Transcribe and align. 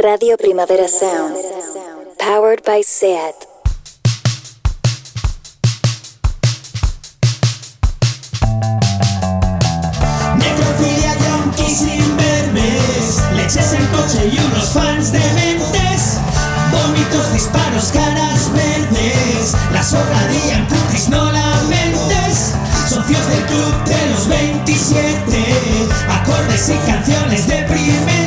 Radio 0.00 0.36
Primavera 0.36 0.86
Sound. 0.86 1.34
Powered 2.18 2.62
by 2.64 2.82
SEAT. 2.82 3.34
Necrofilia, 10.36 11.14
yonkis 11.18 11.78
sin 11.78 12.16
vermes 12.16 13.18
Leches 13.34 13.72
en 13.72 13.86
coche 13.86 14.30
y 14.30 14.38
unos 14.38 14.68
fans 14.68 15.10
dementes 15.10 16.18
Vómitos, 16.70 17.32
disparos, 17.32 17.90
caras 17.92 18.52
verdes 18.52 19.56
La 19.72 19.82
sobradilla 19.82 20.58
en 20.58 20.66
putis, 20.68 21.08
no 21.08 21.32
lamentes 21.32 22.54
Socios 22.88 23.26
del 23.28 23.44
club 23.46 23.84
de 23.84 24.10
los 24.10 24.28
27 24.28 25.44
Acordes 26.08 26.68
y 26.68 26.76
canciones 26.86 27.48
deprimentes 27.48 28.17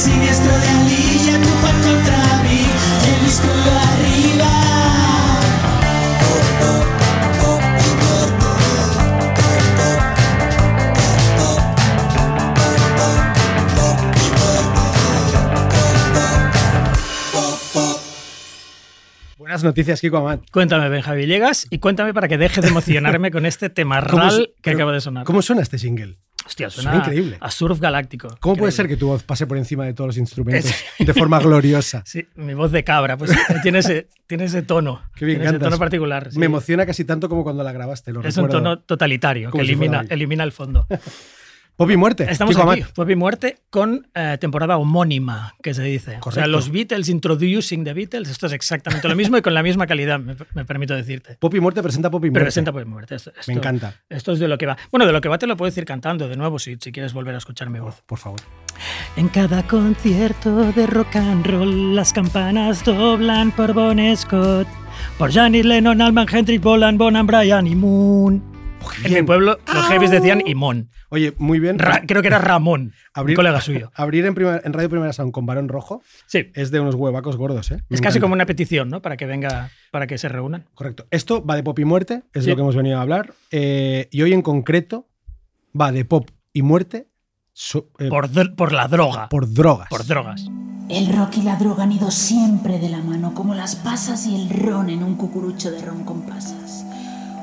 siniestro 0.00 0.50
de 0.50 0.89
Buenas 19.50 19.64
noticias, 19.64 20.00
Kiko 20.00 20.18
Amat. 20.18 20.42
Cuéntame, 20.52 20.88
Benja 20.88 21.12
Villegas, 21.12 21.66
y 21.70 21.78
cuéntame 21.80 22.14
para 22.14 22.28
que 22.28 22.38
deje 22.38 22.60
de 22.60 22.68
emocionarme 22.68 23.32
con 23.32 23.44
este 23.46 23.68
tema 23.68 24.00
¿Cómo 24.00 24.30
su- 24.30 24.36
ral 24.36 24.50
que 24.62 24.70
acaba 24.70 24.92
de 24.92 25.00
sonar. 25.00 25.24
¿Cómo 25.24 25.42
suena 25.42 25.60
este 25.60 25.76
single? 25.76 26.18
Hostia, 26.46 26.70
Suena 26.70 26.92
suena, 26.92 27.04
increíble. 27.04 27.36
a 27.40 27.50
surf 27.50 27.80
galáctico. 27.80 28.28
¿Cómo 28.38 28.54
puede 28.54 28.70
ser 28.70 28.86
que 28.86 28.96
tu 28.96 29.08
voz 29.08 29.24
pase 29.24 29.48
por 29.48 29.56
encima 29.58 29.84
de 29.84 29.92
todos 29.92 30.06
los 30.06 30.18
instrumentos 30.18 30.72
de 31.00 31.14
forma 31.14 31.40
gloriosa? 31.40 32.02
Sí, 32.06 32.28
mi 32.36 32.54
voz 32.54 32.70
de 32.70 32.84
cabra, 32.84 33.16
pues 33.16 33.32
tiene 33.64 33.80
ese, 33.80 34.06
tiene 34.28 34.44
ese 34.44 34.62
tono. 34.62 35.02
Qué 35.16 35.24
bien 35.24 35.40
tiene 35.40 35.56
ese 35.56 35.64
tono 35.64 35.78
particular. 35.78 36.30
sí. 36.30 36.38
Me 36.38 36.46
emociona 36.46 36.86
casi 36.86 37.04
tanto 37.04 37.28
como 37.28 37.42
cuando 37.42 37.64
la 37.64 37.72
grabaste. 37.72 38.12
Lo 38.12 38.22
Es 38.22 38.36
un 38.36 38.48
tono 38.48 38.78
totalitario 38.78 39.50
que 39.50 39.58
si 39.58 39.64
elimina, 39.64 40.04
elimina 40.10 40.44
el 40.44 40.52
fondo. 40.52 40.86
Pop 41.80 41.90
y 41.90 41.96
muerte. 41.96 42.26
Estamos 42.28 42.54
Kiko 42.54 42.70
aquí, 42.70 42.82
Amat. 42.82 42.92
Pop 42.94 43.08
y 43.08 43.16
Muerte, 43.16 43.56
con 43.70 44.06
eh, 44.14 44.36
temporada 44.38 44.76
homónima, 44.76 45.54
que 45.62 45.72
se 45.72 45.82
dice. 45.82 46.10
O 46.10 46.12
sea, 46.12 46.20
Correcto. 46.20 46.50
los 46.50 46.70
Beatles 46.70 47.08
introducing 47.08 47.84
the 47.84 47.94
Beatles, 47.94 48.28
esto 48.28 48.48
es 48.48 48.52
exactamente 48.52 49.08
lo 49.08 49.16
mismo 49.16 49.38
y 49.38 49.40
con 49.40 49.54
la 49.54 49.62
misma 49.62 49.86
calidad, 49.86 50.20
me, 50.20 50.36
me 50.52 50.66
permito 50.66 50.94
decirte. 50.94 51.38
Pop 51.40 51.54
y 51.54 51.60
muerte 51.60 51.82
presenta 51.82 52.10
Pop 52.10 52.22
y 52.26 52.28
muerte. 52.28 52.44
Presenta 52.44 52.70
Pop 52.70 52.82
y 52.82 52.84
Muerte. 52.84 53.14
Esto, 53.14 53.32
Me 53.34 53.40
esto- 53.40 53.52
encanta. 53.52 53.94
Esto 54.10 54.32
es 54.32 54.38
de 54.40 54.48
lo 54.48 54.58
que 54.58 54.66
va. 54.66 54.76
Bueno, 54.92 55.06
de 55.06 55.12
lo 55.12 55.22
que 55.22 55.30
va 55.30 55.38
te 55.38 55.46
lo 55.46 55.56
puedo 55.56 55.70
decir 55.70 55.86
cantando 55.86 56.28
de 56.28 56.36
nuevo 56.36 56.58
si, 56.58 56.76
si 56.78 56.92
quieres 56.92 57.14
volver 57.14 57.34
a 57.34 57.38
escuchar 57.38 57.70
mi 57.70 57.78
voz. 57.80 58.02
Por 58.04 58.18
favor. 58.18 58.40
En 59.16 59.28
cada 59.28 59.66
concierto 59.66 60.72
de 60.72 60.86
rock 60.86 61.16
and 61.16 61.46
roll, 61.46 61.96
las 61.96 62.12
campanas 62.12 62.84
doblan 62.84 63.52
por 63.52 63.72
Bon 63.72 63.98
Scott, 64.18 64.68
por 65.16 65.32
Janis 65.32 65.64
Lennon, 65.64 66.02
Alman 66.02 66.26
Hendrix, 66.30 66.62
Bolan, 66.62 66.98
Bonham, 66.98 67.26
Brian 67.26 67.66
y 67.66 67.74
Moon. 67.74 68.42
En 68.98 69.02
mi 69.04 69.08
Bien. 69.10 69.26
pueblo 69.26 69.58
los 69.74 69.86
heavies 69.88 70.10
decían 70.10 70.42
Imón. 70.46 70.90
Oye, 71.10 71.34
muy 71.38 71.58
bien. 71.58 71.78
Ra- 71.78 72.02
creo 72.06 72.22
que 72.22 72.28
era 72.28 72.38
Ramón, 72.38 72.92
Abrir- 73.14 73.30
un 73.32 73.36
colega 73.36 73.60
suyo. 73.60 73.90
Abrir 73.94 74.24
en, 74.26 74.34
primer- 74.34 74.62
en 74.64 74.72
Radio 74.72 74.88
Primera 74.88 75.12
Sound 75.12 75.32
con 75.32 75.44
Barón 75.44 75.68
Rojo 75.68 76.02
Sí, 76.26 76.50
es 76.54 76.70
de 76.70 76.80
unos 76.80 76.94
huevacos 76.94 77.36
gordos, 77.36 77.70
¿eh? 77.72 77.82
Me 77.88 77.94
es 77.96 78.00
casi 78.00 78.18
encanta. 78.18 78.20
como 78.20 78.34
una 78.34 78.46
petición, 78.46 78.88
¿no? 78.88 79.02
Para 79.02 79.16
que 79.16 79.26
venga, 79.26 79.70
para 79.90 80.06
que 80.06 80.16
se 80.18 80.28
reúnan. 80.28 80.66
Correcto. 80.74 81.06
Esto 81.10 81.44
va 81.44 81.56
de 81.56 81.62
pop 81.62 81.78
y 81.78 81.84
muerte, 81.84 82.22
es 82.32 82.44
Sí. 82.44 82.50
lo 82.50 82.56
que 82.56 82.62
hemos 82.62 82.76
venido 82.76 82.98
a 82.98 83.02
hablar. 83.02 83.34
Eh, 83.50 84.08
y 84.10 84.22
hoy 84.22 84.32
en 84.32 84.42
concreto 84.42 85.08
va 85.78 85.92
de 85.92 86.04
pop 86.04 86.30
y 86.52 86.62
muerte 86.62 87.08
so- 87.52 87.90
eh, 87.98 88.08
Por, 88.08 88.28
por 88.54 88.72
la 88.72 88.88
droga. 88.88 89.28
por 89.28 89.52
drogas. 89.52 89.88
Por 89.90 90.06
drogas. 90.06 90.46
El 90.88 91.12
rock 91.16 91.36
y 91.38 91.42
la 91.42 91.56
droga 91.56 91.84
han 91.84 91.92
ido 91.92 92.10
siempre 92.10 92.78
de 92.80 92.88
la 92.88 92.98
mano, 92.98 93.32
como 93.34 93.54
las 93.54 93.76
pasas 93.76 94.26
y 94.26 94.34
el 94.34 94.48
ron 94.50 94.90
en 94.90 95.02
un 95.04 95.16
cucurucho 95.16 95.70
de 95.70 95.80
ron 95.84 96.04
con 96.04 96.22
pasas. 96.26 96.84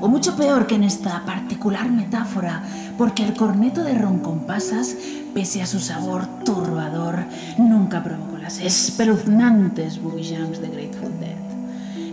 O 0.01 0.07
mucho 0.09 0.35
peor 0.37 0.67
que 0.67 0.75
en 0.75 0.83
esta 0.83 1.25
particular 1.25 1.89
metáfora, 1.89 2.61
porque 2.97 3.23
el 3.23 3.33
corneto 3.33 3.83
de 3.83 3.93
ron 3.93 4.19
con 4.19 4.39
pasas, 4.41 4.95
pese 5.33 5.61
a 5.61 5.67
su 5.67 5.79
sabor 5.79 6.25
turbador, 6.43 7.25
nunca 7.57 8.03
provocó 8.03 8.37
las 8.37 8.59
espeluznantes 8.59 10.01
boogie 10.01 10.35
jams 10.35 10.61
de 10.61 10.69
Grateful 10.69 11.19
Dead. 11.19 11.37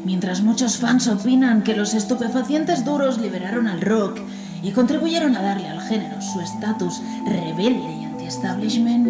Mientras 0.04 0.42
muchos 0.42 0.76
fans 0.76 1.08
opinan 1.08 1.62
que 1.62 1.74
los 1.74 1.94
estupefacientes 1.94 2.84
duros 2.84 3.18
liberaron 3.18 3.66
al 3.66 3.80
rock 3.80 4.20
y 4.62 4.72
contribuyeron 4.72 5.36
a 5.36 5.42
darle 5.42 5.68
al 5.68 5.80
género 5.80 6.20
su 6.20 6.40
estatus 6.40 7.00
rebelde 7.26 7.92
y 8.00 8.04
anti-establishment, 8.04 9.08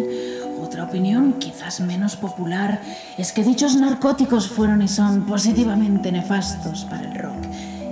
otra 0.61 0.85
opinión, 0.85 1.33
quizás 1.39 1.81
menos 1.81 2.15
popular, 2.15 2.81
es 3.17 3.33
que 3.33 3.43
dichos 3.43 3.75
narcóticos 3.75 4.47
fueron 4.47 4.81
y 4.81 4.87
son 4.87 5.25
positivamente 5.25 6.11
nefastos 6.11 6.85
para 6.85 7.11
el 7.11 7.15
rock 7.15 7.45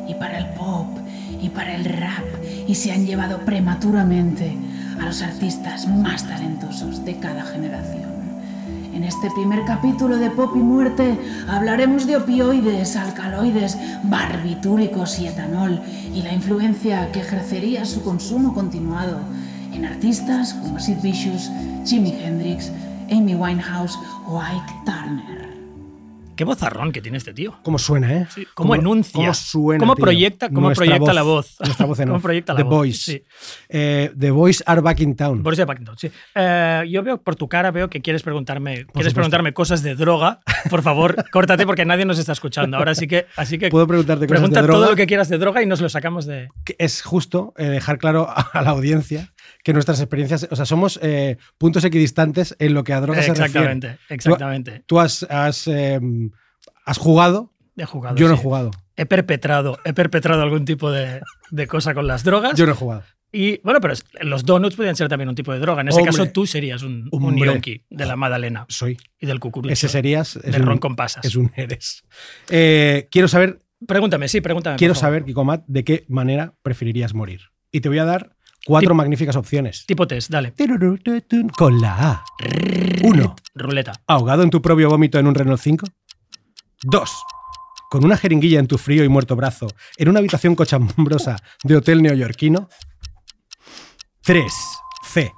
y 0.08 0.14
para 0.16 0.38
el 0.38 0.46
pop 0.54 1.03
y 1.44 1.50
para 1.50 1.76
el 1.76 1.86
rap 1.86 2.24
y 2.68 2.74
se 2.74 2.92
han 2.92 3.06
llevado 3.06 3.40
prematuramente 3.40 4.58
a 5.00 5.06
los 5.06 5.22
artistas 5.22 5.88
más 5.88 6.28
talentosos 6.28 7.04
de 7.04 7.18
cada 7.18 7.44
generación. 7.44 8.14
En 8.96 9.04
este 9.04 9.30
primer 9.32 9.66
capítulo 9.66 10.18
de 10.18 10.30
Pop 10.30 10.56
y 10.56 10.60
Muerte 10.60 11.20
hablaremos 11.50 12.08
de 12.08 12.18
opioides, 12.18 12.96
alcaloides, 12.96 13.78
barbitúricos 14.04 15.20
y 15.20 15.28
etanol 15.28 15.82
y 16.14 16.22
la 16.22 16.32
influencia 16.32 17.12
que 17.12 17.20
ejercería 17.20 17.86
su 17.86 18.02
consumo 18.04 18.54
continuado 18.54 19.20
en 19.74 19.86
artistas 19.86 20.54
como 20.54 20.80
Sid 20.80 21.02
Vicious, 21.02 21.52
Jimi 21.86 22.12
Hendrix, 22.12 22.72
Amy 23.12 23.36
Winehouse 23.36 23.98
o 24.28 24.40
Ike 24.40 24.74
Turner. 24.86 25.53
Qué 26.36 26.46
vozarrón 26.46 26.92
que 26.92 27.00
tiene 27.02 27.18
este 27.20 27.32
tío. 27.32 27.60
¿Cómo 27.64 27.78
suena, 27.78 28.12
eh? 28.12 28.28
¿Cómo, 28.56 28.74
enuncia? 28.74 29.14
¿Cómo 29.14 29.34
suena? 29.36 29.80
¿Cómo 29.80 29.96
tío? 29.96 30.04
proyecta, 30.04 30.50
cómo 30.50 30.62
Nuestra 30.62 30.86
proyecta 30.86 31.14
la 31.14 31.22
voz? 31.22 31.58
Nuestra 31.60 31.86
voz 31.86 32.00
en 32.00 32.08
¿Cómo 32.10 32.22
proyecta 32.22 32.54
la 32.54 32.58
The 32.58 32.64
voz? 32.64 32.72
Voice. 32.74 33.12
Sí. 33.12 33.24
Eh, 33.70 34.12
The 34.18 34.32
Voice 34.32 34.64
are 34.66 34.82
back 34.82 35.00
in 35.02 35.16
town. 35.16 35.44
Borussia 35.44 35.68
Packington, 35.68 35.96
sí. 35.98 36.10
Eh, 36.34 36.86
yo 36.90 37.04
veo 37.04 37.22
por 37.22 37.36
tu 37.36 37.48
cara, 37.48 37.70
veo 37.70 37.88
que 37.88 38.02
quieres 38.02 38.24
preguntarme, 38.24 38.74
quieres 38.74 38.88
supuesto. 38.94 39.14
preguntarme 39.14 39.54
cosas 39.54 39.84
de 39.84 39.94
droga. 39.94 40.40
Por 40.72 40.82
favor, 40.82 41.24
córtate 41.32 41.68
porque 41.68 41.86
nadie 41.86 42.06
nos 42.06 42.18
está 42.18 42.32
escuchando. 42.32 42.78
Ahora 42.78 42.96
sí 42.96 43.08
que, 43.08 43.28
así 43.36 43.60
que 43.60 43.70
Puedo 43.70 43.86
preguntarte 43.86 44.26
cosas 44.26 44.40
pregunta 44.40 44.62
de 44.62 44.68
droga. 44.68 44.80
todo 44.80 44.90
lo 44.92 44.96
que 44.96 45.06
quieras 45.06 45.30
de 45.30 45.38
droga 45.38 45.62
y 45.62 45.68
nos 45.68 45.82
lo 45.82 45.90
sacamos 45.90 46.26
de. 46.26 46.50
es 46.80 47.04
justo 47.04 47.54
eh, 47.58 47.66
dejar 47.66 48.00
claro 48.00 48.28
a 48.30 48.62
la 48.64 48.72
audiencia 48.72 49.33
que 49.64 49.74
nuestras 49.74 50.00
experiencias, 50.00 50.48
o 50.50 50.56
sea, 50.56 50.66
somos 50.66 51.00
eh, 51.02 51.38
puntos 51.58 51.84
equidistantes 51.84 52.56
en 52.60 52.74
lo 52.74 52.84
que 52.84 52.94
a 52.94 53.02
drogas 53.02 53.26
se 53.26 53.32
refiere. 53.34 53.48
Exactamente, 53.72 53.98
exactamente. 54.10 54.84
Tú 54.86 55.00
has, 55.00 55.24
has, 55.30 55.68
eh, 55.68 56.00
has 56.86 56.98
jugado, 56.98 57.54
He 57.78 57.86
jugado. 57.86 58.16
yo 58.16 58.28
no 58.28 58.36
he 58.36 58.38
jugado. 58.38 58.72
He 58.96 59.06
perpetrado, 59.06 59.80
he 59.86 59.94
perpetrado 59.94 60.42
algún 60.44 60.66
tipo 60.66 60.92
de, 60.92 61.22
de 61.50 61.68
cosa 61.68 61.94
con 61.94 62.06
las 62.08 62.24
drogas. 62.24 62.56
Yo 62.58 62.66
no 62.66 62.74
he 62.74 62.76
jugado. 62.76 63.04
Y 63.36 63.58
bueno, 63.64 63.82
pero 63.82 63.96
los 64.22 64.46
donuts 64.46 64.76
podrían 64.76 64.96
ser 64.96 65.10
también 65.10 65.28
un 65.28 65.34
tipo 65.34 65.52
de 65.52 65.58
droga. 65.58 65.82
En 65.82 65.88
ese 65.88 65.98
Hombre. 66.00 66.12
caso, 66.16 66.32
tú 66.32 66.46
serías 66.46 66.84
un, 66.84 67.10
un 67.12 67.36
yonki 67.36 67.84
de 67.90 68.06
la 68.06 68.16
Madalena 68.16 68.68
Soy. 68.70 68.96
y 69.20 69.26
del 69.26 69.40
cucurucho. 69.40 69.74
Ese 69.74 69.90
serías. 69.90 70.36
Es 70.36 70.52
del 70.52 70.62
un, 70.62 70.68
ron 70.68 70.78
con 70.78 70.96
pasas. 70.96 71.26
es 71.26 71.36
un 71.36 71.52
eres. 71.56 72.04
Eh, 72.50 73.08
quiero 73.10 73.28
saber, 73.28 73.60
Pregúntame, 73.88 74.28
sí, 74.28 74.40
pregúntame. 74.40 74.78
quiero 74.78 74.94
saber, 74.94 75.26
Kiko 75.26 75.44
Mat, 75.44 75.64
de 75.66 75.84
qué 75.84 76.06
manera 76.08 76.54
preferirías 76.62 77.16
morir. 77.16 77.42
Y 77.72 77.82
te 77.82 77.90
voy 77.90 77.98
a 77.98 78.06
dar 78.06 78.36
cuatro 78.66 78.96
magníficas 78.96 79.36
opciones. 79.36 79.86
Tipo 79.86 80.08
test, 80.08 80.30
dale. 80.30 80.54
Con 81.58 81.82
la 81.82 82.12
A. 82.12 82.26
Uno. 83.04 83.36
Ruleta. 83.56 83.94
ahogado 84.08 84.44
en 84.44 84.50
tu 84.50 84.62
propio 84.62 84.90
vómito 84.90 85.20
en 85.20 85.28
un 85.28 85.36
Renault 85.36 85.62
5? 85.62 85.86
2. 86.84 87.12
Con 87.90 88.04
una 88.04 88.18
jeringuilla 88.18 88.60
en 88.60 88.68
tu 88.68 88.78
frío 88.78 89.04
y 89.04 89.10
muerto 89.10 89.36
brazo 89.36 89.68
en 89.98 90.10
una 90.10 90.20
habitación 90.20 90.56
cochambrosa 90.56 91.38
de 91.64 91.78
hotel 91.78 92.02
neoyorquino? 92.02 92.70
3. 94.24 94.54
C. 95.04 95.32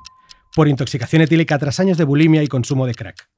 Por 0.55 0.67
intoxicación 0.67 1.21
etílica 1.21 1.59
tras 1.59 1.79
años 1.79 1.97
de 1.97 2.05
bulimia 2.05 2.43
y 2.43 2.47
consumo 2.47 2.85
de 2.85 2.93
crack. 2.93 3.29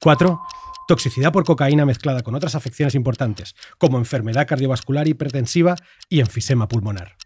4. 0.00 0.40
Toxicidad 0.86 1.32
por 1.32 1.44
cocaína 1.44 1.86
mezclada 1.86 2.22
con 2.22 2.34
otras 2.34 2.54
afecciones 2.54 2.94
importantes, 2.94 3.54
como 3.78 3.98
enfermedad 3.98 4.46
cardiovascular 4.46 5.08
hipertensiva 5.08 5.76
y 6.08 6.20
enfisema 6.20 6.68
pulmonar. 6.68 7.16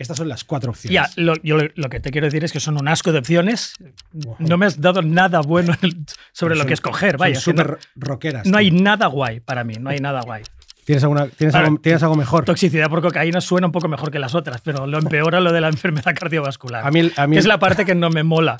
Estas 0.00 0.16
son 0.16 0.28
las 0.28 0.44
cuatro 0.44 0.70
opciones. 0.70 0.94
Ya, 0.94 1.22
lo, 1.22 1.34
yo 1.42 1.58
lo, 1.74 1.88
que 1.90 2.00
te 2.00 2.10
quiero 2.10 2.26
decir 2.26 2.42
es 2.42 2.52
que 2.52 2.58
son 2.58 2.80
un 2.80 2.88
asco 2.88 3.12
de 3.12 3.18
opciones. 3.18 3.74
No 4.38 4.56
me 4.56 4.64
has 4.66 4.80
dado 4.80 5.02
nada 5.02 5.40
bueno 5.42 5.74
sobre 6.32 6.54
lo 6.54 6.62
Son- 6.62 6.68
que 6.68 6.74
escoger. 6.74 7.10
son 7.12 7.18
Vaya, 7.18 7.32
es 7.34 7.38
que 7.44 7.50
súper 7.50 7.68
no, 7.70 7.76
rockeras. 7.96 8.46
no 8.46 8.56
hay 8.56 8.70
nada 8.70 9.06
guay 9.06 9.40
para 9.40 9.62
mí, 9.62 9.74
no 9.78 9.90
hay 9.90 9.98
nada 9.98 10.22
guay. 10.22 10.42
¿Tienes, 10.86 11.04
alguna- 11.04 11.28
tienes, 11.28 11.54
Ahora, 11.54 11.68
algo, 11.68 11.80
tienes 11.80 12.02
algo 12.02 12.16
mejor? 12.16 12.46
Toxicidad 12.46 12.88
por 12.88 13.02
cocaína 13.02 13.40
suena 13.42 13.66
un 13.66 13.72
poco 13.72 13.88
mejor 13.88 14.10
que 14.10 14.18
las 14.18 14.34
otras, 14.34 14.62
pero 14.62 14.86
lo 14.86 14.98
empeora 14.98 15.38
lo 15.38 15.52
de 15.52 15.60
la 15.60 15.68
enfermedad 15.68 16.14
cardiovascular. 16.18 16.84
A 16.84 16.90
mí 16.90 17.12
a 17.16 17.26
mí 17.26 17.36
que 17.36 17.40
es 17.40 17.46
la 17.46 17.58
parte 17.58 17.84
que 17.84 17.94
no 17.94 18.08
me 18.10 18.22
mola. 18.24 18.56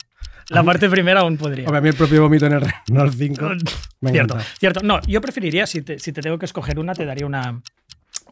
La 0.50 0.62
parte 0.62 0.90
primera 0.90 1.20
aún 1.20 1.36
podría. 1.38 1.64
Hombre, 1.66 1.78
a 1.78 1.81
mí 1.81 1.88
el 1.88 1.94
propio 1.94 2.22
vómito 2.22 2.44
en 2.46 2.52
el 2.54 2.60
Renault 2.88 3.14
5. 3.16 3.48
me 4.00 4.10
Cierto, 4.10 4.34
encanta. 4.34 4.52
cierto. 4.58 4.81
No, 4.82 5.00
yo 5.06 5.20
preferiría, 5.20 5.66
si 5.66 5.81
te, 5.82 5.98
si 5.98 6.12
te 6.12 6.20
tengo 6.20 6.38
que 6.38 6.44
escoger 6.46 6.78
una, 6.78 6.93
te 6.93 7.04
daría 7.06 7.25
una, 7.25 7.60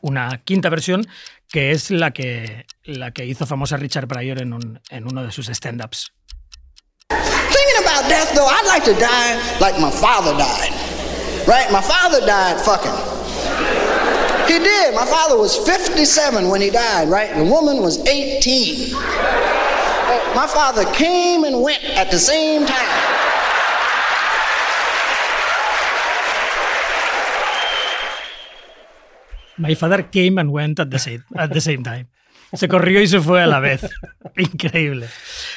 una 0.02 0.40
quinta 0.44 0.68
versión 0.68 1.06
que 1.50 1.70
es 1.70 1.90
la 1.90 2.10
que, 2.12 2.66
la 2.84 3.10
que 3.12 3.24
hizo 3.24 3.46
famosa 3.46 3.76
Richard 3.76 4.06
Pryor 4.08 4.40
en, 4.42 4.52
un- 4.52 4.80
en 4.90 5.04
uno 5.06 5.22
de 5.24 5.32
sus 5.32 5.48
stand-ups. 5.48 6.12
Thinking 7.08 7.82
about 7.82 8.08
death, 8.08 8.34
though, 8.34 8.46
I'd 8.46 8.66
like 8.66 8.84
to 8.84 8.92
die 9.00 9.38
like 9.60 9.78
my 9.80 9.90
father 9.90 10.36
died. 10.36 10.72
Right? 11.46 11.70
My 11.72 11.80
father 11.80 12.20
died 12.26 12.60
fucking. 12.60 12.92
He 14.46 14.58
did. 14.58 14.94
My 14.94 15.06
father 15.06 15.38
was 15.38 15.56
57 15.56 16.48
when 16.48 16.60
he 16.60 16.70
died, 16.70 17.08
right? 17.08 17.34
The 17.34 17.44
woman 17.44 17.80
was 17.82 17.98
18. 18.06 18.94
Uh, 18.94 20.34
My 20.34 20.46
father 20.46 20.84
came 20.92 21.44
and 21.44 21.62
went 21.62 21.82
at 21.96 22.10
the 22.10 22.18
same 22.18 22.64
time. 22.66 23.27
My 29.58 29.74
father 29.74 30.06
came 30.10 30.40
and 30.40 30.50
went 30.50 30.80
at 30.80 30.88
the 30.88 30.98
same, 30.98 31.24
at 31.36 31.50
the 31.50 31.60
same 31.60 31.82
time. 31.82 32.06
Se 32.54 32.66
corrió 32.66 33.02
y 33.02 33.06
se 33.06 33.20
fue 33.20 33.42
a 33.42 33.46
la 33.46 33.60
vez. 33.60 33.86
Increíble. 34.36 35.06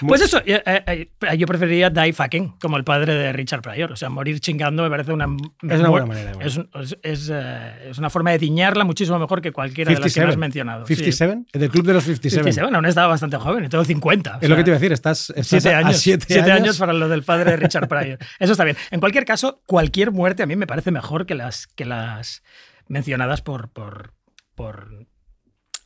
Pues 0.06 0.20
eso, 0.22 0.40
eh, 0.46 0.62
eh, 0.66 1.08
eh, 1.22 1.38
yo 1.38 1.48
preferiría 1.48 1.90
die 1.90 2.12
fucking, 2.12 2.58
como 2.60 2.76
el 2.76 2.84
padre 2.84 3.14
de 3.16 3.32
Richard 3.32 3.62
Pryor. 3.62 3.94
O 3.94 3.96
sea, 3.96 4.10
morir 4.10 4.42
chingando 4.42 4.84
me 4.84 4.90
parece 4.90 5.14
una... 5.14 5.26
Es 5.70 5.80
una 5.80 5.88
buena 5.90 6.06
manera. 6.06 6.32
Es, 6.42 6.58
es- 6.58 6.98
es, 7.02 7.30
eh, 7.34 7.90
es 7.92 7.98
una 7.98 8.10
forma 8.10 8.32
de 8.32 8.40
diñarla 8.40 8.84
muchísimo 8.84 9.18
mejor 9.20 9.42
que 9.42 9.54
cualquiera 9.54 9.94
de 9.94 10.00
las 10.00 10.14
que 10.14 10.20
has 10.22 10.36
mencionado. 10.36 10.86
Sí. 10.86 10.96
57, 10.96 11.58
del 11.58 11.70
club 11.70 11.86
de 11.86 11.94
los 11.94 12.04
57. 12.04 12.44
57, 12.52 12.76
aún 12.76 12.86
estaba 12.86 13.08
bastante 13.08 13.38
joven, 13.38 13.64
y 13.66 13.70
tengo 13.70 13.86
50. 13.86 14.32
o 14.38 14.40
Es 14.42 14.50
lo 14.50 14.56
que 14.56 14.60
sea, 14.60 14.64
te 14.66 14.70
iba 14.72 14.76
a 14.76 14.80
decir, 14.80 14.92
estás, 14.92 15.30
estás 15.30 15.48
Siete 15.48 15.70
a- 15.74 15.78
a 15.78 15.80
años, 15.88 15.98
siete 15.98 16.26
siete 16.28 16.52
años. 16.52 16.62
años 16.64 16.78
para 16.78 16.92
lo 16.92 17.08
del 17.08 17.24
padre 17.24 17.52
de 17.52 17.58
Richard 17.58 17.88
Pryor. 17.88 18.18
Eso 18.40 18.52
está 18.52 18.66
bien. 18.66 18.76
En 18.92 19.00
cualquier 19.00 19.24
caso, 19.24 19.62
cualquier 19.66 20.12
muerte 20.12 20.44
a 20.44 20.46
mí 20.46 20.58
me 20.58 20.68
parece 20.68 20.92
mejor 20.92 21.26
que 21.26 21.36
las, 21.36 21.68
que 21.68 21.86
las 21.86 22.44
mencionadas 22.92 23.42
por, 23.42 23.70
por, 23.70 24.14
por 24.54 25.08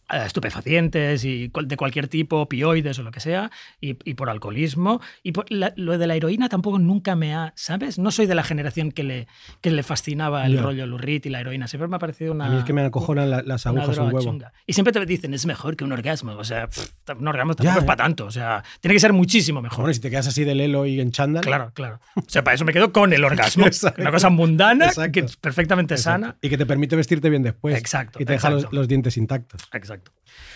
estupefacientes 0.09 1.23
y 1.25 1.51
de 1.63 1.77
cualquier 1.77 2.07
tipo, 2.07 2.37
opioides 2.41 2.99
o 2.99 3.03
lo 3.03 3.11
que 3.11 3.19
sea, 3.19 3.51
y, 3.81 3.97
y 4.03 4.13
por 4.13 4.29
alcoholismo. 4.29 5.01
Y 5.23 5.31
por 5.31 5.49
la- 5.51 5.73
lo 5.75 5.97
de 5.97 6.07
la 6.07 6.15
heroína 6.15 6.49
tampoco 6.49 6.79
nunca 6.79 7.15
me 7.15 7.33
ha, 7.33 7.53
¿sabes? 7.55 7.97
No 7.99 8.11
soy 8.11 8.25
de 8.25 8.35
la 8.35 8.43
generación 8.43 8.91
que 8.91 9.03
le, 9.03 9.27
que 9.61 9.71
le 9.71 9.83
fascinaba 9.83 10.45
el 10.45 10.55
Ya. 10.55 10.61
rollo 10.61 10.85
Lurrit 10.85 11.25
y 11.25 11.29
la 11.29 11.39
heroína. 11.41 11.67
Siempre 11.67 11.87
me 11.87 11.95
ha 11.95 11.99
parecido 11.99 12.33
una... 12.33 12.45
A 12.45 12.49
mí 12.49 12.57
es 12.57 12.63
que 12.63 12.73
me 12.73 12.81
acojonan 12.83 13.29
la- 13.29 13.41
las 13.41 13.65
agujas 13.65 13.97
un 13.97 14.05
huevo. 14.07 14.21
chunga. 14.21 14.53
Y 14.65 14.73
siempre 14.73 14.91
te 14.93 15.05
dicen, 15.05 15.33
es 15.33 15.45
mejor 15.45 15.75
que 15.75 15.83
un 15.83 15.91
orgasmo. 15.91 16.33
O 16.33 16.43
sea, 16.43 16.67
pff, 16.67 16.89
un 17.19 17.27
orgasmo 17.27 17.55
tampoco 17.55 17.63
Ya, 17.73 17.79
es 17.79 17.83
ya. 17.83 17.85
para 17.85 18.03
tanto. 18.03 18.25
O 18.25 18.31
sea, 18.31 18.63
tiene 18.81 18.93
que 18.95 18.99
ser 18.99 19.13
muchísimo 19.13 19.61
mejor. 19.61 19.81
Bueno, 19.81 19.93
si 19.93 19.99
te 20.01 20.09
quedas 20.09 20.27
así 20.27 20.43
de 20.43 20.55
lelo 20.55 20.85
y 20.85 20.99
en 20.99 21.11
chándal. 21.11 21.43
Claro, 21.43 21.71
claro. 21.73 21.99
O 22.15 22.21
sea, 22.27 22.43
para 22.43 22.55
eso 22.55 22.65
me 22.65 22.73
quedo 22.73 22.91
con 22.91 23.13
el 23.13 23.23
orgasmo. 23.23 23.65
Exacto. 23.67 24.01
Una 24.01 24.11
cosa 24.11 24.29
mundana, 24.29 24.87
Exacto. 24.87 25.11
que 25.11 25.19
es 25.21 25.37
perfectamente 25.37 25.95
Exacto. 25.95 26.25
sana. 26.25 26.37
Y 26.41 26.49
que 26.49 26.57
te 26.57 26.65
permite 26.65 26.95
vestirte 26.95 27.29
bien 27.29 27.43
después. 27.43 27.77
Exacto, 27.77 28.21
Y 28.21 28.25
te 28.25 28.33
deja 28.33 28.49
los, 28.49 28.59
exacto. 28.63 28.75
los 28.77 28.87
dientes 28.87 29.17
intactos. 29.17 29.61
Exacto. 29.73 29.94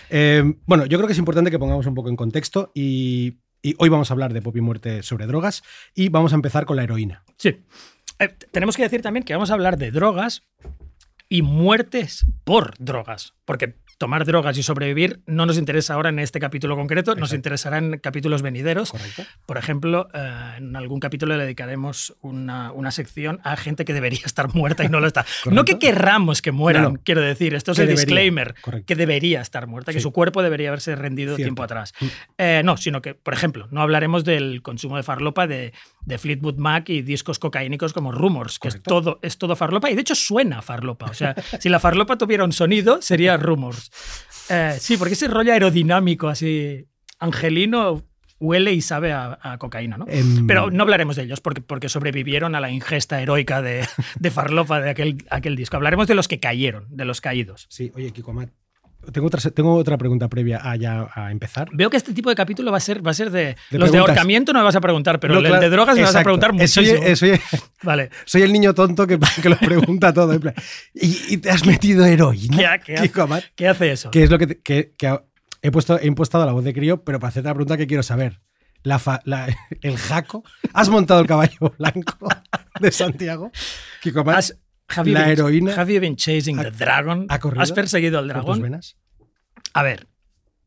Eh, 0.09 0.43
bueno, 0.65 0.85
yo 0.85 0.97
creo 0.97 1.07
que 1.07 1.13
es 1.13 1.19
importante 1.19 1.51
que 1.51 1.59
pongamos 1.59 1.85
un 1.85 1.95
poco 1.95 2.09
en 2.09 2.15
contexto 2.15 2.71
y, 2.73 3.39
hoy 3.77 3.89
vamos 3.89 4.09
a 4.09 4.13
hablar 4.13 4.33
de 4.33 4.41
pop 4.41 4.55
y 4.55 4.61
muerte 4.61 5.03
sobre 5.03 5.27
drogas 5.27 5.63
y 5.93 6.09
vamos 6.09 6.31
a 6.31 6.35
empezar 6.35 6.65
con 6.65 6.77
la 6.77 6.83
heroína. 6.83 7.23
Sí. 7.37 7.61
Eh, 8.19 8.35
tenemos 8.51 8.75
que 8.75 8.83
decir 8.83 9.01
también 9.01 9.23
que 9.23 9.33
vamos 9.33 9.51
a 9.51 9.53
hablar 9.53 9.77
de 9.77 9.91
drogas 9.91 10.43
y 11.29 11.41
muertes 11.41 12.25
por 12.43 12.73
drogas. 12.79 13.33
Porque 13.45 13.75
tomar 13.99 14.25
drogas 14.25 14.57
y 14.57 14.63
sobrevivir 14.63 15.19
no 15.27 15.45
nos 15.45 15.57
interesa 15.57 15.93
ahora 15.93 16.07
en 16.09 16.19
este 16.19 16.39
capítulo 16.39 16.75
concreto, 16.77 17.15
nos 17.15 17.33
interesará 17.33 17.77
en 17.79 17.99
capítulos 17.99 18.41
venideros. 18.41 18.91
¿Correcto? 18.91 19.23
Por 19.45 19.57
ejemplo, 19.57 20.07
eh, 20.13 20.53
en 20.57 20.75
algún 20.77 21.01
capítulo 21.01 21.35
le 21.35 21.43
dedicaremos 21.43 22.15
una, 22.21 22.71
una 22.71 22.91
sección 22.91 23.41
a 23.43 23.57
gente 23.57 23.83
que 23.83 23.93
debería 23.93 24.21
estar 24.25 24.55
muerta 24.55 24.85
y 24.85 24.89
no 24.89 24.99
lo 25.01 25.07
está. 25.07 25.25
No 25.51 25.65
que 25.65 25.77
querramos 25.77 26.41
que 26.41 26.51
mueran, 26.53 26.83
No, 26.83 26.89
no. 26.91 26.99
quiero 27.03 27.19
decir, 27.21 27.53
esto 27.53 27.73
es 27.73 27.79
el 27.79 27.87
debería, 27.87 28.05
disclaimer, 28.05 28.55
correcto. 28.61 28.85
que 28.87 28.95
debería 28.95 29.41
estar 29.41 29.67
muerta, 29.67 29.91
que 29.91 29.99
su 29.99 30.11
cuerpo 30.13 30.41
debería 30.41 30.69
haberse 30.69 30.95
rendido 30.95 31.35
Cierto. 31.35 31.47
tiempo 31.47 31.63
atrás. 31.63 31.93
Mm. 31.99 32.05
Eh, 32.37 32.61
no, 32.63 32.77
sino 32.77 33.01
que, 33.01 33.15
por 33.15 33.33
ejemplo, 33.33 33.67
no 33.71 33.81
hablaremos 33.81 34.23
del 34.23 34.61
consumo 34.61 34.95
de 34.95 35.03
farlopa 35.03 35.45
de, 35.45 35.73
de 36.05 36.17
Fleetwood 36.17 36.55
Mac 36.55 36.87
y 36.87 37.01
discos 37.01 37.37
cocaínicos 37.37 37.91
como 37.91 38.13
Rumors, 38.13 38.59
que 38.59 38.69
es 38.69 38.81
todo, 38.81 39.19
es 39.21 39.37
todo 39.37 39.57
farlopa 39.57 39.89
y 39.91 39.95
de 39.95 40.01
hecho 40.01 40.15
suena 40.15 40.61
farlopa. 40.61 41.07
O 41.07 41.13
sea, 41.13 41.35
si 41.59 41.67
la 41.67 41.79
farlopa 41.79 42.17
tuviera 42.17 42.45
un 42.45 42.53
sonido, 42.53 43.01
sería 43.01 43.35
Rumors. 43.35 43.88
Eh, 44.49 44.75
sí, 44.79 44.97
porque 44.97 45.13
ese 45.13 45.27
rollo 45.27 45.53
aerodinámico 45.53 46.27
así 46.27 46.87
angelino 47.19 48.03
huele 48.39 48.73
y 48.73 48.81
sabe 48.81 49.11
a, 49.11 49.37
a 49.41 49.57
cocaína, 49.57 49.97
¿no? 49.97 50.05
Em, 50.07 50.47
Pero 50.47 50.71
no 50.71 50.83
hablaremos 50.83 51.15
de 51.17 51.23
ellos 51.23 51.41
porque, 51.41 51.61
porque 51.61 51.89
sobrevivieron 51.89 52.55
a 52.55 52.59
la 52.61 52.71
ingesta 52.71 53.21
heroica 53.21 53.61
de, 53.61 53.85
de 54.19 54.31
farlopa 54.31 54.79
de 54.79 54.89
aquel, 54.89 55.25
aquel 55.29 55.55
disco. 55.55 55.75
Hablaremos 55.75 56.07
de 56.07 56.15
los 56.15 56.27
que 56.27 56.39
cayeron, 56.39 56.85
de 56.89 57.05
los 57.05 57.21
caídos. 57.21 57.67
Sí, 57.69 57.91
oye, 57.95 58.11
Kiko 58.11 58.31
Amat, 58.31 58.49
Tengo 59.13 59.27
otra, 59.27 59.39
tengo 59.51 59.73
otra 59.75 59.97
pregunta 59.97 60.27
previa 60.27 60.59
a, 60.61 60.75
ya, 60.75 61.07
a 61.15 61.31
empezar. 61.31 61.69
Veo 61.71 61.89
que 61.89 61.97
este 61.97 62.13
tipo 62.13 62.29
de 62.29 62.35
capítulo 62.35 62.69
va 62.71 62.77
a 62.77 62.81
ser, 62.81 63.05
va 63.05 63.11
a 63.11 63.13
ser 63.13 63.31
de. 63.31 63.55
De 63.71 63.79
los 63.79 63.91
de 63.91 63.97
ahorcamiento 63.97 64.51
no 64.53 64.59
me 64.59 64.65
vas 64.65 64.75
a 64.75 64.81
preguntar, 64.81 65.19
pero 65.19 65.33
No, 65.35 65.39
el 65.39 65.45
claro, 65.47 65.61
de 65.61 65.69
drogas 65.69 65.95
me 65.95 66.03
vas 66.03 66.15
a 66.15 66.21
preguntar 66.23 66.51
Eh, 66.59 66.67
soy- 66.67 66.85
muchísimo. 66.85 67.07
eh, 67.07 67.15
Soy, 67.15 67.39
Vale. 67.83 68.09
soy 68.25 68.41
el 68.43 68.51
niño 68.53 68.73
tonto 68.73 69.07
que, 69.07 69.17
que 69.41 69.49
lo 69.49 69.57
pregunta 69.57 70.13
todo. 70.13 70.33
en 70.33 70.39
plan, 70.41 70.53
¿Y, 70.93 71.33
y 71.33 71.37
te 71.37 71.49
has 71.49 71.65
metido 71.65 72.05
heroína? 72.05 72.77
¿Qué, 72.79 73.09
qué 73.13 73.21
Amat? 73.21 73.43
qué 73.55 73.67
hace 73.69 73.91
eso? 73.91 74.11
Que 74.11 74.23
es 74.23 74.29
lo 74.29 74.37
que, 74.37 74.47
te- 74.47 74.59
que- 74.61 74.93
he, 75.61 75.71
puesto, 75.71 75.99
he 75.99 76.05
impostado 76.07 76.45
la 76.45 76.51
voz 76.51 76.63
de 76.63 76.73
crío, 76.73 77.03
pero 77.03 77.19
para 77.19 77.29
hacerte 77.29 77.47
la 77.49 77.53
pregunta 77.55 77.77
que 77.77 77.87
quiero 77.87 78.03
saber. 78.03 78.41
La 78.83 78.99
fa- 78.99 79.21
la- 79.25 79.47
el 79.81 79.97
jaco. 79.97 80.43
¿Has 80.73 80.89
montado 80.89 81.21
el 81.21 81.27
caballo 81.27 81.73
blanco 81.79 82.27
de 82.79 82.91
Santiago? 82.91 83.51
Kiko 84.01 84.19
Amat, 84.21 84.37
Has- 84.37 84.57
you 85.05 85.13
la 85.13 85.29
heroína 85.31 85.73
Have 85.75 85.93
you 85.93 85.99
been 86.01 86.15
chasing 86.15 86.57
ha- 86.59 86.63
the 86.63 86.71
dragon? 86.71 87.25
ha 87.29 87.39
corrido 87.39 87.61
¿Has 87.61 87.71
perseguido 87.71 88.19
al 88.19 88.25
tus 88.25 88.33
dragón? 88.33 88.61
venas? 88.61 88.97
A 89.73 89.83
ver, 89.83 90.07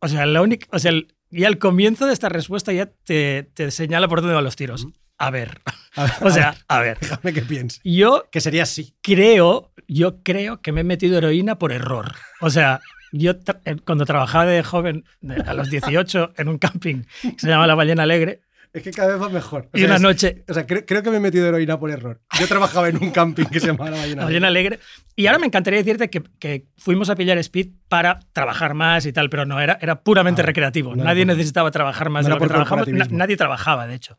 o 0.00 0.08
sea, 0.08 0.26
la 0.26 0.40
única, 0.42 0.66
o 0.70 0.78
sea, 0.78 0.90
el- 0.90 1.14
y 1.30 1.44
al 1.44 1.58
comienzo 1.58 2.06
de 2.06 2.12
esta 2.12 2.28
respuesta 2.28 2.72
ya 2.72 2.86
te, 3.04 3.44
te 3.54 3.70
señala 3.70 4.06
por 4.08 4.20
dónde 4.20 4.34
van 4.34 4.44
los 4.44 4.56
tiros. 4.56 4.86
A 5.18 5.30
ver, 5.30 5.60
A 5.96 6.02
ver, 6.04 6.12
o 6.22 6.30
sea, 6.30 6.56
a 6.68 6.80
ver, 6.80 6.98
déjame 7.00 7.32
que 7.32 7.42
piense. 7.42 7.80
yo 7.84 8.24
Que 8.30 8.40
sería 8.40 8.64
así. 8.64 8.94
creo, 9.02 9.72
yo 9.88 10.22
creo 10.22 10.60
que 10.60 10.72
me 10.72 10.80
he 10.82 10.84
metido 10.84 11.16
heroína 11.18 11.58
por 11.58 11.72
error. 11.72 12.12
O 12.40 12.50
sea, 12.50 12.80
yo 13.12 13.38
tra- 13.38 13.60
eh, 13.64 13.76
cuando 13.84 14.04
trabajaba 14.04 14.46
de 14.46 14.62
joven, 14.62 15.04
a 15.46 15.54
los 15.54 15.70
18, 15.70 16.32
en 16.36 16.48
un 16.48 16.58
camping 16.58 17.02
que 17.22 17.34
se 17.38 17.48
llama 17.48 17.66
La 17.66 17.74
Ballena 17.74 18.02
Alegre, 18.02 18.40
Es 18.74 18.82
que 18.82 18.90
cada 18.90 19.12
vez 19.12 19.20
va 19.20 19.28
mejor. 19.28 19.68
O 19.72 19.76
y 19.76 19.80
sea, 19.80 19.86
una 19.86 19.96
es- 19.96 20.00
noche, 20.00 20.44
O 20.48 20.54
sea, 20.54 20.66
creo, 20.66 20.86
creo 20.86 21.02
que 21.02 21.10
me 21.10 21.18
he 21.18 21.20
metido 21.20 21.46
heroína 21.46 21.78
por 21.78 21.90
error. 21.90 22.22
Yo 22.40 22.48
trabajaba 22.48 22.88
en 22.88 22.96
un 22.96 23.10
camping 23.10 23.44
que 23.44 23.60
se 23.60 23.66
llamaba 23.66 23.90
La 23.90 23.98
Ballena. 23.98 24.24
Ballena 24.24 24.48
Alegre, 24.48 24.78
y 25.14 25.26
ahora 25.26 25.38
me 25.38 25.46
encantaría 25.46 25.78
decirte 25.80 26.08
que, 26.08 26.22
que 26.38 26.66
fuimos 26.78 27.10
a 27.10 27.14
pillar 27.14 27.36
speed 27.36 27.68
para 27.88 28.20
trabajar 28.32 28.72
más 28.72 29.04
y 29.04 29.12
tal, 29.12 29.28
pero 29.28 29.44
no, 29.44 29.60
era, 29.60 29.76
era 29.82 30.00
puramente 30.02 30.40
Ah, 30.40 30.46
recreativo. 30.46 30.96
no 30.96 31.04
Nadie 31.04 31.26
necesitaba 31.26 31.70
trabajar 31.70 32.08
más 32.08 32.24
no 32.26 32.30
de 32.30 32.34
lo 32.36 32.40
que 32.40 32.48
trabajamos. 32.48 32.88
Na- 32.88 33.06
nadie 33.10 33.36
trabajaba, 33.36 33.86
de 33.86 33.94
hecho. 33.94 34.16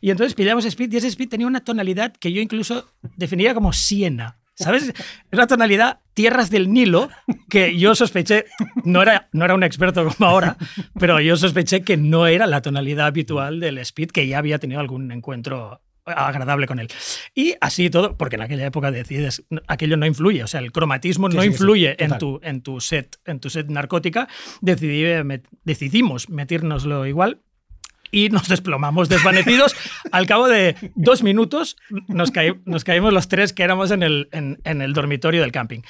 Y 0.00 0.10
entonces 0.10 0.34
pillamos 0.34 0.64
speed 0.66 0.92
y 0.92 0.96
ese 0.98 1.08
speed 1.08 1.28
tenía 1.28 1.48
una 1.48 1.64
tonalidad 1.64 2.12
que 2.12 2.30
yo 2.32 2.40
incluso 2.40 2.88
definiría 3.16 3.54
como 3.54 3.72
Siena. 3.72 4.38
¿Sabes? 4.56 4.88
Es 4.88 4.94
una 5.32 5.46
tonalidad 5.46 6.00
tierras 6.14 6.48
del 6.48 6.72
Nilo 6.72 7.10
que 7.48 7.78
yo 7.78 7.94
sospeché, 7.94 8.46
no 8.84 9.02
era, 9.02 9.28
no 9.32 9.44
era 9.44 9.54
un 9.54 9.62
experto 9.62 10.08
como 10.08 10.28
ahora, 10.28 10.56
pero 10.98 11.20
yo 11.20 11.36
sospeché 11.36 11.82
que 11.82 11.98
no 11.98 12.26
era 12.26 12.46
la 12.46 12.62
tonalidad 12.62 13.06
habitual 13.06 13.60
del 13.60 13.78
speed, 13.78 14.10
que 14.10 14.26
ya 14.26 14.38
había 14.38 14.58
tenido 14.58 14.80
algún 14.80 15.12
encuentro 15.12 15.82
agradable 16.06 16.66
con 16.66 16.78
él. 16.78 16.88
Y 17.34 17.54
así 17.60 17.90
todo, 17.90 18.16
porque 18.16 18.36
en 18.36 18.42
aquella 18.42 18.66
época 18.66 18.90
decides, 18.90 19.44
aquello 19.66 19.96
no 19.96 20.06
influye, 20.06 20.42
o 20.42 20.46
sea, 20.46 20.60
el 20.60 20.72
cromatismo 20.72 21.30
Sí, 21.30 21.36
no 21.36 21.42
sí, 21.42 21.48
sí, 21.48 21.52
influye 21.52 22.02
en, 22.02 22.18
tu, 22.18 22.40
en, 22.42 22.62
tu 22.62 22.80
set, 22.80 23.16
en 23.26 23.40
tu 23.40 23.50
set 23.50 23.68
narcótica, 23.68 24.28
decidí, 24.60 25.04
eh, 25.04 25.42
decidimos 25.64 26.30
metírnoslo 26.30 27.06
igual 27.06 27.42
y 28.10 28.28
nos 28.28 28.48
desplomamos 28.48 29.08
desvanecidos. 29.08 29.74
Al 30.12 30.26
cabo 30.26 30.48
de 30.48 30.76
dos 30.94 31.22
minutos 31.22 31.76
nos, 32.08 32.32
caí- 32.32 32.60
nos 32.64 32.84
caímos 32.84 33.12
los 33.12 33.28
tres 33.28 33.52
que 33.52 33.62
éramos 33.62 33.90
en 33.90 34.02
el, 34.02 34.28
en, 34.32 34.58
en 34.64 34.82
el 34.82 34.92
dormitorio 34.92 35.40
del 35.42 35.52
camping. 35.52 35.80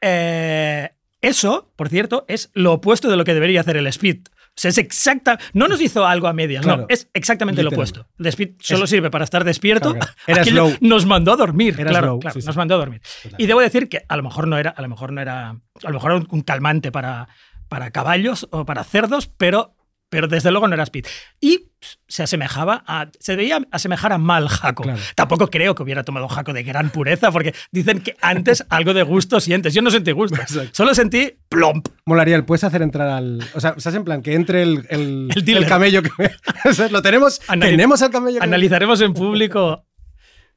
Eh, 0.00 0.90
eso, 1.20 1.72
por 1.76 1.88
cierto, 1.88 2.24
es 2.28 2.50
lo 2.54 2.74
opuesto 2.74 3.08
de 3.08 3.16
lo 3.16 3.24
que 3.24 3.34
debería 3.34 3.60
hacer 3.60 3.76
el 3.76 3.86
Speed. 3.88 4.18
O 4.28 4.58
sea, 4.58 4.70
es 4.70 4.78
exacta. 4.78 5.38
No 5.52 5.68
nos 5.68 5.80
hizo 5.82 6.06
algo 6.06 6.28
a 6.28 6.32
medias, 6.32 6.62
Claro. 6.64 6.82
no, 6.82 6.86
es 6.88 7.10
exactamente 7.12 7.62
lo 7.62 7.68
opuesto. 7.70 8.06
El 8.18 8.26
Speed 8.26 8.54
solo 8.60 8.86
sirve 8.86 9.10
para 9.10 9.24
estar 9.24 9.44
despierto. 9.44 9.92
Claro, 9.94 10.12
claro. 10.24 10.40
Era 10.40 10.44
slow. 10.44 10.72
Nos 10.80 11.04
mandó 11.04 11.32
a 11.32 11.36
dormir, 11.36 11.74
Era 11.78 11.90
claro, 11.90 12.06
slow, 12.06 12.20
claro, 12.20 12.34
sí, 12.34 12.40
sí. 12.40 12.46
nos 12.46 12.56
mandó 12.56 12.74
a 12.76 12.78
dormir. 12.78 13.02
Y 13.36 13.46
debo 13.46 13.60
decir 13.60 13.88
que 13.90 14.02
a 14.08 14.16
lo 14.16 14.22
mejor 14.22 14.48
no 14.48 14.56
era, 14.56 14.70
a 14.70 14.80
lo 14.80 14.88
mejor 14.88 15.12
no 15.12 15.20
era, 15.20 15.48
a 15.50 15.56
lo 15.82 15.92
mejor 15.92 16.12
era 16.12 16.24
un 16.30 16.40
calmante 16.42 16.90
para, 16.90 17.28
para 17.68 17.90
caballos 17.90 18.48
o 18.50 18.64
para 18.64 18.82
cerdos, 18.84 19.26
pero, 19.26 19.75
pero 20.08 20.28
desde 20.28 20.50
luego 20.50 20.68
no 20.68 20.74
era 20.74 20.84
speed. 20.84 21.06
Y 21.40 21.70
se 22.08 22.22
asemejaba 22.22 22.84
a, 22.86 23.10
se 23.18 23.36
debía 23.36 23.60
asemejar 23.70 24.12
a 24.12 24.18
mal 24.18 24.48
jaco. 24.48 24.82
Claro. 24.84 25.00
Tampoco 25.14 25.48
creo 25.48 25.74
que 25.74 25.82
hubiera 25.82 26.04
tomado 26.04 26.28
jaco 26.28 26.52
de 26.52 26.62
gran 26.62 26.90
pureza, 26.90 27.30
porque 27.32 27.54
dicen 27.72 28.00
que 28.00 28.16
antes 28.20 28.64
algo 28.70 28.94
de 28.94 29.02
gusto 29.02 29.40
sientes. 29.40 29.74
Yo 29.74 29.82
no 29.82 29.90
sentí 29.90 30.12
gusto, 30.12 30.36
Exacto. 30.40 30.70
solo 30.72 30.94
sentí 30.94 31.32
plomp. 31.48 31.88
Molaría, 32.04 32.44
¿puedes 32.46 32.64
hacer 32.64 32.82
entrar 32.82 33.08
al. 33.08 33.40
O 33.54 33.60
sea, 33.60 33.74
estás 33.76 33.94
en 33.94 34.04
plan 34.04 34.22
que 34.22 34.34
entre 34.34 34.62
el, 34.62 34.86
el, 34.90 35.28
El 35.36 35.56
el 35.56 35.66
camello 35.66 36.02
que. 36.02 36.10
o 36.68 36.72
sea, 36.72 36.88
lo 36.88 37.02
tenemos. 37.02 37.40
Anali- 37.48 37.70
tenemos 37.70 38.02
al 38.02 38.10
camello 38.10 38.38
que- 38.38 38.44
Analizaremos 38.44 39.00
en 39.00 39.12
público 39.14 39.84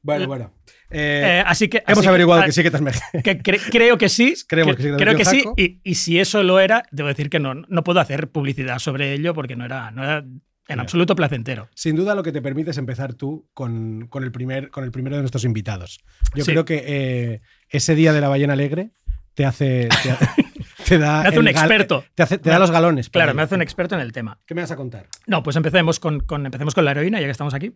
Bueno, 0.02 0.26
bueno. 0.26 0.52
Eh, 0.90 1.38
Eh, 1.40 1.42
así 1.46 1.68
que. 1.68 1.82
hemos 1.86 1.98
así 2.00 2.08
averiguado 2.08 2.42
que 2.44 2.52
sí 2.52 2.62
que 2.62 2.70
mejado. 2.80 3.04
que 3.24 3.38
cre- 3.42 3.60
creo 3.70 3.96
que 3.98 4.08
sí. 4.08 4.34
Creemos 4.48 4.76
que, 4.76 4.82
que 4.82 4.88
sí 4.88 4.90
que 4.90 4.96
te 4.96 5.02
creo 5.04 5.16
que 5.16 5.24
sí. 5.24 5.44
Y, 5.56 5.80
y 5.84 5.94
si 5.94 6.18
eso 6.18 6.42
lo 6.42 6.58
era, 6.60 6.82
debo 6.90 7.08
decir 7.08 7.30
que 7.30 7.38
no, 7.40 7.54
no 7.54 7.84
puedo 7.84 8.00
hacer 8.00 8.28
publicidad 8.30 8.78
sobre 8.78 9.12
ello 9.12 9.34
porque 9.34 9.56
no 9.56 9.64
era, 9.64 9.90
no 9.90 10.02
era 10.02 10.24
en 10.68 10.78
absoluto 10.80 11.16
placentero. 11.16 11.68
Sin 11.74 11.96
duda 11.96 12.14
lo 12.14 12.22
que 12.22 12.30
te 12.32 12.40
permite 12.42 12.70
es 12.70 12.78
empezar 12.78 13.14
tú 13.14 13.48
con, 13.54 14.06
con 14.08 14.22
el, 14.22 14.30
primer, 14.30 14.70
con 14.70 14.84
el 14.84 14.90
primero 14.92 15.16
de 15.16 15.22
nuestros 15.22 15.44
invitados. 15.44 15.98
Yo 16.34 16.44
Sí. 16.44 16.52
creo 16.52 16.64
que 16.64 16.84
eh, 16.86 17.40
ese 17.68 17.94
día 17.96 18.12
de 18.12 18.20
la 18.20 18.28
ballena 18.28 18.52
alegre 18.52 18.90
te 19.34 19.44
hace. 19.44 19.88
Te, 20.02 20.14
te 20.86 20.98
da. 20.98 21.22
Me 21.22 21.28
hace 21.28 21.38
un 21.40 21.48
experto. 21.48 22.04
Te, 22.14 22.22
hace- 22.22 22.38
te 22.38 22.50
da 22.50 22.58
los 22.58 22.70
galones. 22.70 23.10
Claro, 23.10 23.34
me 23.34 23.42
hace 23.42 23.54
un 23.56 23.62
experto 23.62 23.94
en 23.96 24.00
el 24.00 24.12
tema. 24.12 24.38
¿Qué 24.46 24.54
me 24.54 24.60
vas 24.60 24.70
a 24.70 24.76
contar? 24.76 25.06
No, 25.26 25.42
pues 25.42 25.56
empecemos 25.56 25.98
con, 25.98 26.20
con- 26.20 26.46
empecemos 26.46 26.74
con 26.74 26.84
la 26.84 26.92
heroína, 26.92 27.18
ya 27.20 27.26
que 27.26 27.32
estamos 27.32 27.54
aquí. 27.54 27.72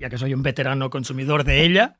Ya 0.00 0.08
que 0.10 0.18
soy 0.18 0.34
un 0.34 0.42
veterano 0.42 0.90
consumidor 0.90 1.44
de 1.44 1.64
ella. 1.64 1.98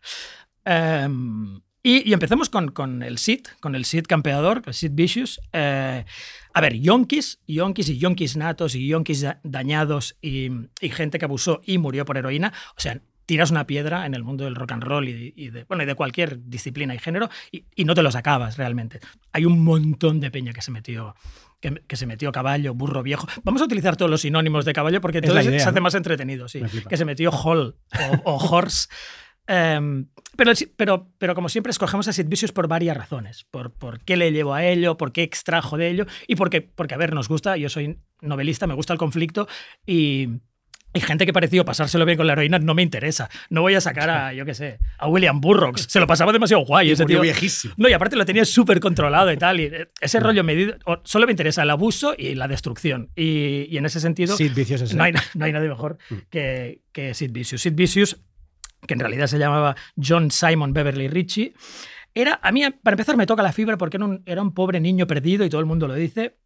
Em, 0.65 1.61
y, 1.83 2.09
y 2.09 2.13
empecemos 2.13 2.51
con, 2.51 2.71
con 2.73 3.03
el 3.03 3.19
Sid, 3.19 3.47
con 3.61 3.75
el 3.75 3.85
Sid 3.85 4.05
campeador, 4.07 4.63
el 4.67 4.75
Sid 4.75 4.91
Vicious. 4.95 5.41
Eh, 5.53 6.05
a 6.53 6.61
ver, 6.61 6.75
yonkis, 6.75 7.41
yonkis 7.47 7.89
y 7.89 7.99
yonkis 7.99 8.37
natos 8.37 8.75
y 8.75 8.87
yonkis 8.89 9.21
da- 9.23 9.41
dañados 9.45 10.17
y, 10.21 10.51
gente 10.81 11.19
que 11.19 11.25
abusó 11.25 11.61
y 11.65 11.79
murió 11.79 12.05
por 12.05 12.17
heroína. 12.19 12.53
O 12.77 12.81
sea, 12.81 13.01
tiras 13.27 13.51
una 13.51 13.67
piedra 13.67 14.07
en 14.07 14.15
el 14.15 14.25
mundo 14.25 14.45
del 14.45 14.55
rock 14.57 14.73
and 14.73 14.83
roll 14.83 15.09
y, 15.09 15.51
de, 15.51 15.65
bueno, 15.65 15.83
y 15.83 15.87
de 15.87 15.95
cualquier 15.95 16.49
disciplina 16.49 16.95
y 16.95 16.99
género 16.99 17.29
y 17.53 17.85
no 17.85 17.95
te 17.95 18.03
los 18.03 18.17
acabas 18.17 18.57
realmente. 18.57 19.01
Hay 19.33 19.45
un 19.45 19.63
montón 19.63 20.19
de 20.19 20.31
peña 20.31 20.53
que 20.53 20.63
se 20.63 20.71
metió 20.71 21.15
que, 21.61 21.83
que 21.87 21.97
se 21.97 22.07
metió 22.07 22.33
caballo, 22.33 22.75
burro 22.75 23.03
viejo. 23.03 23.27
Vamos 23.45 23.63
a 23.63 23.65
utilizar 23.65 23.97
todos 23.97 24.11
los 24.11 24.21
sinónimos 24.23 24.65
de 24.65 24.73
caballo 24.73 25.01
porque 25.01 25.19
idea, 25.19 25.43
se 25.43 25.57
hace 25.57 25.73
¿no? 25.73 25.83
más 25.83 25.95
entretenido. 25.95 26.49
Sí. 26.49 26.63
Que 26.89 26.97
se 26.97 27.05
metió 27.05 27.31
hall 27.31 27.77
o, 28.25 28.33
o 28.33 28.37
horse. 28.51 28.89
Em, 29.51 30.07
pero, 30.37 30.53
pero, 30.77 31.11
pero 31.17 31.35
como 31.35 31.49
siempre 31.49 31.71
escogemos 31.71 32.07
a 32.07 32.13
Sid 32.13 32.27
Vicious 32.29 32.53
por 32.53 32.69
varias 32.69 32.97
razones. 32.97 33.47
Por, 33.51 33.73
por 33.73 34.01
qué 34.01 34.17
le 34.17 34.31
llevó 34.31 34.55
a 34.55 34.65
ello, 34.65 34.99
por 34.99 35.11
qué 35.11 35.23
extrajo 35.23 35.79
de 35.79 35.89
ello 35.89 36.07
y 36.27 36.37
porque, 36.37 36.61
porque, 36.61 36.95
a 36.95 36.99
ver, 36.99 37.15
nos 37.15 37.29
gusta, 37.29 37.57
yo 37.57 37.71
soy 37.71 37.99
novelista, 38.21 38.67
me 38.67 38.75
gusta 38.75 38.93
el 38.93 38.99
conflicto 38.99 39.49
y, 39.87 40.29
y 40.95 41.01
gente 41.01 41.27
que 41.27 41.33
pareció 41.33 41.65
pasárselo 41.65 42.05
bien 42.07 42.17
con 42.17 42.27
la 42.27 42.33
heroína 42.33 42.59
no 42.59 42.75
me 42.75 42.83
interesa. 42.83 43.29
No 43.51 43.61
voy 43.63 43.75
a 43.75 43.81
sacar 43.81 44.09
a, 44.11 44.33
yo 44.35 44.45
qué 44.45 44.55
sé, 44.55 44.79
a 44.99 45.07
William 45.09 45.41
Burroughs. 45.41 45.87
Se 45.89 46.01
lo 46.01 46.07
pasaba 46.07 46.33
demasiado 46.33 46.65
guay 46.65 46.89
Y 46.89 46.93
ese 46.93 47.05
tío. 47.05 47.21
viejísimo. 47.21 47.75
No, 47.77 47.89
y 47.89 47.93
aparte 47.93 48.17
lo 48.17 48.25
tenía 48.25 48.45
súper 48.45 48.81
controlado 48.81 49.31
y 49.33 49.37
tal. 49.37 49.61
Y 49.61 49.71
ese 50.01 50.21
rollo 50.21 50.43
medido. 50.45 50.77
Solo 51.05 51.27
me 51.27 51.33
interesa 51.33 51.63
el 51.63 51.71
abuso 51.71 52.15
y 52.17 52.35
la 52.35 52.49
destrucción. 52.49 53.11
Y, 53.15 53.67
y 53.71 53.77
en 53.77 53.87
ese 53.87 54.01
sentido, 54.01 54.37
Sid 54.37 54.55
Vicious 54.55 54.81
es 54.83 54.95
no, 54.95 55.05
hay, 55.05 55.13
no 55.35 55.45
hay 55.45 55.53
nadie 55.53 55.69
mejor 55.69 55.99
Mm. 56.11 56.15
que, 56.31 56.83
que 56.93 57.13
Sid 57.15 57.33
Vicious. 57.33 57.61
Sid 57.63 57.75
Vicious, 57.75 58.17
que 58.87 58.95
en 58.95 59.01
realidad 59.01 59.27
se 59.27 59.39
llamaba 59.39 59.77
John 60.03 60.31
Simon 60.31 60.73
Beverly 60.73 61.09
Ritchie, 61.09 61.53
era, 62.15 62.41
a 62.43 62.51
mí, 62.51 62.63
para 62.83 62.95
empezar, 62.95 63.17
me 63.17 63.27
toca 63.27 63.43
la 63.43 63.53
fibra 63.53 63.77
porque 63.77 63.97
era 63.99 64.07
un, 64.07 64.23
era 64.27 64.43
un 64.43 64.53
pobre 64.55 64.81
niño 64.81 65.07
perdido 65.07 65.45
y 65.45 65.51
todo 65.51 65.61
el 65.61 65.67
mundo 65.67 65.87
lo 65.87 65.95
dice. 65.95 66.37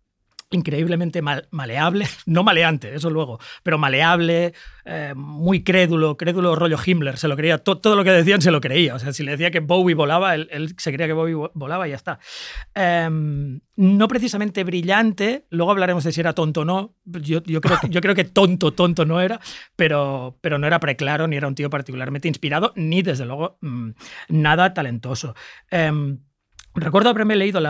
Increíblemente 0.53 1.23
mal- 1.23 1.49
maleable, 1.51 2.07
no 2.27 2.45
maleante, 2.45 2.95
eso 2.95 3.11
luego, 3.11 3.39
pero 3.63 3.79
maleable, 3.79 4.53
eh, 4.85 5.13
muy 5.17 5.65
crédulo, 5.65 6.17
crédulo 6.17 6.55
rollo 6.55 6.77
Himmler, 6.85 7.17
se 7.19 7.27
lo 7.29 7.37
creía, 7.37 7.59
to- 7.59 7.79
todo 7.79 7.97
lo 7.97 8.05
que 8.05 8.11
decían 8.11 8.41
se 8.43 8.51
lo 8.51 8.61
creía. 8.61 8.95
O 8.95 8.99
sea, 8.99 9.13
si 9.13 9.23
le 9.25 9.33
decía 9.33 9.51
que 9.51 9.61
Bowie 9.61 9.95
volaba, 9.95 10.35
él, 10.35 10.75
se 10.79 10.93
creía 10.93 11.07
que 11.07 11.13
Bowie 11.13 11.35
vo- 11.35 11.51
volaba 11.55 11.87
y 11.87 11.91
ya 11.91 11.97
está. 11.97 12.19
Em, 12.75 13.61
no 13.77 14.09
precisamente 14.09 14.65
brillante, 14.65 15.47
luego 15.51 15.71
hablaremos 15.73 16.05
de 16.05 16.13
si 16.13 16.21
era 16.21 16.33
tonto 16.35 16.61
o 16.61 16.65
no. 16.65 16.95
Yo, 17.05 17.43
yo, 17.45 17.61
creo, 17.61 17.79
que- 17.81 17.89
yo 17.89 18.01
creo 18.01 18.15
que 18.15 18.25
tonto, 18.25 18.73
tonto 18.73 19.05
no 19.05 19.21
era, 19.21 19.41
pero, 19.77 20.39
pero 20.41 20.59
no 20.59 20.67
era 20.67 20.81
preclaro, 20.81 21.27
ni 21.29 21.37
era 21.37 21.49
un 21.49 21.55
tío 21.55 21.71
particularmente 21.71 22.29
inspirado, 22.29 22.73
ni 22.77 23.03
desde 23.03 23.25
luego 23.27 23.59
mm, 23.61 23.91
nada 24.29 24.75
talentoso. 24.75 25.35
Em, 25.71 26.19
recuerdo 26.75 27.11
haberme 27.11 27.37
leído 27.37 27.61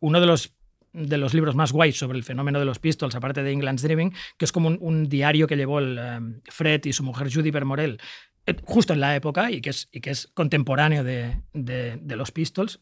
uno 0.00 0.20
de 0.20 0.26
los 0.26 0.54
de 0.92 1.18
los 1.18 1.34
libros 1.34 1.54
más 1.54 1.72
guays 1.72 1.98
sobre 1.98 2.18
el 2.18 2.24
fenómeno 2.24 2.58
de 2.58 2.64
los 2.64 2.78
Pistols, 2.78 3.14
aparte 3.14 3.42
de 3.42 3.52
England's 3.52 3.82
Dreaming, 3.82 4.12
que 4.36 4.44
es 4.44 4.52
como 4.52 4.68
un, 4.68 4.78
un 4.80 5.08
diario 5.08 5.46
que 5.46 5.56
llevó 5.56 5.78
el, 5.78 5.98
em, 5.98 6.40
Fred 6.48 6.84
y 6.84 6.92
su 6.92 7.02
mujer 7.04 7.32
Judy 7.32 7.50
Bermorel 7.50 8.00
eh, 8.46 8.56
justo 8.64 8.92
en 8.94 9.00
la 9.00 9.14
época 9.14 9.50
y 9.50 9.60
que 9.60 9.70
es, 9.70 9.88
y 9.92 10.00
que 10.00 10.10
es 10.10 10.28
contemporáneo 10.34 11.04
de, 11.04 11.42
de- 11.52 11.96
de 12.00 12.16
los 12.16 12.30
Pistols. 12.32 12.80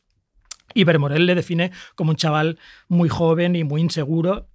Y 0.75 0.85
Bermorel 0.85 1.27
le 1.27 1.35
define 1.35 1.71
como 1.95 2.11
un 2.11 2.17
chaval 2.17 2.59
muy 2.89 3.09
joven 3.09 3.55
y 3.57 3.65
muy 3.65 3.81
inseguro 3.81 4.49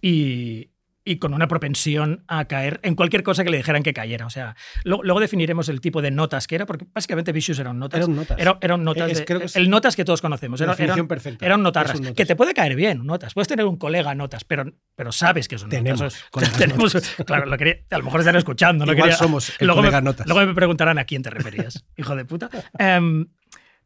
y, 0.00 0.70
y 1.10 1.18
con 1.18 1.32
una 1.34 1.48
propensión 1.48 2.24
a 2.28 2.44
caer 2.46 2.80
en 2.82 2.94
cualquier 2.94 3.22
cosa 3.22 3.44
que 3.44 3.50
le 3.50 3.56
dijeran 3.56 3.82
que 3.82 3.94
cayera. 3.94 4.26
O 4.26 4.30
sea, 4.30 4.54
lo- 4.84 5.02
luego 5.02 5.20
definiremos 5.20 5.68
el 5.68 5.80
tipo 5.80 6.02
de 6.02 6.10
notas 6.10 6.46
que 6.46 6.54
era, 6.56 6.66
porque 6.66 6.86
básicamente 6.92 7.32
Vicious 7.32 7.58
era 7.58 7.70
un 7.70 7.78
notas. 7.78 7.98
Era 7.98 8.06
un 8.06 8.16
notas. 8.16 8.38
Era, 8.38 8.58
era 8.60 8.74
un 8.74 8.84
notas 8.84 9.10
Es- 9.10 9.18
de- 9.18 9.24
creo 9.24 9.38
que 9.40 9.46
es 9.46 9.56
el 9.56 9.70
notas 9.70 9.96
que 9.96 10.04
todos 10.04 10.20
conocemos. 10.20 10.60
Era, 10.60 10.72
definición 10.72 10.98
era- 11.00 11.08
perfecta. 11.08 11.46
era 11.46 11.54
un 11.56 11.62
notarras. 11.62 11.94
Es 11.94 12.00
un 12.00 12.04
notas. 12.06 12.16
Que 12.16 12.26
te 12.26 12.36
puede 12.36 12.54
caer 12.54 12.74
bien, 12.76 13.06
notas. 13.06 13.34
Puedes 13.34 13.48
tener 13.48 13.64
un 13.64 13.76
colega 13.76 14.14
notas, 14.14 14.44
pero, 14.44 14.70
pero 14.94 15.12
sabes 15.12 15.48
que 15.48 15.54
es 15.54 15.62
un 15.62 15.70
Tenemos 15.70 16.00
notas. 16.02 16.52
Tenemos- 16.58 16.94
notas. 16.94 17.14
Claro, 17.26 17.46
lo 17.46 17.56
quería- 17.56 17.78
a 17.90 17.98
lo 17.98 18.04
mejor 18.04 18.20
están 18.20 18.36
escuchando. 18.36 18.84
No 18.86 18.92
Igual 18.92 19.08
quería- 19.10 19.16
somos 19.18 19.50
el 19.60 19.66
luego 19.66 19.80
colega 19.80 20.00
me, 20.00 20.04
notas. 20.04 20.26
Luego 20.26 20.46
me 20.46 20.54
preguntarán 20.54 20.98
a 20.98 21.04
quién 21.04 21.22
te 21.22 21.30
referías, 21.30 21.84
hijo 21.96 22.14
de 22.16 22.24
puta. 22.24 22.50
Em, 22.78 23.26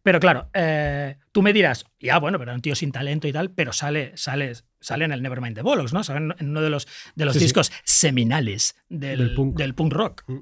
pero 0.02 0.18
claro, 0.18 0.48
eh, 0.54 1.18
tú 1.30 1.42
me 1.42 1.52
dirás, 1.52 1.84
ya 2.00 2.18
bueno, 2.18 2.38
pero 2.38 2.50
era 2.50 2.56
un 2.56 2.62
tío 2.62 2.74
sin 2.74 2.90
talento 2.90 3.28
y 3.28 3.32
tal, 3.32 3.50
pero 3.52 3.72
sale, 3.72 4.12
sale, 4.16 4.52
sale 4.82 5.06
en 5.06 5.12
el 5.12 5.22
Nevermind 5.22 5.54
the 5.56 5.62
Bollocks, 5.62 5.94
¿no? 5.94 6.04
Sale 6.04 6.34
en 6.38 6.48
uno 6.50 6.60
de 6.60 6.68
los, 6.68 6.86
de 7.14 7.24
los 7.24 7.32
Sí, 7.32 7.38
sí. 7.38 7.44
discos 7.46 7.72
seminales 7.84 8.76
del, 8.90 9.18
Del 9.18 9.34
punk. 9.34 9.56
del 9.56 9.74
punk 9.74 9.92
rock. 9.94 10.24
Mm. 10.26 10.38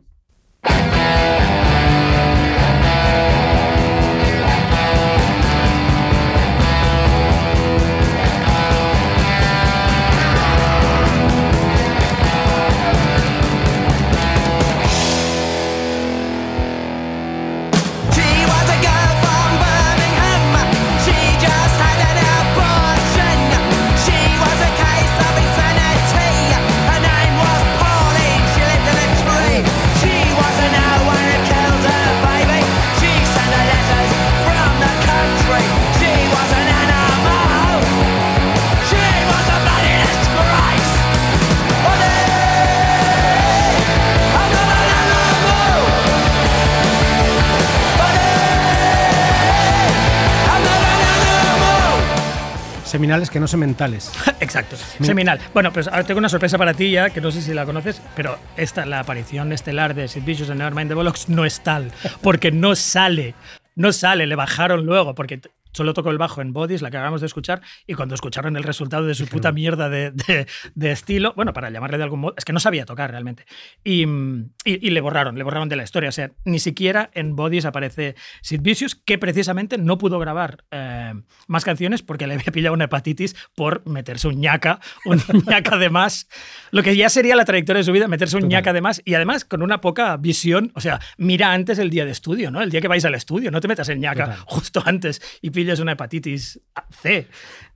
Seminales 52.90 53.30
que 53.30 53.38
no 53.38 53.46
sementales. 53.46 54.10
Exacto, 54.40 54.74
seminal. 55.00 55.38
Bueno, 55.54 55.72
pues 55.72 55.86
ahora 55.86 56.02
tengo 56.02 56.18
una 56.18 56.28
sorpresa 56.28 56.58
para 56.58 56.74
ti 56.74 56.90
ya, 56.90 57.10
que 57.10 57.20
no 57.20 57.30
sé 57.30 57.40
si 57.40 57.54
la 57.54 57.64
conoces, 57.64 58.02
pero 58.16 58.36
esta, 58.56 58.84
la 58.84 58.98
aparición 58.98 59.52
estelar 59.52 59.94
de 59.94 60.08
Sid 60.08 60.24
Vicious 60.24 60.50
en 60.50 60.58
Nevermind 60.58 60.88
the 60.88 60.94
Bollocks 60.94 61.28
no 61.28 61.44
es 61.44 61.60
tal, 61.60 61.92
porque 62.20 62.50
no 62.50 62.74
sale, 62.74 63.36
no 63.76 63.92
sale, 63.92 64.26
le 64.26 64.34
bajaron 64.34 64.86
luego, 64.86 65.14
porque 65.14 65.40
solo 65.72 65.94
tocó 65.94 66.10
el 66.10 66.18
bajo 66.18 66.40
en 66.42 66.52
Bodies, 66.52 66.82
la 66.82 66.90
que 66.90 66.96
acabamos 66.96 67.20
de 67.20 67.26
escuchar, 67.26 67.60
y 67.86 67.94
cuando 67.94 68.14
escucharon 68.14 68.56
el 68.56 68.62
resultado 68.62 69.06
de 69.06 69.14
su 69.14 69.26
puta 69.26 69.52
mierda 69.52 69.88
de, 69.88 70.10
de- 70.10 70.46
de 70.74 70.90
estilo, 70.92 71.32
bueno, 71.36 71.52
para 71.52 71.70
llamarle 71.70 71.98
de 71.98 72.04
algún 72.04 72.20
modo, 72.20 72.34
es 72.36 72.44
que 72.44 72.52
no 72.52 72.60
sabía 72.60 72.84
tocar 72.86 73.10
realmente, 73.10 73.44
y, 73.84 74.02
y- 74.02 74.86
y 74.86 74.90
le 74.90 75.00
borraron, 75.00 75.36
le 75.36 75.44
borraron 75.44 75.68
de 75.68 75.76
la 75.76 75.82
historia, 75.84 76.08
o 76.08 76.12
sea, 76.12 76.30
ni 76.44 76.58
siquiera 76.58 77.10
en 77.14 77.36
Bodies 77.36 77.64
aparece 77.64 78.14
Sid 78.42 78.60
Vicious, 78.62 78.94
que 78.94 79.18
precisamente 79.18 79.78
no 79.78 79.98
pudo 79.98 80.18
grabar 80.18 80.64
eh, 80.70 81.14
más 81.46 81.64
canciones 81.64 82.02
porque 82.02 82.26
le 82.26 82.34
había 82.34 82.52
pillado 82.52 82.74
una 82.74 82.84
hepatitis 82.84 83.34
por 83.54 83.86
meterse 83.86 84.28
un 84.28 84.40
ñaca, 84.40 84.80
un 85.04 85.20
ñaca 85.46 85.76
de 85.76 85.90
más, 85.90 86.28
lo 86.70 86.82
que 86.82 86.96
ya 86.96 87.08
sería 87.08 87.36
la 87.36 87.44
trayectoria 87.44 87.78
de 87.80 87.84
su 87.84 87.92
vida, 87.92 88.08
meterse 88.08 88.36
un 88.36 88.42
Total. 88.42 88.50
ñaca 88.58 88.72
de 88.72 88.80
más, 88.80 89.02
y 89.04 89.14
además 89.14 89.44
con 89.44 89.62
una 89.62 89.80
poca 89.80 90.16
visión, 90.16 90.72
o 90.74 90.80
sea, 90.80 91.00
mira 91.18 91.52
antes 91.52 91.78
el 91.78 91.90
día 91.90 92.04
de 92.04 92.10
estudio, 92.10 92.50
¿no? 92.50 92.60
El 92.62 92.70
día 92.70 92.80
que 92.80 92.88
vais 92.88 93.04
al 93.04 93.14
estudio, 93.14 93.50
no 93.50 93.60
te 93.60 93.68
metas 93.68 93.88
en 93.88 94.00
ñaca 94.00 94.24
Total. 94.24 94.38
justo 94.46 94.82
antes 94.84 95.20
y 95.42 95.50
pilles 95.62 95.80
una 95.80 95.92
hepatitis 95.92 96.60
C. 96.90 97.26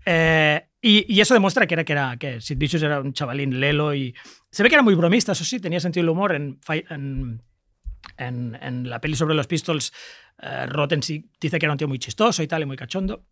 Eh, 0.06 0.66
y, 0.80 1.20
eso 1.20 1.34
demuestra 1.34 1.66
que 1.66 1.74
era 1.74 1.84
que 1.84 1.92
era 1.92 2.16
que 2.16 2.40
Sid 2.40 2.58
Vicious 2.58 2.82
era 2.82 3.00
un 3.00 3.12
chavalín 3.12 3.58
lelo 3.60 3.94
y 3.94 4.14
se 4.50 4.62
ve 4.62 4.68
que 4.68 4.74
era 4.74 4.82
muy 4.82 4.94
bromista, 4.94 5.32
eso 5.32 5.44
sí, 5.44 5.58
tenía 5.60 5.80
sentido 5.80 6.02
del 6.04 6.10
humor 6.10 6.34
en- 8.18 8.58
en 8.60 8.88
la 8.90 9.00
peli 9.00 9.16
sobre 9.16 9.34
los 9.34 9.46
Pistols. 9.46 9.92
eh, 10.42 10.66
Rotten 10.66 11.02
sí 11.02 11.30
dice 11.40 11.58
que 11.58 11.66
era 11.66 11.72
un 11.72 11.78
tío 11.78 11.88
muy 11.88 11.98
chistoso 11.98 12.42
y 12.42 12.46
tal 12.48 12.62
y 12.62 12.66
muy 12.66 12.76
cachondo. 12.76 13.24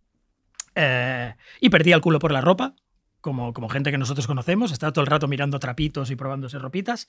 Eh, 0.75 1.35
y 1.61 1.69
perdía 1.69 1.97
el 1.97 2.01
culo 2.01 2.19
por 2.19 2.33
la 2.33 2.41
ropa. 2.41 2.75
Como, 3.23 3.55
como 3.55 3.71
gente 3.71 3.91
que 3.91 3.97
nosotros 3.97 4.27
conocemos, 4.27 4.73
estaba 4.73 4.93
todo 4.93 5.03
el 5.03 5.11
rato 5.11 5.29
mirando 5.29 5.59
trapitos 5.59 6.11
y 6.11 6.17
probándose 6.17 6.59
ropitas. 6.59 7.09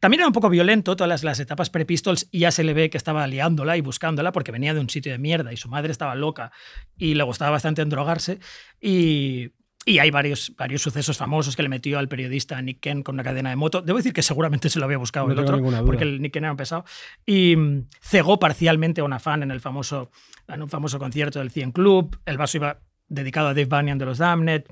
También 0.00 0.20
era 0.20 0.26
un 0.26 0.34
poco 0.34 0.50
violento, 0.50 0.94
todas 0.94 1.08
las, 1.08 1.24
las 1.24 1.40
etapas 1.40 1.70
pre-Pistols 1.70 2.28
ya 2.30 2.50
se 2.50 2.64
le 2.64 2.74
ve 2.74 2.90
que 2.90 2.98
estaba 2.98 3.26
liándola 3.26 3.78
y 3.78 3.80
buscándola 3.80 4.32
porque 4.32 4.52
venía 4.52 4.74
de 4.74 4.80
un 4.80 4.90
sitio 4.90 5.12
de 5.12 5.18
mierda 5.18 5.52
y 5.52 5.56
su 5.56 5.70
madre 5.70 5.90
estaba 5.90 6.14
loca 6.14 6.52
y 6.98 7.14
le 7.14 7.22
gustaba 7.22 7.52
bastante 7.52 7.80
endrogarse. 7.80 8.38
Y, 8.80 9.52
y 9.84 9.98
hay 9.98 10.10
varios, 10.10 10.52
varios 10.56 10.82
sucesos 10.82 11.16
famosos 11.16 11.56
que 11.56 11.62
le 11.62 11.68
metió 11.68 11.98
al 11.98 12.08
periodista 12.08 12.60
Nick 12.62 12.80
Ken 12.80 13.02
con 13.02 13.16
una 13.16 13.24
cadena 13.24 13.50
de 13.50 13.56
moto. 13.56 13.82
Debo 13.82 13.98
decir 13.98 14.12
que 14.12 14.22
seguramente 14.22 14.68
se 14.68 14.78
lo 14.78 14.84
había 14.84 14.98
buscado 14.98 15.26
No 15.26 15.32
el 15.32 15.38
otro, 15.40 15.60
porque 15.84 16.04
el 16.04 16.20
Nick 16.20 16.32
Ken 16.32 16.44
era 16.44 16.52
un 16.52 16.56
pesado. 16.56 16.84
Y 17.26 17.56
mm, 17.56 17.88
cegó 18.00 18.38
parcialmente 18.38 19.00
a 19.00 19.04
una 19.04 19.18
fan 19.18 19.42
en 19.42 19.50
el 19.50 19.60
famoso, 19.60 20.10
en 20.46 20.62
un 20.62 20.68
famoso 20.68 20.98
concierto 20.98 21.38
del 21.38 21.50
100 21.50 21.72
Club. 21.72 22.18
El 22.26 22.38
vaso 22.38 22.58
iba 22.58 22.80
dedicado 23.08 23.48
a 23.48 23.54
Dave 23.54 23.66
Banyan 23.66 23.98
de 23.98 24.04
los 24.04 24.18
Damned. 24.18 24.64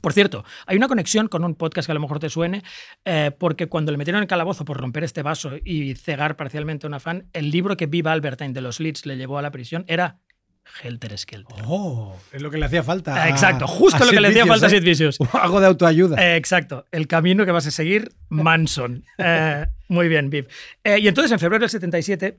Por 0.00 0.12
cierto, 0.12 0.44
hay 0.66 0.76
una 0.76 0.88
conexión 0.88 1.28
con 1.28 1.44
un 1.44 1.54
podcast 1.54 1.86
que 1.86 1.92
a 1.92 1.94
lo 1.94 2.00
mejor 2.00 2.18
te 2.18 2.28
suene, 2.30 2.62
eh, 3.04 3.30
porque 3.38 3.68
cuando 3.68 3.92
le 3.92 3.98
metieron 3.98 4.18
en 4.18 4.22
el 4.24 4.28
calabozo 4.28 4.64
por 4.64 4.76
romper 4.78 5.04
este 5.04 5.22
vaso 5.22 5.52
y 5.64 5.94
cegar 5.94 6.36
parcialmente 6.36 6.86
a 6.86 6.88
una 6.88 7.00
fan, 7.00 7.26
el 7.32 7.50
libro 7.50 7.76
que 7.76 7.86
Viva 7.86 8.12
Albertine 8.12 8.52
de 8.52 8.60
los 8.60 8.80
Leeds 8.80 9.06
le 9.06 9.16
llevó 9.16 9.38
a 9.38 9.42
la 9.42 9.50
prisión 9.50 9.84
era 9.88 10.18
Helter 10.82 11.16
Skelter. 11.18 11.56
Oh, 11.66 12.16
es 12.32 12.40
lo 12.40 12.50
que 12.50 12.56
le 12.58 12.66
hacía 12.66 12.82
falta. 12.82 13.22
a- 13.22 13.28
Exacto, 13.28 13.66
justo 13.66 14.04
lo 14.04 14.10
que 14.12 14.20
le 14.20 14.28
hacía 14.28 14.46
falta 14.46 14.66
a 14.66 14.68
¿eh? 14.68 14.72
Sid 14.72 14.84
Vicious. 14.84 15.18
Algo 15.32 15.60
de 15.60 15.66
autoayuda. 15.66 16.16
Eh, 16.24 16.36
exacto, 16.36 16.86
el 16.92 17.06
camino 17.08 17.44
que 17.44 17.50
vas 17.52 17.66
a 17.66 17.70
seguir, 17.70 18.12
Manson. 18.28 19.04
Eh, 19.18 19.66
muy 19.88 20.08
bien, 20.08 20.30
Viv. 20.30 20.46
Y 20.84 21.08
entonces, 21.08 21.32
en 21.32 21.38
febrero 21.38 21.60
del 21.62 21.70
77, 21.70 22.38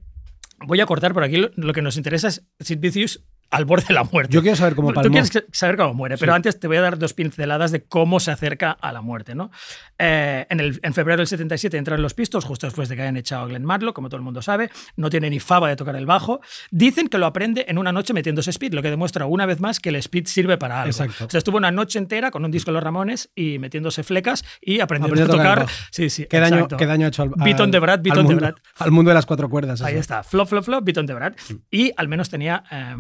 voy 0.66 0.80
a 0.82 0.86
cortar 0.86 1.14
por 1.14 1.24
aquí, 1.24 1.38
lo, 1.38 1.52
lo 1.56 1.74
que 1.74 1.82
nos 1.82 1.98
interesa 1.98 2.30
es 2.30 2.44
Sid 2.62 2.80
Vicious 2.80 3.24
al 3.54 3.66
borde 3.66 3.86
de 3.88 3.94
la 3.94 4.04
muerte. 4.04 4.34
Yo 4.34 4.42
quiero 4.42 4.56
saber 4.58 4.76
cómo 4.76 4.90
Tú 4.90 4.96
palmó. 4.96 5.12
quieres 5.12 5.30
que- 5.32 5.46
saber 5.52 5.78
cómo 5.78 5.94
muere, 5.94 6.18
pero 6.18 6.34
antes 6.34 6.60
te 6.60 6.68
voy 6.68 6.78
a 6.78 6.82
dar 6.82 6.98
dos 6.98 7.14
pinceladas 7.14 7.72
de 7.72 7.84
cómo 7.84 8.20
se 8.20 8.32
acerca 8.32 8.72
a 8.72 8.92
la 8.92 9.02
muerte. 9.02 9.36
¿no? 9.36 9.52
Eh, 10.00 10.46
en, 10.50 10.60
el, 10.60 10.80
en 10.84 10.94
febrero 10.94 11.18
del 11.18 11.28
77 11.28 11.78
entran 11.78 12.02
los 12.02 12.14
Pistols, 12.14 12.46
justo 12.46 12.68
después 12.68 12.90
de 12.90 12.96
que 12.96 13.04
hayan 13.04 13.16
echado 13.18 13.44
a 13.44 13.48
Glenn 13.48 13.64
Matlock, 13.64 13.96
como 13.96 14.10
todo 14.10 14.18
el 14.18 14.24
mundo 14.24 14.42
sabe. 14.42 14.70
No 14.96 15.10
tiene 15.10 15.30
ni 15.30 15.40
fava 15.40 15.70
de 15.70 15.76
tocar 15.76 15.96
el 15.96 16.06
bajo. 16.06 16.42
Dicen 16.72 17.08
que 17.08 17.18
lo 17.18 17.26
aprende 17.26 17.66
en 17.68 17.78
una 17.78 17.92
noche 17.92 18.14
metiéndose 18.14 18.50
speed, 18.50 18.74
lo 18.74 18.82
que 18.82 18.90
demuestra 18.90 19.26
una 19.26 19.46
vez 19.46 19.60
más 19.60 19.80
que 19.80 19.90
el 19.90 19.96
speed 19.98 20.26
sirve 20.28 20.58
para 20.58 20.82
algo. 20.82 20.90
Exacto. 20.92 21.26
O 21.26 21.30
sea, 21.30 21.38
estuvo 21.38 21.58
una 21.58 21.72
noche 21.72 22.00
entera 22.00 22.32
con 22.32 22.44
un 22.44 22.52
disco 22.52 22.72
de 22.72 22.74
los 22.74 22.84
Ramones 22.84 23.30
y 23.36 23.60
metiéndose 23.60 24.04
flecas 24.04 24.44
y 24.62 24.80
aprendiendo 24.80 25.24
Aprendió 25.24 25.50
a 25.50 25.54
a 25.54 25.56
tocar. 25.58 25.70
Sí, 25.92 26.10
sí. 26.10 26.26
¿Qué 26.30 26.40
daño, 26.40 26.68
qué 26.68 26.86
daño 26.86 27.06
ha 27.06 27.10
hecho 27.10 27.24
al, 27.24 27.30
Beat 27.30 27.60
on 27.60 27.66
al- 27.68 27.72
the 27.72 27.80
Brad, 27.80 28.00
beat 28.02 28.14
al 28.14 28.20
on 28.20 28.28
the 28.28 28.34
mundo- 28.34 28.48
Brad. 28.48 28.56
Al 28.80 28.92
mundo 28.92 29.10
de 29.10 29.16
las 29.16 29.26
cuatro 29.26 29.50
cuerdas. 29.50 29.82
Ahí 29.82 29.96
está, 29.96 30.24
flop, 30.24 30.48
flop, 30.50 30.64
flop, 30.66 30.84
Beaton 30.84 31.06
de 31.06 31.14
Brad. 31.14 31.34
Y 31.72 31.92
al 31.96 32.08
menos 32.08 32.30
tenía. 32.30 32.64
eh, 32.72 32.96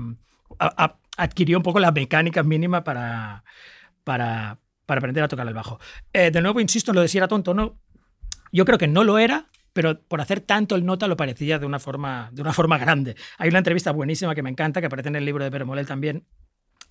a- 0.59 0.83
a- 0.83 0.97
adquirió 1.17 1.57
un 1.57 1.63
poco 1.63 1.79
la 1.79 1.91
mecánica 1.91 2.43
mínima 2.43 2.83
para, 2.83 3.43
para, 4.03 4.59
para 4.85 4.99
aprender 4.99 5.23
a 5.23 5.27
tocar 5.27 5.47
el 5.47 5.53
bajo. 5.53 5.79
Eh, 6.11 6.31
de 6.31 6.41
nuevo, 6.41 6.59
insisto 6.59 6.91
en 6.91 6.95
lo 6.95 7.01
de 7.01 7.07
si 7.07 7.17
era 7.17 7.27
tonto 7.27 7.51
o 7.51 7.53
no. 7.53 7.77
Yo 8.51 8.65
creo 8.65 8.77
que 8.77 8.87
no 8.87 9.03
lo 9.03 9.17
era, 9.17 9.47
pero 9.73 9.99
por 10.01 10.21
hacer 10.21 10.39
tanto 10.41 10.75
el 10.75 10.85
nota 10.85 11.07
lo 11.07 11.17
parecía 11.17 11.57
de 11.59 11.65
una 11.65 11.79
forma, 11.79 12.29
de 12.33 12.41
una 12.41 12.53
forma 12.53 12.77
grande. 12.77 13.15
Hay 13.37 13.49
una 13.49 13.57
entrevista 13.59 13.91
buenísima 13.91 14.35
que 14.35 14.43
me 14.43 14.49
encanta, 14.49 14.79
que 14.79 14.87
aparece 14.87 15.09
en 15.09 15.15
el 15.15 15.25
libro 15.25 15.43
de 15.43 15.51
Peremolel 15.51 15.87
también, 15.87 16.25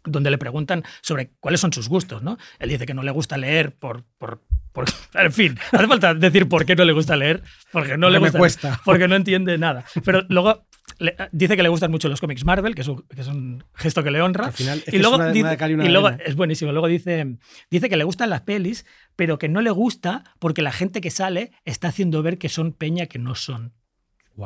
donde 0.04 0.30
le 0.32 0.38
preguntan 0.38 0.82
sobre 1.00 1.30
cuáles 1.38 1.60
son 1.60 1.72
sus 1.72 1.88
gustos, 1.88 2.22
¿no? 2.22 2.36
Él 2.58 2.70
dice 2.70 2.86
que 2.86 2.94
no 2.94 3.02
le 3.04 3.12
gusta 3.12 3.36
leer 3.36 3.76
por... 3.76 4.02
por, 4.18 4.42
por- 4.72 4.86
en 5.14 5.32
fin, 5.32 5.56
hace 5.70 5.86
falta 5.86 6.14
decir 6.14 6.48
por 6.48 6.64
qué 6.66 6.74
no 6.74 6.84
le 6.84 6.92
gusta 6.92 7.14
leer, 7.16 7.42
porque 7.70 7.96
no 7.96 8.10
le 8.10 8.18
Porque 8.18 8.38
me 8.38 8.38
gusta, 8.40 8.68
cuesta. 8.70 8.80
porque 8.84 9.06
no 9.06 9.14
entiende 9.14 9.56
nada. 9.58 9.84
Pero 10.04 10.22
luego 10.28 10.66
le- 11.02 11.16
dice 11.32 11.56
que 11.56 11.62
le 11.62 11.68
gustan 11.68 11.90
mucho 11.90 12.08
los 12.08 12.20
cómics 12.20 12.44
Marvel, 12.44 12.74
que 12.74 12.80
es 12.82 12.88
un, 12.88 13.02
que 13.14 13.20
es 13.20 13.26
un 13.26 13.62
gesto 13.74 14.02
que 14.02 14.10
le 14.10 14.22
honra. 14.22 14.46
Al 14.46 14.52
final, 14.52 14.82
es 14.86 14.94
y 14.94 14.98
luego, 14.98 15.16
una- 15.16 15.30
dice, 15.32 15.40
una 15.74 15.84
y 15.84 15.88
luego 15.88 16.08
es 16.24 16.34
buenísimo. 16.36 16.72
Luego 16.72 16.86
dice, 16.86 17.36
dice 17.70 17.88
que 17.88 17.96
le 17.96 18.04
gustan 18.04 18.30
las 18.30 18.42
pelis, 18.42 18.86
pero 19.16 19.38
que 19.38 19.48
no 19.48 19.60
le 19.60 19.70
gusta 19.70 20.24
porque 20.38 20.62
la 20.62 20.72
gente 20.72 21.00
que 21.00 21.10
sale 21.10 21.52
está 21.64 21.88
haciendo 21.88 22.22
ver 22.22 22.38
que 22.38 22.48
son 22.48 22.72
peña 22.72 23.06
que 23.06 23.18
no 23.18 23.34
son. 23.34 23.74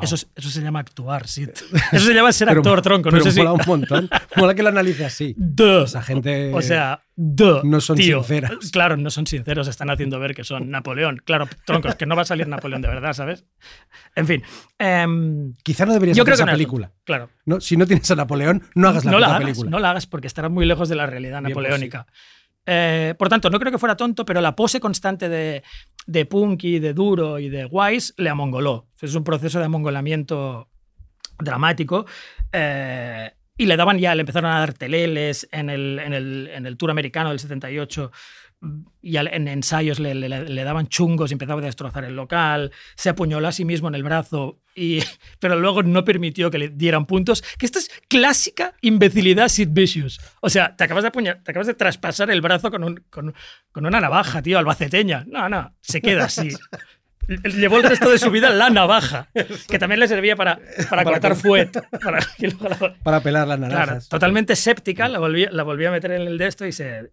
Eso, 0.03 0.17
es- 0.17 0.27
eso 0.35 0.51
se 0.51 0.61
llama 0.63 0.81
actuar, 0.81 1.27
sí. 1.29 1.47
Eso 1.93 2.07
se 2.07 2.13
llama 2.15 2.33
ser 2.33 2.49
Pero- 2.49 2.61
actor, 2.61 2.83
tronco. 2.83 3.11
Pero 3.11 3.19
no 3.19 3.25
sé 3.25 3.33
si. 3.33 3.39
mola 3.39 3.53
un 3.53 3.61
montón. 3.67 4.09
Mola 4.37 4.55
que 4.55 4.63
lo 4.63 4.69
analice 4.71 5.05
así. 5.05 5.35
Duh. 5.39 5.85
Esa 5.85 6.03
gente. 6.03 6.53
O 6.53 6.61
sea, 6.61 7.03
duh, 7.15 7.61
no 7.63 7.81
son 7.81 7.97
tío. 7.97 8.19
sinceras. 8.19 8.71
Claro, 8.73 8.97
no 8.97 9.11
son 9.11 9.27
sinceros, 9.27 9.69
están 9.69 9.89
haciendo 9.91 10.19
ver 10.19 10.35
que 10.35 10.43
son 10.45 10.71
Napoleón. 10.71 11.23
Claro, 11.25 11.49
troncos, 11.65 11.95
que 11.95 12.05
no 12.07 12.17
va 12.17 12.23
a 12.23 12.25
salir 12.27 12.49
Napoleón 12.49 12.83
de 12.83 12.89
verdad, 12.89 13.13
¿sabes? 13.13 13.45
En 14.17 14.27
fin. 14.27 14.43
em, 14.79 15.55
Quizá 15.63 15.87
no 15.87 15.93
deberías 15.93 16.17
yo 16.17 16.25
hacer 16.25 16.35
creo 16.35 16.45
que 16.47 16.51
no 16.51 16.57
película. 16.57 16.93
Claro. 17.05 17.31
No, 17.45 17.61
si 17.61 17.77
no 17.77 17.87
tienes 17.87 18.11
a 18.11 18.17
Napoleón, 18.17 18.65
no 18.75 18.89
hagas 18.89 19.05
la 19.05 19.13
no 19.13 19.17
puta 19.19 19.29
la 19.29 19.35
hagas, 19.37 19.45
película. 19.47 19.71
no 19.71 19.79
la 19.79 19.91
hagas 19.91 20.07
porque 20.07 20.27
estará 20.27 20.49
muy 20.49 20.67
lejos 20.67 20.89
de 20.89 20.97
la 20.97 21.07
realidad 21.07 21.41
Bien 21.43 21.51
napoleónica. 21.51 22.07
Eh, 22.69 23.15
por 23.17 23.29
tanto, 23.29 23.49
no 23.51 23.61
creo 23.61 23.71
que 23.71 23.79
fuera 23.79 23.97
tonto, 23.97 24.25
pero 24.25 24.41
la 24.41 24.57
pose 24.57 24.81
constante 24.81 25.29
de, 25.29 25.63
de 26.07 26.25
punky, 26.25 26.79
de 26.79 26.95
duro 26.95 27.39
y 27.39 27.49
de 27.49 27.67
wise 27.67 28.15
le 28.17 28.31
amongoló. 28.31 28.87
Es 29.01 29.15
un 29.15 29.25
proceso 29.25 29.59
de 29.59 29.65
amongolamiento 29.67 30.69
dramático. 31.39 32.07
eh, 32.53 33.33
y 33.59 33.65
le 33.65 33.77
daban 33.77 33.99
ya, 33.99 34.15
le 34.15 34.21
empezaron 34.21 34.51
a 34.51 34.59
dar 34.59 34.75
teleles 34.75 35.49
en 35.51 35.71
el, 35.71 35.99
en 35.99 36.13
el, 36.13 36.51
en 36.53 36.67
el 36.67 36.77
Tour 36.77 36.91
americano 36.91 37.31
del 37.31 37.39
78 37.39 38.13
y 39.03 39.17
en 39.17 39.49
ensayos 39.49 40.01
le, 40.01 40.15
le- 40.15 40.29
le 40.49 40.65
daban 40.65 40.89
chungos 40.89 41.31
y 41.31 41.35
empezaba 41.35 41.61
a 41.61 41.65
destrozar 41.65 42.05
el 42.05 42.17
local, 42.17 42.73
se 42.97 43.09
apuñaló 43.11 43.47
a 43.49 43.53
sí 43.53 43.65
mismo 43.65 43.89
en 43.89 43.95
el 43.95 44.03
brazo, 44.03 44.59
y, 44.75 45.01
pero 45.41 45.57
luego 45.59 45.83
no 45.83 46.05
permitió 46.05 46.51
que 46.51 46.59
le 46.59 46.69
dieran 46.71 47.07
puntos, 47.07 47.43
que 47.59 47.67
esto 47.67 47.79
es 47.79 47.91
clásica 48.09 48.75
imbecilidad 48.81 49.49
Sid 49.49 49.69
Vicious. 49.71 50.19
O 50.41 50.49
sea, 50.51 50.75
te 50.77 50.85
acabas 50.85 51.05
de, 51.05 51.13
apuñar- 51.13 51.43
te 51.43 51.51
acabas 51.53 51.67
de 51.67 51.75
traspasar 51.75 52.31
el 52.31 52.41
brazo 52.41 52.71
con, 52.71 52.83
un- 52.85 53.05
con, 53.11 53.35
con 53.73 53.87
una 53.87 54.01
navaja, 54.01 54.43
tío, 54.43 54.59
albaceteña. 54.59 55.25
No, 55.29 55.49
no, 55.49 55.75
se 55.81 56.01
queda 56.01 56.25
así. 56.25 56.49
Llevó 57.29 57.79
el 57.79 57.83
resto 57.83 58.09
de 58.09 58.19
su 58.19 58.31
vida 58.31 58.51
la 58.51 58.71
navaja, 58.71 59.31
que 59.69 59.81
también 59.81 59.99
le 59.99 60.07
servía 60.07 60.37
para, 60.37 60.61
para, 60.89 61.03
cortar 61.03 61.35
fuet. 61.35 61.73
Para, 62.01 62.21
la- 62.21 62.95
Para 63.03 63.21
pelar 63.21 63.49
las 63.49 63.59
Claro, 63.59 63.73
naranjas. 63.75 64.09
totalmente 64.09 64.55
séptica, 64.55 65.09
la 65.09 65.19
volví, 65.19 65.45
la 65.51 65.65
volví 65.65 65.85
a 65.87 65.91
meter 65.91 66.13
en 66.13 66.23
el 66.23 66.39
de 66.39 66.47
esto 66.47 66.65
y 66.67 66.71
se... 66.71 67.11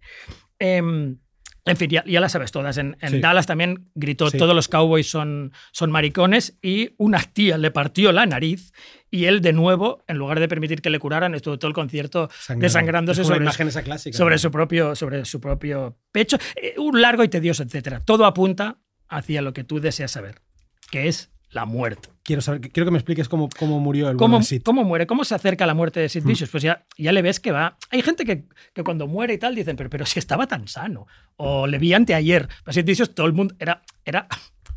em, 0.59 1.17
en 1.65 1.77
fin, 1.77 1.89
ya, 1.89 2.03
ya 2.05 2.19
las 2.19 2.31
sabes 2.33 2.51
todas. 2.51 2.77
En, 2.77 2.97
en 3.01 3.09
Sí. 3.09 3.19
Dallas 3.19 3.45
también 3.47 3.89
gritó 3.95 4.29
Sí. 4.29 4.37
todos 4.37 4.53
los 4.55 4.67
cowboys 4.67 5.09
son, 5.09 5.53
son 5.71 5.91
maricones 5.91 6.57
y 6.61 6.91
una 6.97 7.19
tía 7.21 7.57
le 7.57 7.71
partió 7.71 8.11
la 8.11 8.25
nariz 8.25 8.73
y 9.09 9.25
él 9.25 9.41
de 9.41 9.53
nuevo, 9.53 10.03
en 10.07 10.17
lugar 10.17 10.39
de 10.39 10.47
permitir 10.47 10.81
que 10.81 10.89
le 10.89 10.99
curaran, 10.99 11.35
estuvo 11.35 11.57
todo 11.59 11.67
el 11.69 11.75
concierto 11.75 12.29
Sangrado. 12.37 12.61
desangrándose 12.63 13.23
sobre, 13.23 13.37
imagen 13.37 13.67
esa 13.67 13.83
clásica. 13.83 14.17
sobre, 14.17 14.35
¿no? 14.35 14.39
su 14.39 14.51
propio, 14.51 14.95
sobre 14.95 15.23
su 15.25 15.39
propio 15.39 15.97
pecho. 16.11 16.37
Eh, 16.55 16.75
un 16.77 16.99
largo 17.01 17.23
y 17.23 17.29
tedioso, 17.29 17.63
etcétera. 17.63 18.01
Todo 18.03 18.25
apunta 18.25 18.79
hacia 19.07 19.41
lo 19.41 19.53
que 19.53 19.63
tú 19.63 19.79
deseas 19.79 20.11
saber, 20.11 20.41
que 20.89 21.07
es 21.07 21.31
la 21.53 21.65
muerte. 21.65 22.09
Quiero, 22.23 22.41
saber, 22.41 22.61
quiero 22.61 22.85
que 22.85 22.91
me 22.91 22.97
expliques 22.97 23.27
cómo, 23.29 23.49
cómo 23.59 23.79
murió 23.79 24.09
el 24.09 24.17
¿Cómo, 24.17 24.41
Sid. 24.41 24.61
cómo 24.63 24.83
muere? 24.83 25.05
¿Cómo 25.07 25.23
se 25.23 25.35
acerca 25.35 25.65
a 25.65 25.67
la 25.67 25.73
muerte 25.73 25.99
de 25.99 26.09
Sid 26.09 26.23
Mm. 26.23 26.27
Vicious? 26.27 26.49
Pues 26.49 26.63
ya, 26.63 26.85
ya 26.97 27.11
le 27.11 27.21
ves 27.21 27.39
que 27.39 27.51
va. 27.51 27.77
Hay 27.91 28.01
gente 28.01 28.25
que, 28.25 28.45
que 28.73 28.83
cuando 28.83 29.07
muere 29.07 29.33
y 29.33 29.37
tal 29.37 29.53
dicen, 29.55 29.75
pero, 29.75 29.89
pero 29.89 30.05
si 30.05 30.19
estaba 30.19 30.47
tan 30.47 30.67
sano. 30.67 31.05
O 31.37 31.67
le 31.67 31.77
vi 31.77 31.93
anteayer. 31.93 32.47
Pues 32.63 32.75
Sid 32.75 32.85
Vicious, 32.85 33.13
todo 33.13 33.27
el 33.27 33.33
mundo. 33.33 33.55
Era, 33.59 33.81
era 34.05 34.27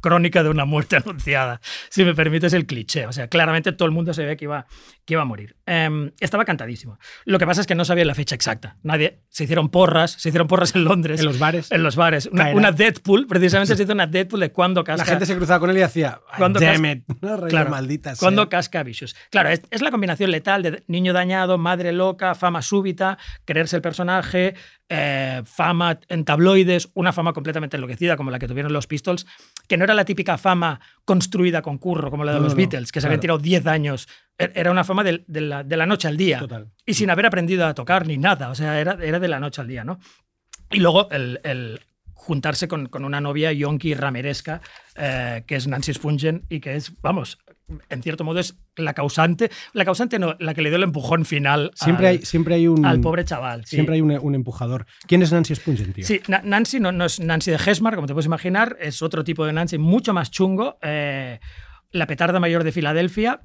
crónica 0.01 0.42
de 0.42 0.49
una 0.51 0.64
muerte 0.64 0.96
anunciada. 1.05 1.61
Si 1.88 2.05
me 2.05 2.14
permites 2.14 2.53
el 2.53 2.66
cliché. 2.66 3.07
O 3.07 3.12
sea, 3.12 3.29
claramente 3.29 3.72
todo 3.72 3.87
el 3.87 3.92
mundo 3.92 4.12
se 4.14 4.25
ve 4.25 4.37
que 4.37 4.44
iba, 4.44 4.66
que 5.05 5.14
iba 5.14 5.22
a 5.22 5.25
morir. 5.25 5.57
Em, 5.66 6.12
estaba 6.20 6.44
cantadísimo. 6.44 6.99
Lo 7.25 7.38
que 7.38 7.46
pasa 7.46 7.61
es 7.61 7.66
que 7.66 7.75
no 7.75 7.85
sabía 7.85 8.05
la 8.05 8.14
fecha 8.14 8.35
exacta. 8.35 8.77
Nadie. 8.83 9.20
Se 9.29 9.44
hicieron 9.44 9.68
porras. 9.68 10.12
Se 10.12 10.29
hicieron 10.29 10.49
porras 10.49 10.75
en 10.75 10.85
Londres. 10.85 11.20
En 11.20 11.27
los 11.27 11.38
bares. 11.38 11.70
En 11.72 11.83
los 11.83 11.96
bares. 11.96 12.27
Una, 12.33 12.72
Deadpool. 12.72 13.27
Precisamente 13.27 13.77
se 13.77 13.83
hizo 13.83 13.92
una 13.92 14.07
Deadpool 14.07 14.40
de 14.40 14.53
cuando 14.53 14.85
casca. 14.85 15.05
La 15.05 15.11
gente 15.11 15.27
se 15.27 15.37
cruzaba 15.37 15.61
con 15.61 15.70
él 15.70 15.79
y 15.79 15.83
hacía. 15.83 16.20
"Ay, 16.31 16.38
Cuando 16.38 16.61
Damn. 16.61 17.05
No, 17.20 17.46
Claro, 17.49 17.70
malditas. 17.70 18.18
Cuando 18.18 18.42
sea". 18.42 18.49
casca 18.49 18.83
Vicious. 18.83 19.14
Claro, 19.31 19.49
es, 19.49 19.62
es 19.70 19.83
la 19.83 19.90
combinación 19.90 20.31
letal 20.31 20.62
de 20.62 20.83
niño 20.87 21.12
dañado, 21.12 21.59
madre 21.59 21.92
loca, 21.92 22.35
fama 22.35 22.62
súbita, 22.62 23.18
creerse 23.44 23.77
el 23.77 23.83
personaje, 23.83 24.55
eh, 24.88 25.42
fama 25.44 25.99
en 26.09 26.25
tabloides, 26.25 26.90
una 26.94 27.12
fama 27.12 27.33
completamente 27.33 27.77
enloquecida 27.77 28.16
como 28.16 28.31
la 28.31 28.38
que 28.38 28.46
tuvieron 28.46 28.72
los 28.72 28.87
Pistols, 28.87 29.27
que 29.68 29.75
no 29.76 29.84
era 29.84 29.94
la 29.94 30.04
típica 30.04 30.38
fama 30.38 30.80
construida 31.04 31.62
con 31.62 31.78
curro 31.78 32.10
como 32.10 32.24
la 32.24 32.32
de 32.32 32.38
No, 32.38 32.44
los 32.44 32.52
no, 32.54 32.56
Beatles, 32.58 32.92
que 32.92 33.00
se 33.00 33.06
habían 33.06 33.20
claro. 33.20 33.38
tirado 33.38 33.62
10 33.62 33.66
años. 33.66 34.08
E- 34.38 34.52
Era 34.54 34.70
una 34.70 34.84
fama 34.84 35.02
del- 35.04 35.24
de, 35.26 35.40
la, 35.40 35.62
de 35.64 35.76
la 35.76 35.86
noche 35.86 36.08
al 36.08 36.16
día. 36.16 36.38
Total. 36.38 36.68
Y 36.84 36.94
sin 36.94 37.10
haber 37.10 37.26
aprendido 37.26 37.66
a 37.66 37.74
tocar 37.74 38.06
ni 38.06 38.18
nada. 38.18 38.50
O 38.50 38.54
sea, 38.54 38.80
era, 38.80 38.98
era 39.02 39.18
de 39.18 39.28
la 39.28 39.40
noche 39.40 39.60
al 39.60 39.68
día, 39.68 39.84
¿no? 39.84 39.98
Y 40.70 40.80
luego 40.80 41.08
el, 41.10 41.40
el 41.44 41.80
juntarse 42.12 42.66
con, 42.66 42.86
con 42.86 43.04
una 43.04 43.20
novia 43.20 43.52
yonki 43.52 43.94
rameresca, 43.94 44.60
eh, 44.96 45.44
que 45.46 45.56
es 45.56 45.66
Nancy 45.68 45.94
Spungen, 45.94 46.44
y 46.48 46.60
que 46.60 46.74
es, 46.76 46.92
vamos, 47.00 47.38
en 47.88 48.02
cierto 48.02 48.22
modo 48.24 48.38
es 48.40 48.57
la 48.76 48.94
causante, 48.94 49.50
la 49.72 49.85
causante 49.85 50.18
no, 50.18 50.37
la 50.38 50.55
que 50.55 50.62
le 50.62 50.68
dio 50.70 50.76
el 50.76 50.85
empujón 50.85 51.24
final 51.24 51.72
Siempre 51.74 52.07
al, 52.09 52.12
hay, 52.18 52.22
siempre 52.24 52.55
hay 52.55 52.68
un. 52.68 52.87
al 52.87 53.00
pobre 53.00 53.24
chaval. 53.24 53.64
sí. 53.64 53.76
Siempre 53.76 53.96
hay 53.96 54.00
un, 54.00 54.11
un 54.12 54.35
empujador. 54.35 54.87
¿Quién 55.07 55.22
es 55.22 55.33
Nancy 55.33 55.55
Spungen, 55.55 55.92
tío? 55.92 56.07
Sí, 56.07 56.20
Na- 56.29 56.42
Nancy 56.44 56.79
no, 56.81 56.92
no 56.92 57.05
es 57.07 57.18
Nancy 57.20 57.50
de 57.50 57.59
Hesmar, 57.64 57.94
como 57.96 58.07
te 58.07 58.12
puedes 58.12 58.26
imaginar, 58.26 58.76
es 58.81 59.02
otro 59.02 59.24
tipo 59.24 59.44
de 59.46 59.52
Nancy, 59.52 59.79
mucho 59.79 60.12
más 60.12 60.31
chungo. 60.31 60.79
eh, 60.83 61.40
la 61.90 62.07
petarda 62.07 62.38
mayor 62.40 62.62
de 62.64 62.72
Filadelfia. 62.72 63.40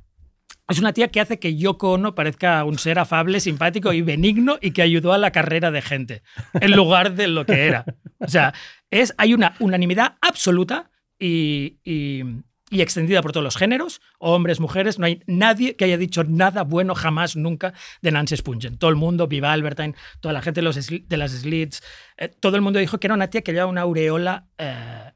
es 0.67 0.79
una 0.79 0.93
tía 0.93 1.07
que 1.09 1.21
hace 1.21 1.39
que 1.39 1.55
Yoko 1.55 1.93
Ono 1.93 2.13
parezca 2.15 2.63
un 2.65 2.77
ser 2.77 2.99
afable, 2.99 3.39
simpático 3.39 3.91
y 3.93 4.01
benigno 4.01 4.57
y 4.61 4.71
que 4.71 4.81
ayudó 4.81 5.13
a 5.13 5.17
la 5.17 5.31
carrera 5.31 5.71
de 5.71 5.81
gente 5.81 6.21
en 6.59 6.71
lugar 6.75 7.13
de 7.15 7.27
lo 7.27 7.45
que 7.45 7.65
era. 7.67 7.85
O 8.19 8.27
sea, 8.27 8.53
es, 8.91 9.13
hay 9.17 9.33
una 9.33 9.55
unanimidad 9.59 10.15
absoluta 10.21 10.91
y, 11.19 11.77
y- 11.83 12.23
y 12.71 12.81
extendida 12.81 13.21
por 13.21 13.33
todos 13.33 13.43
los 13.43 13.57
géneros, 13.57 14.01
hombres, 14.17 14.59
mujeres. 14.59 14.97
No 14.97 15.05
hay 15.05 15.21
nadie 15.27 15.75
que 15.75 15.85
haya 15.85 15.97
dicho 15.97 16.23
nada 16.23 16.63
bueno 16.63 16.95
jamás, 16.95 17.35
nunca 17.35 17.73
de 18.01 18.11
Nancy 18.11 18.37
Spungen. 18.37 18.77
Todo 18.77 18.89
el 18.89 18.95
mundo, 18.95 19.27
Viva 19.27 19.51
Albertine, 19.51 19.93
toda 20.21 20.33
la 20.33 20.41
gente 20.41 20.61
de, 20.61 20.63
los, 20.63 20.75
de 20.87 21.17
las 21.17 21.31
Slits, 21.31 21.83
eh, 22.17 22.29
todo 22.29 22.55
el 22.55 22.61
mundo 22.61 22.79
dijo 22.79 22.97
que 22.99 23.07
era 23.07 23.13
una 23.13 23.27
tía 23.29 23.41
que 23.41 23.51
llevaba 23.51 23.69
una 23.69 23.81
aureola 23.81 24.47
eh, 24.57 25.11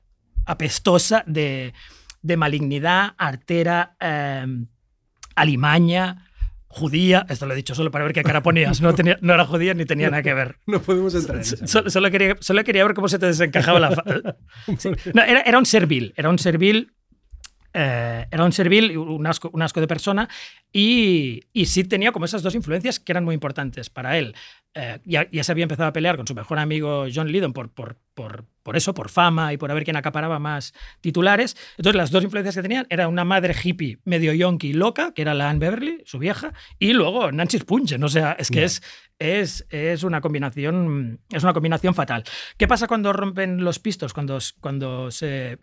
apestosa 0.45 1.23
de, 1.25 1.73
de 2.21 2.37
malignidad, 2.37 3.13
artera, 3.17 3.95
eh, 4.01 4.45
alimaña, 5.35 6.27
judía. 6.67 7.25
Esto 7.29 7.45
lo 7.45 7.53
he 7.53 7.55
dicho 7.55 7.73
solo 7.75 7.89
para 7.91 8.03
ver 8.05 8.13
qué 8.13 8.23
cara 8.23 8.43
ponías. 8.43 8.81
No, 8.81 8.93
tenía- 8.93 9.17
no 9.21 9.33
era 9.33 9.45
judía 9.45 9.73
ni 9.73 9.85
tenía 9.85 10.09
nada 10.09 10.23
que 10.23 10.33
ver. 10.33 10.57
No 10.65 10.81
podemos 10.81 11.15
entrar 11.15 11.37
en. 11.37 11.45
Solo, 11.67 11.89
solo 11.89 12.11
quería, 12.11 12.35
solo 12.41 12.63
quería 12.63 12.83
ver 12.85 12.93
cómo 12.93 13.07
se 13.07 13.17
te 13.19 13.27
desencajaba 13.27 13.79
la... 13.79 14.35
Sí. 14.77 14.89
No, 15.13 15.23
era, 15.23 15.41
era 15.41 15.57
un 15.57 15.65
servil, 15.65 16.13
era 16.17 16.29
un 16.29 16.37
servil... 16.39 16.91
eh, 17.77 18.25
era 18.31 18.45
un 18.45 18.53
servil, 18.53 18.97
un 18.97 19.27
asco, 19.27 19.49
un 19.53 19.61
asco 19.61 19.81
de 19.81 19.87
persona, 19.87 20.29
y, 20.71 21.41
y 21.51 21.65
sí 21.65 21.83
tenía 21.83 22.13
como 22.13 22.23
esas 22.23 22.41
dos 22.41 22.55
influencias 22.55 23.01
que 23.01 23.11
eran 23.11 23.25
muy 23.25 23.33
importantes 23.33 23.89
para 23.89 24.17
él. 24.17 24.33
Eh, 24.73 24.99
ya, 25.03 25.29
ya 25.29 25.43
se 25.43 25.51
había 25.51 25.63
empezado 25.63 25.87
a 25.87 25.93
pelear 25.93 26.17
con 26.17 26.25
su 26.25 26.35
mejor 26.35 26.57
amigo 26.59 27.05
John 27.13 27.31
Lydon 27.31 27.53
por, 27.53 27.69
por, 27.69 27.97
por, 28.13 28.45
por 28.63 28.75
eso, 28.75 28.93
por 28.93 29.09
fama 29.09 29.53
y 29.53 29.57
por 29.57 29.73
ver 29.73 29.83
quién 29.83 29.97
acaparaba 29.97 30.39
más 30.39 30.73
titulares. 31.01 31.55
Entonces, 31.77 31.97
las 31.97 32.11
dos 32.11 32.23
influencias 32.23 32.55
que 32.55 32.61
tenían 32.61 32.87
era 32.89 33.09
una 33.09 33.25
madre 33.25 33.53
hippie 33.61 33.99
medio 34.05 34.33
yonky 34.33 34.73
loca, 34.73 35.13
que 35.13 35.21
era 35.21 35.33
la 35.33 35.49
Anne 35.49 35.59
Beverly, 35.59 36.01
su 36.05 36.17
vieja, 36.17 36.53
y 36.79 36.93
luego 36.93 37.31
Nancy 37.31 37.59
Spungen. 37.59 38.03
O 38.03 38.09
sea, 38.09 38.33
es 38.33 38.49
que 38.49 38.63
es, 38.63 38.81
es, 39.19 39.65
es 39.69 40.03
una 40.03 40.21
combinación 40.21 41.19
es 41.29 41.43
una 41.43 41.53
combinación 41.53 41.93
fatal. 41.93 42.23
¿Qué 42.57 42.67
pasa 42.67 42.87
cuando 42.87 43.11
rompen 43.13 43.63
los 43.63 43.79
pistos, 43.79 44.13
cuando, 44.13 44.39
cuando 44.61 45.11
se 45.11 45.59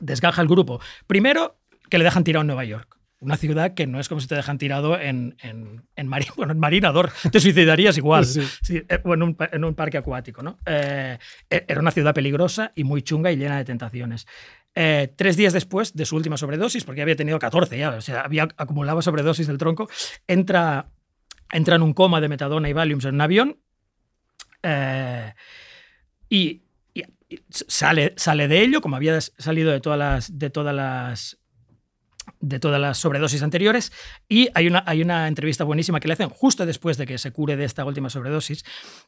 desgaja 0.00 0.42
el 0.42 0.48
grupo? 0.48 0.80
Primero, 1.06 1.58
que 1.90 1.98
le 1.98 2.04
dejan 2.04 2.24
tirado 2.24 2.40
en 2.42 2.46
Nueva 2.48 2.64
York. 2.64 2.98
Una 3.20 3.36
ciudad 3.36 3.74
que 3.74 3.86
no 3.86 4.00
es 4.00 4.08
como 4.08 4.20
si 4.20 4.26
te 4.26 4.34
dejan 4.34 4.58
tirado 4.58 4.98
en, 4.98 5.36
en, 5.42 5.84
en, 5.94 6.08
Mari- 6.08 6.26
bueno, 6.36 6.52
en 6.52 6.58
Marinador. 6.58 7.12
Te 7.30 7.38
suicidarías 7.38 7.96
igual. 7.96 8.24
Sí. 8.24 8.42
Sí, 8.62 8.82
eh, 8.88 8.98
o 9.04 9.14
en 9.14 9.22
un, 9.22 9.34
pa- 9.36 9.48
en 9.52 9.62
un 9.64 9.74
parque 9.74 9.98
acuático. 9.98 10.42
¿no? 10.42 10.58
Eh, 10.66 11.18
eh, 11.48 11.64
era 11.68 11.80
una 11.80 11.92
ciudad 11.92 12.14
peligrosa 12.14 12.72
y 12.74 12.82
muy 12.82 13.02
chunga 13.02 13.30
y 13.30 13.36
llena 13.36 13.58
de 13.58 13.64
tentaciones. 13.64 14.26
Eh, 14.74 15.12
tres 15.16 15.36
días 15.36 15.52
después 15.52 15.94
de 15.94 16.04
su 16.04 16.16
última 16.16 16.36
sobredosis, 16.36 16.82
porque 16.84 17.02
había 17.02 17.14
tenido 17.14 17.38
14 17.38 17.76
ya, 17.78 17.90
o 17.90 18.00
sea, 18.00 18.22
había 18.22 18.48
acumulado 18.56 19.02
sobredosis 19.02 19.46
del 19.46 19.58
tronco, 19.58 19.88
entra, 20.26 20.86
entra 21.52 21.76
en 21.76 21.82
un 21.82 21.92
coma 21.92 22.22
de 22.22 22.28
metadona 22.30 22.70
y 22.70 22.72
Valiums 22.72 23.04
en 23.04 23.14
un 23.16 23.20
avión 23.20 23.58
eh, 24.62 25.34
y 26.28 26.62
sale, 27.50 28.14
sale 28.16 28.48
de 28.48 28.62
ello, 28.62 28.80
como 28.80 28.96
había 28.96 29.20
salido 29.20 29.70
de 29.72 29.80
todas 29.80 29.98
las, 29.98 30.38
de 30.38 30.50
todas 30.50 30.74
las 30.74 31.38
de 32.40 32.60
todas 32.60 32.80
las 32.80 32.98
sobredosis 32.98 33.42
anteriores. 33.42 33.92
Y 34.28 34.48
hay 34.54 34.66
una, 34.68 34.84
hay 34.86 35.02
una 35.02 35.26
entrevista 35.28 35.64
buenísima 35.64 35.98
que 36.00 36.06
le 36.08 36.14
hacen 36.14 36.28
justo 36.28 36.64
después 36.66 36.96
de 36.96 37.06
que 37.06 37.18
se 37.18 37.32
cure 37.32 37.56
de 37.56 37.64
esta 37.64 37.84
última 37.84 38.10
sobredosis, 38.10 38.64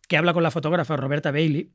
que 0.08 0.16
habla 0.16 0.32
con 0.32 0.42
la 0.42 0.50
fotógrafa 0.50 0.96
Roberta 0.96 1.30
Bailey, 1.30 1.72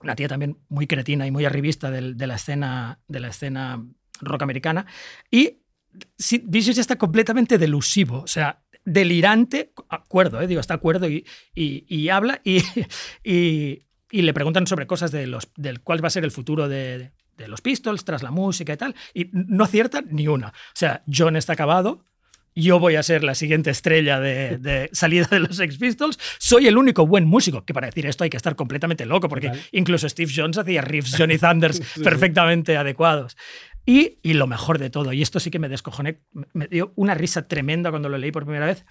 una 0.00 0.16
tía 0.16 0.28
también 0.28 0.58
muy 0.68 0.86
cretina 0.86 1.26
y 1.26 1.30
muy 1.30 1.44
arribista 1.44 1.90
del- 1.90 2.16
de, 2.16 2.26
la 2.26 2.34
escena 2.36 3.00
de 3.06 3.20
la 3.20 3.28
escena 3.28 3.84
rock 4.20 4.42
americana. 4.42 4.86
Y 5.30 5.58
Vicious 6.44 6.78
está 6.78 6.96
completamente 6.96 7.58
delusivo, 7.58 8.22
o 8.22 8.26
sea, 8.26 8.62
delirante, 8.84 9.72
acuerdo, 9.90 10.40
eh, 10.40 10.46
digo, 10.46 10.60
está 10.60 10.74
acuerdo 10.74 11.08
y, 11.08 11.24
y- 11.54 12.08
habla 12.08 12.40
y- 12.44 12.62
y 14.12 14.22
le 14.22 14.32
preguntan 14.34 14.66
sobre 14.68 14.86
cosas 14.86 15.10
de 15.10 15.26
los, 15.26 15.48
del 15.56 15.80
cuál 15.80 16.02
va 16.04 16.06
a 16.06 16.10
ser 16.10 16.22
el 16.24 16.30
futuro 16.30 16.68
de, 16.68 17.10
de 17.36 17.48
los 17.48 17.60
Pistols 17.62 18.04
tras 18.04 18.22
la 18.22 18.30
música 18.30 18.72
y 18.74 18.76
tal, 18.76 18.94
y 19.14 19.30
no 19.32 19.64
acierta 19.64 20.02
ni 20.08 20.28
una. 20.28 20.48
O 20.48 20.52
sea, 20.74 21.02
John 21.12 21.34
está 21.36 21.54
acabado, 21.54 22.04
yo 22.54 22.78
voy 22.78 22.96
a 22.96 23.02
ser 23.02 23.24
la 23.24 23.34
siguiente 23.34 23.70
estrella 23.70 24.20
de, 24.20 24.58
de 24.58 24.90
salida 24.92 25.26
de 25.30 25.40
los 25.40 25.56
Sex 25.56 25.78
Pistols, 25.78 26.18
soy 26.38 26.66
el 26.68 26.76
único 26.76 27.06
buen 27.06 27.24
músico, 27.26 27.64
que 27.64 27.72
para 27.74 27.86
decir 27.86 28.04
esto 28.06 28.24
hay 28.24 28.30
que 28.30 28.36
estar 28.36 28.54
completamente 28.54 29.06
loco, 29.06 29.28
porque 29.28 29.50
incluso 29.72 30.08
Steve 30.08 30.30
Jones 30.34 30.58
hacía 30.58 30.82
riffs 30.82 31.14
Johnny 31.18 31.38
Thunders 31.38 31.80
perfectamente 32.04 32.76
adecuados. 32.76 33.36
Y, 33.86 34.18
y 34.22 34.34
lo 34.34 34.46
mejor 34.46 34.78
de 34.78 34.90
todo, 34.90 35.12
y 35.12 35.22
esto 35.22 35.40
sí 35.40 35.50
que 35.50 35.58
me 35.58 35.68
descojoné, 35.68 36.20
me- 36.32 36.46
me 36.52 36.68
dio 36.68 36.92
una 36.94 37.14
risa 37.14 37.48
tremenda 37.48 37.90
cuando 37.90 38.08
lo 38.08 38.16
leí 38.18 38.30
por 38.30 38.44
primera 38.44 38.66
vez. 38.66 38.84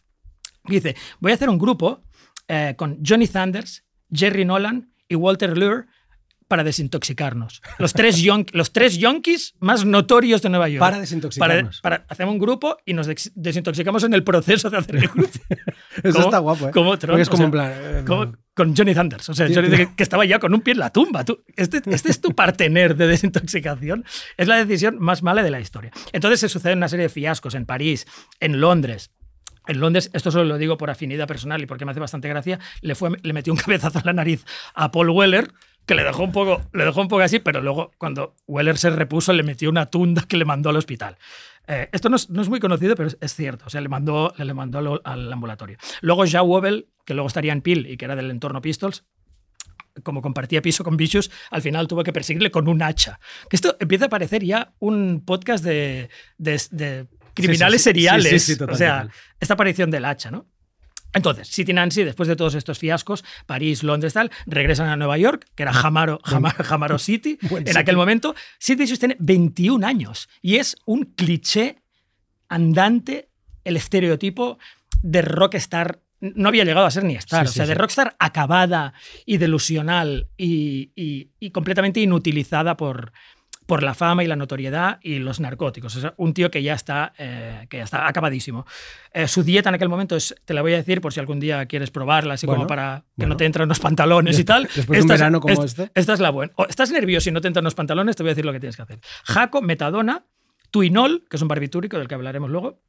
Dice, 0.66 0.96
voy 1.20 1.32
a 1.32 1.36
hacer 1.36 1.48
un 1.50 1.58
grupo 1.58 2.04
eh, 2.48 2.74
con 2.78 3.00
Johnny 3.06 3.28
Thunders, 3.28 3.86
Jerry 4.12 4.44
Nolan 4.44 4.91
y 5.12 5.16
Walter 5.16 5.58
Lure 5.58 5.86
para 6.48 6.66
desintoxicarnos. 6.66 7.62
Los 7.80 7.94
tres, 7.94 8.22
los 8.52 8.74
tres 8.74 8.98
yonkis 8.98 9.54
más 9.62 9.86
notorios 9.86 10.42
de 10.42 10.50
Nueva 10.50 10.68
York. 10.68 10.82
Para 10.82 11.00
desintoxicarnos. 11.00 11.80
Para, 11.80 12.00
para- 12.00 12.08
hacemos 12.10 12.34
un 12.34 12.40
grupo 12.40 12.76
y 12.86 12.94
nos 12.94 13.08
desintoxicamos 13.36 14.04
en 14.04 14.14
el 14.14 14.24
proceso 14.26 14.70
de 14.70 14.78
hacer 14.78 14.98
el 14.98 15.08
grupo. 15.08 15.30
Eso 16.04 16.20
está 16.20 16.40
guapo, 16.40 16.68
¿eh? 16.68 16.72
Como 16.72 16.98
Tron, 17.00 17.20
es 17.22 17.30
como 17.30 17.46
en 17.46 17.52
plan. 17.52 17.72
eh, 17.74 18.04
como- 18.06 18.34
con 18.54 18.76
Johnny 18.76 18.94
Thunders. 18.94 19.30
O 19.30 19.34
sea, 19.34 19.48
Johnny 19.48 19.70
que, 19.70 19.96
que 19.96 20.04
estaba 20.04 20.26
ya 20.26 20.40
con 20.40 20.54
un 20.54 20.60
pie 20.60 20.74
en 20.74 20.80
la 20.80 20.90
tumba. 20.90 21.24
Tú, 21.24 21.42
este, 21.56 21.82
este 21.90 22.12
es 22.12 22.20
tu 22.20 22.36
partener 22.36 22.98
de 22.98 23.08
desintoxicación. 23.08 24.04
Es 24.36 24.50
la 24.50 24.58
decisión 24.58 24.98
más 25.00 25.24
mala 25.24 25.44
de 25.44 25.52
la 25.52 25.62
historia. 25.62 25.92
Entonces 26.12 26.42
se 26.42 26.50
suceden 26.50 26.80
una 26.80 26.90
serie 26.90 27.04
de 27.04 27.10
fiascos 27.10 27.56
en 27.56 27.66
París, 27.66 28.06
en 28.42 28.60
Londres. 28.60 29.12
En 29.68 29.80
Londres, 29.80 30.10
esto 30.14 30.32
solo 30.32 30.46
lo 30.46 30.58
digo 30.58 30.78
por 30.78 30.90
afinidad 30.90 31.28
personal 31.28 31.62
y 31.62 31.66
porque 31.66 31.86
me 31.86 31.92
hace 31.92 32.00
bastante 32.00 32.28
gracia, 32.28 32.60
le, 32.82 32.96
fue, 32.96 33.12
le 33.22 33.34
metió 33.34 33.54
un 33.54 33.60
cabezazo 33.64 34.00
en 34.00 34.06
la 34.06 34.14
nariz 34.14 34.44
a 34.74 34.92
Paul 34.92 35.10
Weller, 35.12 35.52
que 35.86 35.96
le 35.96 36.04
dejó 36.04 36.24
un 36.24 36.32
poco, 36.32 36.62
le 36.74 36.86
dejó 36.86 37.02
un 37.02 37.08
poco 37.08 37.22
así, 37.22 37.40
pero 37.40 37.62
luego 37.62 37.92
cuando 37.98 38.36
Weller 38.48 38.78
se 38.78 38.90
repuso 38.90 39.34
le 39.34 39.44
metió 39.44 39.70
una 39.70 39.86
tunda 39.88 40.24
que 40.24 40.38
le 40.38 40.46
mandó 40.46 40.70
al 40.70 40.78
hospital. 40.78 41.18
Eh, 41.68 41.90
esto 41.92 42.10
no 42.10 42.16
es, 42.16 42.30
no 42.30 42.42
es 42.42 42.50
muy 42.50 42.60
conocido, 42.60 42.96
pero 42.96 43.10
es, 43.20 43.36
cierto. 43.36 43.66
O 43.68 43.70
sea, 43.70 43.82
le 43.82 43.90
mandó, 43.90 44.34
le 44.38 44.54
mandó 44.54 44.80
al, 44.80 45.02
al 45.04 45.32
ambulatorio. 45.32 45.78
Luego 46.02 46.24
Joe 46.30 46.42
Wobble, 46.42 46.88
que 47.06 47.14
luego 47.14 47.28
estaría 47.28 47.54
en 47.54 47.62
Peel 47.62 47.86
y 47.88 47.98
que 47.98 48.06
era 48.06 48.16
del 48.16 48.32
entorno 48.32 48.62
Pistols, 48.62 49.06
como 50.04 50.22
compartía 50.22 50.62
piso 50.62 50.84
con 50.84 50.98
Vicious, 50.98 51.30
al 51.52 51.62
final 51.62 51.88
tuvo 51.88 52.04
que 52.04 52.14
perseguirle 52.14 52.50
con 52.50 52.68
un 52.68 52.82
hacha. 52.82 53.20
Que 53.50 53.56
esto 53.58 53.76
empieza 53.80 54.06
a 54.06 54.10
parecer 54.10 54.44
ya 54.44 54.74
un 54.80 55.24
podcast 55.26 55.64
de- 55.64 56.10
de 56.38 57.08
criminales 57.34 57.82
sí, 57.82 57.90
sí. 57.90 57.90
seriales. 57.90 58.44
Sí, 58.44 58.58
total, 58.58 58.74
o 58.76 58.78
sea, 58.78 59.02
total. 59.04 59.12
esta 59.40 59.54
aparición 59.56 59.92
del 59.92 60.06
hacha, 60.06 60.32
¿no? 60.32 60.48
Entonces, 61.14 61.50
City 61.50 61.74
Nancy, 61.74 62.06
después 62.06 62.30
de 62.30 62.38
todos 62.38 62.56
estos 62.56 62.80
fiascos, 62.80 63.26
París, 63.46 63.84
Londres, 63.84 64.14
tal, 64.14 64.32
regresan 64.46 64.88
a 64.88 64.96
Nueva 64.96 65.18
York, 65.18 65.46
que 65.56 65.64
era 65.64 65.74
Jamaro, 65.74 66.22
Jamaro, 66.24 66.64
Jamaro 66.64 66.98
City, 67.00 67.38
Buen 67.50 67.64
en 67.64 67.68
sitio. 67.68 67.82
aquel 67.82 67.98
momento. 67.98 68.34
Vicious 68.66 68.98
tiene 69.00 69.18
21 69.20 69.86
años 69.86 70.30
y 70.42 70.56
es 70.56 70.78
un 70.86 71.04
cliché 71.04 71.82
andante, 72.48 73.30
el 73.64 73.76
estereotipo 73.78 74.58
de 75.02 75.22
rockstar. 75.22 76.02
No 76.22 76.50
había 76.50 76.64
llegado 76.64 76.86
a 76.86 76.92
ser 76.92 77.04
ni 77.04 77.16
star, 77.16 77.48
Sí, 77.48 77.52
o 77.52 77.54
sea, 77.54 77.66
sí, 77.66 77.70
de 77.70 77.76
rockstar 77.76 78.16
acabada 78.20 78.94
y 79.26 79.38
delusional 79.38 80.30
y, 80.38 80.92
y- 80.96 81.32
y 81.40 81.50
completamente 81.52 82.00
inutilizada 82.00 82.78
por, 82.78 83.12
por 83.72 83.84
la 83.84 83.94
fama 83.94 84.22
y 84.22 84.28
la 84.28 84.36
notoriedad 84.36 85.00
y 85.02 85.20
los 85.20 85.40
narcóticos. 85.40 85.96
O 85.96 86.02
sea, 86.02 86.14
un 86.18 86.34
tío 86.34 86.52
que 86.52 86.62
ya 86.62 86.74
está, 86.74 87.14
eh, 87.18 87.68
que 87.70 87.78
ya 87.78 87.86
está 87.86 88.06
acabadísimo. 88.06 88.66
Eh, 89.14 89.30
su 89.30 89.44
dieta 89.44 89.70
en 89.70 89.76
aquel 89.76 89.88
momento 89.88 90.18
es, 90.18 90.36
te 90.44 90.54
la 90.54 90.62
voy 90.62 90.74
a 90.74 90.76
decir 90.76 91.00
por 91.00 91.14
si 91.14 91.22
algún 91.22 91.40
día 91.40 91.66
quieres 91.68 91.90
probarla, 91.90 92.34
así 92.34 92.46
Bueno, 92.46 92.64
como 92.64 92.68
para 92.68 93.06
que 93.16 93.22
bueno. 93.22 93.36
no 93.36 93.38
te 93.38 93.46
entren 93.46 93.70
los 93.70 93.80
pantalones 93.80 94.38
y 94.38 94.44
tal. 94.44 94.64
Después 94.76 94.88
de 95.00 95.02
un 95.04 95.08
verano 95.08 95.40
como 95.40 95.54
es- 95.54 95.72
este. 95.78 95.90
Esta 95.96 96.12
es 96.12 96.20
la 96.20 96.32
buena. 96.32 96.52
O 96.58 96.66
estás 96.66 96.92
nervioso 96.92 97.30
y 97.30 97.32
no 97.32 97.40
te 97.40 97.48
entran 97.48 97.64
los 97.64 97.74
pantalones, 97.74 98.18
te 98.18 98.24
voy 98.24 98.32
a 98.32 98.34
decir 98.34 98.44
lo 98.44 98.52
que 98.52 98.60
tienes 98.60 98.76
que 98.76 98.82
hacer. 98.82 99.00
Jaco, 99.24 99.62
metadona, 99.62 100.26
tuinol, 100.70 101.24
que 101.30 101.38
es 101.38 101.42
un 101.42 101.48
barbitúrico 101.48 101.98
del 101.98 102.10
que 102.10 102.16
hablaremos 102.16 102.50
luego, 102.50 102.82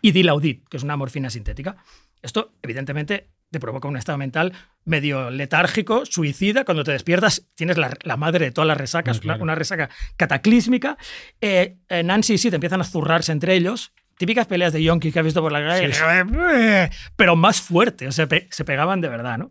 y 0.00 0.12
dilaudid, 0.12 0.64
que 0.70 0.76
es 0.76 0.82
una 0.82 0.96
morfina 0.96 1.30
sintética. 1.30 1.76
Esto, 2.22 2.54
evidentemente, 2.62 3.30
te 3.50 3.60
provoca 3.60 3.88
un 3.88 3.96
estado 3.96 4.16
mental 4.16 4.52
medio 4.84 5.30
letárgico, 5.30 6.06
suicida. 6.06 6.64
Cuando 6.64 6.84
te 6.84 6.92
despiertas, 6.92 7.48
tienes 7.54 7.76
la, 7.76 7.96
la 8.02 8.16
madre 8.16 8.46
de 8.46 8.52
todas 8.52 8.68
las 8.68 8.76
resacas, 8.78 9.20
claro. 9.20 9.36
una, 9.38 9.42
una 9.52 9.54
resaca 9.54 9.90
cataclísmica. 10.16 10.96
Eh, 11.40 11.76
eh, 11.88 12.02
Nancy 12.02 12.34
y 12.34 12.38
Sid 12.38 12.54
empiezan 12.54 12.80
a 12.80 12.84
zurrarse 12.84 13.32
entre 13.32 13.54
ellos. 13.54 13.92
Típicas 14.16 14.46
peleas 14.46 14.72
de 14.72 14.82
yonkis 14.82 15.12
que 15.12 15.18
has 15.18 15.24
visto 15.24 15.42
por 15.42 15.52
la 15.52 15.60
calle, 15.66 15.90
pero 17.16 17.34
más 17.34 17.60
fuerte, 17.60 18.06
o 18.06 18.12
sea, 18.12 18.28
pe- 18.28 18.46
se 18.50 18.64
pegaban 18.64 19.00
de 19.00 19.08
verdad, 19.08 19.36
¿no? 19.38 19.50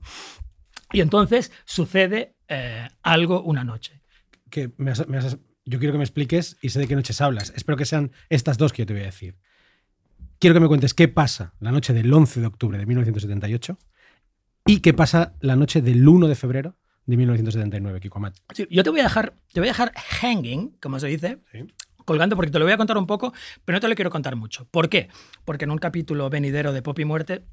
Y 0.94 1.02
entonces 1.02 1.52
sucede 1.66 2.36
eh, 2.48 2.88
algo 3.02 3.42
una 3.44 3.64
noche. 3.64 4.02
que 4.50 4.72
me 4.78 4.92
has- 4.92 5.08
me 5.08 5.18
has- 5.18 5.38
yo 5.66 5.80
quiero 5.80 5.92
que 5.94 5.98
me 5.98 6.04
expliques 6.04 6.58
y 6.62 6.70
sé 6.70 6.80
de 6.80 6.88
qué 6.88 6.96
noches 6.96 7.20
hablas. 7.22 7.52
Espero 7.56 7.78
que 7.78 7.86
sean 7.86 8.12
estas 8.30 8.58
dos 8.58 8.72
que 8.74 8.82
yo 8.84 8.86
te 8.86 8.94
voy 8.94 9.02
a 9.04 9.06
decir. 9.06 9.38
Quiero 10.42 10.56
que 10.56 10.60
me 10.60 10.68
cuentes 10.68 10.96
qué 10.96 11.08
pasa 11.08 11.54
la 11.60 11.72
noche 11.72 11.94
del 11.94 12.12
11 12.12 12.42
de 12.42 12.48
octubre 12.48 12.76
de 12.76 12.88
1978 12.88 13.78
y 14.66 14.80
qué 14.80 14.92
pasa 14.92 15.36
la 15.40 15.56
noche 15.56 15.84
del 15.84 16.08
1 16.08 16.28
de 16.28 16.34
febrero 16.34 16.76
de 17.06 17.16
1979, 17.16 18.00
Kiko 18.00 18.18
Amat. 18.18 18.38
Sí, 18.56 18.66
Yo 18.72 18.84
te 18.84 18.90
voy 18.90 19.02
a 19.02 19.04
dejar, 19.04 19.36
te 19.54 19.60
voy 19.60 19.70
a 19.70 19.74
dejar 19.74 19.92
hanging, 20.20 20.72
como 20.82 21.00
se 21.00 21.10
dice, 21.10 21.38
Sí. 21.52 21.60
colgando 22.06 22.36
porque 22.36 22.50
te 22.50 22.58
lo 22.58 22.66
voy 22.66 22.74
a 22.74 22.78
contar 22.78 22.98
un 22.98 23.06
poco, 23.06 23.36
pero 23.66 23.76
no 23.76 23.82
te 23.82 23.88
lo 23.88 23.94
quiero 23.94 24.10
contar 24.10 24.36
mucho. 24.36 24.66
¿Por 24.72 24.90
qué? 24.90 25.10
Porque 25.46 25.66
en 25.66 25.70
un 25.72 25.78
capítulo 25.78 26.28
venidero 26.32 26.74
de 26.74 26.82
Pop 26.82 26.98
y 26.98 27.06
Muerte 27.06 27.44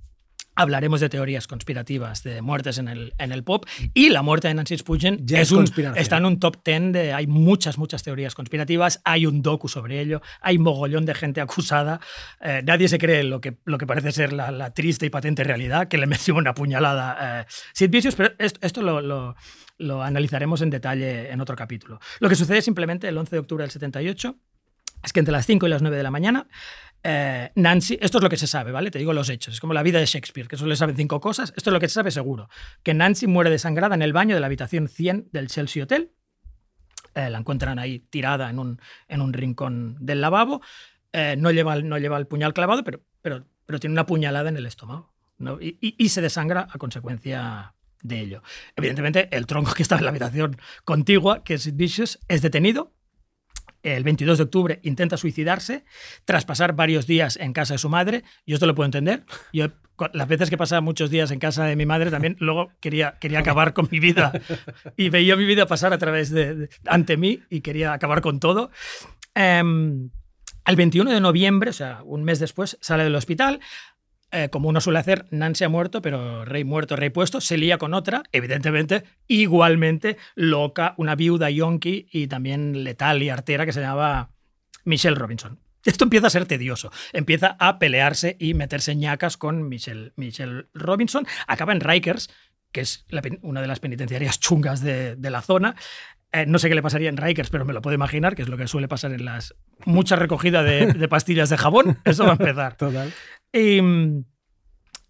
hablaremos 0.58 1.00
de 1.00 1.08
teorías 1.08 1.46
conspirativas 1.46 2.22
de 2.22 2.42
muertes 2.42 2.78
en 2.78 2.88
el, 2.88 3.14
en 3.18 3.32
el 3.32 3.44
pop 3.44 3.64
y 3.94 4.08
la 4.10 4.22
muerte 4.22 4.48
de 4.48 4.54
Nancy 4.54 4.76
Spungen 4.76 5.18
Ya 5.24 5.40
es 5.40 5.50
un- 5.52 5.58
conspiración. 5.58 6.00
está 6.02 6.16
en 6.18 6.26
un 6.26 6.40
top 6.40 6.56
10 6.64 6.92
de 6.92 7.12
hay 7.12 7.26
muchas 7.26 7.78
muchas 7.78 8.02
teorías 8.02 8.34
conspirativas 8.34 9.00
hay 9.04 9.26
un 9.26 9.40
docu 9.42 9.68
sobre 9.68 10.00
ello 10.00 10.20
hay 10.40 10.58
mogollón 10.58 11.04
de 11.06 11.14
gente 11.14 11.40
acusada 11.40 12.00
eh, 12.40 12.62
nadie 12.66 12.88
se 12.88 12.98
cree 12.98 13.22
lo 13.24 13.40
que, 13.40 13.56
lo 13.64 13.78
que 13.78 13.86
parece 13.86 14.12
ser 14.12 14.32
la, 14.32 14.50
la 14.50 14.74
triste 14.74 15.06
y 15.06 15.10
patente 15.10 15.44
realidad 15.44 15.88
que 15.88 15.96
le 15.98 16.06
metió 16.06 16.34
una 16.34 16.54
puñalada 16.54 17.42
eh, 17.42 17.44
Sid 17.72 17.90
Vicious 17.90 18.14
pero 18.16 18.34
esto, 18.38 18.58
esto 18.62 18.82
lo, 18.82 19.00
lo- 19.00 19.36
lo 19.78 20.02
analizaremos 20.02 20.60
en 20.62 20.70
detalle 20.70 21.30
en 21.30 21.40
otro 21.40 21.54
capítulo 21.54 22.00
lo 22.18 22.28
que 22.28 22.34
sucede 22.34 22.62
simplemente 22.62 23.06
el 23.06 23.16
11 23.16 23.36
de 23.36 23.38
octubre 23.40 23.62
del 23.62 23.70
78 23.70 24.36
es 25.02 25.12
que 25.12 25.20
entre 25.20 25.32
las 25.32 25.46
5 25.46 25.66
y 25.66 25.70
las 25.70 25.82
9 25.82 25.96
de 25.96 26.02
la 26.02 26.10
mañana, 26.10 26.46
eh, 27.02 27.52
Nancy, 27.54 27.98
esto 28.00 28.18
es 28.18 28.24
lo 28.24 28.28
que 28.28 28.36
se 28.36 28.46
sabe, 28.46 28.72
¿vale? 28.72 28.90
Te 28.90 28.98
digo 28.98 29.12
los 29.12 29.28
hechos, 29.28 29.54
es 29.54 29.60
como 29.60 29.72
la 29.72 29.82
vida 29.82 29.98
de 29.98 30.06
Shakespeare, 30.06 30.48
que 30.48 30.56
solo 30.56 30.70
le 30.70 30.76
saben 30.76 30.96
cinco 30.96 31.20
cosas, 31.20 31.52
esto 31.56 31.70
es 31.70 31.72
lo 31.72 31.80
que 31.80 31.88
se 31.88 31.94
sabe 31.94 32.10
seguro, 32.10 32.48
que 32.82 32.92
Nancy 32.94 33.26
muere 33.26 33.50
desangrada 33.50 33.94
en 33.94 34.02
el 34.02 34.12
baño 34.12 34.34
de 34.34 34.40
la 34.40 34.46
habitación 34.46 34.88
100 34.88 35.28
del 35.32 35.48
Chelsea 35.48 35.82
Hotel, 35.82 36.12
Eh, 37.14 37.30
la 37.30 37.38
encuentran 37.38 37.78
ahí 37.78 38.00
tirada 38.00 38.50
en 38.50 38.58
un, 38.58 38.80
en 39.08 39.22
un 39.22 39.32
rincón 39.32 39.96
del 40.00 40.20
lavabo, 40.20 40.60
Eh, 41.12 41.36
no, 41.38 41.50
lleva, 41.50 41.76
no 41.76 41.96
lleva 41.98 42.18
el 42.18 42.26
puñal 42.26 42.52
clavado, 42.52 42.84
pero, 42.84 43.00
pero, 43.22 43.46
pero 43.64 43.80
tiene 43.80 43.92
una 43.94 44.04
puñalada 44.04 44.50
en 44.50 44.56
el 44.56 44.66
estómago, 44.66 45.14
y, 45.60 46.08
se 46.08 46.20
desangra 46.20 46.66
a 46.70 46.78
consecuencia 46.78 47.74
de 48.02 48.20
ello. 48.20 48.42
Evidentemente, 48.76 49.28
el 49.34 49.46
tronco 49.46 49.72
que 49.72 49.82
estaba 49.82 50.00
en 50.00 50.04
la 50.04 50.10
habitación 50.10 50.56
contigua, 50.84 51.42
que 51.44 51.54
es 51.54 51.76
Vicious, 51.76 52.18
es 52.28 52.42
detenido, 52.42 52.92
el 53.82 54.04
22 54.04 54.38
de 54.38 54.44
octubre 54.44 54.80
intenta 54.82 55.16
suicidarse 55.16 55.84
tras 56.24 56.44
pasar 56.44 56.74
varios 56.74 57.06
días 57.06 57.36
en 57.36 57.52
casa 57.52 57.74
de 57.74 57.78
su 57.78 57.88
madre. 57.88 58.24
Yo 58.46 58.54
esto 58.54 58.66
lo 58.66 58.74
puedo 58.74 58.86
entender. 58.86 59.24
Yo, 59.52 59.68
las 60.12 60.28
veces 60.28 60.50
que 60.50 60.56
pasaba 60.56 60.80
muchos 60.80 61.10
días 61.10 61.30
en 61.30 61.38
casa 61.38 61.64
de 61.64 61.76
mi 61.76 61.86
madre, 61.86 62.10
también 62.10 62.36
luego 62.40 62.70
quería, 62.80 63.18
quería 63.20 63.40
acabar 63.40 63.72
con 63.72 63.88
mi 63.90 64.00
vida. 64.00 64.32
Y 64.96 65.10
veía 65.10 65.36
mi 65.36 65.44
vida 65.44 65.66
pasar 65.66 65.92
a 65.92 65.98
través 65.98 66.30
de, 66.30 66.68
ante 66.86 67.16
mí 67.16 67.40
y 67.50 67.60
quería 67.60 67.92
acabar 67.92 68.20
con 68.20 68.40
todo. 68.40 68.70
Em, 69.34 70.10
el 70.66 70.76
21 70.76 71.10
de 71.10 71.20
noviembre, 71.20 71.70
o 71.70 71.72
sea, 71.72 72.02
un 72.04 72.24
mes 72.24 72.38
después, 72.38 72.78
sale 72.80 73.04
del 73.04 73.14
hospital. 73.14 73.60
Eh, 74.30 74.50
como 74.50 74.68
uno 74.68 74.80
suele 74.80 74.98
hacer, 74.98 75.26
Nancy 75.30 75.64
ha 75.64 75.68
muerto, 75.70 76.02
pero 76.02 76.44
rey 76.44 76.62
muerto, 76.62 76.96
rey 76.96 77.08
puesto, 77.08 77.40
se 77.40 77.56
lía 77.56 77.78
con 77.78 77.94
otra, 77.94 78.24
evidentemente, 78.32 79.04
igualmente 79.26 80.18
loca, 80.34 80.94
una 80.98 81.14
viuda 81.14 81.48
yonki 81.48 82.08
y 82.12 82.26
también 82.26 82.84
letal 82.84 83.22
y 83.22 83.30
artera 83.30 83.64
que 83.64 83.72
se 83.72 83.80
llamaba 83.80 84.30
Michelle 84.84 85.16
Robinson. 85.16 85.58
Esto 85.84 86.04
empieza 86.04 86.26
a 86.26 86.30
ser 86.30 86.44
tedioso. 86.44 86.90
Empieza 87.14 87.56
a 87.58 87.78
pelearse 87.78 88.36
y 88.38 88.52
meterse 88.52 88.94
ñacas 88.94 89.38
con 89.38 89.68
Michelle, 89.68 90.12
Michelle 90.16 90.66
Robinson. 90.74 91.26
Acaba 91.46 91.72
en 91.72 91.80
Rikers, 91.80 92.28
que 92.72 92.82
es 92.82 93.06
una 93.40 93.62
de 93.62 93.66
las 93.66 93.80
penitenciarias 93.80 94.38
chungas 94.40 94.82
de, 94.82 95.16
la 95.18 95.40
zona. 95.40 95.76
Eh, 96.32 96.44
no 96.44 96.58
sé 96.58 96.68
qué 96.68 96.74
le 96.74 96.82
pasaría 96.82 97.08
en 97.08 97.16
Rikers, 97.16 97.48
pero 97.48 97.64
me 97.64 97.72
lo 97.72 97.80
puedo 97.80 97.94
imaginar, 97.94 98.34
que 98.34 98.42
es 98.42 98.48
lo 98.48 98.58
que 98.58 98.68
suele 98.68 98.88
pasar 98.88 99.12
en 99.12 99.24
las 99.24 99.54
mucha 99.86 100.16
recogida 100.16 100.62
de, 100.62 100.92
de 100.92 101.08
pastillas 101.08 101.48
de 101.48 101.56
jabón. 101.56 101.98
Eso 102.04 102.24
va 102.24 102.32
a 102.32 102.36
empezar. 102.36 102.76
Total. 102.76 103.10
Mm, 103.52 104.20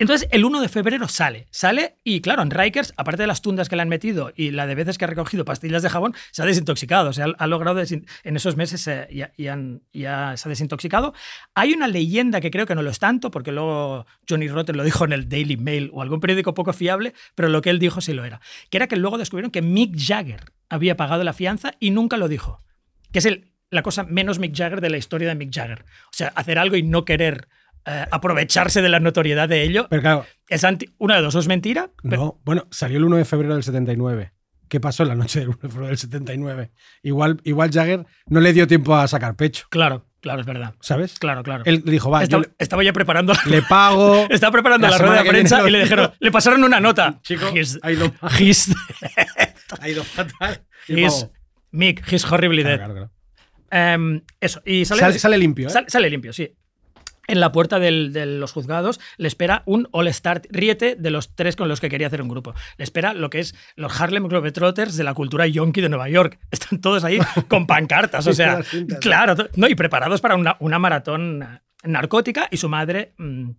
entonces, 0.01 0.29
el 0.31 0.44
1 0.44 0.61
de 0.61 0.68
febrero 0.68 1.09
sale. 1.09 1.48
Sale 1.51 1.96
y, 2.05 2.20
claro, 2.20 2.42
en 2.42 2.53
Rikers, 2.53 2.94
aparte 2.96 3.24
de 3.24 3.27
las 3.27 3.42
tundas 3.42 3.68
que 3.68 3.74
le 3.74 3.83
han 3.83 3.88
metido 3.88 4.33
y 4.37 4.53
la 4.53 4.68
de 4.68 4.77
veces 4.77 4.96
que 4.96 5.05
ha 5.05 5.09
recogido 5.09 5.44
pastillas 5.44 5.83
de 5.83 5.90
jabón, 5.90 6.14
se 6.31 6.40
ha 6.40 6.44
desintoxicado. 6.44 7.11
O 7.11 7.12
sea, 7.12 7.27
ha 7.37 7.46
logrado, 7.48 7.83
en 7.83 8.37
esos 8.37 8.57
meses 8.57 8.87
eh, 8.87 9.33
ya, 9.37 10.37
se 10.37 10.48
ha 10.48 10.48
desintoxicado. 10.48 11.14
Hay 11.55 11.72
una 11.72 11.88
leyenda 11.88 12.40
que 12.40 12.53
creo 12.53 12.64
que 12.64 12.77
no 12.77 12.83
lo 12.83 12.90
es 12.90 13.01
tanto, 13.01 13.33
porque 13.33 13.51
luego 13.51 14.07
Johnny 14.29 14.46
Rotten 14.46 14.77
lo 14.77 14.85
dijo 14.85 15.05
en 15.05 15.12
el 15.12 15.29
Daily 15.29 15.57
Mail 15.57 15.90
o 15.92 16.01
algún 16.01 16.20
periódico 16.20 16.55
poco 16.55 16.72
fiable, 16.72 17.12
pero 17.35 17.48
lo 17.48 17.61
que 17.61 17.70
él 17.70 17.81
dijo 17.81 18.01
sí 18.01 18.12
lo 18.12 18.24
era. 18.24 18.40
Que 18.70 18.77
era 18.77 18.87
que 18.87 18.96
luego 18.96 19.18
descubrieron 19.18 19.51
que 19.51 19.62
Mick 19.62 19.96
Jagger 19.98 20.53
había 20.68 20.96
pagado 20.96 21.24
la 21.24 21.33
fianza 21.33 21.72
y 21.81 21.90
nunca 21.90 22.16
lo 22.16 22.29
dijo. 22.29 22.62
Que 23.11 23.18
es 23.18 23.29
la 23.70 23.83
cosa 23.83 24.05
menos 24.05 24.38
Mick 24.38 24.57
Jagger 24.57 24.81
de 24.81 24.90
la 24.90 24.96
historia 24.96 25.27
de 25.27 25.35
Mick 25.35 25.53
Jagger. 25.53 25.85
O 26.05 26.12
sea, 26.12 26.29
hacer 26.37 26.61
algo 26.61 26.77
y 26.77 26.85
no 26.85 27.05
querer 27.05 27.48
eh, 27.86 28.04
aprovecharse 28.10 28.82
de 28.82 28.88
la 28.88 29.00
notoriedad 29.00 29.48
de 29.48 29.62
ello 29.62 29.86
Pero 29.88 30.02
claro, 30.02 30.26
es 30.48 30.64
anti- 30.64 30.88
una 30.98 31.16
de 31.16 31.22
dos, 31.22 31.34
o 31.34 31.38
es 31.38 31.48
mentira. 31.48 31.90
pero- 32.02 32.16
no. 32.16 32.40
Bueno, 32.44 32.66
salió 32.70 32.98
el 32.98 33.04
1 33.04 33.16
de 33.16 33.24
febrero 33.24 33.54
del 33.54 33.62
79. 33.62 34.32
¿Qué 34.68 34.80
pasó 34.80 35.02
en 35.04 35.08
la 35.10 35.14
noche 35.14 35.40
del 35.40 35.48
1 35.48 35.58
de 35.62 35.68
febrero 35.68 35.86
del 35.88 35.96
79? 35.98 36.70
Igual, 37.02 37.40
igual 37.44 37.70
Jagger 37.72 38.04
no 38.26 38.40
le 38.40 38.52
dio 38.52 38.66
tiempo 38.66 38.94
a 38.94 39.08
sacar 39.08 39.34
pecho, 39.34 39.66
Claro, 39.70 40.04
claro, 40.20 40.40
es 40.40 40.46
verdad. 40.46 40.74
¿sabes? 40.80 41.18
Claro, 41.18 41.42
claro. 41.42 41.62
Él 41.64 41.82
dijo, 41.86 42.10
va, 42.10 42.24
yo 42.26 42.40
le, 42.40 42.50
estaba 42.58 42.84
ya 42.84 42.92
preparando. 42.92 43.32
le 43.46 43.62
pago. 43.62 44.26
Estaba 44.30 44.52
preparando 44.52 44.86
La 44.86 44.90
la, 44.90 44.98
rueda 44.98 45.22
de 45.22 45.28
prensa 45.30 45.66
y 45.66 45.70
le 45.70 45.80
dijeron, 45.80 46.12
le 46.18 46.30
pasaron 46.30 46.62
una 46.64 46.80
nota. 46.80 47.18
Chico, 47.22 47.46
He's- 47.54 47.78
ha 47.82 47.90
ido, 47.92 48.12
he's- 48.38 48.74
ha 49.80 49.88
ido 49.88 50.04
fatal. 50.04 50.62
Pago. 50.86 51.32
Mick, 51.70 52.02
he's 52.12 52.24
horribly 52.30 52.62
Claro, 52.62 52.68
dead. 52.78 52.78
claro, 52.78 52.94
claro. 52.94 53.12
Em, 53.70 54.22
eso, 54.40 54.62
y 54.64 54.84
sale, 54.86 55.00
Sale, 55.00 55.18
sale 55.18 55.38
limpio, 55.38 55.68
¿eh? 55.68 55.70
Sale, 55.70 55.88
sale 55.90 56.08
limpio, 56.10 56.32
sí. 56.32 56.50
En 57.28 57.38
la 57.40 57.52
puerta 57.52 57.78
del- 57.78 58.12
de 58.12 58.26
los 58.26 58.50
juzgados 58.52 58.98
le 59.18 59.28
espera 59.28 59.62
un 59.66 59.86
All-Star 59.92 60.42
Riete 60.50 60.96
de 60.96 61.10
los 61.10 61.34
tres 61.36 61.54
con 61.54 61.68
los 61.68 61.80
que 61.80 61.88
quería 61.88 62.08
hacer 62.08 62.22
un 62.22 62.28
grupo. 62.28 62.54
Le 62.78 62.82
espera 62.84 63.12
lo 63.14 63.30
que 63.30 63.38
es 63.40 63.54
los 63.76 64.00
Harlem 64.00 64.26
Globetrotters 64.26 64.96
de 64.96 65.04
la 65.04 65.14
cultura 65.14 65.46
yonki 65.46 65.80
de 65.80 65.88
Nueva 65.90 66.08
York. 66.08 66.38
Están 66.50 66.80
todos 66.80 67.04
ahí 67.04 67.18
con 67.46 67.66
pancartas, 67.66 68.26
o 68.26 68.32
sea, 68.32 68.60
claro, 69.00 69.36
no, 69.54 69.68
y 69.68 69.74
preparados 69.76 70.20
para 70.20 70.34
una, 70.34 70.56
una 70.58 70.78
maratón 70.78 71.42
eh, 71.42 71.60
narcótica 71.84 72.48
y 72.50 72.56
su 72.56 72.68
madre, 72.68 73.14
mm, 73.18 73.50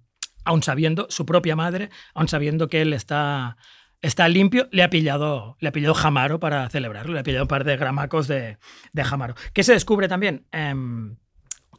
aun 0.46 0.64
sabiendo, 0.64 1.06
su 1.10 1.26
propia 1.26 1.56
madre, 1.56 1.90
aun 2.16 2.28
sabiendo 2.28 2.68
que 2.70 2.82
él 2.82 2.94
está, 2.94 3.56
está 4.02 4.28
limpio, 4.30 4.68
le 4.72 4.82
ha 4.82 4.90
pillado, 4.90 5.58
le 5.60 5.70
ha 5.70 5.72
pillado 5.72 5.94
jamaro 5.94 6.40
para 6.40 6.68
celebrarlo, 6.70 7.14
le 7.14 7.20
ha 7.20 7.24
pillado 7.24 7.44
un 7.44 7.48
par 7.50 7.66
de 7.66 7.78
gramacos 7.78 8.28
de, 8.28 8.58
de 8.94 9.04
jamaro. 9.04 9.36
¿Qué 9.54 9.62
se 9.64 9.74
descubre 9.74 10.08
también? 10.08 10.48
Em, 10.52 11.18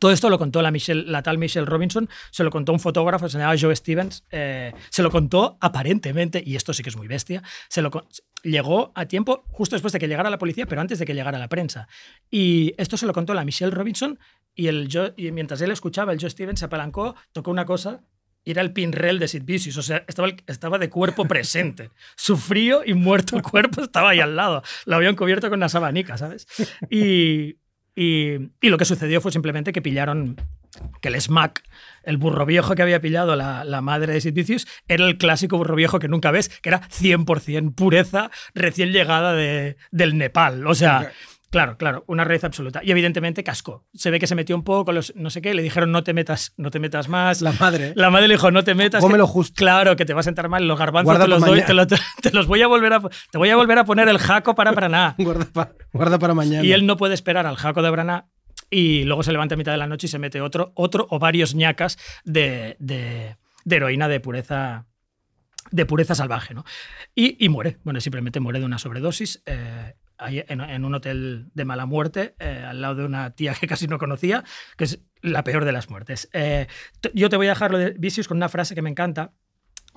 todo 0.00 0.12
esto 0.12 0.30
lo 0.30 0.38
contó 0.38 0.62
la, 0.62 1.22
tal 1.22 1.38
Michelle 1.38 1.66
Robinson, 1.66 2.08
se 2.30 2.42
lo 2.42 2.50
contó 2.50 2.72
un 2.72 2.80
fotógrafo, 2.80 3.28
se 3.28 3.38
llamaba 3.38 3.56
Joe 3.60 3.76
Stevens, 3.76 4.24
eh, 4.30 4.72
se 4.88 5.02
lo 5.02 5.10
contó 5.10 5.58
aparentemente, 5.60 6.42
y 6.44 6.56
esto 6.56 6.72
sí 6.72 6.82
que 6.82 6.88
es 6.88 6.96
muy 6.96 7.06
bestia, 7.06 7.42
se 7.68 7.82
lo 7.82 7.90
llegó 8.42 8.92
a 8.94 9.04
tiempo 9.04 9.44
justo 9.48 9.76
después 9.76 9.92
de 9.92 9.98
que 9.98 10.08
llegara 10.08 10.30
la 10.30 10.38
policía, 10.38 10.64
pero 10.64 10.80
antes 10.80 10.98
de 10.98 11.04
que 11.04 11.14
llegara 11.14 11.38
la 11.38 11.48
prensa. 11.48 11.86
Y 12.30 12.72
esto 12.78 12.96
se 12.96 13.04
lo 13.04 13.12
contó 13.12 13.34
la 13.34 13.44
Michelle 13.44 13.70
Robinson, 13.70 14.18
y, 14.54 14.68
el 14.68 14.88
Joe- 14.90 15.12
y 15.18 15.30
mientras 15.32 15.60
él 15.60 15.70
escuchaba, 15.70 16.12
el 16.14 16.18
Joe 16.18 16.30
Stevens 16.30 16.60
se 16.60 16.64
apalancó, 16.64 17.14
tocó 17.32 17.50
una 17.50 17.66
cosa, 17.66 18.00
y 18.42 18.52
era 18.52 18.62
el 18.62 18.72
pinrel 18.72 19.18
de 19.18 19.28
Sid 19.28 19.44
Vicious, 19.44 19.76
o 19.76 19.82
sea, 19.82 20.02
estaba, 20.08 20.28
estaba 20.46 20.78
de 20.78 20.88
cuerpo 20.88 21.26
presente. 21.26 21.90
Su 22.16 22.38
frío 22.38 22.80
y 22.86 22.94
muerto 22.94 23.40
cuerpo 23.42 23.82
estaba 23.82 24.10
ahí 24.10 24.20
al 24.20 24.34
lado. 24.34 24.62
Lo 24.86 24.96
habían 24.96 25.14
cubierto 25.14 25.50
con 25.50 25.58
una 25.58 25.68
sabanica, 25.68 26.16
¿sabes? 26.16 26.46
Y, 26.88 27.56
y, 27.94 28.50
lo 28.62 28.78
que 28.78 28.84
sucedió 28.84 29.20
fue 29.20 29.32
simplemente 29.32 29.72
que 29.72 29.82
pillaron 29.82 30.36
que 31.02 31.08
el 31.08 31.20
smack, 31.20 31.62
el 32.04 32.16
burro 32.16 32.46
viejo 32.46 32.74
que 32.74 32.82
había 32.82 33.00
pillado 33.00 33.34
la, 33.36 33.80
madre 33.80 34.12
de 34.12 34.20
Sid 34.20 34.32
Vicious, 34.32 34.66
era 34.88 35.06
el 35.06 35.18
clásico 35.18 35.58
burro 35.58 35.74
viejo 35.74 35.98
que 35.98 36.08
nunca 36.08 36.30
ves, 36.30 36.48
que 36.48 36.68
era 36.68 36.80
100% 36.88 37.74
pureza 37.74 38.30
recién 38.54 38.92
llegada 38.92 39.34
de, 39.34 39.76
del 39.90 40.16
Nepal. 40.16 40.66
O 40.66 40.74
sea, 40.74 41.12
claro, 41.50 41.76
claro, 41.76 42.04
una 42.06 42.24
raíz 42.24 42.44
absoluta. 42.44 42.80
Y 42.82 42.90
evidentemente 42.90 43.42
cascó. 43.44 43.86
Se 43.94 44.10
ve 44.10 44.18
que 44.18 44.26
se 44.26 44.34
metió 44.34 44.54
un 44.56 44.62
poco, 44.64 44.92
los, 44.92 45.12
no 45.16 45.30
sé 45.30 45.42
qué, 45.42 45.52
le 45.54 45.62
dijeron 45.62 45.92
no 45.92 46.02
te 46.04 46.14
metas, 46.14 46.54
no 46.56 46.70
te 46.70 46.78
metas 46.78 47.08
más. 47.08 47.42
La 47.42 47.52
madre. 47.52 47.92
La 47.96 48.10
madre 48.10 48.28
le 48.28 48.34
dijo, 48.34 48.50
no 48.50 48.64
te 48.64 48.74
metas. 48.74 49.00
Cómelo 49.02 49.26
que- 49.26 49.32
justo. 49.32 49.54
Claro, 49.56 49.96
que 49.96 50.04
te 50.04 50.14
va 50.14 50.20
a 50.20 50.22
sentar 50.24 50.48
mal. 50.48 50.66
Los 50.66 50.78
garbanzos 50.78 51.18
te 51.18 51.28
los 51.28 51.40
doy, 51.40 51.62
te, 51.62 51.74
lo- 51.74 51.86
te 51.86 52.30
los 52.32 52.46
voy 52.46 52.62
a 52.62 52.66
volver 52.66 52.92
a, 52.92 53.00
te 53.30 53.38
voy 53.38 53.50
a 53.50 53.56
volver 53.56 53.78
a 53.78 53.84
poner 53.84 54.08
el 54.08 54.18
jaco 54.18 54.54
para 54.54 54.70
nada. 54.88 55.14
Guarda, 55.18 55.44
pa- 55.52 55.72
guarda 55.92 56.18
para 56.18 56.34
mañana. 56.34 56.64
Y 56.64 56.72
él 56.72 56.86
no 56.86 56.96
puede 56.96 57.14
esperar 57.14 57.46
al 57.46 57.56
Jaco 57.56 57.82
de 57.82 57.90
Braná 57.90 58.28
y 58.70 59.02
luego 59.04 59.22
se 59.24 59.32
levanta 59.32 59.54
a 59.54 59.58
mitad 59.58 59.72
de 59.72 59.78
la 59.78 59.86
noche 59.88 60.06
y 60.06 60.10
se 60.10 60.18
mete 60.18 60.40
otro, 60.40 60.72
otro 60.76 61.06
o 61.10 61.18
varios 61.18 61.54
ñacas 61.54 61.98
de, 62.24 62.76
de- 62.78 63.36
de 63.64 63.76
heroína 63.76 64.06
de 64.08 64.20
pureza 64.20 64.86
de 65.72 65.86
pureza 65.86 66.14
salvaje, 66.14 66.54
¿no? 66.54 66.64
Y, 67.14 67.44
y 67.44 67.48
muere, 67.48 67.78
bueno, 67.84 68.00
simplemente 68.00 68.40
muere 68.40 68.58
de 68.60 68.64
una 68.64 68.78
sobredosis 68.78 69.42
eh, 69.46 69.94
ahí 70.20 70.44
en, 70.46 70.84
un 70.84 70.94
hotel 70.94 71.50
de 71.54 71.64
mala 71.64 71.86
muerte, 71.86 72.34
eh, 72.38 72.64
al 72.66 72.80
lado 72.80 72.96
de 72.96 73.04
una 73.04 73.30
tía 73.30 73.54
que 73.54 73.66
casi 73.66 73.86
no 73.86 73.98
conocía, 73.98 74.44
que 74.76 74.84
es 74.84 75.00
la 75.22 75.42
peor 75.44 75.64
de 75.64 75.72
las 75.72 75.90
muertes. 75.90 76.28
Eh, 76.32 76.66
yo 77.14 77.28
te 77.28 77.36
voy 77.36 77.46
a 77.46 77.50
dejar 77.50 77.72
lo 77.72 77.78
de 77.78 77.90
Vicious 77.98 78.28
con 78.28 78.36
una 78.36 78.48
frase 78.48 78.74
que 78.74 78.82
me 78.82 78.90
encanta, 78.90 79.32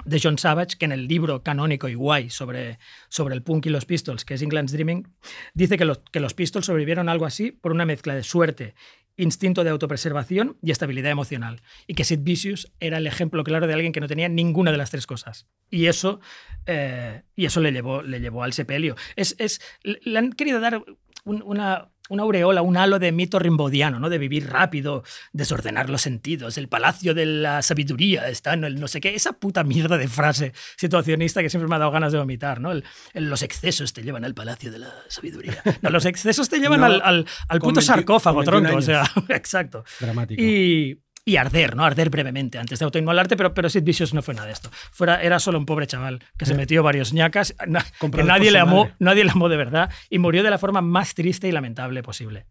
de 0.05 0.19
John 0.21 0.37
Savage, 0.37 0.77
que 0.77 0.85
en 0.85 0.91
el 0.91 1.07
libro 1.07 1.43
canónico 1.43 1.87
y 1.87 1.93
guay 1.93 2.29
sobre, 2.29 2.79
sobre 3.09 3.35
el 3.35 3.43
punk 3.43 3.67
y 3.67 3.69
los 3.69 3.85
Pistols, 3.85 4.25
que 4.25 4.33
es 4.33 4.41
England's 4.41 4.73
Dreaming, 4.73 5.07
dice 5.53 5.77
que 5.77 5.85
los, 5.85 5.99
que 6.11 6.19
los 6.19 6.33
Pistols 6.33 6.65
sobrevivieron 6.65 7.09
algo 7.09 7.25
así 7.25 7.51
por 7.51 7.71
una 7.71 7.85
mezcla 7.85 8.15
de 8.15 8.23
suerte, 8.23 8.75
instinto 9.17 9.63
de 9.63 9.69
autopreservación 9.69 10.57
y 10.61 10.71
estabilidad 10.71 11.11
emocional. 11.11 11.61
Y 11.87 11.93
que 11.93 12.03
Sid 12.03 12.19
Vicious 12.21 12.71
era 12.79 12.97
el 12.97 13.07
ejemplo 13.07 13.43
claro 13.43 13.67
de 13.67 13.73
alguien 13.73 13.93
que 13.93 13.99
no 13.99 14.07
tenía 14.07 14.29
ninguna 14.29 14.71
de 14.71 14.77
las 14.77 14.91
tres 14.91 15.05
cosas. 15.07 15.47
Y 15.69 15.85
eso, 15.87 16.19
eh, 16.65 17.23
y 17.35 17.45
eso 17.45 17.61
le, 17.61 17.71
llevó, 17.71 18.01
le 18.01 18.19
llevó 18.19 18.43
al 18.43 18.53
sepelio. 18.53 18.95
Es, 19.15 19.35
es, 19.39 19.61
le 19.83 20.17
han 20.19 20.33
querido 20.33 20.59
dar 20.59 20.83
un- 21.25 21.41
una, 21.43 21.89
una 22.13 22.23
aureola, 22.23 22.61
un 22.61 22.77
halo 22.77 22.99
de 22.99 23.11
mito 23.11 23.39
rimbodiano, 23.39 23.99
¿no? 23.99 24.09
De 24.09 24.17
vivir 24.17 24.47
rápido, 24.49 25.03
desordenar 25.33 25.89
los 25.89 26.01
sentidos, 26.01 26.57
el 26.57 26.67
palacio 26.69 27.13
de 27.13 27.25
la 27.25 27.61
sabiduría 27.61 28.29
está 28.29 28.53
en 28.53 28.63
el 28.63 28.79
no 28.79 28.87
sé 28.87 29.01
qué, 29.01 29.13
esa 29.15 29.33
puta 29.33 29.63
mierda 29.63 29.97
de 29.97 30.07
frase 30.07 30.53
situacionista 30.77 31.41
que 31.41 31.49
siempre 31.49 31.67
me 31.67 31.75
ha 31.75 31.79
dado 31.79 31.91
ganas 31.91 32.11
de 32.11 32.19
vomitar, 32.19 32.61
¿no? 32.61 32.71
El- 32.71 32.83
el- 33.13 33.29
los 33.29 33.41
excesos 33.41 33.93
te 33.93 34.03
llevan 34.03 34.25
al 34.25 34.33
palacio 34.33 34.71
de 34.71 34.79
la 34.79 34.93
sabiduría. 35.07 35.61
No, 35.81 35.89
los 35.89 36.05
excesos 36.05 36.49
te 36.49 36.59
llevan 36.59 36.79
No, 36.81 36.85
al, 36.85 37.01
al- 37.03 37.25
puto 37.59 37.65
20 37.67 37.81
sarcófago, 37.81 38.43
con 38.43 38.45
21 38.63 38.69
tronco, 38.69 38.77
o 38.79 38.81
sea, 38.81 39.03
exacto. 39.35 39.83
Dramático. 39.99 40.41
Y, 40.41 40.99
y 41.25 41.37
arder, 41.37 41.75
¿no? 41.75 41.85
Arder 41.85 42.09
brevemente 42.09 42.57
antes 42.57 42.79
de 42.79 42.85
autoinmolarte, 42.85 43.37
pero, 43.37 43.53
pero 43.53 43.69
Sid 43.69 43.83
Vicious 43.83 44.13
no 44.13 44.21
fue 44.21 44.33
nada 44.33 44.47
de 44.47 44.53
esto. 44.53 44.69
Fuera, 44.91 45.21
era 45.23 45.39
solo 45.39 45.57
un 45.57 45.65
pobre 45.65 45.87
chaval 45.87 46.19
que 46.37 46.45
se 46.45 46.53
metió 46.53 46.83
varios 46.83 47.13
ñacas, 47.13 47.55
na- 47.67 47.85
que 48.11 48.23
nadie 48.23 48.51
le, 48.51 48.59
amó, 48.59 48.83
madre. 48.85 48.95
nadie 48.99 49.23
le 49.23 49.31
amó 49.31 49.47
de 49.49 49.57
verdad 49.57 49.89
y 50.09 50.19
murió 50.19 50.43
de 50.43 50.49
la 50.49 50.57
forma 50.57 50.81
más 50.81 51.13
triste 51.15 51.47
y 51.47 51.51
lamentable 51.51 52.03
posible. 52.03 52.45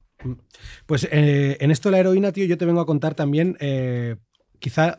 Pues 0.87 1.07
eh, 1.11 1.57
en 1.61 1.71
esto 1.71 1.89
de 1.91 1.93
la 1.93 1.99
heroína, 2.01 2.33
tío, 2.33 2.47
yo 2.47 2.57
te 2.57 2.65
vengo 2.65 2.81
a 2.81 2.87
contar 2.87 3.15
también 3.15 3.57
eh, 3.61 4.17
quizá 4.59 4.99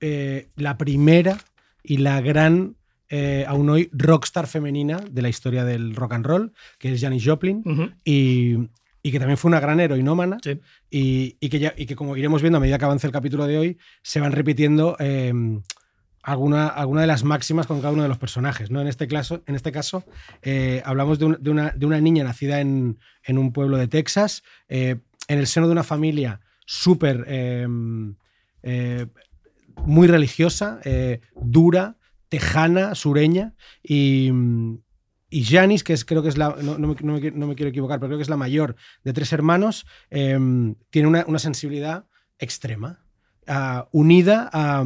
eh, 0.00 0.48
la 0.56 0.76
primera 0.78 1.38
y 1.82 1.96
la 1.96 2.20
gran, 2.20 2.76
eh, 3.08 3.44
aún 3.48 3.68
hoy, 3.70 3.88
rockstar 3.92 4.46
femenina 4.46 4.98
de 5.10 5.22
la 5.22 5.28
historia 5.28 5.64
del 5.64 5.94
rock 5.96 6.12
and 6.12 6.26
roll, 6.26 6.52
que 6.78 6.92
es 6.92 7.00
Janis 7.00 7.24
Joplin, 7.26 7.62
y, 8.04 8.56
y 9.02 9.10
que 9.12 9.18
también 9.18 9.36
fue 9.38 9.48
una 9.48 9.60
gran 9.60 9.80
heroinómana, 9.80 10.38
Sí. 10.42 10.60
y, 10.90 11.36
y 11.40 11.48
que 11.48 11.58
ya, 11.58 11.74
y 11.76 11.86
que 11.86 11.96
como 11.96 12.16
iremos 12.16 12.40
viendo 12.42 12.58
a 12.58 12.60
medida 12.60 12.78
que 12.78 12.84
avance 12.84 13.06
el 13.06 13.12
capítulo 13.12 13.46
de 13.46 13.58
hoy, 13.58 13.78
se 14.02 14.20
van 14.20 14.32
repitiendo 14.32 14.96
eh, 15.00 15.32
alguna, 16.22 16.68
alguna 16.68 17.00
de 17.00 17.08
las 17.08 17.24
máximas 17.24 17.66
con 17.66 17.80
cada 17.80 17.92
uno 17.92 18.02
de 18.04 18.08
los 18.08 18.18
personajes. 18.18 18.70
¿no? 18.70 18.80
En, 18.80 18.86
este 18.86 19.08
caso, 19.08 19.42
en 19.46 19.56
este 19.56 19.72
caso, 19.72 20.04
eh, 20.42 20.80
hablamos 20.84 21.18
de, 21.18 21.24
un- 21.24 21.38
de 21.40 21.50
una, 21.50 21.70
de 21.70 21.84
una 21.86 22.00
niña 22.00 22.22
nacida 22.22 22.60
en, 22.60 22.98
en 23.24 23.38
un 23.38 23.52
pueblo 23.52 23.76
de 23.76 23.88
Texas, 23.88 24.44
eh, 24.68 25.00
en 25.28 25.38
el 25.38 25.46
seno 25.48 25.66
de 25.66 25.72
una 25.72 25.82
familia 25.82 26.40
súper 26.64 27.24
eh, 27.26 27.66
eh, 28.62 29.06
muy 29.84 30.06
religiosa, 30.06 30.80
dura, 31.34 31.96
tejana, 32.28 32.94
sureña, 32.94 33.54
y, 33.82 34.30
y 35.32 35.44
Janis, 35.44 35.82
que 35.82 35.92
es, 35.94 36.04
creo 36.04 36.22
que 36.22 36.28
es 36.28 36.36
la, 36.38 36.56
no, 36.62 36.78
no 36.78 36.88
me, 36.88 36.94
no 37.02 37.12
me 37.14 37.20
qui- 37.20 37.32
no 37.32 37.46
me 37.46 37.54
quiero 37.54 37.70
equivocar, 37.70 37.98
pero 37.98 38.08
creo 38.10 38.18
que 38.18 38.22
es 38.22 38.28
la 38.28 38.36
mayor 38.36 38.76
de 39.04 39.12
tres 39.12 39.32
hermanos, 39.32 39.86
eh, 40.10 40.38
tiene 40.90 41.08
una, 41.08 41.24
una 41.26 41.38
sensibilidad 41.38 42.06
extrema, 42.38 43.04
ah, 43.46 43.88
unida 43.92 44.48
a, 44.52 44.84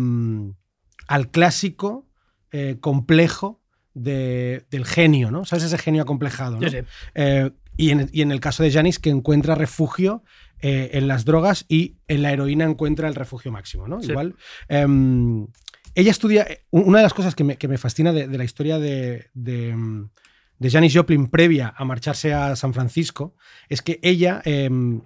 al 1.09 1.31
clásico 1.31 2.09
eh, 2.53 2.77
complejo 2.81 3.61
de- 3.95 4.67
del 4.71 4.85
genio, 4.85 5.31
¿no? 5.31 5.45
¿Sabes 5.45 5.65
ese 5.65 5.79
genio 5.79 6.03
acomplejado? 6.03 6.61
¿no? 6.61 6.69
Sí, 6.69 6.77
sí. 6.81 6.87
Eh, 7.15 7.51
y, 7.79 7.91
en, 7.91 8.09
y 8.13 8.23
en 8.23 8.31
el 8.33 8.41
caso 8.41 8.63
de 8.63 8.71
Janis, 8.71 8.99
que 8.99 9.11
encuentra 9.11 9.55
refugio 9.55 10.23
eh, 10.63 10.91
en 10.95 11.09
las 11.09 11.25
drogas 11.27 11.67
y 11.69 11.97
en 12.09 12.23
la 12.23 12.33
heroína 12.33 12.65
encuentra 12.65 13.09
el 13.09 13.15
refugio 13.15 13.53
máximo, 13.53 13.87
¿no? 13.89 14.01
Sí. 14.01 14.11
Igual. 14.11 14.35
em, 14.69 15.47
ella 15.95 16.11
estudia. 16.11 16.47
Una 16.71 16.99
de 16.99 17.03
las 17.05 17.15
cosas 17.15 17.35
que 17.35 17.45
me, 17.45 17.57
que 17.57 17.69
me 17.69 17.79
fascina 17.79 18.13
de, 18.13 18.29
de 18.29 18.39
la 18.39 18.45
historia 18.45 18.79
de, 18.79 19.29
de, 19.35 19.71
em, 19.71 20.09
de 20.59 20.71
Janis 20.71 20.95
Joplin 20.95 21.27
previa 21.29 21.75
a 21.77 21.85
marcharse 21.85 22.33
a 22.35 22.57
San 22.57 22.73
Francisco 22.75 23.35
es 23.69 23.83
que 23.83 23.99
ella. 24.03 24.41
em, 24.45 25.01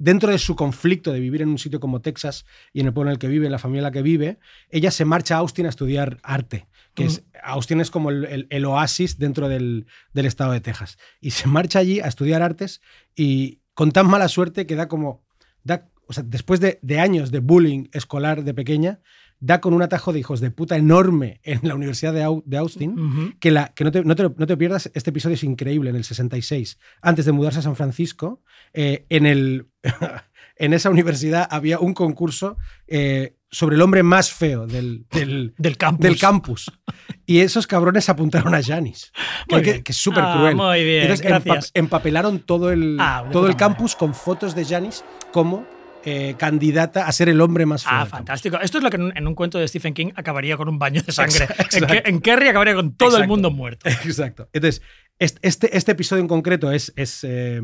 Dentro 0.00 0.30
de 0.30 0.38
su 0.38 0.54
conflicto 0.54 1.12
de 1.12 1.18
vivir 1.18 1.42
en 1.42 1.48
un 1.48 1.58
sitio 1.58 1.80
como 1.80 2.00
Texas 2.00 2.46
y 2.72 2.78
en 2.78 2.86
el 2.86 2.92
pueblo 2.92 3.10
en 3.10 3.14
el 3.14 3.18
que 3.18 3.26
vive, 3.26 3.46
en 3.46 3.50
la 3.52 3.58
familia 3.58 3.80
en 3.80 3.84
la 3.84 3.90
que 3.90 4.02
vive, 4.02 4.38
ella 4.70 4.92
se 4.92 5.04
marcha 5.04 5.34
a 5.34 5.38
Austin 5.38 5.66
a 5.66 5.70
estudiar 5.70 6.20
arte, 6.22 6.68
que 6.94 7.04
es, 7.06 7.24
Austin 7.42 7.80
es 7.80 7.90
como 7.90 8.10
el, 8.10 8.24
el- 8.26 8.46
el 8.50 8.64
oasis 8.64 9.18
dentro 9.18 9.48
del, 9.48 9.86
del 10.12 10.26
estado 10.26 10.52
de 10.52 10.60
Texas. 10.60 10.98
Y 11.20 11.32
se 11.32 11.48
marcha 11.48 11.80
allí 11.80 11.98
a 11.98 12.06
estudiar 12.06 12.42
artes 12.42 12.80
y 13.16 13.58
con 13.74 13.90
tan 13.90 14.06
mala 14.06 14.28
suerte 14.28 14.66
que 14.68 14.76
da 14.76 14.86
como, 14.86 15.24
da, 15.64 15.88
o 16.06 16.12
sea, 16.12 16.22
después 16.24 16.60
de, 16.60 16.78
de 16.80 17.00
años 17.00 17.32
de 17.32 17.40
bullying 17.40 17.88
escolar 17.92 18.44
de 18.44 18.54
pequeña, 18.54 19.00
da 19.40 19.60
con 19.60 19.72
un 19.74 19.82
atajo 19.82 20.12
de 20.12 20.18
hijos 20.20 20.40
de 20.40 20.50
puta 20.50 20.76
enorme 20.76 21.40
en 21.44 21.60
la 21.62 21.74
Universidad 21.74 22.12
de, 22.12 22.24
Au- 22.24 22.42
de 22.44 22.56
Austin, 22.56 23.36
que, 23.40 23.50
la, 23.50 23.68
que 23.74 23.84
no, 23.84 23.92
te, 23.92 24.02
no 24.04 24.16
te 24.16 24.22
lo- 24.24 24.34
no 24.36 24.46
te 24.46 24.56
pierdas, 24.56 24.90
este 24.94 25.10
episodio 25.10 25.34
es 25.34 25.44
increíble, 25.44 25.90
en 25.90 25.96
el 25.96 26.04
66, 26.04 26.78
antes 27.02 27.24
de 27.24 27.32
mudarse 27.32 27.60
a 27.60 27.62
San 27.62 27.76
Francisco, 27.76 28.42
eh, 28.72 29.06
en, 29.08 29.26
el, 29.26 29.68
en 30.56 30.72
esa 30.72 30.90
universidad 30.90 31.46
había 31.50 31.78
un 31.78 31.94
concurso 31.94 32.56
eh, 32.86 33.34
sobre 33.50 33.76
el 33.76 33.82
hombre 33.82 34.02
más 34.02 34.30
feo 34.32 34.66
del, 34.66 35.06
del, 35.10 35.54
Del 35.58 35.76
campus. 35.76 36.02
del 36.04 36.18
campus. 36.18 36.72
Y 37.24 37.38
esos 37.40 37.66
cabrones 37.66 38.08
apuntaron 38.08 38.54
a 38.54 38.62
Janis, 38.62 39.12
que, 39.48 39.82
es 39.86 39.96
súper 39.96 40.24
Ah, 40.26 40.34
cruel. 40.36 40.56
muy 40.56 40.84
bien, 40.84 41.10
Entonces 41.12 41.70
empapelaron 41.74 42.40
todo 42.40 42.70
el, 42.72 42.96
Ah, 43.00 43.24
todo 43.30 43.46
el 43.46 43.56
campus 43.56 43.94
con 43.94 44.14
fotos 44.14 44.54
de 44.54 44.64
Janis 44.64 45.04
como 45.32 45.64
eh, 46.04 46.34
candidata 46.38 47.06
a 47.06 47.12
ser 47.12 47.28
el 47.28 47.40
hombre 47.40 47.66
más 47.66 47.82
feo. 47.84 47.92
Ah, 47.92 48.06
fantástico. 48.06 48.58
Esto 48.60 48.78
es 48.78 48.84
lo 48.84 48.90
que 48.90 48.96
en 48.96 49.02
un, 49.02 49.16
en 49.16 49.26
un 49.26 49.34
cuento 49.34 49.58
de 49.58 49.66
Stephen 49.68 49.94
King 49.94 50.12
acabaría 50.16 50.56
con 50.56 50.68
un 50.68 50.78
baño 50.78 51.02
de 51.02 51.12
sangre. 51.12 51.44
Exacto. 51.44 51.66
En, 51.76 51.84
Ke- 51.84 52.02
en 52.08 52.20
Kerry 52.20 52.48
acabaría 52.48 52.74
con 52.74 52.94
todo 52.94 53.18
el 53.18 53.26
mundo 53.28 53.50
muerto. 53.50 53.88
Exacto. 54.04 54.48
Entonces, 54.52 54.82
est- 55.18 55.38
este, 55.42 55.76
este 55.76 55.92
episodio 55.92 56.22
en 56.22 56.28
concreto 56.28 56.70
es, 56.72 56.92
es, 56.96 57.24
eh, 57.24 57.60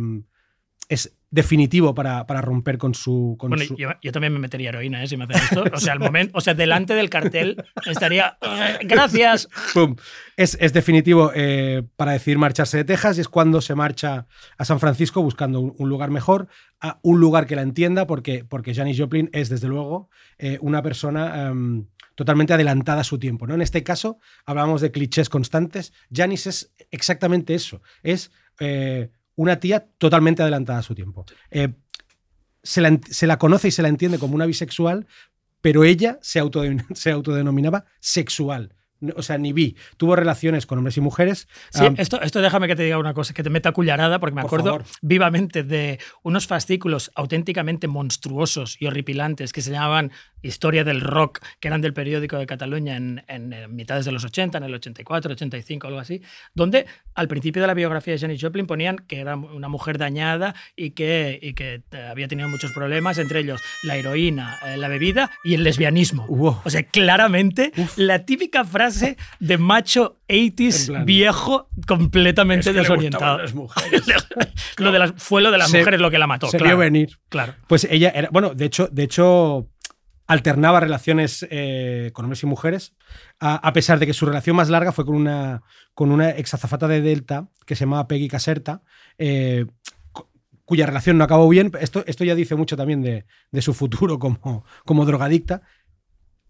es 0.95 1.17
definitivo 1.31 1.95
para, 1.95 2.27
para 2.27 2.41
romper 2.41 2.79
con 2.79 2.95
su. 2.95 3.37
Con 3.39 3.51
Bueno, 3.51 3.65
su- 3.65 3.77
yo, 3.77 3.91
yo 4.03 4.13
también 4.13 4.33
me 4.33 4.39
metería 4.39 4.69
heroína, 4.71 5.03
¿eh? 5.03 5.07
Si 5.09 5.17
me 5.17 5.25
hacen 5.25 5.37
esto. 5.37 5.65
O 5.75 5.79
sea, 5.79 5.93
al 5.93 5.99
momento, 6.01 6.39
o 6.39 6.41
sea, 6.41 6.55
delante 6.55 6.95
del 6.95 7.11
cartel 7.11 7.57
estaría. 7.87 8.39
"Eh, 8.41 8.79
Gracias. 8.85 9.49
¡Pum! 9.75 9.97
Es, 10.37 10.57
es 10.61 10.73
definitivo 10.73 11.33
eh, 11.35 11.83
para 11.97 12.13
decidir 12.13 12.39
marcharse 12.39 12.77
de 12.79 12.85
Texas 12.85 13.19
y 13.19 13.21
es 13.21 13.29
cuando 13.29 13.61
se 13.61 13.75
marcha 13.75 14.27
a 14.57 14.65
San 14.65 14.81
Francisco 14.81 15.23
buscando 15.23 15.61
un, 15.61 15.75
un 15.77 15.89
lugar 15.89 16.11
mejor, 16.11 16.49
a 16.81 16.99
un 17.03 17.21
lugar 17.21 17.47
que 17.47 17.57
la 17.57 17.63
entienda, 17.63 18.07
porque, 18.07 18.45
porque 18.45 18.75
Janis 18.75 18.99
Joplin 18.99 19.29
es, 19.33 19.49
desde 19.49 19.69
luego, 19.69 20.09
eh, 20.39 20.59
una 20.61 20.83
persona 20.83 21.49
em, 21.49 21.87
totalmente 22.15 22.53
adelantada 22.55 23.01
a 23.01 23.05
su 23.05 23.19
tiempo. 23.19 23.47
¿no? 23.47 23.55
En 23.55 23.63
este 23.63 23.83
caso, 23.83 24.19
hablábamos 24.47 24.81
de 24.81 24.93
clichés 24.93 25.29
constantes. 25.29 25.93
Janis 26.13 26.47
es 26.47 26.73
exactamente 26.93 27.55
eso. 27.55 27.83
Es 28.05 28.31
eh, 28.61 29.11
una 29.37 29.61
tía 29.61 29.89
totalmente 29.99 30.43
adelantada 30.43 30.79
a 30.79 30.83
su 30.83 30.95
tiempo. 30.95 31.25
Eh, 31.51 31.75
se, 32.63 32.81
la, 32.81 32.99
se 33.09 33.27
la 33.27 33.39
conoce 33.39 33.69
y 33.69 33.71
se 33.71 33.83
la 33.83 33.89
entiende 33.89 34.19
como 34.19 34.35
una 34.35 34.47
bisexual, 34.47 35.07
pero 35.61 35.85
ella 35.85 36.19
se, 36.23 36.41
se 36.95 37.11
autodenominaba 37.11 37.85
sexual. 38.01 38.75
O 39.17 39.23
sea, 39.23 39.39
ni 39.39 39.53
bi. 39.53 39.77
Tuvo 39.97 40.17
relaciones 40.17 40.67
con 40.67 40.79
hombres 40.79 40.97
y 40.97 41.01
mujeres. 41.01 41.49
Sí, 41.71 41.85
Ah, 41.85 41.95
esto, 41.99 42.21
esto 42.23 42.41
déjame 42.41 42.67
que 42.67 42.77
te 42.77 42.83
diga 42.85 42.99
una 42.99 43.15
cosa, 43.15 43.35
que 43.35 43.43
te 43.43 43.51
meta 43.51 43.73
cullarada, 43.73 44.19
porque 44.19 44.35
me 44.35 44.43
Por 44.43 44.49
acuerdo 44.49 44.71
favor. 44.71 44.85
vivamente 45.03 45.63
de 45.63 45.99
unos 46.23 46.47
fascículos 46.47 47.11
auténticamente 47.15 47.89
monstruosos 47.89 48.77
y 48.81 48.87
horripilantes 48.87 49.53
que 49.53 49.61
se 49.63 49.71
llamaban 49.71 50.13
Historia 50.43 50.85
del 50.85 51.01
Rock, 51.01 51.41
que 51.61 51.69
eran 51.69 51.81
del 51.81 51.95
periódico 51.95 52.37
de 52.39 52.47
Cataluña 52.47 52.97
en, 52.97 53.23
en, 53.29 53.53
eh, 53.53 53.67
mitades 53.69 54.05
de 54.05 54.13
los 54.13 54.25
80, 54.25 54.59
en 54.59 54.65
el 54.65 54.75
84, 54.75 55.33
85, 55.33 55.87
algo 55.87 55.99
así, 56.01 56.21
donde 56.55 56.87
al 57.15 57.29
principio 57.29 57.63
de 57.63 57.69
la 57.69 57.75
biografía 57.75 58.13
de 58.15 58.19
Janis 58.21 58.41
Joplin 58.43 58.67
ponían 58.67 58.97
que 58.99 59.21
era 59.21 59.37
una 59.37 59.69
mujer 59.69 59.97
dañada 59.99 60.55
y 60.77 60.91
que, 60.91 61.39
y 61.41 61.55
que 61.55 61.83
eh, 61.93 62.09
había 62.11 62.29
tenido 62.29 62.49
muchos 62.49 62.73
problemas, 62.73 63.17
entre 63.19 63.41
ellos 63.41 63.61
la 63.85 63.97
heroína, 63.97 64.59
eh, 64.67 64.77
la 64.77 64.89
bebida 64.89 65.31
y 65.45 65.55
el 65.55 65.65
lesbianismo. 65.65 66.27
Wow. 66.27 66.61
O 66.65 66.71
sea, 66.71 66.83
claramente 66.83 67.73
la 67.97 68.27
típica 68.27 68.65
frase 68.65 68.94
de 69.41 69.59
macho 69.59 70.21
80s 70.29 70.81
En 70.81 70.87
plan, 70.87 71.05
viejo 71.07 71.69
completamente 71.87 72.61
Es 72.61 72.67
que 72.67 72.73
le 72.75 72.79
desorientado. 72.81 73.39
gustaban 73.39 73.43
las 73.43 73.55
mujeres. 73.55 74.03
lo 74.79 74.93
de 74.93 74.99
las, 74.99 75.13
fue 75.17 75.43
lo 75.43 75.51
de 75.51 75.59
las 75.59 75.71
Se- 75.71 75.79
mujeres 75.79 76.01
lo 76.01 76.11
que 76.11 76.19
la 76.19 76.27
mató. 76.27 76.49
se 76.49 76.59
claro. 76.59 76.77
vio 76.77 76.85
venir. 76.85 77.19
Claro. 77.29 77.55
Pues 77.67 77.85
ella 77.91 78.11
era, 78.15 78.29
bueno, 78.31 78.55
de 78.55 78.65
hecho, 78.65 78.89
de 78.91 79.03
hecho 79.05 79.69
alternaba 80.27 80.81
relaciones 80.81 81.47
eh, 81.51 82.11
con 82.15 82.25
hombres 82.25 82.43
y 82.43 82.47
mujeres, 82.47 82.95
a, 83.41 83.57
a 83.57 83.73
pesar 83.75 83.99
de 83.99 84.07
que 84.07 84.15
su 84.15 84.25
relación 84.25 84.57
más 84.57 84.71
larga 84.71 84.91
fue 84.93 85.05
con 85.05 85.15
una, 85.17 85.63
con 85.93 86.11
una 86.11 86.31
exazafata 86.31 86.89
de 86.89 87.03
Delta 87.03 87.49
que 87.67 87.75
se 87.77 87.81
llamaba 87.85 88.09
Peggy 88.09 88.29
Caserta, 88.29 88.81
eh, 89.19 89.67
cu- 90.13 90.27
cuya 90.65 90.87
relación 90.87 91.19
no 91.19 91.25
acabó 91.25 91.47
bien. 91.49 91.71
Esto, 91.79 92.05
esto 92.07 92.25
ya 92.25 92.35
dice 92.35 92.55
mucho 92.55 92.75
también 92.75 93.03
de, 93.03 93.27
de 93.51 93.63
su 93.63 93.75
futuro 93.75 94.19
como, 94.19 94.65
como 94.87 95.05
drogadicta. 95.05 95.61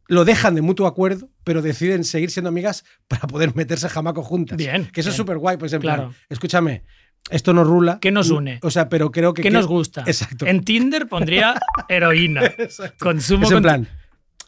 Lo 0.07 0.25
dejan 0.25 0.55
de 0.55 0.63
mutuo 0.63 0.87
acuerdo, 0.87 1.31
pero 1.45 1.63
deciden 1.63 2.05
seguir 2.05 2.31
siendo 2.31 2.49
amigas 2.49 2.85
para 3.09 3.23
poder 3.27 3.55
meterse 3.55 3.89
jamaco 3.89 4.23
juntas. 4.23 4.57
Bien, 4.59 4.87
Que 4.93 5.01
eso 5.01 5.11
es 5.11 5.17
súper 5.17 5.39
guay. 5.39 5.57
Pues 5.57 5.73
en 5.73 5.81
plan, 5.81 6.15
escúchame, 6.29 6.85
esto 7.31 7.53
nos 7.55 7.67
rula. 7.67 7.99
¿Qué 8.01 8.11
nos 8.11 8.31
une? 8.31 8.59
O 8.63 8.71
sea, 8.71 8.89
pero 8.89 9.11
creo 9.11 9.33
que. 9.33 9.43
¿Qué 9.43 9.49
que- 9.49 9.55
nos 9.55 9.67
gusta? 9.67 10.03
Exacto. 10.07 10.47
En 10.47 10.63
Tinder 10.65 11.09
pondría 11.09 11.55
heroína. 11.89 12.45
Exacto. 12.59 12.97
Consumo 13.05 13.47
Es 13.47 13.53
en 13.53 13.63
plan, 13.63 13.89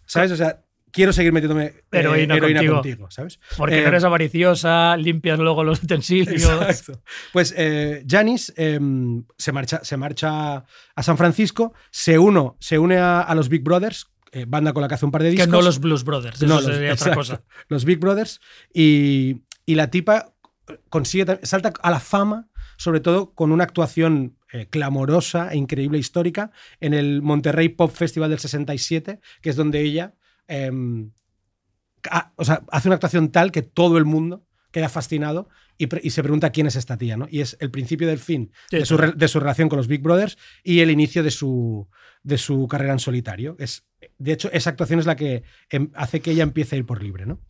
¿sabes? 0.04 0.30
O 0.32 0.36
sea, 0.36 0.60
quiero 0.92 1.12
seguir 1.14 1.32
metiéndome 1.32 1.64
eh, 1.66 1.84
Heroína 1.92 2.38
contigo. 2.38 2.74
contigo. 2.74 3.10
¿sabes? 3.10 3.40
Porque 3.56 3.78
Eh, 3.78 3.82
no 3.82 3.88
eres 3.88 4.04
avariciosa, 4.04 4.96
limpias 4.98 5.38
luego 5.38 5.64
los 5.64 5.82
utensilios. 5.82 6.42
Exacto. 6.42 7.02
Pues 7.32 7.54
eh, 7.56 8.04
Janis 8.06 8.52
eh, 8.58 8.78
se, 9.38 9.52
marcha, 9.52 9.80
se 9.82 9.96
marcha 9.96 10.56
a 10.94 11.02
San 11.02 11.16
Francisco, 11.16 11.72
se, 11.90 12.18
uno, 12.18 12.56
se 12.60 12.78
une 12.78 12.98
a, 12.98 13.20
a 13.22 13.34
los 13.34 13.48
Big 13.48 13.62
Brothers, 13.62 14.06
eh, 14.36 14.44
banda 14.46 14.72
con 14.72 14.82
la 14.82 14.88
que 14.88 14.94
hace 14.94 15.04
un 15.04 15.10
par 15.12 15.22
de 15.22 15.28
Que 15.30 15.36
discos. 15.36 15.48
no 15.52 15.62
los 15.62 15.78
Blues 15.80 16.04
Brothers. 16.04 16.36
Eso 16.36 16.46
No, 16.46 16.54
los- 16.56 16.64
sería 16.64 16.78
otra 16.92 16.92
exacto, 16.92 17.18
cosa. 17.18 17.42
Los 17.68 17.84
Big 17.84 17.98
Brothers. 17.98 18.40
Y, 18.72 19.42
y 19.64 19.74
la 19.74 19.90
tipa 19.90 20.34
consigue, 20.88 21.38
salta 21.44 21.72
a 21.82 21.90
la 21.90 22.00
fama 22.00 22.48
sobre 22.78 23.00
todo 23.00 23.32
con 23.32 23.52
una 23.52 23.64
actuación 23.64 24.36
eh, 24.52 24.66
clamorosa 24.68 25.50
e 25.52 25.56
increíble 25.56 25.96
histórica 25.98 26.50
en 26.80 26.92
el 26.92 27.22
Monterrey 27.22 27.70
Pop 27.70 27.90
Festival 27.90 28.28
del 28.30 28.38
67, 28.38 29.20
que 29.40 29.50
es 29.50 29.56
donde 29.56 29.80
ella 29.80 30.14
em, 30.46 31.12
o 32.36 32.44
sea, 32.44 32.62
hace 32.70 32.88
una 32.88 32.96
actuación 32.96 33.30
tal 33.32 33.50
que 33.50 33.62
todo 33.62 33.96
el 33.98 34.04
mundo 34.04 34.44
queda 34.70 34.88
fascinado 34.88 35.48
y, 35.78 36.10
se 36.10 36.22
pregunta 36.22 36.50
quién 36.50 36.66
es 36.66 36.76
esta 36.76 36.96
tía, 36.96 37.16
¿no? 37.16 37.26
Y 37.30 37.40
es 37.40 37.56
el 37.60 37.70
principio 37.70 38.06
del 38.08 38.18
fin 38.18 38.50
Sí, 38.70 38.78
de, 38.78 38.86
su, 38.86 38.96
de 38.96 39.28
su 39.28 39.40
relación 39.40 39.68
con 39.68 39.76
los 39.76 39.88
Big 39.88 40.00
Brothers 40.02 40.38
y 40.64 40.80
el 40.80 40.90
inicio 40.90 41.22
de 41.22 41.30
su, 41.30 41.88
de 42.22 42.38
su 42.38 42.66
carrera 42.68 42.92
en 42.92 42.98
solitario. 42.98 43.56
Es, 43.58 43.86
de 44.18 44.32
hecho, 44.32 44.50
esa 44.52 44.70
actuación 44.70 45.00
es 45.00 45.06
la 45.06 45.16
que 45.16 45.42
em, 45.70 45.90
hace 45.94 46.20
que 46.20 46.30
ella 46.30 46.42
empiece 46.42 46.76
a 46.76 46.78
ir 46.78 46.86
por 46.86 47.02
libre, 47.02 47.26
¿no? 47.26 47.40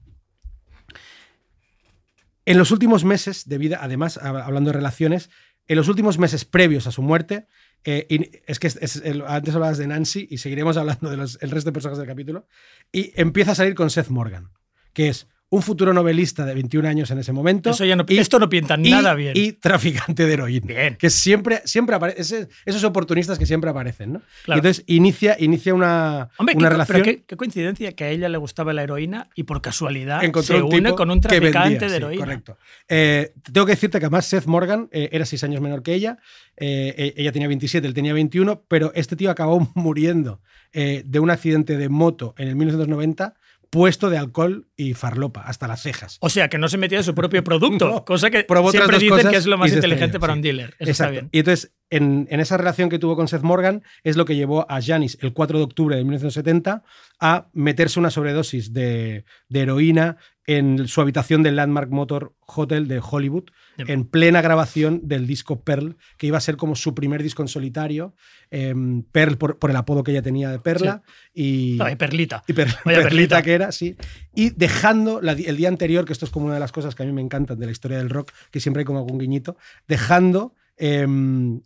En 2.45 2.59
los 2.59 2.71
últimos 2.71 3.05
meses 3.05 3.49
de 3.49 3.59
vida, 3.59 3.79
además, 3.83 4.19
hab- 4.21 4.43
hablando 4.43 4.71
de 4.71 4.77
relaciones, 4.77 5.31
en 5.69 5.77
los 5.77 5.89
últimos 5.89 6.19
meses 6.19 6.45
previos 6.45 6.87
a 6.87 6.93
su 6.93 7.03
muerte, 7.03 7.47
eh, 7.85 8.07
y 8.09 8.31
es 8.47 8.59
que 8.61 8.69
es- 8.69 8.79
es 8.81 8.97
el- 8.97 9.23
antes 9.23 9.55
hablabas 9.55 9.79
de 9.79 9.87
Nancy 9.89 10.27
y 10.31 10.39
seguiremos 10.39 10.77
hablando 10.77 11.11
del 11.11 11.21
el 11.21 11.51
resto 11.51 11.71
de 11.71 11.73
personajes 11.73 11.99
del 11.99 12.07
capítulo, 12.07 12.47
y 12.93 13.13
empieza 13.21 13.53
a 13.53 13.55
salir 13.57 13.75
con 13.75 13.91
Seth 13.91 14.09
Morgan, 14.11 14.51
que 14.93 15.09
es 15.09 15.27
un 15.49 15.63
futuro 15.63 15.93
novelista 15.95 16.45
de 16.45 16.55
21 16.55 16.89
años 16.89 17.11
en 17.13 17.19
ese 17.19 17.33
momento. 17.33 17.71
Eso 17.71 17.85
ya 17.85 17.95
no- 17.95 18.05
y- 18.09 18.19
esto 18.19 18.39
no 18.41 18.49
pinta 18.49 18.77
y- 18.83 18.91
nada 18.91 19.15
bien. 19.15 19.33
Y 19.37 19.53
traficante 19.53 20.27
de 20.27 20.33
heroína. 20.33 20.67
Bien. 20.67 20.97
Que 20.97 21.09
siempre, 21.09 21.63
siempre 21.65 21.95
aparece, 21.95 22.49
esos 22.65 22.83
oportunistas 22.83 23.39
que 23.39 23.47
siempre 23.47 23.71
aparecen, 23.71 24.15
¿no? 24.15 24.23
Claro. 24.45 24.59
Y 24.59 24.61
entonces 24.61 24.85
inicia, 24.89 25.37
inicia 25.39 25.73
una, 25.73 26.31
Hombre, 26.39 26.57
una 26.57 26.69
qué, 26.69 26.73
relación. 26.73 27.03
pero 27.03 27.05
qué, 27.19 27.25
qué 27.25 27.37
coincidencia 27.37 27.93
que 27.93 28.05
a 28.05 28.09
ella 28.11 28.29
le 28.29 28.39
gustaba 28.39 28.73
la 28.73 28.83
heroína 28.83 29.29
y 29.37 29.45
por 29.45 29.63
casualidad 29.63 30.25
encontró 30.25 30.57
se 30.57 30.63
un 30.63 30.75
une 30.75 30.93
con 30.95 31.11
un 31.13 31.21
traficante 31.21 31.69
vendía, 31.69 31.79
de 31.81 31.89
sí, 31.91 31.95
heroína. 31.97 32.25
correcto. 32.25 32.59
Eh, 32.89 33.33
tengo 33.53 33.67
que 33.67 33.73
decirte 33.73 34.01
que 34.01 34.07
además 34.07 34.27
Seth 34.27 34.47
Morgan 34.47 34.89
eh, 34.91 35.11
era 35.13 35.25
seis 35.27 35.45
años 35.45 35.61
menor 35.61 35.83
que 35.85 35.95
ella. 35.95 36.19
eh, 36.57 36.95
eh, 36.97 37.15
ella 37.19 37.31
tenía 37.33 37.47
27, 37.49 37.87
él 37.87 37.95
tenía 37.95 38.15
21, 38.15 38.65
pero 38.67 38.91
este 38.95 39.15
tío 39.15 39.31
acabó 39.31 39.61
muriendo 39.77 40.41
eh, 40.73 41.03
de 41.07 41.21
un 41.21 41.31
accidente 41.31 41.77
de 41.77 41.89
moto 41.89 42.35
en 42.39 42.49
el 42.49 42.57
1990 42.57 43.35
puesto 43.71 44.11
de 44.11 44.19
alcohol 44.19 44.67
y 44.77 44.95
farlopa 44.95 45.43
hasta 45.43 45.69
las 45.69 45.83
cejas. 45.83 46.19
O 46.21 46.29
sea, 46.29 46.49
que 46.49 46.59
no 46.59 46.69
se 46.69 46.79
metía 46.79 46.99
de 46.99 47.05
su 47.05 47.15
propio 47.15 47.43
producto, 47.45 47.89
No, 47.91 48.05
cosa 48.05 48.31
que 48.31 48.47
siempre 48.71 48.99
dicen 48.99 49.31
que 49.31 49.37
es 49.37 49.47
lo 49.47 49.59
más 49.59 49.73
inteligente 49.73 50.19
para 50.19 50.33
sí. 50.33 50.39
un 50.39 50.43
dealer. 50.43 50.75
Eso 50.79 50.91
está 50.91 51.11
bien. 51.11 51.29
Y 51.33 51.41
entonces, 51.41 51.73
en, 51.91 52.27
en 52.31 52.41
esa 52.41 52.57
relación 52.57 52.89
que 52.89 52.99
tuvo 52.99 53.17
con 53.17 53.29
Seth 53.29 53.43
Morgan, 53.43 53.83
es 54.03 54.17
lo 54.17 54.25
que 54.25 54.37
llevó 54.37 54.71
a 54.71 54.81
Janis 54.83 55.19
el 55.21 55.33
4 55.33 55.59
de 55.59 55.65
octubre 55.65 55.97
de 55.97 56.03
1970 56.03 56.83
a 57.21 57.49
meterse 57.53 57.99
una 57.99 58.11
sobredosis 58.11 58.73
de, 58.73 59.25
de 59.49 59.61
heroína 59.61 60.17
en 60.47 60.87
su 60.87 61.01
habitación 61.01 61.43
del 61.43 61.57
Landmark 61.57 61.91
Motor 61.91 62.35
Hotel 62.47 62.87
de 62.87 63.01
Hollywood, 63.03 63.45
en 63.79 64.05
plena 64.07 64.41
grabación 64.41 65.01
del 65.05 65.27
disco 65.27 65.61
Pearl, 65.63 65.97
que 66.17 66.29
iba 66.29 66.39
a 66.39 66.41
ser 66.41 66.57
como 66.57 66.77
su 66.77 66.95
primer 66.95 67.23
disco 67.23 67.43
en 67.43 67.49
solitario. 67.49 68.15
em, 68.51 69.03
Pearl 69.03 69.37
por, 69.39 69.59
por 69.59 69.71
el 69.71 69.77
apodo 69.77 70.05
que 70.05 70.13
ella 70.13 70.23
tenía 70.23 70.51
de 70.51 70.61
Perla. 70.61 71.03
Y, 71.35 71.77
perlita. 71.99 72.45
y 72.47 72.53
per- 72.53 72.69
perlita 72.85 73.03
perlita. 73.03 73.43
que 73.43 73.53
era, 73.55 73.73
sí. 73.73 73.97
Y 74.35 74.51
dejando 74.51 75.21
la 75.21 75.33
el 75.33 75.57
día 75.57 75.69
anterior, 75.69 76.05
que 76.05 76.13
esto 76.13 76.25
es 76.25 76.31
como 76.31 76.47
una 76.47 76.55
de 76.55 76.61
las 76.61 76.71
cosas 76.73 76.95
que 76.95 77.03
a 77.03 77.07
mí 77.07 77.13
me 77.13 77.21
encantan 77.23 77.59
de 77.59 77.67
la 77.67 77.73
historia 77.73 77.99
del 77.99 78.09
rock, 78.09 78.31
que 78.53 78.61
siempre 78.61 78.83
hay 78.83 78.85
como 78.85 79.01
algún 79.01 79.19
guiñito, 79.19 79.57
dejando 79.89 80.55
em, 80.77 81.61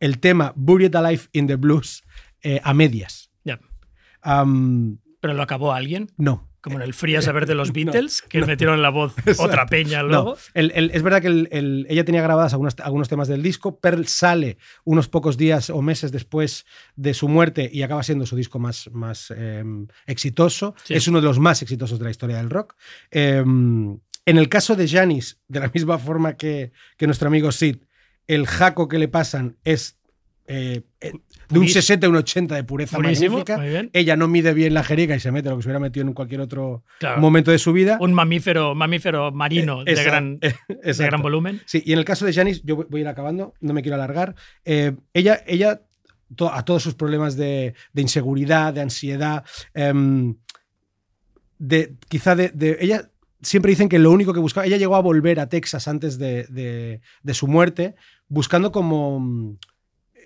el 0.00 0.18
tema 0.18 0.52
Buried 0.56 0.94
Alive 0.96 1.22
in 1.32 1.46
the 1.46 1.56
Blues 1.56 2.02
eh, 2.42 2.60
a 2.64 2.74
medias. 2.74 3.30
Ya. 3.44 3.60
Am, 4.22 4.98
Pero 5.20 5.34
lo 5.34 5.42
acabó 5.42 5.72
alguien, 5.72 6.10
no. 6.16 6.49
Como 6.60 6.76
en 6.76 6.82
el 6.82 6.94
a 7.16 7.22
saber 7.22 7.46
de 7.46 7.54
los 7.54 7.68
No, 7.74 7.74
Beatles, 7.74 8.22
que 8.22 8.40
no. 8.40 8.46
metieron 8.46 8.82
la 8.82 8.90
voz 8.90 9.14
otra 9.38 9.66
peña 9.66 10.02
No, 10.02 10.08
luego. 10.08 10.36
el- 10.54 10.72
el- 10.74 10.90
es 10.92 11.02
verdad 11.02 11.20
que 11.20 11.28
el- 11.28 11.48
el- 11.50 11.86
ella 11.88 12.04
tenía 12.04 12.22
grabadas 12.22 12.52
algunos, 12.52 12.74
algunos 12.80 13.08
temas 13.08 13.28
del 13.28 13.42
disco. 13.42 13.78
Pearl 13.80 14.06
sale 14.06 14.58
unos 14.84 15.08
pocos 15.08 15.36
días 15.36 15.70
o 15.70 15.80
meses 15.82 16.12
después 16.12 16.66
de 16.96 17.14
su 17.14 17.28
muerte 17.28 17.70
y 17.72 17.82
acaba 17.82 18.02
siendo 18.02 18.26
su 18.26 18.36
disco 18.36 18.58
más, 18.58 18.90
más 18.92 19.30
em, 19.30 19.86
exitoso. 20.06 20.74
Sí. 20.84 20.94
Es 20.94 21.08
uno 21.08 21.20
de 21.20 21.26
los 21.26 21.38
más 21.38 21.62
exitosos 21.62 21.98
de 21.98 22.04
la 22.04 22.10
historia 22.10 22.36
del 22.38 22.50
rock. 22.50 22.74
Em, 23.10 23.98
en 24.26 24.38
el 24.38 24.48
caso 24.48 24.76
de 24.76 24.88
Janis, 24.88 25.38
de 25.48 25.60
la 25.60 25.70
misma 25.72 25.98
forma 25.98 26.36
que, 26.36 26.72
que 26.96 27.06
nuestro 27.06 27.28
amigo 27.28 27.52
Sid, 27.52 27.78
el 28.26 28.46
jaco 28.46 28.88
que 28.88 28.98
le 28.98 29.08
pasan 29.08 29.56
es 29.64 29.99
eh, 30.52 30.82
eh, 31.00 31.10
de 31.10 31.12
un 31.12 31.20
Purísimo. 31.48 31.80
60 31.82 32.06
a 32.06 32.10
un 32.10 32.16
80 32.16 32.54
de 32.56 32.64
pureza 32.64 32.96
Buenísimo, 32.96 33.38
magnífica. 33.38 33.88
Ella 33.92 34.16
no 34.16 34.26
mide 34.26 34.52
bien 34.52 34.74
la 34.74 34.82
jeriga 34.82 35.14
y 35.14 35.20
se 35.20 35.30
mete 35.30 35.48
lo 35.48 35.56
que 35.56 35.62
se 35.62 35.68
hubiera 35.68 35.78
metido 35.78 36.06
en 36.06 36.12
cualquier 36.12 36.40
otro 36.40 36.82
Claro. 36.98 37.20
momento 37.20 37.50
de 37.52 37.58
su 37.58 37.72
vida. 37.72 37.98
Un 38.00 38.12
mamífero, 38.12 38.74
mamífero 38.74 39.30
marino 39.30 39.84
de, 39.84 39.92
Esa- 39.92 40.02
gran, 40.02 40.38
de 40.40 40.48
exacto. 40.82 41.04
gran 41.04 41.22
volumen. 41.22 41.60
Sí, 41.66 41.82
y 41.86 41.92
en 41.92 42.00
el 42.00 42.04
caso 42.04 42.26
de 42.26 42.32
Janis, 42.32 42.62
yo 42.64 42.76
voy 42.88 43.00
a 43.00 43.02
ir 43.02 43.08
acabando, 43.08 43.54
no 43.60 43.72
me 43.72 43.82
quiero 43.82 43.94
alargar. 43.94 44.34
eh, 44.64 44.92
ella, 45.14 45.42
ella 45.46 45.82
to- 46.34 46.52
a 46.52 46.64
todos 46.64 46.82
sus 46.82 46.94
problemas 46.94 47.36
de, 47.36 47.74
de 47.92 48.02
inseguridad, 48.02 48.74
de 48.74 48.80
ansiedad, 48.80 49.44
em, 49.74 50.34
de 51.58 51.94
quizá 52.08 52.34
de, 52.34 52.48
de- 52.50 52.78
Ella 52.80 53.10
siempre 53.42 53.70
dicen 53.70 53.88
que 53.88 53.98
lo 53.98 54.10
único 54.10 54.32
que 54.32 54.40
buscaba. 54.40 54.66
Ella 54.66 54.76
llegó 54.76 54.96
a 54.96 55.00
volver 55.02 55.40
a 55.40 55.48
Texas 55.48 55.88
antes 55.88 56.18
de, 56.18 56.44
de- 56.48 57.00
de 57.22 57.34
su 57.34 57.46
muerte, 57.46 57.94
buscando 58.28 58.72
como. 58.72 59.56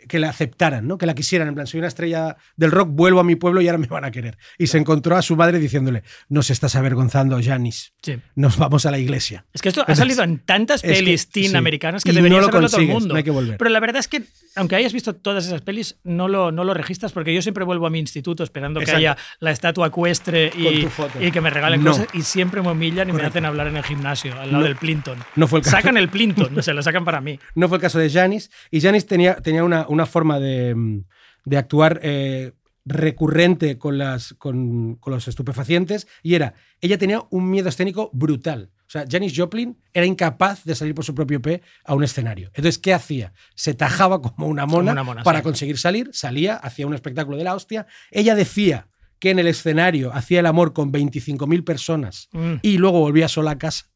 Que 0.09 0.19
la 0.19 0.29
aceptaran, 0.31 0.87
¿no? 0.87 0.99
que 0.99 1.07
la 1.07 1.15
quisieran. 1.15 1.49
En 1.49 1.55
plan, 1.55 1.67
soy 1.67 1.79
una 1.79 1.89
estrella 1.89 2.37
del 2.57 2.71
rock, 2.71 2.89
vuelvo 2.93 3.21
a 3.21 3.25
mi 3.25 3.37
pueblo 3.37 3.61
y 3.61 3.69
ahora 3.69 3.79
me 3.79 3.87
van 3.87 4.05
a 4.05 4.11
querer. 4.11 4.37
Y 4.59 4.67
se 4.67 4.79
encontró 4.79 5.17
a 5.17 5.23
su 5.23 5.37
madre 5.37 5.59
diciéndole: 5.59 6.03
Nos 6.29 6.51
estás 6.51 6.77
avergonzando, 6.77 7.39
Janis. 7.43 7.93
Sí. 8.03 8.19
Nos 8.35 8.59
vamos 8.59 8.87
a 8.87 8.91
la 8.91 8.99
iglesia. 8.99 9.45
Es 9.53 9.63
que 9.63 9.69
esto 9.69 9.85
ha 9.87 9.95
salido 9.95 10.23
en 10.23 10.39
tantas 10.39 10.83
pelis 10.83 11.29
teen 11.31 11.51
sí. 11.51 11.57
americanas 11.57 12.05
que 12.05 12.11
Y 12.11 12.15
debería 12.15 12.39
no 12.39 12.47
lo 12.47 12.53
saberlo 12.53 12.69
todo 12.69 12.81
el 12.81 12.89
mundo. 12.89 13.09
no 13.15 13.17
hay 13.17 13.25
que 13.25 13.31
volver. 13.31 13.57
Pero 13.59 13.71
la 13.71 13.81
verdad 13.81 14.01
es 14.01 14.09
que, 14.09 14.23
aunque 14.57 14.77
hayas 14.77 14.93
visto 14.93 15.15
todas 15.15 15.47
esas 15.47 15.61
pelis, 15.63 15.97
no 16.05 16.29
lo, 16.29 16.53
no 16.53 16.65
lo 16.65 16.75
registras 16.75 17.13
porque 17.13 17.35
yo 17.35 17.43
siempre 17.43 17.65
vuelvo 17.65 17.87
a 17.87 17.91
mi 17.91 17.99
instituto 17.99 18.43
esperando 18.43 18.81
Exacto. 18.81 18.99
que 19.01 19.07
haya 19.09 19.17
la 19.41 19.51
estatua 19.51 19.89
ecuestre 19.89 20.51
y, 20.57 21.31
que 21.31 21.41
me 21.41 21.51
regalen 21.51 21.83
No. 21.83 21.93
cosas 21.93 22.09
y 22.13 22.23
siempre 22.23 22.63
me 22.63 22.71
humillan 22.71 23.09
y 23.09 23.13
me 23.13 23.23
hacen 23.23 23.45
hablar 23.45 23.69
en 23.69 23.77
el 23.77 23.85
gimnasio, 23.85 24.33
al 24.33 24.49
lado 24.51 24.59
No. 24.59 24.63
del 24.65 24.77
Plinton. 24.77 25.19
No 25.37 25.47
fue 25.49 25.61
el 25.61 25.65
caso. 25.65 25.77
Sacan 25.77 25.97
el 25.97 26.09
Plinton, 26.09 26.51
se 26.63 26.75
lo 26.75 26.83
sacan 26.83 27.05
para 27.05 27.21
mí. 27.21 27.39
No 27.55 27.69
fue 27.69 27.79
el 27.79 27.83
caso 27.83 27.99
de 27.99 28.11
Janis. 28.11 28.51
Y 28.71 28.81
Janis 28.81 29.07
tenía, 29.07 29.37
tenía 29.37 29.65
una, 29.65 29.87
una 29.89 29.94
forma 30.07 30.39
de, 30.41 31.03
de 31.45 31.57
actuar 31.57 32.01
eh, 32.03 32.53
recurrente 32.85 33.79
con, 33.79 33.99
las, 33.99 34.35
con, 34.35 34.97
con 34.97 35.13
los 35.13 35.27
estupefacientes 35.29 36.07
y 36.23 36.35
era, 36.35 36.55
ella 36.81 36.99
tenía 36.99 37.23
un 37.31 37.51
miedo 37.51 37.69
escénico 37.69 38.11
brutal. 38.13 38.71
O 38.87 38.91
sea, 38.95 39.07
Janis 39.11 39.33
Joplin 39.35 39.79
era 39.93 40.05
incapaz 40.07 40.65
de 40.65 40.75
salir 40.75 40.95
por 40.95 41.05
su 41.05 41.15
propio 41.15 41.41
pie 41.41 41.63
a 41.85 41.95
un 41.95 42.05
escenario. 42.05 42.49
Entonces, 42.49 42.79
¿qué 42.79 42.93
hacía? 42.93 43.33
Se 43.55 43.73
tajaba 43.75 44.21
como 44.21 44.47
una 44.47 44.67
mona, 44.67 44.93
una 44.93 45.03
mona, 45.03 45.23
para 45.23 45.39
sí. 45.39 45.43
conseguir 45.45 45.79
salir, 45.79 46.11
salía, 46.13 46.57
hacía 46.57 46.87
un 46.87 46.95
espectáculo 46.95 47.37
de 47.39 47.45
la 47.45 47.55
hostia. 47.55 47.87
Ella 48.11 48.35
decía 48.35 48.89
que 49.19 49.31
en 49.31 49.39
el 49.39 49.47
escenario 49.47 50.13
hacía 50.13 50.41
el 50.41 50.47
amor 50.47 50.75
con 50.75 50.93
25.000 50.93 51.65
personas 51.65 52.29
Mm. 52.33 52.57
y 52.61 52.77
luego 52.77 53.01
volvía 53.01 53.27
sola 53.29 53.53
a 53.53 53.59
casa. 53.59 53.87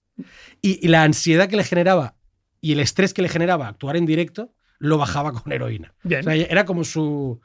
Y, 0.62 0.84
y 0.84 0.88
la 0.88 1.02
ansiedad 1.02 1.48
que 1.48 1.56
le 1.56 1.64
generaba 1.64 2.16
y 2.60 2.72
el 2.72 2.80
estrés 2.80 3.12
que 3.14 3.22
le 3.22 3.28
generaba 3.28 3.68
actuar 3.68 3.96
en 3.96 4.06
directo 4.06 4.54
lo 4.78 4.98
bajaba 4.98 5.32
con 5.32 5.52
heroína. 5.52 5.92
Bien. 6.02 6.20
O 6.20 6.22
sea, 6.24 6.34
era 6.34 6.64
como 6.64 6.84
su, 6.84 7.40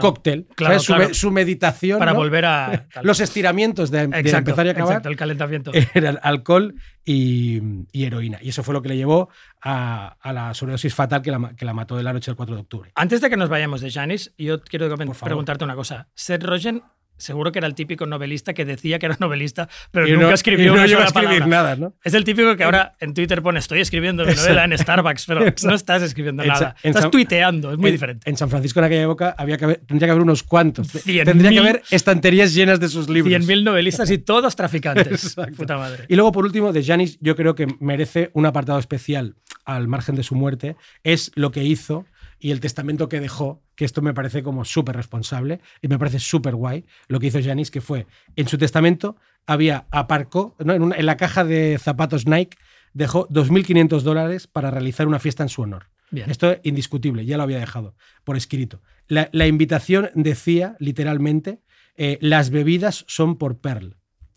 cóctel. 0.00 0.46
Su, 0.48 0.54
claro. 0.54 0.82
me- 0.98 1.14
su 1.14 1.30
meditación. 1.30 1.98
Para 1.98 2.12
¿no? 2.12 2.18
volver 2.18 2.44
a. 2.44 2.86
Los 3.02 3.20
estiramientos 3.20 3.90
de, 3.90 4.02
empezar 4.02 4.66
y 4.66 4.70
acabar 4.70 4.92
exacto, 4.92 5.08
el 5.08 5.16
calentamiento. 5.16 5.72
eran 5.94 6.18
alcohol 6.22 6.74
y, 7.04 7.60
y 7.92 8.04
heroína. 8.04 8.38
Y 8.42 8.50
eso 8.50 8.62
fue 8.62 8.74
lo 8.74 8.82
que 8.82 8.90
le 8.90 8.96
llevó 8.96 9.28
a, 9.62 10.16
a 10.20 10.32
la 10.32 10.54
sobredosis 10.54 10.94
fatal 10.94 11.22
que 11.22 11.30
la, 11.30 11.54
que 11.56 11.64
la 11.64 11.74
mató 11.74 11.96
de 11.96 12.02
la 12.02 12.12
noche 12.12 12.30
del 12.30 12.36
4 12.36 12.54
de 12.54 12.60
octubre. 12.60 12.92
Antes 12.94 13.20
de 13.20 13.30
que 13.30 13.36
nos 13.36 13.48
vayamos 13.48 13.80
de 13.80 13.90
Janis, 13.90 14.32
yo 14.38 14.60
quiero 14.62 14.94
preguntarte 14.94 15.64
una 15.64 15.74
cosa. 15.74 16.08
Seth 16.14 16.42
Rogen 16.44 16.82
seguro 17.16 17.52
que 17.52 17.58
era 17.58 17.66
el 17.68 17.74
típico 17.74 18.06
novelista 18.06 18.54
que 18.54 18.64
decía 18.64 18.98
que 18.98 19.06
era 19.06 19.16
novelista, 19.20 19.68
pero 19.90 20.06
y 20.08 20.12
nunca 20.12 20.26
no, 20.28 20.34
escribió 20.34 20.64
y 20.64 20.66
no 20.68 20.72
una 20.74 20.82
a 20.82 20.86
escribir 21.06 21.12
palabra. 21.12 21.46
nada, 21.46 21.76
¿no? 21.76 21.94
Es 22.04 22.14
el 22.14 22.24
típico 22.24 22.56
que 22.56 22.64
ahora 22.64 22.92
en 23.00 23.14
Twitter 23.14 23.42
pone 23.42 23.58
estoy 23.58 23.80
escribiendo 23.80 24.24
mi 24.24 24.34
novela 24.34 24.64
en 24.64 24.76
Starbucks, 24.76 25.26
pero 25.26 25.40
no 25.64 25.74
estás 25.74 26.02
escribiendo 26.02 26.42
En 26.42 26.48
nada. 26.48 26.74
Estás 26.82 27.02
San- 27.02 27.10
tuiteando, 27.10 27.72
es 27.72 27.78
muy 27.78 27.88
en, 27.90 27.94
diferente. 27.94 28.28
En 28.30 28.36
San 28.36 28.50
Francisco 28.50 28.80
en 28.80 28.84
aquella 28.86 29.02
época 29.04 29.34
había 29.38 29.56
que 29.56 29.64
haber- 29.64 29.80
tendría 29.86 30.06
que 30.08 30.10
haber 30.12 30.22
unos 30.22 30.42
cuantos. 30.42 30.88
Cien 30.88 31.24
tendría 31.24 31.50
que 31.50 31.58
haber 31.58 31.82
estanterías 31.90 32.54
llenas 32.54 32.80
de 32.80 32.88
sus 32.88 33.08
libros. 33.08 33.32
100.000 33.32 33.64
novelistas 33.64 34.10
y 34.10 34.18
todos 34.18 34.56
traficantes. 34.56 35.24
Exacto. 35.24 35.54
Puta 35.56 35.76
madre. 35.76 36.04
Y 36.08 36.14
luego, 36.16 36.32
por 36.32 36.44
último, 36.44 36.72
de 36.72 36.84
Janis, 36.84 37.18
yo 37.20 37.36
creo 37.36 37.54
que 37.54 37.66
merece 37.80 38.30
un 38.34 38.46
apartado 38.46 38.78
especial 38.78 39.36
al 39.64 39.88
margen 39.88 40.14
de 40.14 40.22
su 40.22 40.34
muerte. 40.34 40.76
Es 41.02 41.30
lo 41.34 41.50
que 41.50 41.64
hizo 41.64 42.06
y 42.44 42.50
el 42.50 42.60
testamento 42.60 43.08
que 43.08 43.20
dejó, 43.20 43.62
que 43.74 43.86
esto 43.86 44.02
me 44.02 44.12
parece 44.12 44.42
como 44.42 44.66
súper 44.66 44.94
responsable 44.96 45.60
y 45.80 45.88
me 45.88 45.98
parece 45.98 46.18
súper 46.18 46.54
guay. 46.54 46.84
Lo 47.08 47.18
que 47.18 47.28
hizo 47.28 47.40
Janis, 47.42 47.70
que 47.70 47.80
fue 47.80 48.06
en 48.36 48.46
su 48.48 48.58
testamento, 48.58 49.16
había 49.46 49.86
aparcó, 49.90 50.54
¿no? 50.62 50.74
en, 50.74 50.82
una- 50.82 50.96
en 50.96 51.06
la 51.06 51.16
caja 51.16 51.42
de 51.44 51.78
zapatos 51.80 52.26
Nike, 52.26 52.58
dejó 52.92 53.26
2.500 53.30 54.02
dólares 54.02 54.46
para 54.46 54.70
realizar 54.70 55.06
una 55.08 55.18
fiesta 55.20 55.42
en 55.42 55.48
su 55.48 55.62
honor. 55.62 55.86
Bien. 56.10 56.30
Esto 56.30 56.50
es 56.52 56.60
indiscutible, 56.64 57.24
ya 57.24 57.38
lo 57.38 57.44
había 57.44 57.58
dejado 57.58 57.96
por 58.24 58.36
escrito. 58.36 58.82
La, 59.08 59.30
la 59.32 59.46
invitación 59.46 60.10
decía, 60.14 60.76
literalmente, 60.78 61.62
eh, 61.96 62.18
las 62.20 62.50
bebidas 62.50 63.06
son 63.08 63.38
por 63.38 63.58
Pearl. 63.58 63.96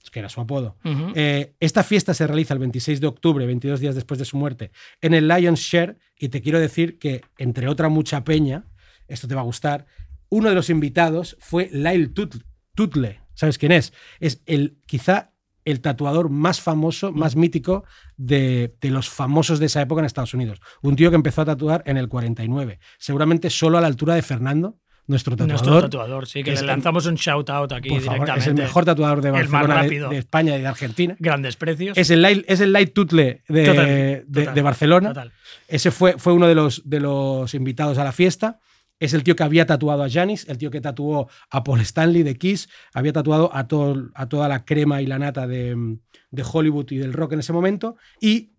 Que 0.10 0.20
era 0.20 0.30
su 0.30 0.42
apodo. 0.42 0.78
Eh, 1.16 1.54
esta 1.60 1.84
fiesta 1.84 2.14
se 2.14 2.26
realiza 2.28 2.54
el 2.54 2.60
26 2.60 3.02
de 3.02 3.08
octubre, 3.08 3.46
22 3.46 3.80
días 3.80 3.96
después 3.96 4.18
de 4.20 4.26
su 4.26 4.38
muerte, 4.38 4.72
en 5.02 5.14
el 5.14 5.28
Lions 5.28 5.60
Share. 5.60 5.98
Y 6.18 6.30
te 6.30 6.42
quiero 6.42 6.60
decir 6.60 6.98
que, 7.00 7.22
entre 7.38 7.68
otra 7.68 7.90
mucha 7.90 8.24
peña, 8.24 8.66
esto 9.08 9.28
te 9.28 9.36
va 9.36 9.42
a 9.42 9.46
gustar, 9.46 9.86
uno 10.30 10.50
de 10.50 10.56
los 10.56 10.70
invitados 10.70 11.38
fue 11.40 11.70
Lyle 11.72 12.14
Tut- 12.14 12.44
Tutle. 12.76 13.22
¿Sabes 13.34 13.58
quién 13.58 13.72
es? 13.72 13.94
Es 14.20 14.42
el 14.46 14.78
quizá 14.86 15.32
el 15.64 15.82
tatuador 15.82 16.30
más 16.30 16.62
famoso, 16.62 17.12
más 17.12 17.36
mítico 17.36 17.84
de, 18.16 18.76
de 18.80 18.90
los 18.90 19.10
famosos 19.10 19.60
de 19.60 19.66
esa 19.68 19.82
época 19.82 20.00
en 20.00 20.06
Estados 20.06 20.34
Unidos. 20.34 20.60
Un 20.82 20.96
tío 20.96 21.10
que 21.10 21.16
empezó 21.18 21.42
a 21.42 21.46
tatuar 21.46 21.84
en 21.86 21.98
el 21.98 22.08
49, 22.08 22.80
seguramente 22.98 23.50
solo 23.50 23.78
a 23.78 23.82
la 23.82 23.88
altura 23.88 24.16
de 24.16 24.22
Fernando, 24.22 24.80
nuestro 25.08 25.36
tatuador. 25.36 25.52
Nuestro 25.62 25.82
tatuador, 25.82 26.28
sí, 26.28 26.44
que 26.44 26.54
Es 26.54 26.62
le 26.62 26.68
lanzamos 26.68 27.06
un 27.06 27.16
shout 27.16 27.50
out 27.50 27.72
aquí 27.72 27.90
Por 27.90 28.02
favor, 28.02 28.14
directamente. 28.20 28.40
es 28.42 28.48
el 28.48 28.54
mejor 28.56 28.86
tatuador 28.86 29.22
de 29.22 29.30
El 29.30 29.34
más 29.50 29.68
Barcelona, 29.68 29.84
de, 29.84 30.10
de 30.16 30.18
España 30.18 30.58
y 30.58 30.62
de 30.62 30.68
Argentina. 30.68 31.16
Grandes 31.20 31.56
precios. 31.56 31.98
Es 31.98 32.10
el 32.10 32.22
light, 32.22 32.44
es 32.48 32.60
el 32.60 32.72
light 32.74 32.94
tutle 32.94 33.42
de, 33.48 33.66
Total, 33.66 33.86
de- 33.86 34.26
total, 34.32 34.56
de 34.56 34.62
Barcelona. 34.62 35.08
total. 35.10 35.32
Ese 35.68 35.92
fue, 35.92 36.18
fue 36.18 36.34
uno 36.34 36.48
de 36.48 36.56
los, 36.56 36.82
de 36.88 37.00
los 37.00 37.54
invitados 37.54 37.98
a 37.98 38.04
la 38.04 38.12
fiesta. 38.12 38.60
Es 39.00 39.14
el 39.14 39.24
tío 39.24 39.36
que 39.36 39.44
había 39.44 39.66
tatuado 39.68 40.04
a 40.04 40.10
Janis, 40.10 40.48
el 40.50 40.58
tío 40.58 40.72
que 40.72 40.82
tatuó 40.82 41.30
a 41.52 41.64
Paul 41.64 41.82
Stanley 41.82 42.24
de 42.24 42.36
Kiss, 42.36 42.68
había 42.94 43.14
tatuado 43.14 43.56
a, 43.56 43.68
todo, 43.68 44.10
a 44.16 44.28
toda 44.28 44.48
la 44.50 44.66
crema 44.66 45.02
y 45.04 45.06
la 45.06 45.20
nata 45.20 45.46
de, 45.46 45.98
de 46.32 46.44
Hollywood 46.52 46.88
y 46.92 46.98
del 46.98 47.14
rock 47.14 47.34
en 47.34 47.40
ese 47.42 47.54
momento. 47.54 47.96
Y 48.20 48.54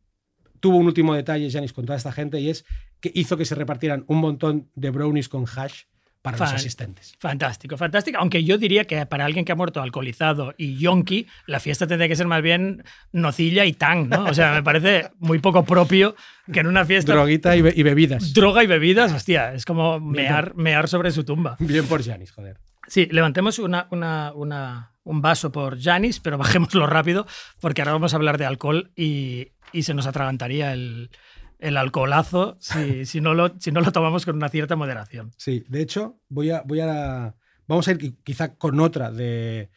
tuvo 0.61 0.77
un 0.77 0.87
último 0.87 1.15
detalle, 1.15 1.51
Janis, 1.51 1.73
con 1.73 1.85
toda 1.87 1.97
esta 1.99 2.13
gente, 2.13 2.39
y 2.41 2.51
es 2.51 2.65
que 3.01 3.11
hizo 3.15 3.37
que 3.37 3.45
se 3.45 3.57
repartieran 3.57 4.05
un 4.07 4.19
montón 4.19 4.71
de 4.77 4.91
brownies 4.91 5.29
con 5.29 5.45
hash 5.45 5.83
para 6.23 6.37
los 6.39 6.53
asistentes. 6.53 7.15
Fantástico, 7.21 7.77
fantástico. 7.77 8.19
Aunque 8.19 8.43
yo 8.45 8.59
diría 8.59 8.85
que 8.85 9.07
para 9.07 9.25
alguien 9.25 9.45
que 9.45 9.53
ha 9.53 9.55
muerto 9.55 9.81
alcoholizado 9.81 10.55
y 10.59 10.77
yonki, 10.77 11.27
la 11.47 11.61
fiesta 11.61 11.87
tendría 11.87 12.09
que 12.09 12.17
ser 12.17 12.27
más 12.27 12.43
bien 12.43 12.83
nocilla 13.13 13.65
y 13.65 13.73
tang, 13.73 14.09
¿no? 14.09 14.25
O 14.25 14.35
sea, 14.35 14.53
me 14.53 14.63
parece 14.63 15.11
muy 15.19 15.39
poco 15.39 15.65
propio 15.65 16.17
que 16.53 16.61
en 16.61 16.67
una 16.67 16.85
fiesta 16.85 17.13
Droguita 17.13 17.57
y, 17.57 17.63
be- 17.63 17.73
y 17.75 17.83
bebidas. 17.83 18.35
droga 18.35 18.65
y 18.65 18.67
bebidas, 18.67 19.13
hostia, 19.13 19.55
es 19.55 19.65
como 19.65 20.01
mear, 20.01 20.55
mear 20.57 20.89
sobre 20.89 21.11
su 21.13 21.25
tumba. 21.25 21.57
Bien 21.61 21.87
por 21.87 22.03
Janis, 22.05 22.33
joder. 22.33 22.59
Sí, 22.87 23.07
levantemos 23.11 23.59
una, 23.59 23.87
una- 23.91 24.33
una- 24.35 24.93
un 25.05 25.23
vaso 25.23 25.53
por 25.53 25.81
Janis, 25.81 26.21
pero 26.21 26.37
bajémoslo 26.39 26.87
rápido 26.87 27.27
porque 27.61 27.81
ahora 27.83 27.93
vamos 27.93 28.13
a 28.13 28.17
hablar 28.17 28.37
de 28.39 28.45
alcohol 28.47 28.91
y, 28.97 29.53
y 29.73 29.83
se 29.85 29.95
nos 29.95 30.07
atragantaría 30.07 30.73
el, 30.73 31.11
el 31.59 31.77
alcoholazo 31.77 32.57
si, 32.61 33.05
si, 33.07 33.21
no 33.21 33.35
lo, 33.35 33.55
si 33.59 33.73
no 33.73 33.81
lo 33.81 33.91
tomamos 33.93 34.25
con 34.25 34.37
una 34.37 34.49
cierta 34.49 34.77
moderación. 34.77 35.33
Sí, 35.37 35.65
de 35.69 35.83
hecho, 35.83 36.19
voy 36.29 36.51
a, 36.51 36.63
voy 36.65 36.81
a. 36.81 37.35
Vamos 37.67 37.87
a 37.89 37.91
ir 37.93 37.99
qui- 37.99 38.17
quizá 38.25 38.55
con 38.55 38.79
otra 38.81 39.11
de. 39.11 39.71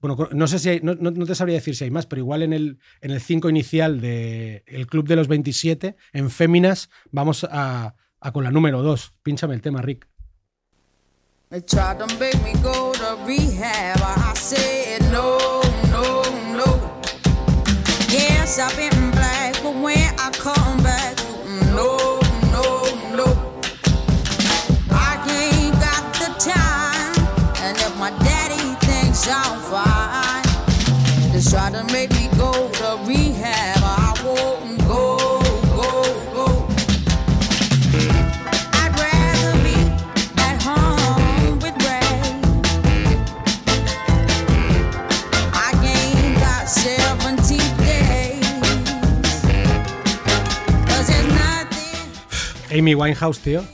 Bueno, 0.00 0.28
no 0.32 0.46
sé 0.46 0.58
si 0.58 0.68
hay- 0.68 0.80
no, 0.82 0.94
no- 0.94 1.10
no 1.10 1.26
te 1.26 1.34
sabría 1.34 1.56
decir 1.56 1.74
si 1.74 1.84
hay 1.84 1.90
más, 1.90 2.06
pero 2.06 2.20
igual 2.20 2.42
en 2.42 2.52
el, 2.52 2.78
en 3.00 3.10
el 3.10 3.20
5 3.20 3.48
inicial 3.48 4.00
del 4.00 4.86
Club 4.88 5.06
de 5.08 5.16
los 5.16 5.26
27, 5.28 5.96
en 6.12 6.30
Féminas, 6.30 6.90
vamos 7.10 7.44
a, 7.50 7.94
a 8.20 8.32
con 8.32 8.44
la 8.44 8.50
número 8.50 8.82
2. 8.82 9.12
Pínchame 9.22 9.54
el 9.54 9.62
tema, 9.62 9.80
Rick. 9.82 10.06
They 11.50 11.60
tried 11.62 11.98
to 11.98 12.06
make 12.18 12.36
me 12.42 12.52
go 12.62 12.92
to 12.92 13.16
rehab. 13.26 13.96
I 14.02 14.32
said 14.34 15.00
no, 15.12 15.38
no, 15.92 16.22
no. 16.52 17.00
Yes, 18.10 18.58
I've 18.58 18.76
been 18.76 19.10
black, 19.12 19.54
but 19.62 19.74
when 19.76 19.96
I 20.18 20.30
come 20.42 20.65
thinks 29.26 29.46
I'm 29.46 29.60
fine, 29.60 30.44
they 31.32 31.40
try 31.40 31.70
to 31.70 31.84
make 31.92 32.10
me 32.12 32.28
go 32.36 32.52
to 32.70 32.98
rehab. 33.06 33.78
I 33.82 34.14
won't 34.24 34.78
go, 34.86 35.16
go, 35.74 36.02
go. 36.34 36.66
I'd 38.74 38.92
rather 38.98 39.52
be 39.64 39.76
at 40.38 40.62
home 40.62 41.58
with 41.58 41.76
Ray. 41.84 42.22
I 45.52 45.70
ain't 45.82 46.38
got 46.38 46.68
17 46.68 47.76
days. 47.78 48.46
'Cause 50.86 51.06
there's 51.06 51.32
nothing. 51.32 52.10
Amy 52.70 52.94
Winehouse, 52.94 53.40
tío. 53.40 53.64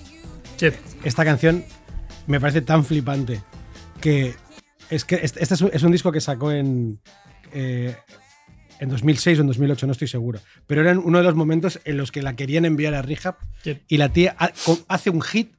Sí. 0.57 0.71
Esta 1.05 1.25
canción 1.25 1.65
me 2.27 2.39
parece 2.41 2.63
tan 2.63 2.85
flipante 2.85 3.43
que 4.01 4.37
es 4.95 5.05
que 5.05 5.17
este 5.23 5.43
este 5.43 5.55
es 5.55 5.83
un, 5.83 5.93
disco 5.93 6.13
que 6.13 6.21
sacó 6.21 6.53
en, 6.53 7.01
eh, 7.53 7.97
en 8.79 8.89
2006 8.91 9.39
o 9.39 9.41
en 9.41 9.47
2008, 9.47 9.87
no 9.87 9.93
estoy 9.93 10.09
seguro. 10.09 10.41
Pero 10.67 10.83
era 10.83 10.99
uno 10.99 11.19
de 11.19 11.25
los 11.25 11.35
momentos 11.35 11.81
en 11.85 11.97
los 11.97 12.13
que 12.13 12.21
la 12.21 12.37
querían 12.37 12.65
enviar 12.65 12.95
a 12.95 13.01
Rehab 13.03 13.37
y 13.89 13.97
la 13.97 14.11
tía 14.11 14.37
hace 14.89 15.11
un 15.11 15.23
hit 15.23 15.55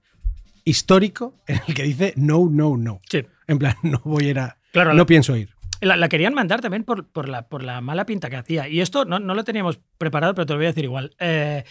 histórico 0.65 1.35
en 1.47 1.59
el 1.67 1.73
que 1.73 1.83
dice 1.83 2.13
no, 2.15 2.47
no, 2.49 2.77
no. 2.77 3.01
En 3.47 3.59
plan, 3.59 3.75
no 3.83 4.01
voy 4.03 4.27
a 4.27 4.29
ir 4.29 4.39
a. 4.39 4.57
Claro, 4.71 4.91
no 4.91 4.99
la- 4.99 5.05
pienso 5.05 5.35
ir. 5.35 5.49
La, 5.81 5.97
la 5.97 6.07
querían 6.07 6.33
mandar 6.33 6.61
también 6.61 6.83
por, 6.85 7.07
por, 7.07 7.27
la, 7.27 7.49
por 7.49 7.63
la 7.63 7.81
mala 7.81 8.05
pinta 8.05 8.29
que 8.29 8.37
hacía. 8.37 8.69
Y 8.69 8.79
esto 8.79 9.03
no, 9.03 9.19
no 9.19 9.33
lo 9.33 9.43
teníamos 9.43 9.79
preparado, 9.97 10.33
pero 10.33 10.45
te 10.45 10.53
lo 10.53 10.59
voy 10.59 10.67
a 10.67 10.69
decir 10.69 10.85
igual. 10.85 11.13
Eh, 11.19 11.65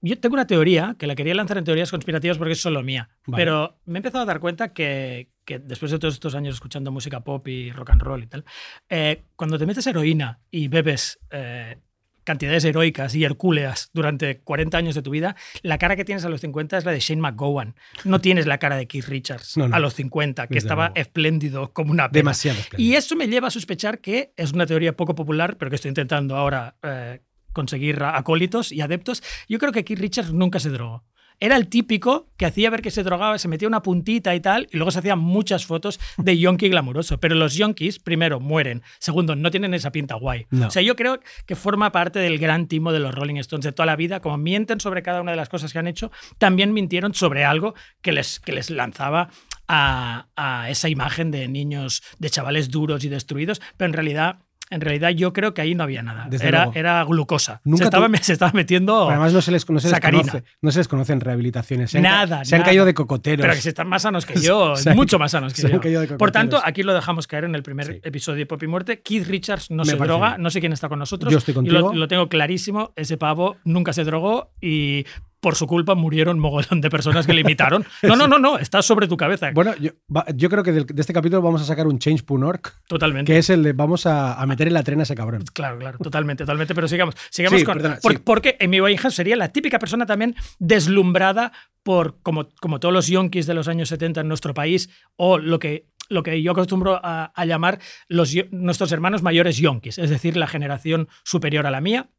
yo 0.00 0.18
tengo 0.18 0.34
una 0.34 0.46
teoría, 0.46 0.96
que 0.98 1.06
la 1.06 1.14
quería 1.14 1.34
lanzar 1.34 1.58
en 1.58 1.64
teorías 1.64 1.90
conspirativas 1.90 2.38
porque 2.38 2.52
es 2.52 2.60
solo 2.60 2.82
mía. 2.82 3.08
Vale. 3.26 3.42
Pero 3.42 3.78
me 3.86 3.98
he 3.98 4.00
empezado 4.00 4.22
a 4.22 4.26
dar 4.26 4.40
cuenta 4.40 4.72
que, 4.72 5.30
que 5.44 5.58
después 5.58 5.90
de 5.92 5.98
todos 5.98 6.14
estos 6.14 6.34
años 6.34 6.54
escuchando 6.54 6.92
música 6.92 7.20
pop 7.20 7.46
y 7.48 7.70
rock 7.72 7.90
and 7.90 8.02
roll 8.02 8.22
y 8.22 8.26
tal, 8.26 8.44
eh, 8.88 9.24
cuando 9.36 9.58
te 9.58 9.66
metes 9.66 9.86
heroína 9.86 10.40
y 10.50 10.68
bebes 10.68 11.18
eh, 11.30 11.78
cantidades 12.26 12.64
heroicas 12.64 13.14
y 13.14 13.22
hercúleas 13.24 13.90
durante 13.94 14.40
40 14.40 14.76
años 14.76 14.94
de 14.96 15.02
tu 15.02 15.10
vida, 15.10 15.36
la 15.62 15.78
cara 15.78 15.94
que 15.94 16.04
tienes 16.04 16.24
a 16.24 16.28
los 16.28 16.40
50 16.40 16.76
es 16.76 16.84
la 16.84 16.90
de 16.90 16.98
Shane 16.98 17.22
McGowan. 17.22 17.76
No 18.04 18.20
tienes 18.20 18.46
la 18.46 18.58
cara 18.58 18.76
de 18.76 18.88
Keith 18.88 19.06
Richards 19.06 19.56
No, 19.56 19.68
no. 19.68 19.76
a 19.76 19.78
los 19.78 19.94
50, 19.94 20.48
que 20.48 20.58
estaba 20.58 20.90
espléndido 20.96 21.72
como 21.72 21.92
una 21.92 22.10
pena. 22.10 22.18
Demasiado 22.18 22.58
espléndido. 22.58 22.90
Y 22.92 22.96
eso 22.96 23.14
me 23.14 23.28
lleva 23.28 23.46
a 23.46 23.50
sospechar 23.52 24.00
que 24.00 24.32
es 24.36 24.52
una 24.52 24.66
teoría 24.66 24.96
poco 24.96 25.14
popular, 25.14 25.56
pero 25.56 25.70
que 25.70 25.76
estoy 25.76 25.90
intentando 25.90 26.36
ahora 26.36 26.74
eh, 26.82 27.20
conseguir 27.56 28.02
acólitos 28.02 28.70
y 28.70 28.82
adeptos. 28.82 29.22
Yo 29.48 29.58
creo 29.58 29.72
que 29.72 29.82
Keith 29.82 29.98
Richards 29.98 30.32
nunca 30.32 30.60
se 30.60 30.68
drogó. 30.68 31.04
Era 31.40 31.56
el 31.56 31.68
típico 31.68 32.28
que 32.36 32.46
hacía 32.46 32.70
ver 32.70 32.82
que 32.82 32.90
se 32.90 33.02
drogaba, 33.02 33.38
se 33.38 33.48
metía 33.48 33.68
una 33.68 33.82
puntita 33.82 34.34
y 34.34 34.40
tal, 34.40 34.68
y 34.70 34.76
luego 34.76 34.90
se 34.90 35.00
hacían 35.00 35.18
muchas 35.18 35.66
fotos 35.66 35.98
de 36.18 36.36
yonki 36.38 36.68
glamuroso. 36.68 37.18
Pero 37.18 37.34
los 37.34 37.54
yonkis, 37.54 37.98
primero, 37.98 38.40
mueren. 38.40 38.82
Segundo, 38.98 39.36
no 39.36 39.50
tienen 39.50 39.74
esa 39.74 39.90
pinta 39.90 40.14
guay. 40.16 40.46
No. 40.50 40.68
O 40.68 40.70
sea, 40.70 40.82
yo 40.82 40.96
creo 40.96 41.20
que 41.46 41.56
forma 41.56 41.92
parte 41.92 42.18
del 42.18 42.38
gran 42.38 42.68
timo 42.68 42.92
de 42.92 43.00
los 43.00 43.14
Rolling 43.14 43.36
Stones 43.36 43.64
de 43.64 43.72
toda 43.72 43.86
la 43.86 43.96
vida. 43.96 44.20
Como 44.20 44.36
mienten 44.38 44.80
sobre 44.80 45.02
cada 45.02 45.20
una 45.22 45.30
de 45.30 45.36
las 45.38 45.48
cosas 45.48 45.72
que 45.72 45.78
han 45.78 45.86
hecho, 45.86 46.10
también 46.38 46.72
mintieron 46.72 47.14
sobre 47.14 47.44
algo 47.44 47.74
que 48.02 48.12
les, 48.12 48.40
que 48.40 48.52
les 48.52 48.70
lanzaba 48.70 49.28
a, 49.68 50.28
a 50.36 50.70
esa 50.70 50.88
imagen 50.88 51.30
de 51.30 51.48
niños, 51.48 52.02
de 52.18 52.30
chavales 52.30 52.70
duros 52.70 53.04
y 53.04 53.08
destruidos, 53.08 53.60
pero 53.76 53.88
en 53.88 53.94
realidad... 53.94 54.45
En 54.68 54.80
realidad 54.80 55.10
yo 55.10 55.32
creo 55.32 55.54
que 55.54 55.60
ahí 55.62 55.74
no 55.76 55.84
había 55.84 56.02
nada. 56.02 56.26
Desde 56.28 56.48
Era, 56.48 56.64
luego. 56.64 56.72
era 56.78 57.04
glucosa. 57.04 57.60
Nunca 57.64 57.78
se, 57.78 57.84
estaba, 57.84 58.08
se 58.22 58.32
estaba 58.32 58.50
metiendo 58.52 58.94
Pero 59.06 59.10
además 59.10 59.32
no 59.32 59.40
se 59.40 59.52
les, 59.52 59.68
no 59.70 59.78
se 59.78 59.90
les 59.90 60.00
conoce. 60.00 60.44
No 60.60 60.70
se 60.72 60.78
les 60.80 60.88
conocen 60.88 61.20
rehabilitaciones. 61.20 61.90
Se 61.92 61.98
han 61.98 62.02
Nada, 62.02 62.44
Se 62.44 62.54
han 62.56 62.60
nada. 62.60 62.70
caído 62.70 62.84
de 62.84 62.94
cocoteros. 62.94 63.42
Pero 63.44 63.54
que 63.54 63.60
si 63.60 63.68
están 63.68 63.88
más 63.88 64.02
sanos 64.02 64.26
que 64.26 64.34
yo, 64.40 64.74
Se 64.76 64.90
han- 64.90 64.96
mucho 64.96 65.18
más 65.20 65.30
sanos 65.30 65.54
que 65.54 65.60
se 65.60 65.66
han 65.68 65.72
yo. 65.74 65.80
caído 65.80 66.00
de 66.00 66.08
Por 66.08 66.32
tanto, 66.32 66.60
aquí 66.64 66.82
lo 66.82 66.94
dejamos 66.94 67.26
caer 67.26 67.44
en 67.44 67.54
el 67.54 67.62
primer 67.62 67.86
Sí. 67.86 68.00
episodio 68.02 68.38
de 68.38 68.46
Pop 68.46 68.62
y 68.62 68.66
Muerte. 68.66 69.00
Keith 69.02 69.26
Richards 69.28 69.70
no 69.70 69.84
Me 69.84 69.90
se 69.90 69.96
droga, 69.96 70.30
bien. 70.30 70.42
no 70.42 70.50
sé 70.50 70.58
quién 70.60 70.72
está 70.72 70.88
con 70.88 70.98
nosotros. 70.98 71.30
Yo 71.32 71.38
estoy 71.38 71.54
Lo- 71.54 71.58
contigo. 71.58 71.92
Lo, 71.94 72.08
tengo 72.08 72.28
clarísimo, 72.28 72.92
ese 72.96 73.16
pavo 73.16 73.56
nunca 73.64 73.92
se 73.92 74.02
drogó 74.02 74.50
y 74.60 75.04
por 75.40 75.54
su 75.54 75.66
culpa 75.66 75.94
murieron 75.94 76.38
mogollón 76.38 76.80
de 76.80 76.90
personas 76.90 77.26
que 77.26 77.32
le 77.34 77.42
imitaron. 77.42 77.84
No, 78.02 78.16
no, 78.16 78.26
no, 78.26 78.38
no, 78.38 78.58
está 78.58 78.82
sobre 78.82 79.06
tu 79.06 79.16
cabeza. 79.16 79.50
Bueno, 79.52 79.72
yo, 79.78 80.48
creo 80.50 80.62
que 80.62 80.72
de 80.72 80.84
este 81.00 81.12
capítulo 81.12 81.42
vamos 81.42 81.60
a 81.62 81.64
sacar 81.64 81.86
un 81.86 81.98
change.org, 81.98 82.60
totalmente. 82.88 83.32
que 83.32 83.38
es 83.38 83.50
el 83.50 83.62
de 83.62 83.72
vamos 83.72 84.06
a, 84.06 84.34
a 84.40 84.46
meter 84.46 84.66
en 84.68 84.74
la 84.74 84.82
trena 84.82 85.02
a 85.02 85.04
ese 85.04 85.14
cabrón. 85.14 85.44
Claro, 85.52 85.78
claro, 85.78 85.98
totalmente, 85.98 86.42
totalmente. 86.44 86.74
Pero 86.74 86.88
sigamos, 86.88 87.14
sigamos 87.30 87.60
Sí, 87.60 87.64
con. 87.64 87.74
perdona, 87.74 87.98
por- 88.02 88.12
sí. 88.12 88.18
Porque 88.18 88.56
Amy 88.60 88.80
Winehouse 88.80 89.14
sería 89.14 89.36
la 89.36 89.48
típica 89.52 89.78
persona 89.78 90.06
también 90.06 90.34
deslumbrada 90.58 91.52
por, 91.82 92.20
como, 92.22 92.48
como 92.60 92.80
todos 92.80 92.92
los 92.92 93.06
yonkis 93.06 93.46
de 93.46 93.54
los 93.54 93.68
años 93.68 93.88
70 93.88 94.20
en 94.22 94.28
nuestro 94.28 94.54
país, 94.54 94.90
o 95.16 95.38
lo 95.38 95.58
que, 95.58 95.88
lo 96.08 96.22
que 96.22 96.42
yo 96.42 96.52
acostumbro 96.52 97.00
a, 97.02 97.26
a 97.26 97.44
llamar 97.44 97.78
los, 98.08 98.34
nuestros 98.50 98.90
hermanos 98.92 99.22
mayores 99.22 99.56
yonkis, 99.58 99.98
es 99.98 100.10
decir, 100.10 100.36
la 100.36 100.46
generación 100.46 101.08
superior 101.24 101.66
a 101.66 101.70
la 101.70 101.80
mía. 101.80 102.10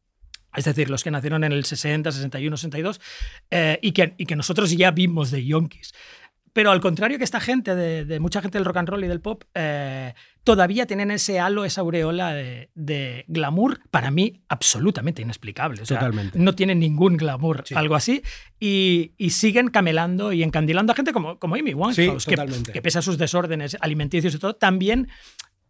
Es 0.56 0.66
decir, 0.66 0.90
los 0.90 1.04
que 1.04 1.12
nacieron 1.12 1.44
en 1.44 1.52
el 1.52 1.66
60, 1.66 2.12
61, 2.12 2.58
62, 2.58 3.00
eh, 3.52 3.80
y, 3.82 3.92
que, 3.92 4.16
y 4.18 4.26
que 4.26 4.36
nosotros 4.36 4.72
ya 4.72 4.92
vimos 4.92 5.30
de 5.32 5.46
yonkis. 5.46 5.94
Pero 6.54 6.72
al 6.72 6.80
contrario 6.82 7.20
que 7.20 7.24
esta 7.24 7.40
gente, 7.40 7.76
de, 7.76 8.04
de 8.06 8.20
mucha 8.20 8.42
gente 8.42 8.58
del 8.58 8.66
rock 8.66 8.78
and 8.78 8.90
roll 8.90 9.04
y 9.04 9.08
del 9.08 9.22
pop, 9.22 9.44
eh, 9.54 10.16
todavía 10.44 10.88
tienen 10.88 11.12
ese 11.12 11.40
halo, 11.40 11.66
esa 11.66 11.82
aureola 11.82 12.34
de, 12.34 12.72
de 12.74 13.26
glamour, 13.28 13.82
para 13.92 14.10
mí 14.10 14.42
absolutamente 14.50 15.22
inexplicable. 15.22 15.84
O 15.84 15.86
sea, 15.86 16.00
Totalmente. 16.00 16.40
No 16.40 16.56
tienen 16.56 16.80
ningún 16.80 17.16
glamour, 17.18 17.62
Sí. 17.68 17.76
algo 17.76 17.94
así, 17.94 18.24
y, 18.60 19.12
y 19.20 19.30
siguen 19.32 19.68
camelando 19.68 20.34
y 20.34 20.42
encandilando 20.42 20.94
a 20.94 20.96
gente 20.96 21.14
como, 21.14 21.38
como 21.38 21.54
Amy 21.54 21.76
Winehouse, 21.76 22.24
Sí, 22.24 22.32
que, 22.36 22.72
que 22.74 22.82
pese 22.82 22.98
a 22.98 23.02
sus 23.04 23.20
desórdenes 23.20 23.78
alimenticios 23.80 24.34
y 24.34 24.40
todo, 24.40 24.56
también 24.56 25.10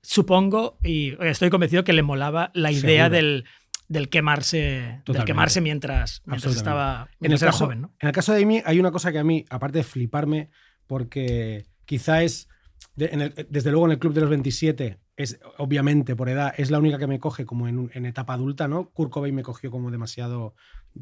supongo, 0.01 0.77
y 0.83 1.21
estoy 1.21 1.49
convencido 1.49 1.83
que 1.83 1.91
le 1.91 2.01
molaba 2.03 2.51
la 2.53 2.71
idea 2.71 3.05
Seguro. 3.05 3.09
del, 3.09 3.45
del 3.87 4.09
quemarse, 4.09 5.01
del 5.05 5.25
quemarse 5.25 5.61
mientras, 5.61 6.21
estaba 6.57 7.01
En 7.03 7.25
el, 7.25 7.29
mientras 7.29 7.51
caso, 7.51 7.65
joven, 7.65 7.81
¿no? 7.81 7.93
en 7.99 8.07
el 8.07 8.13
caso 8.13 8.33
de 8.33 8.43
Amy, 8.43 8.61
hay 8.65 8.79
una 8.79 8.91
cosa 8.91 9.11
que 9.11 9.19
a 9.19 9.23
mí, 9.23 9.45
aparte 9.49 9.79
de 9.79 9.83
fliparme, 9.83 10.49
porque 10.87 11.65
quizá 11.85 12.23
es, 12.23 12.47
de- 12.95 13.09
en 13.11 13.21
el- 13.21 13.47
desde 13.49 13.71
luego 13.71 13.85
en 13.85 13.91
el 13.93 13.99
Club 13.99 14.13
de 14.13 14.21
los 14.21 14.29
27, 14.29 14.99
es 15.15 15.39
obviamente 15.57 16.15
por 16.15 16.29
edad, 16.29 16.53
es 16.57 16.69
la 16.69 16.79
única 16.79 16.97
que 16.99 17.07
me 17.07 17.19
coge 17.19 17.45
como 17.45 17.67
en, 17.67 17.89
etapa 18.05 18.33
adulta, 18.33 18.67
¿no? 18.67 18.89
Kurt 18.91 19.11
Cobain 19.11 19.33
me 19.33 19.41
cogió 19.43 19.71
como 19.71 19.89
demasiado 19.89 20.53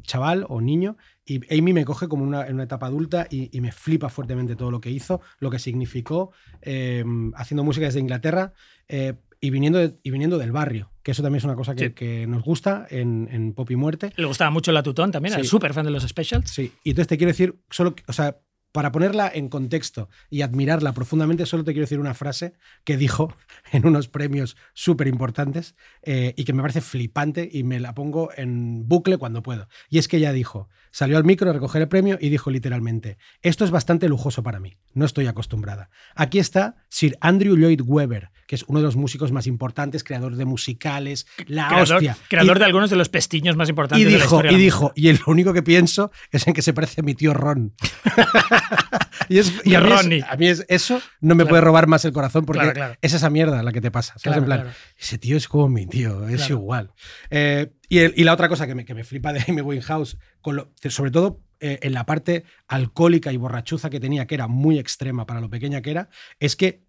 chaval 0.02 0.44
o 0.48 0.60
niño, 0.60 0.96
y 1.24 1.40
Amy 1.58 1.72
me 1.72 1.84
coge 1.84 2.08
como 2.08 2.22
una, 2.24 2.46
en 2.46 2.54
una 2.54 2.64
etapa 2.64 2.86
adulta 2.86 3.26
y, 3.30 3.54
y 3.56 3.60
me 3.60 3.72
flipa 3.72 4.08
fuertemente 4.08 4.54
todo 4.56 4.70
lo 4.70 4.80
que 4.80 4.90
hizo, 4.90 5.20
lo 5.38 5.50
que 5.50 5.58
significó, 5.58 6.32
eh, 6.62 7.04
haciendo 7.34 7.64
música 7.64 7.86
desde 7.86 8.00
Inglaterra. 8.00 8.52
eh, 8.88 9.14
y 9.38 9.50
viniendo, 9.50 9.78
de- 9.78 9.98
y 10.02 10.10
viniendo 10.10 10.38
del 10.38 10.50
barrio, 10.50 10.90
que 11.06 11.12
eso 11.12 11.22
también 11.22 11.38
es 11.38 11.44
una 11.44 11.54
cosa 11.54 11.76
que, 11.76 11.86
Sí. 11.90 11.92
que 11.94 12.26
nos 12.26 12.42
gusta 12.42 12.84
en, 12.90 13.28
en 13.30 13.52
Pop 13.52 13.70
y 13.70 13.76
Muerte. 13.76 14.12
Le 14.16 14.26
gustaba 14.26 14.50
mucho 14.50 14.72
la 14.72 14.82
Tutón 14.82 15.12
también, 15.12 15.34
era 15.34 15.42
Sí. 15.44 15.48
súper 15.48 15.72
fan 15.72 15.84
de 15.84 15.92
los 15.92 16.02
specials. 16.02 16.50
Sí, 16.50 16.72
y 16.82 16.90
entonces 16.90 17.06
te 17.06 17.16
quiero 17.16 17.28
decir, 17.30 17.54
solo, 17.70 17.94
o 18.08 18.12
sea, 18.12 18.38
para 18.76 18.92
ponerla 18.92 19.30
en 19.34 19.48
contexto 19.48 20.10
y 20.28 20.42
admirarla 20.42 20.92
profundamente, 20.92 21.46
solo 21.46 21.64
te 21.64 21.72
quiero 21.72 21.84
decir 21.84 21.98
una 21.98 22.12
frase 22.12 22.52
que 22.84 22.98
dijo 22.98 23.34
en 23.72 23.86
unos 23.86 24.08
premios 24.08 24.54
súper 24.74 25.06
importantes 25.08 25.74
eh, 26.02 26.34
y 26.36 26.44
que 26.44 26.52
me 26.52 26.60
parece 26.60 26.82
flipante 26.82 27.48
y 27.50 27.62
me 27.64 27.80
la 27.80 27.94
pongo 27.94 28.28
en 28.36 28.86
bucle 28.86 29.16
cuando 29.16 29.42
puedo. 29.42 29.66
Y 29.88 29.96
es 29.96 30.08
que 30.08 30.18
ella 30.18 30.32
dijo, 30.34 30.68
salió 30.90 31.16
al 31.16 31.24
micro 31.24 31.48
a 31.48 31.54
recoger 31.54 31.80
el 31.80 31.88
premio 31.88 32.18
y 32.20 32.28
dijo 32.28 32.50
literalmente, 32.50 33.16
esto 33.40 33.64
es 33.64 33.70
bastante 33.70 34.10
lujoso 34.10 34.42
para 34.42 34.60
mí, 34.60 34.76
no 34.92 35.06
estoy 35.06 35.26
acostumbrada. 35.26 35.88
Aquí 36.14 36.38
está 36.38 36.76
Sir 36.90 37.16
Andrew 37.22 37.56
Lloyd 37.56 37.80
Webber, 37.82 38.28
que 38.46 38.56
es 38.56 38.64
uno 38.68 38.80
de 38.80 38.84
los 38.84 38.96
músicos 38.96 39.32
más 39.32 39.46
importantes, 39.46 40.04
creador 40.04 40.36
de 40.36 40.44
musicales, 40.44 41.26
la 41.46 41.68
creador 41.68 41.96
hostia. 41.96 42.16
creador 42.28 42.56
Y- 42.56 42.60
de 42.60 42.64
algunos 42.66 42.90
de 42.90 42.96
los 42.96 43.08
pestiños 43.08 43.56
más 43.56 43.70
importantes 43.70 44.02
y 44.02 44.04
de 44.04 44.18
la 44.18 44.24
dijo, 44.24 44.36
historia. 44.36 44.52
y 44.52 44.60
dijo, 44.60 44.92
y 44.94 45.08
el- 45.08 45.16
lo 45.26 45.32
único 45.32 45.54
que 45.54 45.62
pienso 45.62 46.10
es 46.30 46.46
en 46.46 46.52
que 46.52 46.60
se 46.62 46.74
parece 46.74 47.00
a 47.00 47.04
mi 47.04 47.14
tío 47.14 47.32
Ron. 47.32 47.74
y 49.28 49.38
es- 49.38 49.52
y 49.64 49.74
a, 49.74 49.80
mí 49.80 49.90
es- 50.16 50.24
a 50.28 50.36
mí 50.36 50.46
es- 50.48 50.64
eso 50.68 51.00
no 51.20 51.34
me 51.34 51.42
Claro. 51.44 51.48
puede 51.50 51.60
robar 51.62 51.86
más 51.86 52.04
el 52.04 52.12
corazón 52.12 52.44
porque 52.44 52.60
Claro, 52.60 52.74
claro. 52.74 52.94
es 53.02 53.12
esa 53.12 53.30
mierda 53.30 53.62
la 53.62 53.72
que 53.72 53.80
te 53.80 53.90
pasa. 53.90 54.14
¿sabes? 54.18 54.22
Claro, 54.22 54.38
en 54.40 54.44
plan, 54.44 54.74
ese 54.98 55.18
tío 55.18 55.36
es 55.36 55.48
como 55.48 55.68
mi 55.68 55.86
tío, 55.86 56.28
es 56.28 56.48
igual. 56.50 56.92
Eh, 57.30 57.72
y, 57.88 57.98
el- 57.98 58.14
y 58.16 58.24
la 58.24 58.32
otra 58.32 58.48
cosa 58.48 58.66
que 58.66 58.74
me, 58.74 58.84
que 58.84 58.94
me 58.94 59.04
flipa 59.04 59.32
de 59.32 59.44
Amy 59.48 59.60
Winehouse, 59.62 60.18
con 60.40 60.56
lo- 60.56 60.72
sobre 60.88 61.10
todo 61.10 61.42
eh, 61.58 61.78
en 61.82 61.94
la 61.94 62.04
parte 62.04 62.44
alcohólica 62.68 63.32
y 63.32 63.38
borrachuza 63.38 63.88
que 63.88 63.98
tenía, 63.98 64.26
que 64.26 64.34
era 64.34 64.46
muy 64.46 64.78
extrema 64.78 65.26
para 65.26 65.40
lo 65.40 65.48
pequeña 65.48 65.80
que 65.80 65.90
era, 65.90 66.08
es 66.38 66.54
que 66.54 66.84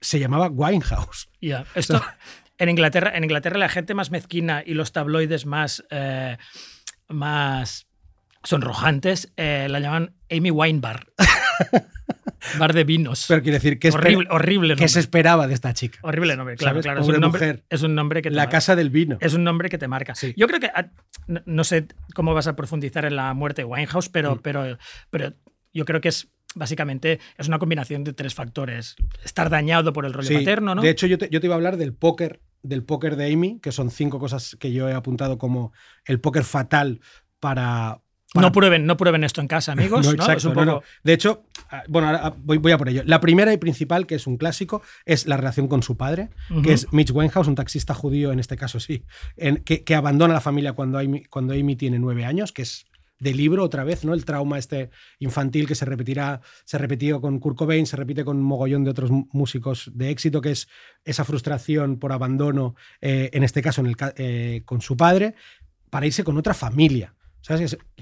se 0.00 0.18
llamaba 0.18 0.48
Winehouse. 0.48 1.28
Ya, 1.40 1.64
Esto, 1.76 2.02
en, 2.58 2.68
Inglaterra, 2.70 3.12
en 3.16 3.22
Inglaterra 3.22 3.58
la 3.58 3.68
gente 3.68 3.94
más 3.94 4.10
mezquina 4.10 4.64
y 4.66 4.74
los 4.74 4.90
tabloides 4.90 5.46
más, 5.46 5.84
eh, 5.90 6.38
más 7.08 7.86
sonrojantes 8.44 9.32
eh, 9.36 9.66
la 9.70 9.80
llaman 9.80 10.14
Amy 10.30 10.50
Wine 10.50 10.80
Bar. 10.80 11.06
Bar 12.58 12.72
de 12.72 12.82
vinos. 12.84 13.26
Pero 13.28 13.40
quiere 13.42 13.58
decir, 13.58 13.78
¿qué, 13.78 13.88
espera- 13.88 14.02
horrible, 14.04 14.28
horrible 14.30 14.68
qué 14.74 14.80
nombre. 14.80 14.88
se 14.88 15.00
esperaba 15.00 15.46
de 15.46 15.54
esta 15.54 15.72
chica? 15.74 15.98
Horrible 16.02 16.36
nombre, 16.36 16.56
claro, 16.56 16.74
¿Sabes? 16.74 16.84
claro. 16.86 17.00
Es 17.02 17.06
un, 17.08 17.20
nombre, 17.20 17.40
mujer. 17.40 17.64
es 17.70 17.82
un 17.82 17.94
nombre 17.94 18.20
que 18.20 18.30
te 18.30 18.34
La 18.34 18.42
marca. 18.42 18.56
casa 18.56 18.74
del 18.76 18.90
vino. 18.90 19.16
Es 19.20 19.34
un 19.34 19.44
nombre 19.44 19.68
que 19.68 19.78
te 19.78 19.86
marca. 19.86 20.14
Sí. 20.14 20.34
Yo 20.36 20.48
creo 20.48 20.58
que. 20.60 20.66
ah, 20.74 20.90
No, 21.46 21.62
sé 21.64 21.86
cómo 22.14 22.34
vas 22.34 22.48
a 22.48 22.56
profundizar 22.56 23.04
en 23.04 23.14
la 23.16 23.32
muerte 23.34 23.62
de 23.62 23.66
Winehouse, 23.66 24.08
pero, 24.08 24.34
Mm. 24.36 24.38
pero, 24.42 24.78
pero 25.10 25.32
yo 25.72 25.84
creo 25.84 26.00
que 26.00 26.08
es. 26.08 26.28
Básicamente 26.54 27.18
es 27.38 27.48
una 27.48 27.58
combinación 27.58 28.04
de 28.04 28.12
tres 28.12 28.34
factores. 28.34 28.96
Estar 29.24 29.48
dañado 29.48 29.92
por 29.94 30.04
el 30.04 30.12
rollo 30.12 30.28
Sí, 30.28 30.34
paterno, 30.34 30.74
¿no? 30.74 30.82
De 30.82 30.90
hecho, 30.90 31.06
yo 31.06 31.16
te, 31.16 31.28
yo 31.30 31.40
te 31.40 31.46
iba 31.46 31.54
a 31.54 31.56
hablar 31.56 31.78
del 31.78 31.94
póker, 31.94 32.42
del 32.62 32.82
póker 32.84 33.16
de 33.16 33.32
Amy, 33.32 33.58
que 33.62 33.72
son 33.72 33.90
cinco 33.90 34.18
cosas 34.18 34.56
que 34.60 34.70
yo 34.72 34.86
he 34.88 34.92
apuntado 34.92 35.38
como 35.38 35.72
el 36.04 36.20
póker 36.20 36.44
fatal 36.44 37.00
para. 37.40 38.00
Para- 38.32 38.46
no, 38.48 38.52
prueben, 38.52 38.86
no 38.86 38.96
prueben 38.96 39.24
esto 39.24 39.40
en 39.40 39.48
casa, 39.48 39.72
amigos. 39.72 40.06
No, 40.06 40.12
exacto, 40.12 40.38
Es 40.38 40.44
un 40.44 40.50
no, 40.50 40.54
poco- 40.60 40.64
no. 40.66 40.82
De 41.04 41.12
hecho, 41.12 41.44
ah, 41.70 41.82
bueno, 41.88 42.08
ahora 42.08 42.20
ah, 42.24 42.34
voy, 42.38 42.58
voy 42.58 42.72
a 42.72 42.78
por 42.78 42.88
ello. 42.88 43.02
La 43.06 43.20
primera 43.20 43.52
y 43.52 43.56
principal, 43.58 44.06
que 44.06 44.14
es 44.14 44.26
un 44.26 44.36
clásico, 44.36 44.82
es 45.04 45.26
la 45.26 45.36
relación 45.36 45.68
con 45.68 45.82
su 45.82 45.96
padre, 45.96 46.30
que 46.62 46.72
es 46.72 46.92
Mitch 46.92 47.10
Winehouse, 47.10 47.48
un 47.48 47.54
taxista 47.54 47.94
judío, 47.94 48.32
en 48.32 48.38
este 48.38 48.56
caso 48.56 48.80
sí, 48.80 49.04
en- 49.36 49.56
que, 49.58 49.84
que 49.84 49.94
abandona 49.94 50.34
la 50.34 50.40
familia 50.40 50.72
cuando 50.72 50.98
Amy, 50.98 51.24
cuando 51.24 51.52
Amy 51.54 51.76
tiene 51.76 51.98
nueve 51.98 52.24
años, 52.24 52.52
que 52.52 52.62
es 52.62 52.86
de 53.18 53.34
libro 53.34 53.62
otra 53.62 53.84
vez, 53.84 54.04
¿no? 54.04 54.14
El 54.14 54.24
trauma 54.24 54.58
este 54.58 54.90
infantil 55.20 55.68
que 55.68 55.76
se 55.76 55.84
repetirá, 55.84 56.40
se 56.64 56.76
repitió 56.76 57.20
con 57.20 57.38
Kurt 57.38 57.56
Cobain, 57.56 57.86
se 57.86 57.96
repite 57.96 58.24
con 58.24 58.36
un 58.38 58.42
mogollón 58.42 58.82
de 58.82 58.90
otros 58.90 59.10
músicos 59.32 59.92
de 59.94 60.10
éxito, 60.10 60.40
que 60.40 60.50
es 60.50 60.66
esa 61.04 61.22
frustración 61.24 62.00
por 62.00 62.12
abandono, 62.12 62.74
eh, 63.00 63.30
en 63.32 63.44
este 63.44 63.62
caso 63.62 63.80
en 63.80 63.86
el 63.86 63.96
eh, 64.16 64.62
con 64.64 64.80
su 64.80 64.96
padre, 64.96 65.36
para 65.88 66.06
irse 66.06 66.24
con 66.24 66.36
otra 66.36 66.52
familia. 66.52 67.14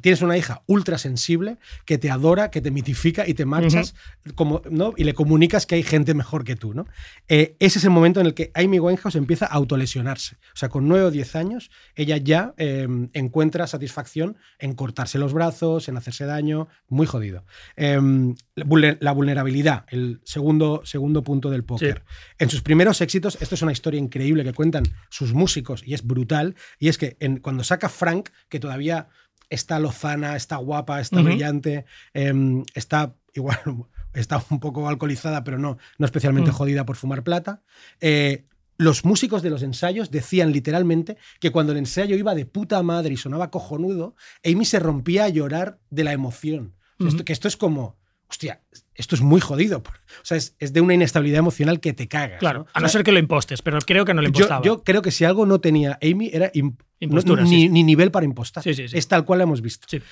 Tienes 0.02 0.22
una 0.22 0.36
hija 0.36 0.62
ultra 0.66 0.96
sensible 0.98 1.58
que 1.84 1.98
te 1.98 2.10
adora, 2.10 2.50
que 2.50 2.60
te 2.60 2.70
mitifica 2.70 3.26
y 3.28 3.34
te 3.34 3.44
marchas 3.44 3.94
como, 4.34 4.62
¿no? 4.70 4.92
y 4.96 5.04
le 5.04 5.14
comunicas 5.14 5.66
que 5.66 5.74
hay 5.74 5.82
gente 5.82 6.14
mejor 6.14 6.44
que 6.44 6.56
tú. 6.56 6.74
¿no? 6.74 6.86
Eh, 7.28 7.56
ese 7.58 7.78
es 7.78 7.84
el 7.84 7.90
momento 7.90 8.20
en 8.20 8.26
el 8.26 8.34
que 8.34 8.50
Amy 8.54 8.78
Winehouse 8.78 9.16
empieza 9.16 9.46
a 9.46 9.50
autolesionarse. 9.50 10.36
O 10.54 10.56
sea, 10.56 10.68
con 10.68 10.88
9 10.88 11.04
o 11.06 11.10
10 11.10 11.36
años, 11.36 11.70
ella 11.94 12.16
ya 12.16 12.54
eh, 12.56 12.86
encuentra 13.12 13.66
satisfacción 13.66 14.36
en 14.58 14.74
cortarse 14.74 15.18
los 15.18 15.32
brazos, 15.32 15.88
en 15.88 15.96
hacerse 15.96 16.24
daño, 16.26 16.68
muy 16.88 17.06
jodido. 17.06 17.44
Eh, 17.76 17.98
la 18.54 18.64
vulner- 18.64 18.98
la 19.00 19.12
vulnerabilidad, 19.12 19.84
el 19.90 20.20
segundo, 20.24 20.82
segundo 20.84 21.22
punto 21.22 21.50
del 21.50 21.64
póker. 21.64 22.04
En 22.38 22.50
sus 22.50 22.62
primeros 22.62 23.00
éxitos, 23.00 23.38
esto 23.40 23.54
es 23.54 23.62
una 23.62 23.72
historia 23.72 23.98
increíble 24.00 24.44
que 24.44 24.52
cuentan 24.52 24.84
sus 25.08 25.32
músicos 25.34 25.82
y 25.84 25.94
es 25.94 26.06
brutal, 26.06 26.54
y 26.78 26.88
es 26.88 26.98
que 26.98 27.16
en- 27.20 27.38
cuando 27.38 27.64
saca 27.64 27.88
Frank, 27.88 28.30
que 28.48 28.60
todavía 28.60 29.08
está 29.50 29.78
lozana, 29.78 30.36
está 30.36 30.56
guapa, 30.56 31.00
está 31.00 31.20
brillante, 31.22 31.84
em, 32.14 32.64
está 32.74 33.14
igual, 33.34 33.58
está 34.14 34.42
un 34.50 34.60
poco 34.60 34.88
alcoholizada, 34.88 35.44
pero 35.44 35.58
no, 35.58 35.76
no 35.98 36.06
especialmente 36.06 36.50
Mm. 36.50 36.54
jodida 36.54 36.86
por 36.86 36.96
fumar 36.96 37.22
plata. 37.22 37.62
eh, 38.00 38.46
los 38.78 39.04
músicos 39.04 39.42
de 39.42 39.50
los 39.50 39.62
ensayos 39.62 40.10
decían 40.10 40.52
literalmente 40.52 41.18
que 41.38 41.50
cuando 41.52 41.72
el 41.72 41.78
ensayo 41.78 42.16
iba 42.16 42.34
de 42.34 42.46
puta 42.46 42.82
madre 42.82 43.12
y 43.12 43.18
sonaba 43.18 43.50
cojonudo, 43.50 44.14
Amy 44.42 44.64
se 44.64 44.78
rompía 44.78 45.24
a 45.24 45.28
llorar 45.28 45.80
de 45.90 46.02
la 46.04 46.14
emoción. 46.14 46.74
Esto- 46.98 47.26
que 47.26 47.34
esto 47.34 47.46
es 47.46 47.58
como, 47.58 47.98
hostia, 48.30 48.60
esto 48.94 49.14
es 49.14 49.20
muy 49.22 49.40
jodido. 49.40 49.78
O 49.78 50.24
sea, 50.24 50.36
es, 50.36 50.54
es 50.58 50.72
de 50.72 50.80
una 50.80 50.94
inestabilidad 50.94 51.38
emocional 51.40 51.80
que 51.80 51.92
te 51.92 52.06
cagas. 52.08 52.38
Claro, 52.38 52.60
¿no? 52.60 52.66
a 52.72 52.78
O 52.78 52.82
no 52.82 52.88
sea, 52.88 52.98
ser 52.98 53.04
que 53.04 53.12
lo 53.12 53.18
impostes, 53.18 53.60
pero 53.62 53.78
creo 53.80 54.04
que 54.04 54.14
no 54.14 54.22
lo 54.22 54.28
yo, 54.28 54.30
impostaba. 54.30 54.62
yo 54.64 54.82
creo 54.84 55.02
que 55.02 55.10
si 55.10 55.24
algo 55.24 55.46
no 55.46 55.60
tenía 55.60 55.98
Amy 56.02 56.30
era 56.32 56.52
im- 56.52 56.76
Impostura, 57.02 57.42
no- 57.42 57.48
sí, 57.48 57.70
ni, 57.70 57.82
nivel 57.82 58.10
para 58.10 58.26
impostar. 58.26 58.62
Sí, 58.62 58.74
sí, 58.74 58.86
sí. 58.86 58.98
Es 58.98 59.08
tal 59.08 59.24
cual 59.24 59.38
lo 59.38 59.44
hemos 59.44 59.62
visto. 59.62 59.86
Sí. 59.90 60.02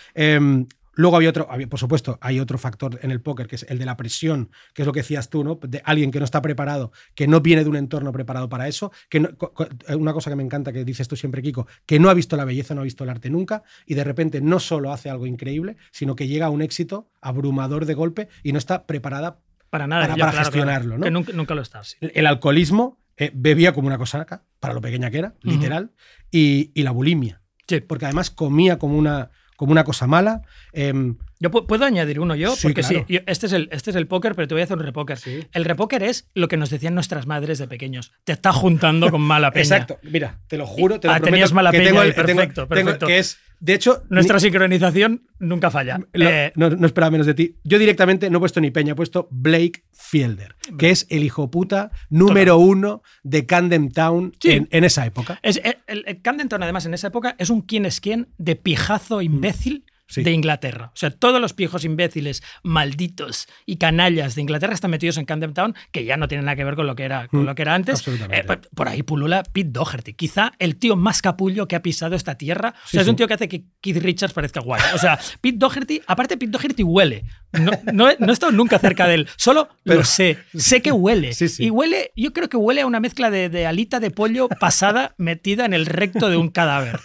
Luego 0.99 1.16
había 1.16 1.30
otro, 1.30 1.46
había- 1.49 1.68
por 1.68 1.78
supuesto, 1.78 2.18
hay 2.20 2.40
otro 2.40 2.59
factor 2.59 2.99
en 3.03 3.12
el 3.12 3.20
póker, 3.20 3.46
que 3.46 3.55
es 3.55 3.62
el 3.68 3.78
de 3.78 3.86
la 3.86 3.96
presión, 3.96 4.51
que 4.74 4.82
es 4.82 4.86
lo 4.86 4.92
que 4.92 4.99
decías 5.01 5.30
tú, 5.30 5.44
¿no? 5.44 5.61
De 5.62 5.80
alguien 5.84 6.11
que 6.11 6.18
no 6.18 6.24
está 6.24 6.42
preparado, 6.42 6.90
que 7.14 7.28
no 7.28 7.40
viene 7.40 7.62
de 7.62 7.70
un 7.70 7.76
entorno 7.76 8.11
preparado 8.11 8.49
para 8.49 8.66
eso, 8.66 8.90
que 9.09 9.20
no- 9.20 9.36
co- 9.38 9.55
una 9.96 10.12
cosa 10.12 10.28
que 10.28 10.34
me 10.36 10.42
encanta 10.42 10.72
que 10.72 10.84
dices 10.84 11.07
tú 11.07 11.14
siempre, 11.14 11.40
Kiko, 11.40 11.68
que 11.86 12.01
no 12.01 12.11
ha 12.11 12.14
visto 12.14 12.36
la 12.36 12.44
belleza, 12.44 12.74
no 12.74 12.80
ha 12.80 12.84
visto 12.84 13.05
el 13.05 13.11
arte 13.11 13.30
nunca, 13.30 13.62
y 13.86 13.94
de 13.94 14.03
repente 14.03 14.40
no 14.40 14.59
solo 14.59 14.92
hace 14.92 15.09
algo 15.09 15.26
increíble, 15.26 15.76
sino 15.92 16.16
que 16.16 16.26
llega 16.26 16.46
a 16.46 16.51
un 16.51 16.62
éxito 16.62 17.09
abrumador 17.20 17.86
de 17.86 17.94
golpe 17.94 18.28
y 18.42 18.51
no 18.53 18.59
está 18.59 18.84
preparada 18.86 19.38
para 19.70 19.86
nada. 19.86 20.03
para- 20.03 20.16
ya, 20.16 20.20
para 20.20 20.32
claro, 20.32 20.32
claro, 20.32 20.44
gestionarlo, 20.53 20.99
¿no? 20.99 21.05
Que 21.05 21.11
nunca, 21.12 21.32
nunca 21.32 21.55
lo 21.55 21.62
estás. 21.62 21.96
sí. 22.01 22.09
el 22.12 22.26
alcoholismo, 22.26 22.99
eh, 23.16 23.30
bebía 23.34 23.72
como 23.72 23.86
una 23.86 23.99
cosaca, 23.99 24.44
para 24.59 24.74
lo 24.74 24.80
pequeña 24.80 25.11
que 25.11 25.18
era, 25.18 25.34
literal, 25.42 25.92
y, 26.30 26.72
y 26.74 26.82
la 26.82 26.90
bulimia. 26.90 27.42
Sí. 27.68 27.80
Porque 27.80 28.07
además 28.07 28.30
comía 28.30 28.78
como 28.78 28.96
una, 28.96 29.30
como 29.59 29.72
una 29.72 29.82
cosa 29.82 30.06
mala. 30.06 30.42
em, 30.72 31.16
Yo 31.40 31.50
pu- 31.50 31.66
puedo 31.66 31.84
añadir 31.84 32.20
uno 32.20 32.34
yo, 32.36 32.54
Sí, 32.54 32.62
porque 32.68 32.80
claro. 32.82 33.04
sí, 33.09 33.14
yo- 33.14 33.20
este, 33.26 33.46
es 33.46 33.52
el, 33.52 33.68
este 33.72 33.90
es 33.90 33.96
el 33.96 34.06
póker, 34.06 34.34
pero 34.36 34.46
te 34.48 34.54
voy 34.54 34.61
a 34.61 34.64
hacer 34.64 34.76
un 34.76 34.84
repóker. 34.84 35.18
Sí. 35.18 35.40
El 35.52 35.64
repóker 35.64 36.02
es 36.04 36.28
lo 36.34 36.46
que 36.48 36.56
nos 36.56 36.70
decían 36.70 36.94
nuestras 36.94 37.26
madres 37.26 37.59
de 37.59 37.66
pequeños. 37.68 38.12
Te 38.24 38.32
está 38.32 38.52
juntando 38.52 39.11
con 39.11 39.20
mala 39.20 39.50
peña. 39.50 39.62
Exacto, 39.64 39.98
mira, 40.02 40.38
te 40.46 40.56
lo 40.59 40.66
juro, 40.66 40.98
te 41.00 41.09
lo 41.09 41.12
Ah, 41.12 41.16
prometo 41.16 41.32
tenías 41.32 41.52
mala 41.52 41.70
que 41.72 41.78
peña 41.78 41.90
tengo 41.90 42.02
el- 42.02 42.14
tengo- 42.14 42.26
perfecto, 42.26 42.66
tengo- 42.68 42.68
perfecto. 42.84 43.06
que 43.09 43.18
es, 43.18 43.38
de 43.61 43.74
hecho, 43.74 44.02
Nuestra 44.11 44.36
ni- 44.36 44.40
sincronización 44.42 45.26
nunca 45.38 45.70
falla. 45.70 46.00
lo- 46.12 46.28
Eh, 46.28 46.52
no, 46.56 46.70
no 46.70 46.86
esperaba 46.86 47.11
menos 47.11 47.26
de 47.26 47.34
ti. 47.34 47.56
Yo 47.64 47.78
directamente 47.78 48.30
no 48.30 48.38
he 48.38 48.40
puesto 48.40 48.61
ni 48.61 48.70
Peña, 48.70 48.92
he 48.92 48.96
puesto 48.96 49.28
Blake 49.30 49.84
Fielder, 49.92 50.54
que 50.78 50.90
es 50.90 51.06
el 51.11 51.24
hijo 51.24 51.50
puta 51.50 51.90
número 52.11 52.59
uno 52.59 53.02
de 53.22 53.46
Camden 53.46 53.90
Town 53.90 54.32
Sí. 54.40 54.50
en, 54.52 54.68
en 54.70 54.84
esa 54.84 55.04
época. 55.06 55.38
es- 55.42 55.61
el- 55.86 56.04
el 56.06 56.22
Camden 56.22 56.48
Town, 56.48 56.62
además, 56.62 56.86
en 56.86 56.94
esa 56.94 57.09
época, 57.09 57.34
es 57.38 57.50
un 57.50 57.62
quién 57.62 57.86
es 57.86 58.00
quién 58.00 58.28
de 58.38 58.56
pijazo 58.56 59.22
imbécil 59.22 59.84
Mm. 59.86 59.88
Sí. 60.09 60.22
de 60.22 60.32
Inglaterra. 60.32 60.86
O 60.94 60.96
sea, 60.96 61.11
todos 61.11 61.40
los 61.40 61.52
pijos 61.52 61.84
imbéciles, 61.84 62.42
malditos 62.82 63.48
y 63.66 63.76
canallas 63.76 64.34
de 64.34 64.40
Inglaterra 64.42 64.72
están 64.74 64.90
metidos 64.90 65.18
en 65.18 65.24
Camden 65.24 65.52
Town, 65.54 65.74
que 65.92 66.04
ya 66.04 66.16
no 66.16 66.28
tienen 66.28 66.46
nada 66.46 66.56
que 66.56 66.64
ver 66.64 66.76
con 66.76 66.86
lo 66.86 66.94
que 66.94 67.02
era, 67.04 67.28
con 67.28 67.42
Mm, 67.42 67.46
lo 67.46 67.54
que 67.54 67.62
era 67.62 67.74
antes. 67.74 68.06
Eh, 68.09 68.44
por- 68.74 68.88
ahí 68.88 69.02
pulula 69.02 69.42
Pete 69.42 69.70
Doherty, 69.70 70.14
quizá 70.14 70.52
el 70.59 70.76
tío 70.76 70.96
más 70.96 71.20
capullo 71.22 71.66
que 71.68 71.76
ha 71.76 71.82
pisado 71.82 72.14
esta 72.16 72.36
tierra. 72.36 72.74
O 72.86 72.88
sea, 72.88 73.02
es 73.02 73.09
un 73.09 73.16
tío 73.16 73.26
que 73.28 73.34
hace 73.34 73.48
que 73.48 73.64
Keith 73.80 73.98
Richards 73.98 74.32
parezca 74.32 74.61
guay. 74.61 74.80
O 74.94 74.98
sea, 74.98 75.18
Pete 75.40 75.59
Doherty, 75.59 76.00
aparte 76.06 76.36
Pete 76.36 76.52
Doherty 76.52 76.82
huele, 76.82 77.24
No, 77.52 77.70
no, 77.94 78.11
he- 78.11 78.16
no 78.18 78.28
he 78.28 78.32
estado 78.32 78.52
nunca 78.52 78.78
cerca 78.78 79.06
de 79.09 79.14
él, 79.14 79.28
solo 79.36 79.70
Pero- 79.82 80.00
lo 80.00 80.04
sé. 80.04 80.36
Sé 80.54 80.82
que 80.82 80.92
huele. 80.92 81.30
Y 81.59 81.70
huele, 81.70 82.12
yo 82.14 82.32
creo 82.34 82.48
que 82.50 82.59
huele 82.59 82.82
a 82.82 82.86
una 82.86 83.00
mezcla 83.00 83.30
de, 83.30 83.48
de 83.48 83.66
alita 83.66 84.00
de 84.00 84.11
pollo 84.11 84.48
pasada 84.61 85.14
metida 85.16 85.64
en 85.64 85.72
el 85.72 85.86
recto 85.86 86.28
de 86.28 86.36
un 86.36 86.50
cadáver. 86.50 87.00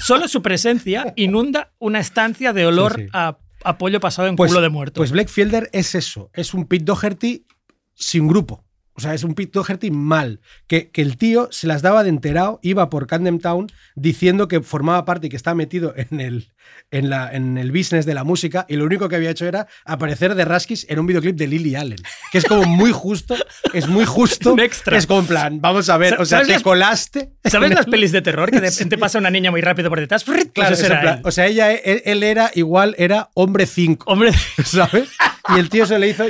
Solo 0.00 0.28
su 0.28 0.40
presencia 0.42 1.12
inunda 1.16 1.72
una 1.78 2.00
estancia 2.00 2.41
de 2.52 2.66
olor 2.66 2.96
Sí, 2.96 3.02
sí. 3.02 3.08
A, 3.12 3.38
a 3.64 3.78
pollo 3.78 4.00
pasado 4.00 4.26
en 4.26 4.34
Pues, 4.36 4.50
culo 4.50 4.60
de 4.60 4.68
muerto. 4.70 4.98
pues 4.98 5.12
Blake 5.12 5.28
Fielder 5.28 5.70
es 5.72 5.94
eso, 5.94 6.30
es 6.34 6.52
un 6.54 6.66
Pete 6.66 6.84
Doherty 6.84 7.46
sin 7.94 8.26
grupo. 8.26 8.64
O 9.02 9.04
sea, 9.04 9.14
es 9.14 9.24
un 9.24 9.34
Pete 9.34 9.50
Doherty 9.54 9.90
mal. 9.90 10.40
Que, 10.68 10.90
que 10.90 11.02
el 11.02 11.16
tío 11.16 11.48
se 11.50 11.66
las 11.66 11.82
daba 11.82 12.04
de 12.04 12.08
enterado, 12.10 12.60
iba 12.62 12.88
por 12.88 13.06
Camden 13.08 13.40
Town 13.40 13.66
diciendo 13.96 14.46
que 14.46 14.60
formaba 14.60 15.04
parte 15.04 15.26
y 15.26 15.30
que 15.30 15.36
estaba 15.36 15.54
metido 15.56 15.92
en 15.96 16.20
el, 16.20 16.52
en, 16.92 17.10
la, 17.10 17.32
en 17.32 17.58
el 17.58 17.72
business 17.72 18.06
de 18.06 18.14
la 18.14 18.22
música 18.22 18.64
y 18.68 18.76
lo 18.76 18.84
único 18.84 19.08
que 19.08 19.16
había 19.16 19.30
hecho 19.30 19.44
era 19.46 19.66
aparecer 19.84 20.34
de 20.36 20.44
Raskis 20.44 20.86
en 20.88 21.00
un 21.00 21.06
videoclip 21.06 21.34
de 21.36 21.48
Lily 21.48 21.74
Allen. 21.74 21.98
Que 22.30 22.38
es 22.38 22.44
como 22.44 22.62
muy 22.64 22.92
justo, 22.92 23.34
es 23.72 23.88
muy 23.88 24.04
justo. 24.04 24.52
Un 24.54 24.60
extra. 24.60 24.96
Es 24.96 25.06
como 25.06 25.20
en 25.20 25.26
plan, 25.26 25.60
vamos 25.60 25.88
a 25.88 25.96
ver, 25.96 26.14
o 26.20 26.24
sea, 26.24 26.38
¿Sabes 26.38 26.46
te 26.46 26.52
las- 26.54 26.62
colaste. 26.62 27.32
¿Sabes 27.44 27.70
las 27.74 27.86
el- 27.86 27.90
pelis 27.90 28.12
de 28.12 28.22
terror 28.22 28.50
que 28.50 28.60
de 28.60 28.70
repente 28.70 28.96
pasa 28.98 29.18
una 29.18 29.30
niña 29.30 29.50
muy 29.50 29.60
rápido 29.62 29.88
por 29.90 29.98
detrás? 29.98 30.22
Pues 30.24 30.46
Claro, 30.52 30.76
era 30.76 31.00
plan, 31.00 31.20
o 31.24 31.30
sea, 31.32 31.46
ella, 31.46 31.72
él, 31.72 32.02
él 32.04 32.22
era 32.22 32.50
igual, 32.54 32.94
era 32.98 33.30
hombre 33.34 33.66
5. 33.66 34.10
Hombre, 34.10 34.30
¿sabes? 34.64 35.08
Y 35.56 35.58
el 35.58 35.68
tío 35.70 35.86
se 35.86 35.98
le 35.98 36.08
hizo. 36.08 36.24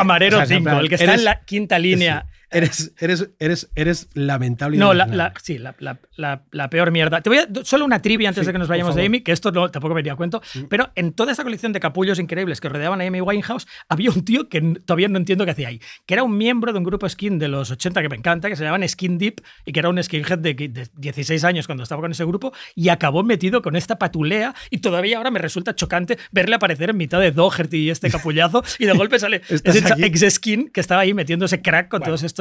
Camarero 0.00 0.38
O 0.38 0.46
sea, 0.46 0.56
5, 0.58 0.70
el 0.80 0.88
que 0.88 0.94
está 0.96 1.14
en 1.14 1.24
la 1.24 1.40
quinta 1.40 1.78
línea. 1.78 2.26
Eres, 2.50 2.92
eres, 2.98 3.30
eres, 3.38 3.70
eres 3.76 4.08
lamentable. 4.14 4.76
No, 4.76 4.92
la, 4.92 5.06
la- 5.06 5.32
sí, 5.42 5.58
la, 5.58 5.74
la- 5.78 6.00
la- 6.16 6.42
la 6.50 6.68
peor 6.70 6.90
mierda. 6.90 7.20
Te 7.20 7.30
voy 7.30 7.38
a, 7.38 7.48
solo 7.62 7.84
una 7.84 8.02
trivia 8.02 8.28
antes 8.28 8.42
Sí, 8.42 8.46
de 8.46 8.52
que 8.52 8.58
nos 8.58 8.66
vayamos 8.68 8.94
de. 8.96 9.02
Mm. 9.02 9.06
Amy, 9.06 9.20
que 9.20 9.32
esto 9.32 9.52
no, 9.52 9.70
tampoco 9.70 9.94
venía 9.94 10.14
a 10.14 10.16
cuento, 10.16 10.42
pero 10.68 10.90
en 10.96 11.12
toda 11.12 11.30
esta 11.32 11.44
colección 11.44 11.72
de 11.72 11.80
capullos 11.80 12.18
increíbles 12.18 12.60
que 12.60 12.68
rodeaban 12.68 13.00
a 13.00 13.06
Amy 13.06 13.20
Winehouse, 13.20 13.66
había 13.88 14.10
un 14.10 14.24
tío 14.24 14.48
que 14.48 14.60
todavía 14.84 15.08
no 15.08 15.18
entiendo 15.18 15.44
qué 15.44 15.52
hacía 15.52 15.68
ahí, 15.68 15.80
que 16.06 16.14
era 16.14 16.22
un 16.24 16.36
miembro 16.36 16.72
de 16.72 16.78
un 16.78 16.84
grupo 16.84 17.08
skin 17.08 17.38
de 17.38 17.48
los 17.48 17.70
80 17.70 18.02
que 18.02 18.08
me 18.08 18.16
encanta, 18.16 18.48
que 18.48 18.56
se 18.56 18.64
llamaban 18.64 18.88
Skin 18.88 19.16
Deep, 19.18 19.42
y 19.64 19.72
que 19.72 19.78
era 19.80 19.88
un 19.88 20.02
skinhead 20.02 20.38
de, 20.38 20.54
de 20.54 20.88
16 20.96 21.44
años 21.44 21.66
cuando 21.66 21.82
estaba 21.84 22.00
con 22.02 22.10
ese 22.10 22.24
grupo, 22.24 22.52
y 22.74 22.88
acabó 22.88 23.22
metido 23.22 23.62
con 23.62 23.76
esta 23.76 23.98
patulea, 23.98 24.54
y 24.70 24.78
todavía 24.78 25.18
ahora 25.18 25.30
me 25.30 25.38
resulta 25.38 25.74
chocante 25.76 26.18
verle 26.32 26.56
aparecer 26.56 26.90
en 26.90 26.96
mitad 26.96 27.20
de 27.20 27.30
Doherty 27.32 27.76
y 27.78 27.90
este 27.90 28.10
capullazo, 28.10 28.62
y 28.78 28.86
de 28.86 28.92
golpe 28.96 29.18
sale 29.18 29.42
ese 29.48 29.84
aquí. 29.92 30.02
ex-skin 30.04 30.70
que 30.70 30.80
estaba 30.80 31.02
ahí 31.02 31.14
metiéndose 31.14 31.62
crack 31.62 31.88
con 31.88 32.02
todos 32.02 32.22
estos, 32.22 32.39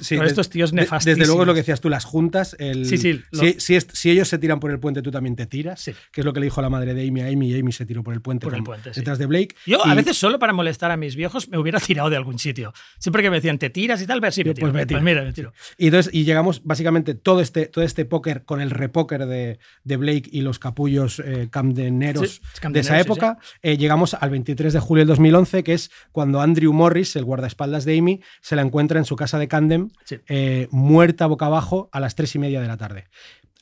Sí, 0.00 0.16
con 0.16 0.26
estos 0.26 0.48
tíos 0.50 0.72
nefastísimos. 0.72 1.18
Desde 1.18 1.26
luego 1.26 1.42
es 1.42 1.46
lo 1.46 1.54
que 1.54 1.60
decías 1.60 1.80
tú, 1.80 1.88
las 1.88 2.04
juntas. 2.04 2.56
el- 2.58 2.86
Sí, 2.86 2.98
sí, 2.98 3.20
lo- 3.30 3.40
Si, 3.40 3.56
si 3.60 3.74
es- 3.76 3.86
si 3.92 4.10
ellos 4.10 4.28
se 4.28 4.38
tiran 4.38 4.60
por 4.60 4.70
el 4.70 4.78
puente, 4.78 5.02
tú 5.02 5.10
también 5.10 5.36
te 5.36 5.46
tiras. 5.46 5.80
Sí. 5.80 5.92
Que 6.12 6.20
es 6.20 6.24
lo 6.24 6.32
que 6.32 6.40
le 6.40 6.46
dijo 6.46 6.60
la 6.62 6.70
madre 6.70 6.94
de 6.94 7.06
Amy 7.08 7.20
a 7.22 7.26
Amy. 7.26 7.54
Amy 7.58 7.72
se 7.72 7.86
tiró 7.86 8.02
por 8.02 8.14
el 8.14 8.20
puente, 8.22 8.44
Por 8.46 8.54
el 8.54 8.62
puente, 8.62 8.92
sí. 8.94 9.00
detrás 9.00 9.18
de 9.18 9.26
Blake. 9.26 9.54
Yo 9.66 9.84
a 9.84 9.94
veces 9.94 10.16
solo 10.16 10.38
para 10.38 10.52
molestar 10.52 10.90
a 10.90 10.96
mis 10.96 11.16
viejos 11.16 11.48
me 11.48 11.58
hubiera 11.58 11.78
tirado 11.80 12.10
de 12.10 12.16
algún 12.16 12.38
sitio. 12.38 12.72
Siempre 12.98 13.22
que 13.22 13.30
me 13.30 13.36
decían, 13.36 13.58
te 13.58 13.70
tiras 13.70 14.00
y 14.02 14.06
tal, 14.06 14.20
ver 14.20 14.32
si 14.32 14.42
me 14.42 14.50
Yo, 14.50 14.54
tiro. 14.54 14.66
pues 14.68 14.74
me 14.74 14.86
tiro. 14.86 15.00
mira, 15.00 15.22
me 15.22 15.32
tiro. 15.32 15.52
Y, 15.78 15.86
entonces, 15.86 16.12
y 16.14 16.24
llegamos 16.24 16.62
básicamente 16.64 17.14
todo 17.14 17.40
este, 17.40 17.66
todo 17.66 17.84
este 17.84 18.04
póker 18.04 18.44
con 18.44 18.60
el 18.60 18.70
repóker 18.70 19.26
de, 19.26 19.58
de 19.84 19.96
Blake 19.96 20.28
y 20.32 20.42
los 20.42 20.58
capullos 20.58 21.20
eh, 21.24 21.48
camdeneros 21.50 22.40
Sí, 22.60 22.68
de 22.70 22.80
esa 22.80 22.94
sí, 22.94 23.00
época. 23.00 23.38
eh, 23.62 23.76
llegamos 23.76 24.14
al 24.14 24.30
23 24.30 24.72
de 24.72 24.80
julio 24.80 25.00
del 25.02 25.08
2011, 25.08 25.62
que 25.64 25.72
es 25.74 25.90
cuando 26.12 26.40
Andrew 26.40 26.72
Morris, 26.72 27.16
el 27.16 27.24
guardaespaldas 27.24 27.84
de 27.84 27.98
Amy, 27.98 28.20
se 28.40 28.56
la 28.56 28.62
encuentra 28.62 28.98
en 28.98 29.04
su 29.04 29.16
casa 29.16 29.38
de 29.40 29.48
Camden, 29.48 29.90
Sí. 30.04 30.18
eh, 30.28 30.68
muerta 30.70 31.26
boca 31.26 31.46
abajo 31.46 31.88
a 31.92 31.98
las 32.00 32.14
3 32.14 32.34
y 32.36 32.38
media 32.38 32.60
de 32.60 32.68
la 32.68 32.76
tarde. 32.76 33.06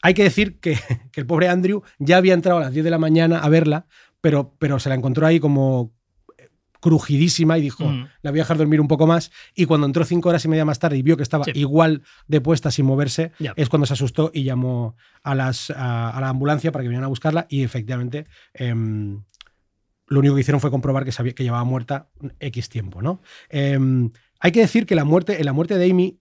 Hay 0.03 0.15
que 0.15 0.23
decir 0.23 0.61
que, 0.61 0.79
que 1.13 1.21
el 1.21 1.27
pobre 1.27 1.49
Andrew 1.49 1.83
ya 1.99 2.19
había 2.19 2.35
entrado 2.35 2.59
a 2.59 2.63
las 2.63 2.73
10 2.73 2.85
de 2.85 2.91
la 2.91 2.99
mañana 2.99 3.39
a 3.39 3.49
verla, 3.49 3.87
pero, 4.21 4.55
pero 4.59 4.79
se 4.79 4.89
la 4.89 4.95
encontró 4.95 5.27
ahí 5.27 5.41
como 5.41 5.93
eh, 6.39 6.49
crujidísima 6.81 7.59
y 7.59 7.63
dijo, 7.63 7.85
Mm. 7.89 8.09
la 8.23 8.31
voy 8.31 8.41
a 8.41 8.43
dejar 8.43 8.59
dormir 8.59 8.81
un 8.81 8.89
poco 8.89 9.07
más. 9.07 9.31
Y 9.55 9.67
cuando 9.67 9.87
entró 9.87 10.05
cinco 10.05 10.29
horas 10.29 10.45
y 10.45 10.49
media 10.49 10.65
más 10.65 10.79
tarde 10.79 10.97
y 10.99 11.03
vio 11.03 11.17
que 11.17 11.23
estaba 11.25 11.45
Sí. 11.45 11.53
igual 11.55 12.03
de 12.29 12.41
puesta 12.41 12.71
sin 12.71 12.87
moverse, 12.87 13.33
es 13.57 13.69
cuando 13.69 13.87
se 13.87 13.95
asustó 13.95 14.31
y 14.33 14.45
llamó 14.45 14.97
a, 15.23 15.35
las, 15.35 15.71
a, 15.71 16.11
a 16.11 16.21
la 16.21 16.29
ambulancia 16.29 16.71
para 16.73 16.83
que 16.83 16.89
vinieran 16.89 17.05
a 17.07 17.09
buscarla 17.09 17.47
y 17.49 17.63
efectivamente 17.65 18.27
em, 18.55 19.23
lo 20.07 20.21
único 20.21 20.35
que 20.35 20.41
hicieron 20.41 20.61
fue 20.61 20.71
comprobar 20.71 21.05
que, 21.05 21.13
sabía, 21.13 21.33
que 21.35 21.43
llevaba 21.45 21.65
muerta 21.65 22.09
X 22.41 22.69
tiempo. 22.69 23.03
¿no? 23.03 23.21
Em, 23.51 24.11
hay 24.41 24.53
que 24.53 24.61
decir 24.61 24.87
que 24.87 24.95
la 24.95 25.05
muerte, 25.05 25.39
en 25.39 25.45
la 25.45 25.53
muerte 25.53 25.77
de 25.79 25.91
Amy, 25.91 26.19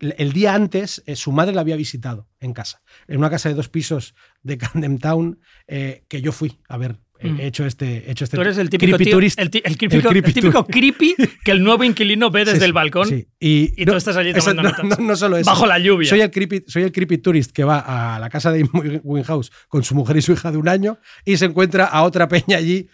el 0.00 0.32
día 0.32 0.54
antes, 0.54 1.02
eh, 1.06 1.16
su 1.16 1.32
madre 1.32 1.54
la 1.54 1.60
había 1.60 1.76
visitado 1.76 2.28
en 2.40 2.52
casa, 2.52 2.82
en 3.06 3.18
una 3.18 3.30
casa 3.30 3.48
de 3.48 3.54
dos 3.54 3.68
pisos 3.68 4.14
de 4.42 4.58
Camden 4.58 4.98
Town, 4.98 5.38
eh, 5.66 6.04
que 6.08 6.20
yo 6.20 6.32
fui 6.32 6.58
a 6.68 6.76
ver. 6.76 6.92
eh, 7.20 7.28
Mm. 7.30 7.40
He 7.40 7.46
hecho 7.46 7.64
este, 7.64 8.06
he 8.06 8.10
hecho 8.10 8.24
este 8.24 8.36
Tú 8.36 8.40
eres 8.42 8.58
el 8.58 8.68
típico, 8.68 8.96
creepy 8.96 9.04
tío- 9.04 9.18
el, 9.18 9.50
típico, 9.50 10.08
creepy 10.10 10.28
el 10.28 10.34
típico 10.34 10.64
tour- 10.64 10.66
creepy 10.66 11.14
que 11.44 11.52
el 11.52 11.62
nuevo 11.62 11.84
inquilino 11.84 12.28
ve 12.30 12.44
desde 12.44 12.58
Sí, 12.58 12.64
el 12.64 12.72
balcón 12.72 13.08
sí. 13.08 13.28
Y, 13.38 13.72
y 13.80 13.86
tú 13.86 13.94
estás 13.94 14.16
allí 14.16 14.30
eso- 14.30 14.50
tomando 14.50 14.62
no, 14.64 14.70
notas. 14.70 14.98
no- 14.98 15.06
no 15.06 15.16
solo 15.16 15.36
eso. 15.38 15.48
bajo 15.48 15.64
la 15.64 15.78
lluvia. 15.78 16.10
Soy 16.10 16.20
el, 16.20 16.30
creepy, 16.32 16.64
soy 16.66 16.82
el 16.82 16.92
creepy 16.92 17.18
tourist 17.18 17.52
que 17.52 17.62
va 17.64 17.78
a 18.16 18.18
la 18.18 18.28
casa 18.28 18.50
de 18.50 18.62
Amy 18.62 19.00
Winehouse 19.04 19.52
con 19.68 19.84
su 19.84 19.94
mujer 19.94 20.16
y 20.16 20.22
su 20.22 20.32
hija 20.32 20.50
de 20.50 20.58
un 20.58 20.68
año 20.68 20.98
y 21.24 21.36
se 21.36 21.44
encuentra 21.46 21.86
a 21.86 22.02
otra 22.02 22.26
peña 22.28 22.58
allí 22.58 22.88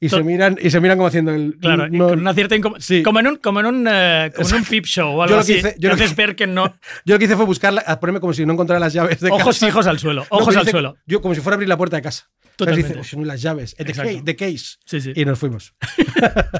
y, 0.00 0.08
To- 0.08 0.16
se 0.18 0.22
miran, 0.22 0.56
y 0.60 0.70
se 0.70 0.80
miran 0.80 0.96
como 0.98 1.08
haciendo 1.08 1.32
el. 1.32 1.56
Claro, 1.60 1.88
no- 1.88 2.08
con 2.08 2.18
una 2.20 2.34
cierta 2.34 2.54
Sí. 2.78 3.02
como 3.02 3.20
en 3.20 3.26
un 3.26 3.36
como 3.36 3.60
en 3.60 3.66
un 3.66 3.86
eh, 3.90 4.30
como 4.36 4.48
en 4.48 4.54
un 4.56 4.64
peep 4.64 4.84
show 4.84 5.08
o 5.16 5.22
algo 5.22 5.30
Yo 5.30 5.36
lo 5.36 5.40
así. 5.40 5.52
que 5.54 5.58
hice- 5.58 5.76
yo 5.78 5.88
lo 5.90 5.96
que- 5.96 6.08
ver 6.14 6.36
que 6.36 6.46
no 6.46 6.64
Yo 7.04 7.14
lo 7.14 7.18
que 7.18 7.24
hice 7.24 7.36
fue 7.36 7.44
buscarla, 7.44 7.82
ponerme 8.00 8.20
como 8.20 8.32
si 8.32 8.44
no 8.46 8.52
encontrara 8.52 8.78
las 8.80 8.92
llaves 8.92 9.20
de 9.20 9.30
ojos 9.30 9.44
casa. 9.54 9.66
fijos 9.66 9.86
al 9.86 9.98
suelo, 9.98 10.22
No, 10.22 10.26
ojos 10.30 10.48
pero 10.48 10.60
al 10.60 10.64
dice- 10.66 10.70
suelo. 10.72 10.96
Yo 11.06 11.20
como 11.20 11.34
si 11.34 11.40
fuera 11.40 11.54
a 11.54 11.56
abrir 11.56 11.68
la 11.68 11.76
puerta 11.76 11.96
de 11.96 12.02
casa. 12.02 12.30
Totalmente. 12.56 12.88
dice, 12.90 13.00
"Oh, 13.00 13.04
son 13.04 13.26
las 13.26 13.42
llaves. 13.42 13.74
The, 13.74 13.82
Exacto. 13.82 14.12
ca- 14.18 14.22
the 14.24 14.36
case. 14.36 14.76
Sí, 14.86 15.00
sí. 15.00 15.12
Y 15.16 15.24
nos 15.24 15.38
fuimos. 15.40 15.74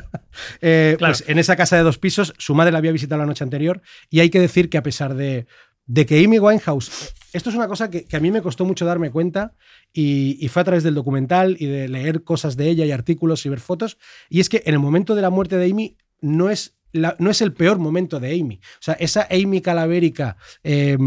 Eh, 0.61 0.97
Claro. 0.99 1.13
Pues 1.13 1.25
en 1.29 1.39
esa 1.39 1.55
casa 1.57 1.77
de 1.77 1.83
dos 1.83 1.99
pisos, 1.99 2.35
su 2.39 2.55
madre 2.55 2.73
la 2.73 2.79
había 2.79 2.91
visitado 2.93 3.21
la 3.21 3.27
noche 3.27 3.45
anterior 3.45 3.81
y 4.11 4.21
hay 4.21 4.31
que 4.31 4.41
decir 4.41 4.69
que 4.69 4.79
a 4.79 4.83
pesar 4.83 5.15
de, 5.15 5.47
de 5.87 6.07
que 6.07 6.25
Amy 6.25 6.39
Winehouse, 6.41 7.15
esto 7.33 7.51
es 7.51 7.57
una 7.57 7.69
cosa 7.69 7.89
que, 7.91 8.05
que 8.05 8.17
a 8.17 8.21
mí 8.21 8.31
me 8.33 8.43
costó 8.43 8.65
mucho 8.65 8.85
darme 8.85 9.11
cuenta 9.11 9.53
y, 9.95 10.37
y 10.45 10.49
fue 10.49 10.61
a 10.61 10.65
través 10.67 10.83
del 10.83 10.95
documental 10.95 11.57
y 11.59 11.65
de 11.67 11.89
leer 11.89 12.23
cosas 12.25 12.57
de 12.59 12.69
ella 12.69 12.85
y 12.85 12.91
artículos 12.93 13.47
y 13.47 13.49
ver 13.49 13.61
fotos, 13.61 13.97
y 14.29 14.41
es 14.41 14.51
que 14.51 14.63
en 14.67 14.75
el 14.75 14.81
momento 14.81 15.15
de 15.15 15.23
la 15.23 15.31
muerte 15.31 15.57
de 15.57 15.71
Amy 15.71 15.97
no 16.21 16.51
es, 16.51 16.77
la- 16.93 17.17
no 17.19 17.31
es 17.31 17.41
el 17.41 17.53
peor 17.55 17.79
momento 17.79 18.21
de 18.21 18.39
Amy. 18.39 18.57
O 18.63 18.83
sea, 18.83 18.95
esa 18.95 19.27
Amy 19.31 19.63
calavérica... 19.63 20.37
eh, 20.63 20.99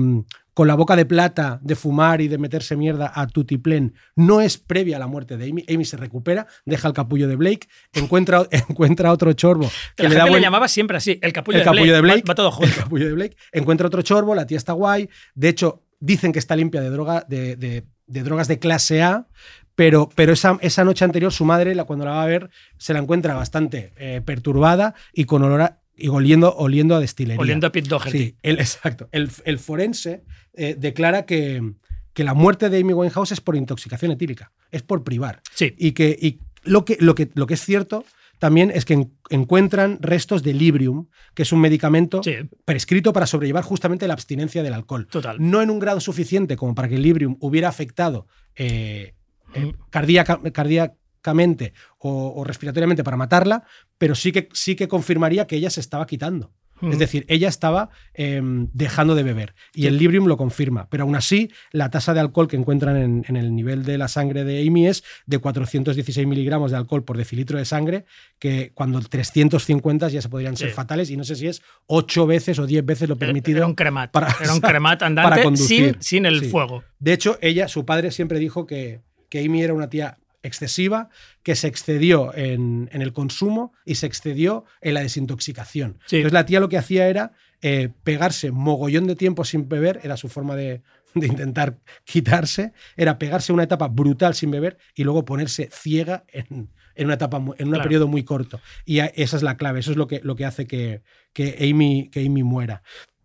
con 0.54 0.68
la 0.68 0.74
boca 0.74 0.96
de 0.96 1.06
plata 1.06 1.60
de 1.62 1.76
fumar 1.76 2.20
y 2.20 2.28
de 2.30 2.40
meterse 2.40 2.76
mierda 2.76 3.12
a 3.14 3.28
tutiplén 3.28 3.94
no 4.16 4.42
es 4.42 4.58
previa 4.58 4.96
a 4.96 5.00
la 5.00 5.06
muerte 5.06 5.38
de 5.38 5.48
Amy. 5.52 5.64
Amy 5.70 5.86
se 5.86 5.98
recupera, 5.98 6.48
deja 6.66 6.88
el 6.88 6.96
capullo 6.96 7.28
de 7.28 7.36
Blake, 7.36 7.68
encuentra, 7.94 8.48
encuentra 8.68 9.12
otro 9.12 9.32
chorbo 9.34 9.70
que 9.96 10.02
la 10.02 10.10
le 10.10 10.16
gente 10.16 10.32
da 10.32 10.36
le 10.36 10.42
llamaba 10.42 10.68
siempre 10.68 10.98
así, 10.98 11.20
el 11.22 11.32
capullo, 11.32 11.60
el 11.60 11.64
capullo 11.64 11.94
de 11.94 12.02
Blake. 12.02 12.24
Va, 12.24 12.32
va 12.32 12.34
todo 12.36 12.48
el 12.50 12.54
junto. 12.56 12.76
capullo 12.76 13.06
de 13.06 13.14
Blake. 13.14 13.38
Encuentra 13.52 13.86
otro 13.86 14.02
chorbo, 14.02 14.34
la 14.34 14.48
tía 14.48 14.58
está 14.58 14.74
guay. 14.74 15.08
De 15.36 15.48
hecho, 15.50 15.84
dicen 16.00 16.32
que 16.32 16.40
está 16.40 16.56
limpia 16.56 16.82
de, 16.82 16.90
droga, 16.90 17.24
de, 17.30 17.56
de- 17.56 17.86
de 18.08 18.24
drogas 18.24 18.48
de 18.48 18.60
clase 18.60 19.04
A. 19.04 19.28
Pero, 19.76 20.10
pero 20.16 20.34
esa, 20.34 20.58
esa 20.62 20.84
noche 20.84 21.06
anterior, 21.06 21.32
su 21.32 21.46
madre, 21.46 21.76
la, 21.76 21.84
cuando 21.84 22.04
la 22.04 22.12
va 22.12 22.24
a 22.24 22.26
ver, 22.26 22.50
se 22.80 22.94
la 22.94 23.00
encuentra 23.00 23.36
bastante 23.36 23.94
eh, 23.98 24.22
perturbada 24.26 24.96
y 25.14 25.26
con 25.26 25.44
olor 25.44 25.62
a- 25.62 25.82
y 25.96 26.08
oliendo, 26.08 26.56
oliendo 26.56 26.96
a 26.96 27.00
destilería. 27.00 27.40
Oliendo 27.40 27.68
a 27.68 27.72
Pete 27.72 27.88
Doherty. 27.90 28.18
Sí, 28.18 28.36
el, 28.42 28.60
exacto. 28.60 29.08
El, 29.12 29.30
el 29.46 29.60
forense 29.60 30.24
eh, 30.54 30.76
declara 30.78 31.26
que, 31.28 31.74
que 32.14 32.24
la 32.24 32.34
muerte 32.34 32.70
de 32.72 32.80
Amy 32.80 32.94
Winehouse 32.94 33.32
es 33.34 33.42
por 33.42 33.56
intoxicación 33.56 34.12
etílica, 34.12 34.52
es 34.72 34.82
por 34.82 35.04
privar. 35.04 35.42
Sí. 35.54 35.76
Y 35.78 35.92
que 35.92 36.18
y 36.20 36.40
lo, 36.64 36.84
que, 36.84 36.98
lo, 37.00 37.14
que, 37.14 37.30
lo 37.36 37.46
que 37.46 37.54
es 37.54 37.62
cierto 37.64 38.04
también 38.40 38.72
es 38.74 38.86
que 38.86 38.94
en- 38.94 39.14
encuentran 39.30 39.98
restos 40.02 40.44
de 40.44 40.54
Librium, 40.54 41.08
que 41.34 41.44
es 41.44 41.52
un 41.52 41.60
medicamento 41.60 42.22
Sí. 42.24 42.36
prescrito 42.66 43.14
para 43.14 43.26
sobrellevar 43.28 43.64
justamente 43.64 44.08
la 44.08 44.14
abstinencia 44.14 44.64
del 44.64 44.74
alcohol. 44.74 45.08
Total. 45.08 45.38
No 45.40 45.62
en 45.62 45.70
un 45.70 45.80
grado 45.80 46.00
suficiente 46.00 46.56
como 46.56 46.76
para 46.76 46.88
que 46.88 46.96
el 46.96 47.02
Librium 47.02 47.38
hubiera 47.40 47.68
afectado 47.70 48.28
eh, 48.56 49.14
eh, 49.54 49.74
cardíaca- 49.92 50.42
cardíacamente 50.52 51.74
o, 52.00 52.34
o 52.36 52.44
respiratoriamente 52.44 53.04
para 53.04 53.18
matarla, 53.18 53.64
pero 53.98 54.16
sí 54.16 54.32
que, 54.32 54.50
sí 54.54 54.76
que 54.76 54.88
confirmaría 54.88 55.48
que 55.48 55.56
ella 55.56 55.70
se 55.70 55.80
estaba 55.80 56.06
quitando. 56.06 56.54
Mm. 56.82 56.92
Es 56.92 57.00
decir, 57.00 57.26
ella 57.28 57.48
estaba 57.50 57.90
eh, 58.14 58.42
dejando 58.74 59.16
de 59.16 59.24
beber 59.24 59.56
y 59.74 59.88
el 59.88 59.98
Librium 59.98 60.26
lo 60.28 60.38
confirma, 60.38 60.88
pero 60.90 61.04
aún 61.04 61.16
así 61.16 61.50
la 61.72 61.90
tasa 61.90 62.14
de 62.14 62.20
alcohol 62.20 62.48
que 62.48 62.56
encuentran 62.56 62.98
en, 62.98 63.26
en 63.28 63.36
el 63.36 63.56
nivel 63.56 63.84
de 63.84 63.98
la 63.98 64.08
sangre 64.08 64.44
de 64.44 64.66
Amy 64.68 64.88
es 64.88 65.04
de 65.26 65.40
416 65.40 66.28
miligramos 66.28 66.72
de 66.72 66.78
alcohol 66.78 67.04
por 67.04 67.18
decilitro 67.18 67.58
de 67.58 67.66
sangre, 67.66 68.06
que 68.40 68.72
cuando 68.74 69.00
350 69.02 70.10
ya 70.10 70.22
se 70.22 70.30
podrían 70.30 70.56
ser 70.58 70.70
Sí. 70.70 70.74
fatales 70.76 71.10
y 71.10 71.18
no 71.18 71.24
sé 71.24 71.36
si 71.36 71.48
es 71.48 71.62
8 71.88 72.28
veces 72.28 72.60
o 72.60 72.66
10 72.68 72.86
veces 72.86 73.10
lo 73.10 73.16
permitido. 73.16 73.58
Era 73.58 73.68
un 73.68 73.76
cremat. 73.76 74.12
para- 74.12 74.36
era 74.42 74.54
un 74.54 74.60
cremat 74.60 75.00
para 75.00 75.08
andante 75.08 75.44
conducir. 75.44 75.94
sin, 75.94 76.02
sin 76.02 76.26
el 76.26 76.42
Sí. 76.42 76.50
fuego. 76.50 76.84
De 77.00 77.14
hecho, 77.14 77.38
ella, 77.42 77.68
su 77.68 77.86
padre 77.86 78.12
siempre 78.12 78.40
dijo 78.40 78.66
que, 78.66 79.02
que 79.30 79.44
Amy 79.44 79.62
era 79.64 79.74
una 79.74 79.90
tía 79.90 80.18
excesiva, 80.48 81.10
que 81.44 81.56
se 81.56 81.68
excedió 81.68 82.34
en, 82.36 82.90
en 82.92 83.02
el 83.02 83.14
consumo 83.14 83.74
y 83.86 83.96
se 83.96 84.06
excedió 84.08 84.66
en 84.82 84.94
la 84.96 85.02
desintoxicación. 85.02 86.00
Sí. 86.06 86.18
Entonces 86.18 86.34
la 86.34 86.46
tía 86.46 86.60
lo 86.60 86.70
que 86.70 86.78
hacía 86.78 87.08
era 87.08 87.32
eh, 87.62 87.90
pegarse 88.04 88.52
mogollón 88.52 89.08
de 89.08 89.16
tiempo 89.16 89.44
sin 89.46 89.68
beber, 89.70 90.00
era 90.04 90.18
su 90.18 90.30
forma 90.30 90.56
de, 90.56 90.82
de 91.16 91.28
intentar 91.28 91.78
quitarse, 92.04 92.74
era 92.96 93.18
pegarse 93.18 93.52
una 93.54 93.64
etapa 93.64 93.88
brutal 93.88 94.34
sin 94.36 94.52
beber 94.52 94.78
y 94.96 95.04
luego 95.04 95.26
ponerse 95.26 95.70
ciega 95.72 96.24
en, 96.32 96.70
en 96.96 97.06
una 97.06 97.16
etapa, 97.16 97.38
en 97.38 97.44
un 97.46 97.54
Claro. 97.74 97.84
periodo 97.84 98.08
muy 98.08 98.24
corto. 98.24 98.60
Y 98.86 99.00
esa 99.00 99.38
es 99.38 99.44
la 99.44 99.58
clave, 99.58 99.80
eso 99.80 99.92
es 99.92 99.98
lo 99.98 100.08
que, 100.08 100.20
lo 100.24 100.36
que 100.36 100.46
hace 100.46 100.68
que, 100.68 101.02
que, 101.34 101.58
Amy, 101.72 102.10
que 102.12 102.26
Amy 102.26 102.44
muera. 102.44 102.82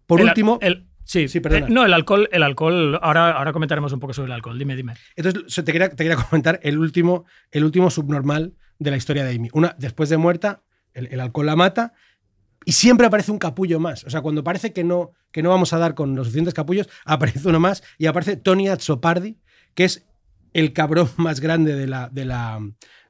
Por 0.06 0.20
El- 0.20 0.28
último, 0.28 0.58
el- 0.62 0.88
sí, 1.12 1.28
Sí, 1.28 1.40
perdona. 1.40 1.66
eh, 1.66 1.70
no, 1.70 1.84
el 1.84 1.92
alcohol, 1.92 2.28
el 2.32 2.42
alcohol. 2.42 2.98
Ahora, 3.02 3.32
ahora 3.32 3.52
comentaremos 3.52 3.92
un 3.92 4.00
poco 4.00 4.12
sobre 4.14 4.26
el 4.26 4.32
alcohol. 4.32 4.58
Dime, 4.58 4.74
dime. 4.76 4.94
Entonces, 5.16 5.64
te 5.64 5.72
quería, 5.72 5.88
te 5.90 5.96
quería 6.04 6.16
comentar 6.16 6.58
el 6.62 6.78
último, 6.78 7.24
el 7.50 7.64
último 7.64 7.90
subnormal 7.90 8.54
de 8.78 8.90
la 8.90 8.96
historia 8.96 9.24
de 9.24 9.34
Amy. 9.34 9.48
Una, 9.52 9.74
después 9.78 10.08
de 10.08 10.16
muerta, 10.16 10.62
el, 10.94 11.06
el 11.08 11.20
alcohol 11.20 11.46
la 11.46 11.56
mata 11.56 11.92
y 12.64 12.72
siempre 12.72 13.06
aparece 13.06 13.30
un 13.32 13.38
capullo 13.38 13.78
más. 13.80 14.04
O 14.04 14.10
sea, 14.10 14.20
cuando 14.20 14.42
parece 14.44 14.72
que 14.72 14.84
no, 14.84 15.12
que 15.32 15.42
no 15.42 15.50
vamos 15.50 15.72
a 15.72 15.78
dar 15.78 15.94
con 15.94 16.14
los 16.14 16.26
suficientes 16.26 16.54
capullos, 16.54 16.88
aparece 17.04 17.46
uno 17.48 17.60
más 17.60 17.82
y 17.98 18.06
aparece 18.06 18.36
Tony 18.36 18.68
Azzopardi, 18.68 19.38
que 19.74 19.84
es 19.84 20.06
el 20.52 20.72
cabrón 20.72 21.08
más 21.16 21.40
grande 21.40 21.74
de 21.74 21.86
la, 21.86 22.08
de 22.10 22.24
la, 22.24 22.60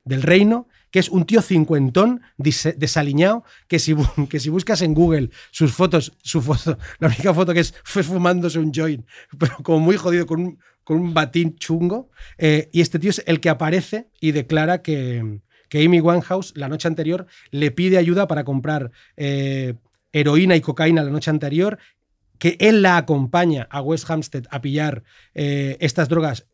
del 0.04 0.22
reino, 0.22 0.68
que 0.92 1.00
es 1.00 1.08
un 1.08 1.24
tío 1.24 1.42
cincuentón, 1.42 2.20
desaliñado, 2.36 3.42
que 3.66 3.80
si, 3.80 3.96
que 4.30 4.38
si 4.38 4.50
buscas 4.50 4.82
en 4.82 4.94
Google 4.94 5.30
sus 5.50 5.72
fotos, 5.72 6.12
su 6.22 6.40
foto, 6.40 6.78
la 7.00 7.08
única 7.08 7.34
foto 7.34 7.52
que 7.52 7.60
es 7.60 7.74
fue 7.84 8.04
fumándose 8.04 8.60
un 8.60 8.72
joint, 8.72 9.04
pero 9.36 9.56
como 9.64 9.80
muy 9.80 9.96
jodido, 9.96 10.26
con 10.26 10.40
un, 10.40 10.58
con 10.84 10.98
un 10.98 11.14
batín 11.14 11.56
chungo. 11.56 12.10
eh, 12.38 12.68
y 12.72 12.82
este 12.82 13.00
tío 13.00 13.10
es 13.10 13.24
el 13.26 13.40
que 13.40 13.48
aparece 13.48 14.08
y 14.20 14.30
declara 14.30 14.82
que, 14.82 15.40
que 15.68 15.84
Amy 15.84 16.00
Winehouse 16.00 16.52
la 16.54 16.68
noche 16.68 16.86
anterior 16.86 17.26
le 17.50 17.70
pide 17.70 17.96
ayuda 17.96 18.28
para 18.28 18.44
comprar 18.44 18.92
eh, 19.16 19.74
heroína 20.12 20.54
y 20.54 20.60
cocaína 20.60 21.02
la 21.02 21.10
noche 21.10 21.30
anterior, 21.30 21.78
que 22.38 22.56
él 22.60 22.82
la 22.82 22.98
acompaña 22.98 23.66
a 23.70 23.80
West 23.80 24.10
Hampstead 24.10 24.44
a 24.50 24.60
pillar 24.60 25.04
eh, 25.32 25.78
estas 25.80 26.10
drogas 26.10 26.46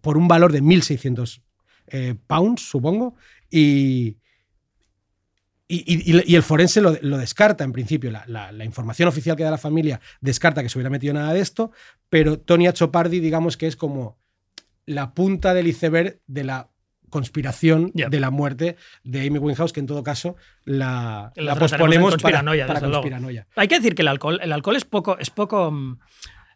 por 0.00 0.16
un 0.16 0.26
valor 0.26 0.52
de 0.52 0.62
1.600 0.62 1.42
eh, 1.88 2.14
pounds, 2.26 2.62
supongo, 2.62 3.14
y, 3.52 4.16
y, 5.68 6.12
y- 6.18 6.22
y 6.32 6.34
el 6.36 6.42
forense 6.42 6.80
lo, 6.80 6.96
lo 7.00 7.18
descarta 7.18 7.64
en 7.64 7.72
principio. 7.72 8.10
La, 8.10 8.24
la- 8.26 8.52
la 8.52 8.64
información 8.64 9.08
oficial 9.08 9.36
que 9.36 9.44
da 9.44 9.50
la 9.50 9.58
familia 9.58 10.00
descarta 10.20 10.62
que 10.62 10.68
se 10.68 10.78
hubiera 10.78 10.90
metido 10.90 11.14
nada 11.14 11.32
de 11.32 11.40
esto, 11.40 11.70
pero 12.10 12.38
Tony 12.38 12.66
Achopardi, 12.66 13.20
digamos 13.20 13.56
que 13.56 13.66
es 13.66 13.76
como 13.76 14.18
la 14.84 15.14
punta 15.14 15.54
del 15.54 15.68
iceberg 15.68 16.20
de 16.26 16.44
la 16.44 16.68
conspiración 17.08 17.90
de 17.94 18.20
la 18.20 18.30
muerte 18.30 18.76
de 19.04 19.26
Amy 19.26 19.38
Winehouse, 19.38 19.72
que 19.72 19.80
en 19.80 19.86
todo 19.86 20.02
caso 20.02 20.34
la, 20.64 21.30
La 21.36 21.54
posponemos 21.56 22.12
para, 22.12 22.38
conspiranoia, 22.38 22.66
para 22.66 22.80
luego. 22.80 22.94
conspiranoia. 22.94 23.46
Hay 23.54 23.68
que 23.68 23.76
decir 23.76 23.94
que 23.94 24.00
el 24.02 24.08
alcohol, 24.08 24.40
el 24.42 24.50
alcohol 24.50 24.76
es 24.76 24.84
poco, 24.86 25.18
es 25.18 25.28
poco, 25.28 25.70
mm, 25.70 25.98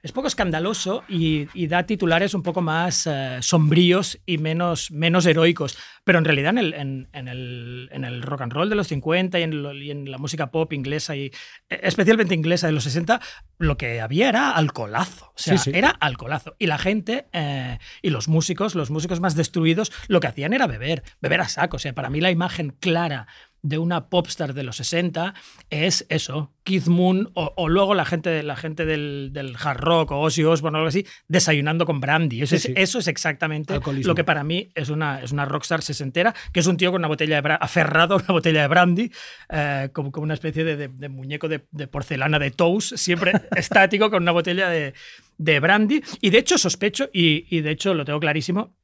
es 0.07 0.13
poco 0.13 0.29
escandaloso 0.29 1.03
y, 1.09 1.49
y 1.53 1.67
da 1.67 1.83
titulares 1.85 2.33
un 2.33 2.43
poco 2.43 2.63
más 2.63 3.07
eh, 3.07 3.39
sombríos 3.43 4.19
y 4.25 4.39
menos, 4.39 4.91
menos 4.91 5.27
heroicos. 5.27 5.77
Pero 6.05 6.19
en 6.19 6.25
realidad 6.25 6.51
en 6.51 6.59
el, 6.59 6.75
en, 6.75 7.09
en 7.13 7.29
el, 7.29 7.89
en 7.93 8.05
el 8.05 8.23
rock 8.23 8.43
and 8.43 8.53
roll 8.53 8.71
de 8.71 8.77
los 8.77 8.87
50 8.87 9.39
y 9.39 9.43
en, 9.43 9.63
lo- 9.63 9.75
y 9.75 9.91
en 9.91 10.11
la 10.11 10.19
música 10.19 10.51
pop 10.53 10.73
inglesa 10.73 11.17
y 11.17 11.27
eh, 11.69 11.81
especialmente 11.83 12.35
inglesa 12.35 12.69
de 12.69 12.73
los 12.73 12.85
60, 12.85 13.21
lo 13.59 13.77
que 13.77 14.01
había 14.01 14.29
era 14.29 14.53
alcoholazo. 14.53 15.27
O 15.27 15.33
sea, 15.35 15.59
Sí, 15.59 15.73
sí. 15.73 15.77
era 15.77 15.91
alcoholazo. 15.91 16.55
Y 16.59 16.67
la 16.69 16.79
gente 16.79 17.27
eh, 17.33 17.79
y 18.01 18.11
los 18.11 18.29
músicos, 18.29 18.75
los 18.77 18.91
músicos 18.91 19.21
más 19.21 19.35
destruidos, 19.35 19.93
lo 20.09 20.21
que 20.21 20.29
hacían 20.29 20.53
era 20.53 20.67
beber, 20.69 21.03
beber 21.21 21.41
a 21.41 21.49
saco. 21.49 21.77
O 21.77 21.81
sea, 21.81 21.93
para 21.95 22.09
mí 22.11 22.21
la 22.21 22.31
imagen 22.31 22.71
clara 22.81 23.27
de 23.69 23.79
una 23.79 24.09
popstar 24.09 24.55
de 24.55 24.63
los 24.63 24.77
60 24.77 25.35
es 25.71 26.07
eso, 26.09 26.53
Keith 26.63 26.87
Moon 26.87 27.31
o, 27.35 27.53
o 27.57 27.69
luego 27.69 27.95
la 27.95 28.05
gente, 28.05 28.43
la 28.45 28.55
gente 28.55 28.87
del, 28.87 29.31
del 29.33 29.57
hard 29.61 29.81
rock 29.81 30.13
o 30.13 30.21
Ozzy 30.21 30.45
Osbourne 30.45 30.77
o 30.77 30.79
algo 30.79 30.89
así, 30.89 31.05
desayunando 31.27 31.85
con 31.85 32.01
brandy. 32.01 32.43
Eso, 32.43 32.51
Sí, 32.51 32.57
es, 32.57 32.63
sí. 32.63 32.73
eso 32.77 32.99
es 33.01 33.09
exactamente 33.09 33.75
Alcoholismo. 33.75 34.09
lo 34.11 34.15
que 34.15 34.23
para 34.23 34.45
mí 34.45 34.71
es 34.75 34.89
una, 34.89 35.21
es 35.23 35.33
una 35.33 35.45
rockstar 35.47 35.83
sesentera, 35.83 36.33
que 36.53 36.61
es 36.61 36.67
un 36.69 36.77
tío 36.77 36.93
con 36.93 37.01
una 37.01 37.09
botella 37.09 37.43
de 37.43 37.57
aferrado 37.61 38.15
a 38.15 38.19
una 38.19 38.27
botella 38.29 38.63
de 38.63 38.69
brandy, 38.69 39.11
eh, 39.51 39.89
como, 39.93 40.13
como 40.13 40.23
una 40.25 40.35
especie 40.35 40.63
de, 40.63 40.77
de- 40.77 40.89
de 40.89 41.09
muñeco 41.09 41.49
de, 41.49 41.67
de 41.73 41.89
porcelana 41.89 42.39
de 42.39 42.53
Toast, 42.53 42.97
siempre 42.97 43.33
estático 43.57 44.11
con 44.11 44.23
una 44.23 44.33
botella 44.33 44.69
de, 44.69 44.95
de 45.39 45.61
brandy. 45.61 46.03
Y 46.21 46.31
de 46.31 46.39
hecho 46.39 46.57
sospecho, 46.57 47.09
y, 47.13 47.47
y 47.51 47.63
de 47.63 47.73
hecho 47.73 47.95
lo 47.95 48.05
tengo 48.05 48.21
clarísimo, 48.21 48.77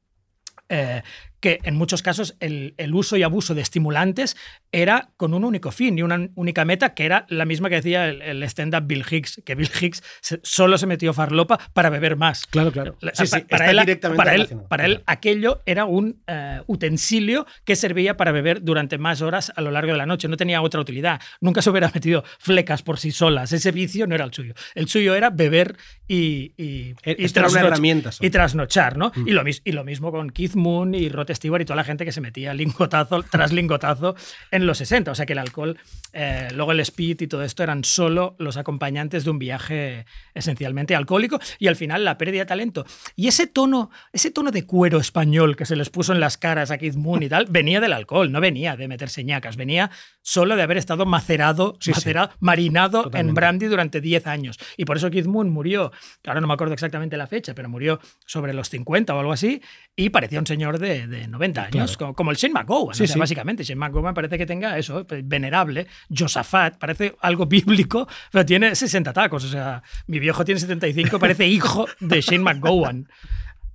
eh, 0.69 1.03
que 1.43 1.59
en 1.63 1.75
muchos 1.75 2.01
casos 2.01 2.37
el, 2.39 2.73
el 2.77 2.95
uso 2.95 3.17
y 3.17 3.23
abuso 3.23 3.53
de 3.53 3.61
estimulantes 3.61 4.37
era 4.71 5.09
con 5.17 5.33
un 5.33 5.43
único 5.43 5.71
fin 5.71 5.97
y 5.99 6.01
una 6.01 6.29
única 6.35 6.63
meta, 6.63 6.93
que 6.93 7.03
era 7.03 7.25
la 7.27 7.43
misma 7.43 7.67
que 7.67 7.75
decía 7.75 8.07
el, 8.07 8.21
el 8.21 8.41
stand-up 8.43 8.83
Bill 8.87 9.03
Hicks, 9.11 9.41
que 9.45 9.53
Bill 9.53 9.69
Hicks 9.81 10.01
se- 10.21 10.39
solo 10.41 10.77
se 10.77 10.87
metió 10.87 11.13
farlopa 11.13 11.59
para 11.73 11.89
beber 11.89 12.15
más. 12.15 12.47
Claro, 12.47 12.71
claro. 12.71 12.95
La- 13.01 13.11
Sí, 13.13 13.27
sí, 13.27 13.41
pa- 13.41 13.45
para, 13.45 13.65
está 13.65 13.71
él, 13.71 13.79
directamente 13.85 14.17
para, 14.17 14.31
él, 14.31 14.37
relacionado. 14.37 14.69
para 14.69 14.85
él 14.85 15.03
aquello 15.05 15.61
era 15.65 15.83
un 15.83 16.23
eh, 16.27 16.61
utensilio 16.67 17.45
que 17.65 17.75
servía 17.75 18.15
para 18.15 18.31
beber 18.31 18.63
durante 18.63 18.97
más 18.97 19.21
horas 19.21 19.51
a 19.53 19.59
lo 19.59 19.69
largo 19.69 19.91
de 19.91 19.97
la 19.97 20.05
noche. 20.05 20.29
No 20.29 20.37
tenía 20.37 20.61
otra 20.61 20.79
utilidad. 20.79 21.19
Nunca 21.41 21.61
se 21.61 21.69
hubiera 21.69 21.91
metido 21.93 22.23
flecas 22.39 22.83
por 22.83 22.99
sí 22.99 23.11
solas. 23.11 23.51
Ese 23.51 23.71
vicio 23.73 24.07
no 24.07 24.15
era 24.15 24.23
el 24.23 24.33
suyo. 24.33 24.53
El 24.75 24.87
suyo 24.87 25.13
era 25.13 25.29
beber 25.29 25.75
y, 26.13 26.53
y, 26.57 26.95
Eh, 27.03 27.15
y 27.17 27.25
trasnoch- 27.25 27.49
solo. 27.75 28.25
y 28.27 28.29
trasnochar, 28.29 28.97
¿no? 28.97 29.11
Mm. 29.15 29.27
Y, 29.27 29.31
lo, 29.31 29.43
mis- 29.43 29.61
y 29.65 29.71
lo 29.71 29.83
mismo 29.83 30.11
con 30.11 30.29
Keith 30.29 30.55
Moon 30.55 30.93
y 30.93 31.09
Rod 31.09 31.31
Stewart 31.33 31.61
y 31.61 31.65
toda 31.65 31.77
la 31.77 31.83
gente 31.83 32.05
que 32.05 32.11
se 32.11 32.21
metía 32.21 32.53
lingotazo 32.53 33.23
tras 33.31 33.51
lingotazo 33.51 34.15
en 34.51 34.65
los 34.65 34.77
60. 34.77 35.11
O 35.11 35.15
sea 35.15 35.25
que 35.25 35.33
el 35.33 35.39
alcohol, 35.39 35.77
eh, 36.13 36.49
luego 36.53 36.71
el 36.71 36.79
speed 36.81 37.21
y 37.21 37.27
todo 37.27 37.43
esto 37.43 37.63
eran 37.63 37.83
solo 37.83 38.35
los 38.39 38.57
acompañantes 38.57 39.23
de 39.23 39.31
un 39.31 39.39
viaje 39.39 40.05
esencialmente 40.33 40.95
alcohólico 40.95 41.39
y 41.59 41.67
al 41.67 41.75
final 41.75 42.03
la 42.05 42.17
pérdida 42.17 42.41
de 42.41 42.45
talento. 42.47 42.85
Y 43.15 43.27
ese 43.27 43.47
tono, 43.47 43.89
ese 44.11 44.31
tono 44.31 44.51
de 44.51 44.65
cuero 44.65 44.99
español 44.99 45.55
que 45.55 45.65
se 45.65 45.75
les 45.75 45.89
puso 45.89 46.13
en 46.13 46.19
las 46.19 46.37
caras 46.37 46.71
a 46.71 46.77
Keith 46.77 46.95
Moon 46.95 47.23
y 47.23 47.29
tal, 47.29 47.47
venía 47.49 47.79
del 47.81 47.93
alcohol, 47.93 48.31
no 48.31 48.39
venía 48.41 48.75
de 48.75 48.87
meterse 48.87 49.23
ñacas, 49.23 49.55
venía 49.57 49.89
solo 50.21 50.55
de 50.55 50.61
haber 50.63 50.77
estado 50.77 51.05
macerado, 51.05 51.75
Sí, 51.79 51.85
sí. 51.85 51.91
macerado 51.91 52.31
marinado 52.39 52.99
en 52.99 53.03
Totalmente. 53.03 53.33
brandy 53.39 53.65
durante 53.67 54.01
10 54.01 54.27
años. 54.27 54.59
Y 54.77 54.85
por 54.85 54.97
eso 54.97 55.09
Keith 55.09 55.25
Moon 55.25 55.49
murió, 55.49 55.91
ahora 56.25 56.41
no 56.41 56.47
me 56.47 56.53
acuerdo 56.53 56.73
exactamente 56.73 57.17
la 57.17 57.27
fecha, 57.27 57.53
pero 57.53 57.69
murió 57.69 57.99
sobre 58.25 58.53
los 58.53 58.69
50 58.69 59.13
o 59.15 59.19
algo 59.19 59.31
así, 59.33 59.61
y 59.95 60.09
parecía 60.09 60.39
un 60.39 60.47
señor 60.47 60.79
de, 60.79 61.07
de 61.07 61.27
90 61.27 61.61
años, 61.65 61.97
Claro. 61.97 62.13
como, 62.13 62.31
el 62.31 62.37
Shane 62.37 62.53
McGowan, 62.53 62.95
Sí, 62.95 63.03
o 63.03 63.07
sea, 63.07 63.13
sí. 63.13 63.19
básicamente. 63.19 63.63
Shane 63.63 63.79
McGowan 63.79 64.13
parece 64.13 64.37
que 64.37 64.45
tenga 64.45 64.77
eso, 64.77 65.05
pues, 65.05 65.27
venerable, 65.27 65.87
Josafat, 66.15 66.77
parece 66.77 67.15
algo 67.21 67.45
bíblico, 67.47 68.07
pero 68.31 68.45
tiene 68.45 68.75
60 68.75 69.13
tacos, 69.13 69.43
o 69.45 69.47
sea, 69.49 69.83
mi 70.07 70.19
viejo 70.19 70.43
tiene 70.45 70.59
75, 70.59 71.19
parece 71.19 71.47
hijo 71.47 71.87
de 71.99 72.21
Shane 72.21 72.43
McGowan. 72.43 73.07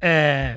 Eh, 0.00 0.56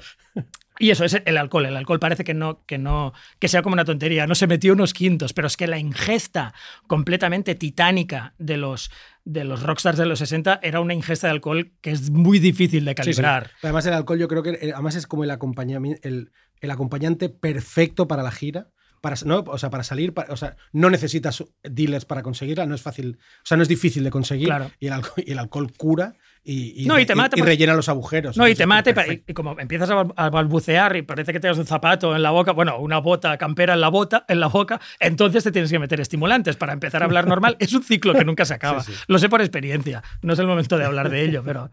y 0.82 0.92
eso 0.92 1.06
es 1.06 1.22
el 1.26 1.38
alcohol. 1.38 1.66
El 1.66 1.78
alcohol 1.78 2.00
parece 2.00 2.24
que 2.24 2.34
no, 2.34 2.66
que 2.66 2.78
no, 2.78 3.14
que 3.40 3.48
sea 3.48 3.62
como 3.62 3.74
una 3.74 3.86
tontería. 3.86 4.28
No 4.28 4.36
se 4.36 4.48
metió 4.48 4.74
unos 4.74 4.94
quintos, 4.94 5.32
pero 5.34 5.48
es 5.48 5.56
que 5.56 5.68
la 5.68 5.78
ingesta 5.78 6.54
completamente 6.88 7.56
titánica 7.56 8.34
de 8.38 8.58
los, 8.58 8.92
de 9.24 9.44
los 9.44 9.64
rockstars 9.64 9.98
de 9.98 10.06
los 10.06 10.20
60 10.20 10.60
era 10.64 10.80
una 10.82 10.94
ingesta 10.94 11.28
de 11.28 11.32
alcohol 11.32 11.72
que 11.82 11.92
es 11.92 12.10
muy 12.10 12.40
difícil 12.40 12.84
de 12.86 12.92
Sí, 12.92 12.96
sí. 12.96 13.02
calibrar. 13.22 13.52
Además, 13.64 13.86
el 13.86 13.94
alcohol 13.94 14.20
yo 14.20 14.28
creo 14.28 14.44
que 14.44 14.52
eh, 14.52 14.72
además 14.74 14.96
es 14.96 15.08
como 15.08 15.24
el, 15.24 15.32
acompañami- 15.32 16.00
el, 16.04 16.32
el 16.60 16.72
acompañante 16.72 17.30
perfecto 17.30 18.08
para 18.08 18.24
la 18.24 18.32
gira. 18.32 18.68
Para, 19.02 19.16
¿no? 19.26 19.40
O 19.48 19.58
sea, 19.58 19.72
para 19.72 19.82
salir, 19.84 20.14
para- 20.14 20.32
o 20.32 20.38
sea, 20.38 20.58
no 20.74 20.92
necesitas 20.92 21.44
dealers 21.64 22.06
para 22.06 22.22
conseguirla, 22.22 22.68
no 22.68 22.76
es 22.76 22.84
fácil, 22.84 23.18
o 23.38 23.46
sea, 23.46 23.58
no 23.58 23.64
es 23.64 23.70
difícil 23.70 24.04
de 24.04 24.12
conseguir. 24.12 24.46
Claro. 24.46 24.70
Y, 24.80 24.86
el 24.88 24.94
alcohol, 24.94 25.24
y 25.26 25.32
el 25.32 25.40
alcohol 25.40 25.72
cura 25.76 26.14
y, 26.44 26.84
y, 26.84 26.86
No, 26.88 26.98
y 27.00 27.06
te 27.06 27.14
re- 27.14 27.18
mata 27.18 27.36
y 27.38 27.40
por- 27.40 27.48
rellena 27.50 27.74
los 27.76 27.88
agujeros. 27.90 28.36
No, 28.36 28.48
y 28.48 28.56
te 28.56 28.66
mate, 28.66 28.94
pa- 28.94 29.06
y, 29.08 29.34
como 29.34 29.60
empiezas 29.60 29.90
a, 29.92 29.96
bal- 29.96 30.14
a 30.16 30.30
balbucear 30.30 30.96
y 30.96 31.04
parece 31.04 31.32
que 31.34 31.40
tengas 31.40 31.58
un 31.60 31.66
zapato 31.68 32.16
en 32.16 32.24
la 32.24 32.32
boca, 32.32 32.52
bueno, 32.52 32.80
una 32.80 32.98
bota 33.00 33.38
campera 33.38 33.74
en 33.76 33.82
la, 33.82 33.90
bota, 33.90 34.26
en 34.28 34.40
la 34.40 34.48
boca, 34.48 34.82
entonces 35.00 35.44
te 35.44 35.52
tienes 35.52 35.70
que 35.70 35.78
meter 35.80 36.02
estimulantes 36.02 36.56
para 36.56 36.74
empezar 36.74 37.04
a 37.04 37.06
hablar 37.06 37.28
normal. 37.28 37.58
Es 37.60 37.74
un 37.74 37.84
ciclo 37.84 38.14
que 38.16 38.26
nunca 38.26 38.46
se 38.46 38.54
acaba. 38.56 38.84
Sí, 38.84 38.92
sí. 38.94 39.00
Lo 39.08 39.20
sé 39.20 39.30
por 39.30 39.42
experiencia. 39.42 40.02
No 40.24 40.34
es 40.34 40.40
el 40.40 40.48
momento 40.48 40.78
de 40.78 40.86
hablar 40.86 41.10
de 41.12 41.22
ello, 41.24 41.44
pero 41.46 41.70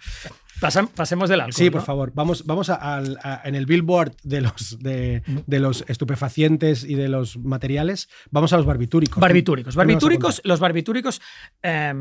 pasemos 0.95 1.29
del 1.31 1.41
alcohol. 1.41 1.53
Sí, 1.55 1.71
por 1.71 1.81
¿no? 1.81 1.87
favor. 1.87 2.13
Vamos, 2.15 2.45
vamos 2.45 2.69
a- 2.71 3.03
en 3.45 3.55
el 3.55 3.65
billboard 3.67 4.17
de 4.23 4.41
los, 4.43 4.79
de, 4.81 5.23
de 5.47 5.59
los 5.61 5.85
estupefacientes 5.89 6.85
y 6.85 6.95
de 6.95 7.09
los 7.09 7.39
materiales. 7.39 8.09
Vamos 8.31 8.53
a 8.53 8.57
los 8.57 8.67
barbitúricos. 8.67 9.21
Barbitúricos. 9.21 9.75
¿Qué 9.75 9.79
me 9.79 9.85
vas 9.95 10.03
a 10.03 10.07
Barbitúricos, 10.07 10.41
los 10.45 10.61
barbitúricos. 10.61 11.21
eh, 11.63 11.95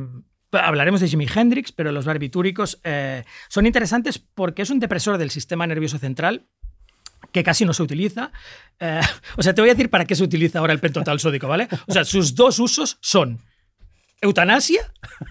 hablaremos 0.51 1.01
de 1.01 1.07
Jimi 1.07 1.27
Hendrix, 1.33 1.71
pero 1.71 1.91
los 1.91 2.05
barbitúricos 2.05 2.79
eh, 2.83 3.23
son 3.49 3.65
interesantes 3.65 4.17
porque 4.19 4.61
es 4.61 4.69
un 4.69 4.79
depresor 4.79 5.17
del 5.17 5.29
sistema 5.31 5.65
nervioso 5.67 5.97
central 5.97 6.45
que 7.31 7.43
casi 7.43 7.65
no 7.65 7.73
se 7.73 7.83
utiliza. 7.83 8.31
Eh, 8.79 9.01
o 9.37 9.43
sea, 9.43 9.53
te 9.53 9.61
voy 9.61 9.69
a 9.69 9.73
decir 9.73 9.89
para 9.89 10.05
qué 10.05 10.15
se 10.15 10.23
utiliza 10.23 10.59
ahora 10.59 10.73
el 10.73 10.79
pentotal 10.79 11.19
sódico, 11.19 11.47
¿vale? 11.47 11.67
O 11.87 11.93
sea, 11.93 12.05
sus 12.05 12.35
dos 12.35 12.59
usos 12.59 12.97
son 13.01 13.41
eutanasia 14.21 14.81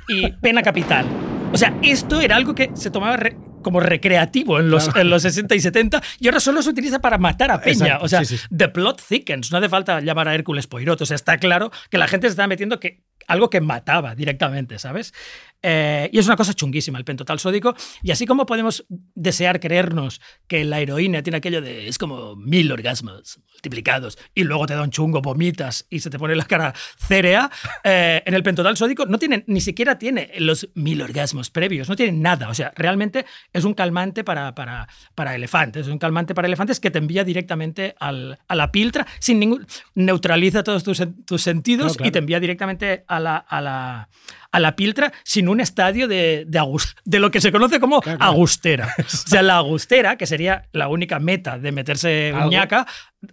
y 0.09 0.31
pena 0.33 0.63
capital. 0.63 1.07
O 1.53 1.57
sea, 1.59 1.75
esto 1.83 2.21
era 2.21 2.37
algo 2.37 2.55
que 2.55 2.71
se 2.75 2.91
tomaba 2.91 3.17
re- 3.17 3.37
como 3.63 3.81
recreativo 3.81 4.61
en 4.61 4.71
los, 4.71 4.85
Claro. 4.85 5.01
en 5.01 5.11
los 5.11 5.23
60 5.23 5.55
y 5.57 5.61
70 5.61 6.03
y 6.21 6.29
ahora 6.29 6.39
solo 6.39 6.63
se 6.63 6.71
utiliza 6.71 7.01
para 7.01 7.19
matar 7.19 7.51
a 7.51 7.61
Peña. 7.61 7.73
Exacto, 7.87 8.05
o 8.05 8.09
sea, 8.09 8.25
sí, 8.25 8.37
sí. 8.37 8.47
the 8.57 8.69
plot 8.69 9.03
thickens. 9.09 9.51
No 9.51 9.59
hace 9.59 9.69
falta 9.69 10.01
llamar 10.01 10.29
a 10.29 10.35
Hércules 10.35 10.67
Poirot. 10.69 11.01
O 11.01 11.07
sea, 11.07 11.15
está 11.17 11.39
claro 11.39 11.73
que 11.91 11.99
la 11.99 12.07
gente 12.07 12.29
se 12.29 12.33
está 12.33 12.47
metiendo 12.47 12.79
que 12.79 13.03
algo 13.27 13.51
que 13.51 13.61
mataba 13.61 14.15
directamente, 14.15 14.79
¿sabes? 14.79 15.15
Eh, 15.63 16.09
y 16.13 16.19
es 16.19 16.27
una 16.27 16.37
cosa 16.37 16.55
chunguísima 16.55 16.99
el 16.99 17.05
pentotal 17.05 17.39
sódico. 17.39 17.75
Y 18.03 18.11
así 18.11 18.27
como 18.27 18.47
podemos 18.47 18.85
desear 19.15 19.59
creernos 19.61 20.21
que 20.47 20.65
la 20.65 20.81
heroína 20.81 21.23
tiene 21.23 21.39
aquello 21.39 21.61
de 21.61 21.89
es 21.89 21.99
como 21.99 22.37
mil 22.37 22.71
orgasmos 22.71 23.41
multiplicados 23.53 24.19
y 24.35 24.45
luego 24.45 24.67
te 24.67 24.75
da 24.75 24.83
un 24.83 24.91
chungo, 24.91 25.23
vomitas 25.23 25.87
y 25.91 26.01
se 26.01 26.11
te 26.11 26.19
pone 26.19 26.37
la 26.37 26.45
cara 26.45 26.75
cérea, 26.99 27.51
eh, 27.85 28.23
en 28.27 28.35
el 28.35 28.43
pentotal 28.43 28.77
sódico 28.77 29.07
no 29.07 29.19
tiene, 29.19 29.45
ni 29.47 29.61
siquiera 29.61 29.99
tiene 29.99 30.31
los 30.39 30.69
mil 30.75 31.01
orgasmos 31.03 31.51
previos, 31.51 31.89
no 31.89 31.97
tiene 31.97 32.13
nada. 32.13 32.49
O 32.49 32.55
sea, 32.55 32.73
realmente 32.77 33.25
es 33.53 33.65
un 33.65 33.75
calmante 33.75 34.25
para, 34.25 34.55
para, 34.55 34.89
para 35.15 35.35
elefantes, 35.35 35.87
es 35.87 35.93
un 35.93 35.99
calmante 35.99 36.35
para 36.35 36.47
elefantes 36.49 36.81
que 36.81 36.91
te 36.91 36.99
envía 36.99 37.25
directamente 37.25 37.95
al- 37.99 38.39
a 38.47 38.55
la 38.55 38.71
piltra 38.71 39.07
sin 39.19 39.41
ningún... 39.41 39.67
neutraliza 39.95 40.63
todos 40.63 40.85
tus, 40.85 41.03
tus 41.25 41.43
sentidos 41.43 41.93
Claro, 41.93 41.95
claro. 41.97 42.09
y 42.09 42.13
te 42.13 42.19
envía 42.19 42.41
directamente 42.41 43.05
a 43.09 43.19
la, 43.21 43.37
a 43.37 43.61
la, 43.61 44.09
a 44.53 44.61
la 44.61 44.77
piltra 44.77 45.13
sin 45.25 45.49
un 45.49 45.61
estadio 45.61 46.09
de, 46.09 46.45
de, 46.47 46.61
de 47.05 47.21
lo 47.21 47.31
que 47.31 47.41
se 47.41 47.53
conoce 47.53 47.81
como 47.81 48.01
Claro, 48.01 48.19
claro. 48.19 48.33
agustera. 48.33 48.95
O 49.27 49.29
sea, 49.29 49.43
la 49.43 49.57
agustera, 49.59 50.17
que 50.17 50.27
sería 50.27 50.69
la 50.73 50.89
única 50.89 51.19
meta 51.19 51.59
de 51.59 51.73
meterse 51.73 52.33
Algo. 52.35 52.51
ñaca, 52.51 52.87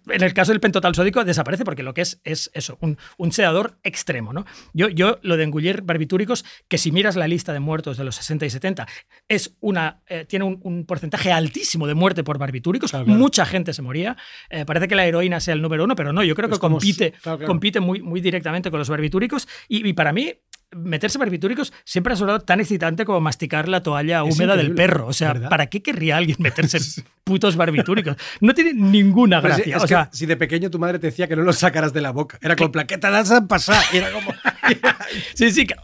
en 0.10 0.24
el 0.24 0.34
caso 0.34 0.52
del 0.52 0.60
pentotal 0.60 0.96
sódico 0.96 1.24
desaparece 1.24 1.64
porque 1.66 1.84
lo 1.84 1.94
que 1.94 2.02
es 2.02 2.20
es 2.24 2.50
eso, 2.54 2.78
un, 2.82 2.98
un 3.18 3.32
sedador 3.32 3.78
extremo. 3.84 4.34
¿no? 4.34 4.46
Yo, 4.74 4.90
yo 4.90 5.20
lo 5.22 5.38
de 5.38 5.44
engullir 5.44 5.82
barbitúricos, 5.84 6.46
que 6.68 6.78
si 6.78 6.92
miras 6.92 7.16
la 7.16 7.28
lista 7.28 7.54
de 7.54 7.60
muertos 7.60 7.98
de 7.98 8.04
los 8.04 8.16
60 8.16 8.46
y 8.46 8.50
70, 8.50 8.88
es 9.28 9.56
una, 9.60 10.02
eh, 10.08 10.26
tiene 10.28 10.46
un, 10.46 10.60
un 10.64 10.86
porcentaje 10.86 11.32
altísimo 11.32 11.86
de 11.88 11.94
muerte 11.94 12.24
por 12.24 12.38
barbitúricos. 12.40 12.90
Claro, 12.92 13.06
claro. 13.06 13.20
Mucha 13.20 13.46
gente 13.46 13.74
se 13.74 13.82
moría. 13.82 14.18
Eh, 14.50 14.66
parece 14.66 14.88
que 14.88 14.96
la 14.96 15.06
heroína 15.06 15.40
sea 15.40 15.54
el 15.54 15.62
número 15.62 15.84
uno, 15.84 15.96
pero 15.96 16.12
no, 16.12 16.24
yo 16.24 16.34
creo 16.36 16.50
que 16.50 16.58
compite, 16.60 17.14
si- 17.16 17.22
claro, 17.22 17.38
claro. 17.38 17.48
compite 17.48 17.80
muy, 17.80 18.02
muy 18.02 18.20
directamente 18.22 18.72
con 18.72 18.80
los 18.80 18.90
barbitúricos. 18.90 19.48
Y, 19.68 19.88
y 19.88 19.94
para 19.94 20.12
mí, 20.14 20.34
meterse 20.76 21.18
barbitúricos 21.18 21.74
siempre 21.84 22.14
ha 22.14 22.16
sonado 22.16 22.40
tan 22.40 22.60
excitante 22.60 23.06
como 23.06 23.20
masticar 23.22 23.68
la 23.68 23.84
toalla 23.84 24.24
húmeda 24.24 24.56
del 24.56 24.74
perro. 24.76 25.08
O 25.08 25.14
sea, 25.14 25.34
¿verdad? 25.34 25.50
¿para 25.50 25.68
qué 25.68 25.82
querría 25.82 26.18
alguien 26.18 26.38
meterse 26.40 26.78
putos 27.24 27.56
barbitúricos? 27.56 28.16
No 28.42 28.54
tiene 28.54 28.74
ninguna 28.74 29.42
Pero 29.42 29.56
gracia. 29.56 29.78
es 29.78 29.84
o 29.84 29.88
sea, 29.88 30.10
si 30.12 30.26
de 30.26 30.38
pequeño 30.38 30.70
tu 30.70 30.80
madre 30.80 31.00
te 31.00 31.08
decía 31.08 31.28
que 31.28 31.36
no 31.36 31.44
lo 31.44 31.54
sacaras 31.54 31.94
de 31.94 32.02
la 32.02 32.12
boca, 32.12 32.38
era 32.42 32.56
con 32.56 32.72
plan, 32.72 32.88
¿qué 32.88 32.98
te 32.98 33.10
das 33.10 33.32
a 33.32 33.48
pasar? 33.48 33.84
Y 33.94 33.98
era 33.98 34.12
como. 34.12 34.32
sí, 35.36 35.52
sí, 35.52 35.66
que- 35.68 35.76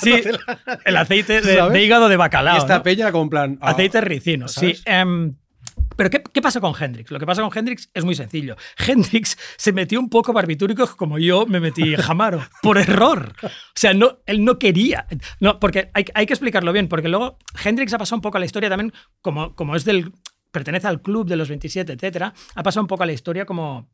sí, 0.00 0.22
el 0.84 0.96
aceite 0.96 1.40
de, 1.40 1.82
hígado 1.82 2.08
de 2.08 2.16
bacalao. 2.16 2.56
y 2.56 2.58
esta 2.58 2.78
¿no? 2.78 2.82
peña 2.82 3.08
en 3.08 3.28
plan. 3.28 3.58
ah, 3.60 3.70
Aceite 3.70 4.00
ricino, 4.00 4.48
sí. 4.48 4.74
¿sabes? 4.74 4.82
Pero 5.96 6.10
¿qué, 6.10 6.22
qué 6.22 6.42
pasa 6.42 6.60
con 6.60 6.74
Hendrix? 6.78 7.10
Lo 7.10 7.18
que 7.18 7.26
pasa 7.26 7.42
con 7.42 7.56
Hendrix 7.56 7.90
es 7.94 8.04
muy 8.04 8.14
sencillo. 8.14 8.56
Hendrix 8.86 9.38
se 9.56 9.72
metió 9.72 10.00
un 10.00 10.08
poco 10.08 10.32
barbitúricos 10.32 10.94
como 10.94 11.18
yo 11.18 11.46
me 11.46 11.60
metí 11.60 11.94
Jamaro, 11.96 12.42
por 12.62 12.78
error. 12.78 13.34
O 13.42 13.48
sea, 13.74 13.94
no, 13.94 14.18
él 14.26 14.44
no 14.44 14.58
quería. 14.58 15.06
No, 15.40 15.60
porque 15.60 15.90
hay, 15.94 16.04
hay 16.14 16.26
que 16.26 16.32
explicarlo 16.32 16.72
bien, 16.72 16.88
porque 16.88 17.08
luego 17.08 17.38
Hendrix 17.64 17.92
ha 17.94 17.98
pasado 17.98 18.16
un 18.16 18.22
poco 18.22 18.36
a 18.36 18.40
la 18.40 18.46
historia 18.46 18.68
también, 18.68 18.92
como, 19.20 19.54
como 19.54 19.76
es 19.76 19.84
del. 19.84 20.12
pertenece 20.50 20.86
al 20.86 21.02
club 21.02 21.28
de 21.28 21.36
los 21.36 21.48
27, 21.48 21.92
etcétera, 21.92 22.34
ha 22.54 22.62
pasado 22.62 22.82
un 22.82 22.88
poco 22.88 23.02
a 23.02 23.06
la 23.06 23.12
historia 23.12 23.44
como 23.44 23.90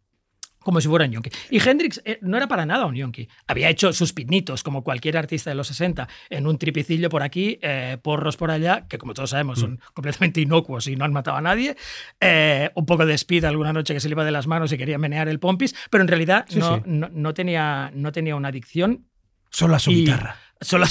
como 0.60 0.80
si 0.80 0.88
fuera 0.88 1.04
un 1.06 1.12
yonki. 1.12 1.30
Y 1.50 1.66
Hendrix 1.66 2.00
eh, 2.04 2.18
no 2.22 2.36
era 2.36 2.46
para 2.46 2.64
nada 2.66 2.86
un 2.86 2.94
yonki. 2.94 3.28
Había 3.46 3.68
hecho 3.68 3.92
sus 3.92 4.12
pinitos, 4.12 4.62
como 4.62 4.84
cualquier 4.84 5.16
artista 5.16 5.50
de 5.50 5.56
los 5.56 5.66
60, 5.68 6.08
en 6.28 6.46
un 6.46 6.58
tripicillo 6.58 7.08
por 7.08 7.22
aquí, 7.22 7.58
eh, 7.62 7.98
porros 8.02 8.36
por 8.36 8.50
allá, 8.50 8.86
que 8.88 8.98
como 8.98 9.14
todos 9.14 9.30
sabemos 9.30 9.58
son 9.60 9.80
completamente 9.94 10.40
inocuos 10.40 10.86
y 10.86 10.96
no 10.96 11.04
han 11.04 11.12
matado 11.12 11.36
a 11.36 11.40
nadie. 11.40 11.76
Eh, 12.20 12.70
un 12.74 12.86
poco 12.86 13.06
de 13.06 13.14
speed 13.14 13.44
alguna 13.44 13.72
noche 13.72 13.94
que 13.94 14.00
se 14.00 14.08
le 14.08 14.12
iba 14.12 14.24
de 14.24 14.30
las 14.32 14.46
manos 14.46 14.72
y 14.72 14.78
quería 14.78 14.98
menear 14.98 15.28
el 15.28 15.40
pompis, 15.40 15.74
pero 15.90 16.02
en 16.02 16.08
realidad 16.08 16.44
Sí, 16.48 16.58
no, 16.58 16.76
sí. 16.76 16.82
No, 16.86 17.08
no 17.12 17.34
tenía, 17.34 17.90
no 17.94 18.12
tenía 18.12 18.36
una 18.36 18.48
adicción. 18.48 19.06
Solo 19.50 19.76
a 19.76 19.78
su 19.78 19.90
y- 19.90 19.96
guitarra. 20.04 20.36
Solo, 20.62 20.84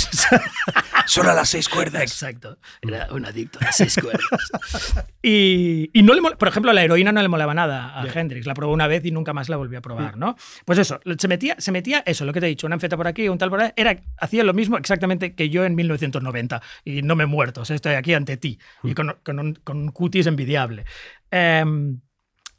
Solo 1.05 1.29
a 1.29 1.33
las 1.33 1.49
seis 1.49 1.69
cuerdas. 1.69 2.01
Exacto. 2.01 2.57
Era 2.81 3.07
un 3.11 3.25
adicto 3.25 3.59
a 3.61 3.71
seis 3.71 3.99
cuerdas. 4.01 4.95
y, 5.21 5.89
y 5.93 6.01
no 6.01 6.13
le 6.13 6.21
por 6.21 6.47
ejemplo, 6.47 6.73
la 6.73 6.83
heroína 6.83 7.11
no 7.11 7.21
le 7.21 7.27
molaba 7.27 7.53
nada 7.53 7.99
a. 7.99 8.07
Hendrix. 8.07 8.47
La 8.47 8.55
probó 8.55 8.73
una 8.73 8.87
vez 8.87 9.05
y 9.05 9.11
nunca 9.11 9.31
más 9.31 9.47
la 9.47 9.57
volvió 9.57 9.77
a 9.77 9.81
probar, 9.81 10.17
¿no? 10.17 10.35
Pues 10.65 10.79
eso, 10.79 10.99
se 11.17 11.27
metía, 11.27 11.55
se 11.59 11.71
metía 11.71 12.01
eso, 12.05 12.25
lo 12.25 12.33
que 12.33 12.39
te 12.39 12.47
he 12.47 12.49
dicho, 12.49 12.65
una 12.65 12.75
anfeta 12.75 12.97
por 12.97 13.07
aquí, 13.07 13.29
un 13.29 13.37
tal 13.37 13.51
por 13.51 13.61
ahí. 13.61 13.71
Era, 13.75 13.95
hacía 14.17 14.43
lo 14.43 14.53
mismo 14.53 14.77
exactamente 14.77 15.35
que 15.35 15.49
yo 15.49 15.63
en 15.65 15.75
1990. 15.75 16.61
Y 16.83 17.03
no 17.03 17.15
me 17.15 17.23
he 17.25 17.27
muerto. 17.27 17.61
O 17.61 17.65
sea, 17.65 17.75
estoy 17.75 17.93
aquí 17.93 18.13
ante 18.13 18.37
ti. 18.37 18.59
Y 18.83 18.95
con, 18.95 19.17
con 19.23 19.39
un, 19.39 19.53
con 19.55 19.77
un 19.77 19.89
cutis 19.89 20.25
envidiable. 20.25 20.85
Em, 21.29 22.01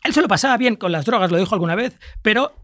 él 0.04 0.12
se 0.12 0.22
lo 0.22 0.28
pasaba 0.28 0.56
bien 0.56 0.76
con 0.76 0.92
las 0.92 1.04
drogas, 1.04 1.30
lo 1.30 1.38
dijo 1.38 1.54
alguna 1.54 1.74
vez, 1.74 1.98
pero 2.22 2.54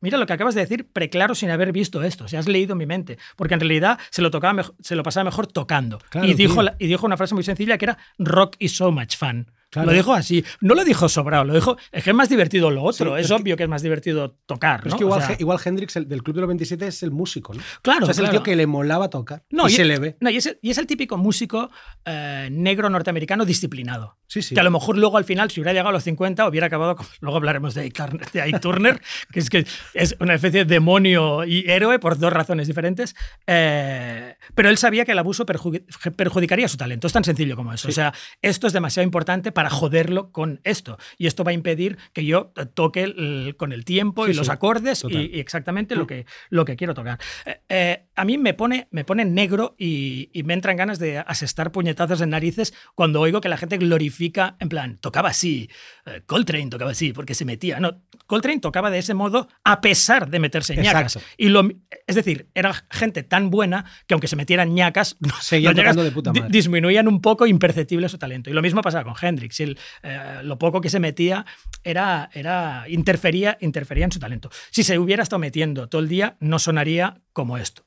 Mira 0.00 0.18
lo 0.18 0.26
que 0.26 0.32
acabas 0.32 0.54
de 0.54 0.62
decir, 0.62 0.86
preclaro 0.92 1.34
sin 1.34 1.50
haber 1.50 1.72
visto 1.72 2.02
esto. 2.02 2.26
Si 2.26 2.36
has 2.36 2.48
leído 2.48 2.74
mi 2.74 2.86
mente. 2.86 3.18
Porque 3.36 3.54
en 3.54 3.60
realidad 3.60 3.98
se 4.10 4.22
lo, 4.22 4.30
tocaba 4.30 4.64
se 4.80 4.96
lo 4.96 5.02
pasaba 5.02 5.24
mejor 5.24 5.46
tocando. 5.46 5.98
Claro, 6.08 6.26
y, 6.26 6.34
dijo, 6.34 6.62
y 6.78 6.86
dijo 6.86 7.06
una 7.06 7.16
frase 7.16 7.34
muy 7.34 7.44
sencilla 7.44 7.76
que 7.76 7.84
era 7.84 7.98
rock 8.18 8.56
is 8.58 8.74
so 8.74 8.90
much 8.90 9.16
fun. 9.16 9.50
Claro. 9.70 9.86
Lo 9.90 9.92
dijo 9.96 10.12
así. 10.14 10.44
No 10.60 10.74
lo 10.74 10.84
dijo 10.84 11.08
sobrado, 11.08 11.44
lo 11.44 11.54
dijo. 11.54 11.76
Es 11.92 12.02
que 12.04 12.10
es 12.10 12.16
más 12.16 12.28
divertido 12.28 12.70
lo 12.70 12.82
otro. 12.82 13.14
Sí, 13.14 13.20
es, 13.20 13.26
es 13.26 13.28
que- 13.36 13.42
obvio 13.42 13.56
que 13.56 13.62
es 13.62 13.68
más 13.68 13.82
divertido 13.82 14.36
tocar. 14.46 14.84
¿no? 14.84 14.88
es 14.90 14.94
que 14.96 15.04
igual, 15.04 15.22
O 15.22 15.26
sea, 15.26 15.36
igual 15.38 15.58
Hendrix, 15.64 15.96
el 15.96 16.08
del 16.08 16.22
Club 16.22 16.34
de 16.36 16.40
los 16.42 16.48
27, 16.48 16.86
es 16.88 17.02
el 17.02 17.10
músico, 17.12 17.54
¿no? 17.54 17.62
Claro, 17.82 18.00
O 18.02 18.06
sea, 18.06 18.12
es 18.12 18.18
el 18.18 18.24
claro. 18.24 18.38
tío 18.38 18.42
que 18.42 18.56
le 18.56 18.66
molaba 18.66 19.08
tocar. 19.10 19.44
no, 19.50 19.68
y, 19.68 19.72
y, 19.72 19.76
se 19.76 19.84
le 19.84 19.98
ve. 19.98 20.16
no, 20.20 20.28
y, 20.30 20.36
es, 20.36 20.46
el- 20.46 20.58
y 20.60 20.70
es 20.70 20.78
el 20.78 20.86
típico 20.86 21.16
músico 21.16 21.70
eh, 22.04 22.48
negro 22.50 22.90
norteamericano 22.90 23.44
disciplinado. 23.44 24.16
Sí, 24.26 24.42
sí. 24.42 24.54
Que 24.54 24.60
a 24.60 24.64
lo 24.64 24.70
mejor 24.70 24.96
luego 24.98 25.18
al 25.18 25.24
final, 25.24 25.50
si 25.50 25.60
hubiera 25.60 25.72
llegado 25.72 25.88
a 25.90 25.92
los 25.92 26.04
50, 26.04 26.48
hubiera 26.48 26.66
acabado. 26.66 26.96
Como, 26.96 27.08
luego 27.20 27.36
hablaremos 27.36 27.74
de 27.74 27.82
Ike 27.82 27.96
Turner, 28.02 28.30
de 28.30 28.42
Ike 28.42 28.58
Turner, 28.60 29.02
que 29.32 29.40
es 29.40 29.50
que 29.50 29.66
es 29.94 30.16
una 30.20 30.34
especie 30.34 30.64
de 30.64 30.74
demonio 30.74 31.44
y 31.44 31.68
héroe 31.70 31.98
por 31.98 32.18
dos 32.18 32.32
razones 32.32 32.66
diferentes. 32.66 33.14
Eh, 33.46 34.36
pero 34.54 34.68
él 34.70 34.78
sabía 34.78 35.04
que 35.04 35.12
el 35.12 35.18
abuso 35.18 35.44
perju- 35.44 35.84
perjudicaría 36.16 36.68
su 36.68 36.76
talento. 36.76 37.06
Es 37.06 37.12
tan 37.12 37.24
sencillo 37.24 37.56
como 37.56 37.72
eso. 37.72 37.88
O 37.88 37.92
sea, 37.92 38.14
esto 38.40 38.66
es 38.66 38.72
demasiado 38.72 39.04
importante 39.04 39.52
para 39.52 39.59
joderlo 39.68 40.30
con 40.32 40.60
esto. 40.64 40.96
Y 41.18 41.26
esto 41.26 41.44
va 41.44 41.50
a 41.50 41.54
impedir 41.54 41.98
que 42.14 42.24
yo 42.24 42.52
toque 42.74 43.02
el- 43.02 43.56
con 43.58 43.72
el 43.72 43.84
tiempo 43.84 44.24
Sí, 44.24 44.30
y 44.30 44.34
los 44.34 44.46
sí, 44.46 44.52
acordes 44.52 45.04
y, 45.08 45.36
y 45.36 45.40
exactamente 45.40 45.96
lo 45.96 46.06
que, 46.06 46.24
lo 46.48 46.64
que 46.64 46.76
quiero 46.76 46.94
tocar. 46.94 47.18
Eh, 47.44 47.60
eh, 47.68 48.04
a 48.16 48.24
mí 48.24 48.38
me 48.38 48.54
pone, 48.54 48.88
me 48.90 49.04
pone 49.04 49.24
negro 49.24 49.74
y, 49.78 50.30
y 50.32 50.42
me 50.44 50.54
entran 50.54 50.76
ganas 50.76 50.98
de 50.98 51.18
asestar 51.18 51.72
puñetazos 51.72 52.20
en 52.20 52.30
narices 52.30 52.72
cuando 52.94 53.20
oigo 53.20 53.40
que 53.40 53.48
la 53.48 53.56
gente 53.56 53.76
glorifica, 53.76 54.56
en 54.60 54.68
plan, 54.68 54.98
tocaba 54.98 55.30
así, 55.30 55.68
eh, 56.06 56.22
Coltrane 56.26 56.68
tocaba 56.70 56.92
así, 56.92 57.12
porque 57.12 57.34
se 57.34 57.44
metía. 57.44 57.80
No, 57.80 58.00
Coltrane 58.26 58.60
tocaba 58.60 58.90
de 58.90 58.98
ese 58.98 59.14
modo 59.14 59.48
a 59.64 59.80
pesar 59.80 60.30
de 60.30 60.38
meterse 60.38 60.76
ñacas. 60.76 61.16
Exacto. 61.16 61.28
Y 61.36 61.48
lo, 61.48 61.68
es 62.06 62.14
decir, 62.14 62.48
era 62.54 62.72
gente 62.90 63.22
tan 63.24 63.50
buena 63.50 63.84
que 64.06 64.14
aunque 64.14 64.28
se 64.28 64.36
metieran 64.36 64.72
ñacas, 64.74 65.16
Seguían 65.40 65.72
los 65.72 65.78
ñacas 65.78 65.92
tocando 65.96 66.04
de 66.04 66.12
puta 66.12 66.32
madre. 66.32 66.48
disminuían 66.50 67.08
un 67.08 67.20
poco 67.20 67.46
imperceptible 67.46 68.08
su 68.08 68.18
talento. 68.18 68.50
Y 68.50 68.52
lo 68.52 68.62
mismo 68.62 68.80
pasaba 68.82 69.04
con 69.04 69.14
Hendrix. 69.20 69.49
Él, 69.58 69.78
eh, 70.02 70.40
lo 70.42 70.58
poco 70.58 70.80
que 70.80 70.90
se 70.90 71.00
metía 71.00 71.44
era, 71.84 72.30
era 72.32 72.84
interfería, 72.88 73.58
interfería 73.60 74.04
en 74.04 74.12
su 74.12 74.18
talento. 74.18 74.50
Si 74.70 74.82
se 74.84 74.98
hubiera 74.98 75.22
estado 75.22 75.40
metiendo 75.40 75.88
todo 75.88 76.00
el 76.00 76.08
día, 76.08 76.36
no 76.40 76.58
sonaría 76.58 77.20
como 77.32 77.58
esto. 77.58 77.84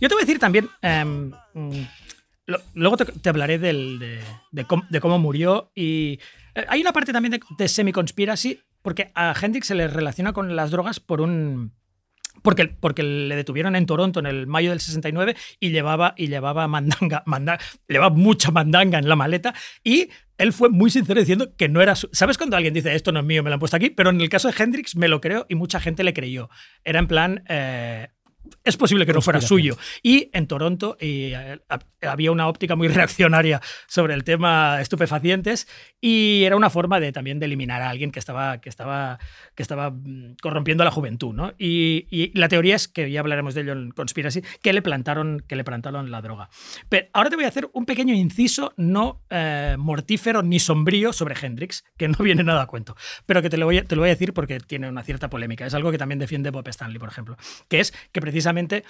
Yo 0.00 0.08
te 0.08 0.14
voy 0.14 0.22
a 0.22 0.26
decir 0.26 0.38
también, 0.38 0.68
mm, 0.82 1.30
lo- 2.46 2.60
luego 2.74 2.96
te, 2.96 3.04
te 3.06 3.28
hablaré 3.28 3.58
del- 3.58 3.98
de, 3.98 4.20
de 4.52 4.64
cómo, 4.64 4.84
de 4.90 5.00
cómo 5.00 5.18
murió 5.18 5.70
y 5.74 6.18
eh, 6.54 6.64
hay 6.68 6.80
una 6.80 6.92
parte 6.92 7.12
también 7.12 7.32
de, 7.32 7.40
de 7.58 7.68
semi-conspiracy 7.68 8.60
porque 8.82 9.10
a 9.14 9.34
Hendrix 9.40 9.66
se 9.66 9.74
le 9.74 9.88
relaciona 9.88 10.32
con 10.32 10.54
las 10.54 10.70
drogas 10.70 11.00
por 11.00 11.20
un... 11.20 11.72
Porque, 12.42 12.66
porque 12.66 13.02
le 13.02 13.34
detuvieron 13.34 13.74
en 13.76 13.86
Toronto 13.86 14.20
en 14.20 14.26
el 14.26 14.46
mayo 14.46 14.68
del 14.70 14.78
69 14.78 15.34
y 15.58 15.70
llevaba, 15.70 16.12
y 16.18 16.28
llevaba 16.28 16.68
mandanga, 16.68 17.22
manda- 17.26 17.58
llevaba 17.88 18.14
mucha 18.14 18.50
mandanga 18.50 18.98
en 18.98 19.08
la 19.08 19.16
maleta 19.16 19.54
y 19.82 20.10
él 20.38 20.52
fue 20.52 20.68
muy 20.68 20.90
sincero 20.90 21.18
diciendo 21.18 21.56
que 21.56 21.68
no 21.68 21.80
era 21.80 21.96
su... 21.96 22.08
¿Sabes 22.12 22.36
cuando 22.36 22.56
alguien 22.56 22.74
dice 22.74 22.94
esto 22.94 23.10
no 23.10 23.20
es 23.20 23.26
mío, 23.26 23.42
me 23.42 23.48
lo 23.50 23.54
han 23.54 23.60
puesto 23.60 23.76
aquí? 23.78 23.88
Pero 23.90 24.10
en 24.10 24.20
el 24.20 24.28
caso 24.28 24.48
de 24.48 24.54
Hendrix 24.62 24.94
me 24.94 25.08
lo 25.08 25.20
creo 25.22 25.46
y 25.48 25.54
mucha 25.54 25.80
gente 25.80 26.04
le 26.04 26.12
creyó. 26.12 26.48
Era 26.84 26.98
en 27.00 27.06
plan... 27.08 27.42
eh, 27.48 28.08
es 28.64 28.76
posible 28.76 29.06
que 29.06 29.12
no 29.12 29.20
fuera 29.22 29.40
suyo. 29.40 29.76
Y 30.02 30.30
en 30.32 30.46
Toronto 30.46 30.96
y, 31.00 31.32
eh, 31.34 31.60
hab- 31.68 31.84
había 32.06 32.32
una 32.32 32.48
óptica 32.48 32.76
muy 32.76 32.88
reaccionaria 32.96 33.60
sobre 33.86 34.14
el 34.14 34.24
tema 34.24 34.80
estupefacientes 34.80 35.68
y 36.00 36.44
era 36.44 36.56
una 36.56 36.70
forma 36.70 37.00
de 37.00 37.12
también 37.12 37.38
de 37.38 37.46
eliminar 37.46 37.82
a 37.82 37.90
alguien 37.90 38.10
que 38.10 38.18
estaba, 38.18 38.60
que 38.60 38.68
estaba, 38.68 39.18
que 39.54 39.62
estaba 39.62 39.90
mm, 39.90 40.36
corrompiendo 40.42 40.82
a 40.82 40.86
la 40.86 40.90
juventud. 40.90 41.34
¿no? 41.34 41.52
Y, 41.58 42.06
y 42.10 42.36
la 42.38 42.48
teoría 42.48 42.76
es 42.76 42.88
que 42.88 43.10
ya 43.10 43.20
hablaremos 43.20 43.54
de 43.54 43.62
ello 43.62 43.72
en 43.72 43.90
Conspiracy, 43.90 44.42
que 44.62 44.72
le 44.72 44.82
plantaron, 44.82 45.42
que 45.46 45.56
le 45.56 45.64
plantaron 45.64 46.10
la 46.10 46.22
droga. 46.22 46.48
Pero 46.88 47.08
ahora 47.12 47.30
te 47.30 47.36
voy 47.36 47.44
a 47.44 47.48
hacer 47.48 47.68
un 47.72 47.86
pequeño 47.86 48.14
inciso 48.14 48.72
no 48.76 49.22
eh, 49.30 49.76
mortífero 49.78 50.42
ni 50.42 50.58
sombrío 50.58 51.12
sobre 51.12 51.34
Hendrix, 51.40 51.84
que 51.96 52.08
no 52.08 52.18
viene 52.18 52.44
nada 52.44 52.62
a 52.62 52.66
cuento, 52.66 52.96
pero 53.26 53.42
que 53.42 53.50
te 53.50 53.56
lo, 53.56 53.66
voy 53.66 53.78
a, 53.78 53.84
te 53.84 53.96
lo 53.96 54.02
voy 54.02 54.10
a 54.10 54.14
decir 54.14 54.32
porque 54.32 54.60
tiene 54.60 54.88
una 54.88 55.02
cierta 55.02 55.28
polémica. 55.28 55.66
Es 55.66 55.74
algo 55.74 55.90
que 55.90 55.98
también 55.98 56.18
defiende 56.18 56.50
Bob 56.50 56.68
Stanley, 56.68 56.98
por 56.98 57.08
ejemplo, 57.08 57.36
que 57.68 57.80
es 57.80 57.92
que 58.12 58.20
precisamente 58.20 58.84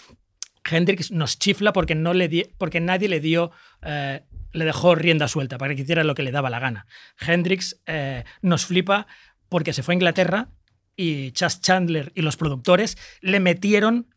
Hendrix 0.71 1.11
nos 1.11 1.39
chifla 1.39 1.73
porque, 1.73 1.95
no 1.95 2.15
le 2.15 2.51
porque 2.59 2.81
nadie 2.81 3.09
le 3.09 3.21
dio, 3.21 3.51
eh, 3.83 4.23
le 4.53 4.65
dejó 4.65 4.95
rienda 4.95 5.29
suelta 5.29 5.59
para 5.59 5.75
que 5.75 5.83
hiciera 5.83 6.05
lo 6.05 6.15
que 6.15 6.23
le 6.23 6.33
daba 6.33 6.51
la 6.51 6.59
gana. 6.59 6.87
Hendrix 7.21 7.81
eh, 7.87 8.25
nos 8.43 8.67
flipa 8.67 9.07
porque 9.49 9.73
se 9.73 9.83
fue 9.83 9.95
a 9.95 9.97
Inglaterra 9.97 10.49
y 10.97 11.33
Chas 11.33 11.61
Chandler 11.61 12.13
y 12.15 12.23
los 12.23 12.37
productores 12.37 12.97
le 13.21 13.41
metieron 13.41 14.09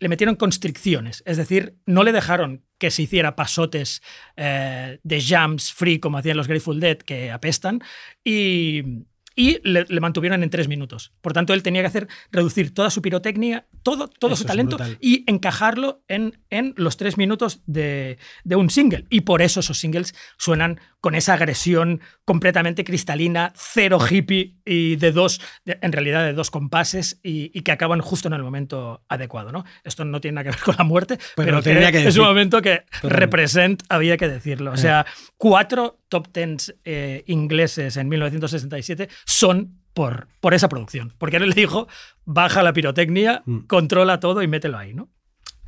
le 0.00 0.08
metieron 0.08 0.34
constricciones, 0.34 1.22
es 1.26 1.36
decir, 1.36 1.76
no 1.84 2.04
le 2.04 2.12
dejaron 2.12 2.64
que 2.78 2.90
se 2.90 3.02
hiciera 3.02 3.36
pasotes 3.36 4.00
eh, 4.34 4.98
de 5.02 5.22
jams 5.22 5.74
free 5.74 6.00
como 6.00 6.16
hacían 6.16 6.38
los 6.38 6.48
Grateful 6.48 6.80
Dead 6.80 6.96
que 6.96 7.30
apestan 7.30 7.82
y, 8.24 9.04
y 9.36 9.60
le, 9.62 9.84
le 9.88 10.00
mantuvieron 10.00 10.42
en 10.42 10.50
tres 10.50 10.68
minutos. 10.68 11.12
Por 11.20 11.32
tanto, 11.32 11.54
él 11.54 11.62
tenía 11.62 11.82
que 11.82 11.86
hacer 11.86 12.08
reducir 12.30 12.74
toda 12.74 12.90
su 12.90 13.00
pirotecnia, 13.00 13.66
todo, 13.82 14.08
todo 14.08 14.34
Eso 14.34 14.42
su 14.42 14.46
talento 14.46 14.76
y 15.00 15.24
encajarlo 15.30 16.02
en, 16.08 16.38
en 16.50 16.74
los 16.76 16.96
tres 16.96 17.16
minutos 17.16 17.62
de, 17.66 18.18
de 18.44 18.56
un 18.56 18.70
single. 18.70 19.06
Y 19.08 19.22
por 19.22 19.42
eso 19.42 19.60
esos 19.60 19.78
singles 19.78 20.14
suenan 20.36 20.80
con 21.00 21.14
esa 21.14 21.34
agresión 21.34 22.00
completamente 22.24 22.84
cristalina, 22.84 23.52
cero 23.56 23.98
hippie 24.08 24.56
y 24.64 24.96
de 24.96 25.12
dos, 25.12 25.40
de- 25.64 25.78
en 25.80 25.92
realidad 25.92 26.24
de 26.24 26.32
dos 26.34 26.50
compases 26.50 27.18
y, 27.22 27.50
y 27.58 27.62
que 27.62 27.72
acaban 27.72 28.00
justo 28.00 28.28
en 28.28 28.34
el 28.34 28.42
momento 28.42 29.02
adecuado. 29.08 29.50
¿no? 29.52 29.64
Esto 29.84 30.04
no 30.04 30.20
tiene 30.20 30.36
nada 30.36 30.44
que 30.44 30.50
ver 30.56 30.60
con 30.64 30.74
la 30.78 30.84
muerte, 30.84 31.18
pero, 31.36 31.62
tenía 31.62 31.90
que 31.90 32.06
es 32.06 32.16
un 32.16 32.26
momento 32.26 32.60
que 32.62 32.84
Totalmente. 32.90 33.16
represent 33.20 33.82
había 33.88 34.16
que 34.16 34.28
decirlo. 34.28 34.72
O 34.72 34.74
Eh. 34.74 34.78
sea, 34.78 35.06
cuatro 35.36 35.98
top 36.08 36.28
tens 36.32 36.74
eh, 36.84 37.24
ingleses 37.26 37.96
en 37.96 38.08
1967 38.08 39.08
son 39.24 39.78
por, 39.94 40.28
por 40.40 40.54
esa 40.54 40.68
producción. 40.68 41.14
Porque 41.18 41.38
él 41.38 41.48
le 41.48 41.54
dijo, 41.54 41.88
baja 42.24 42.62
la 42.62 42.72
pirotecnia, 42.72 43.42
Mm. 43.46 43.60
controla 43.66 44.20
todo 44.20 44.42
y 44.42 44.48
mételo 44.48 44.78
ahí, 44.78 44.94
¿no? 44.94 45.08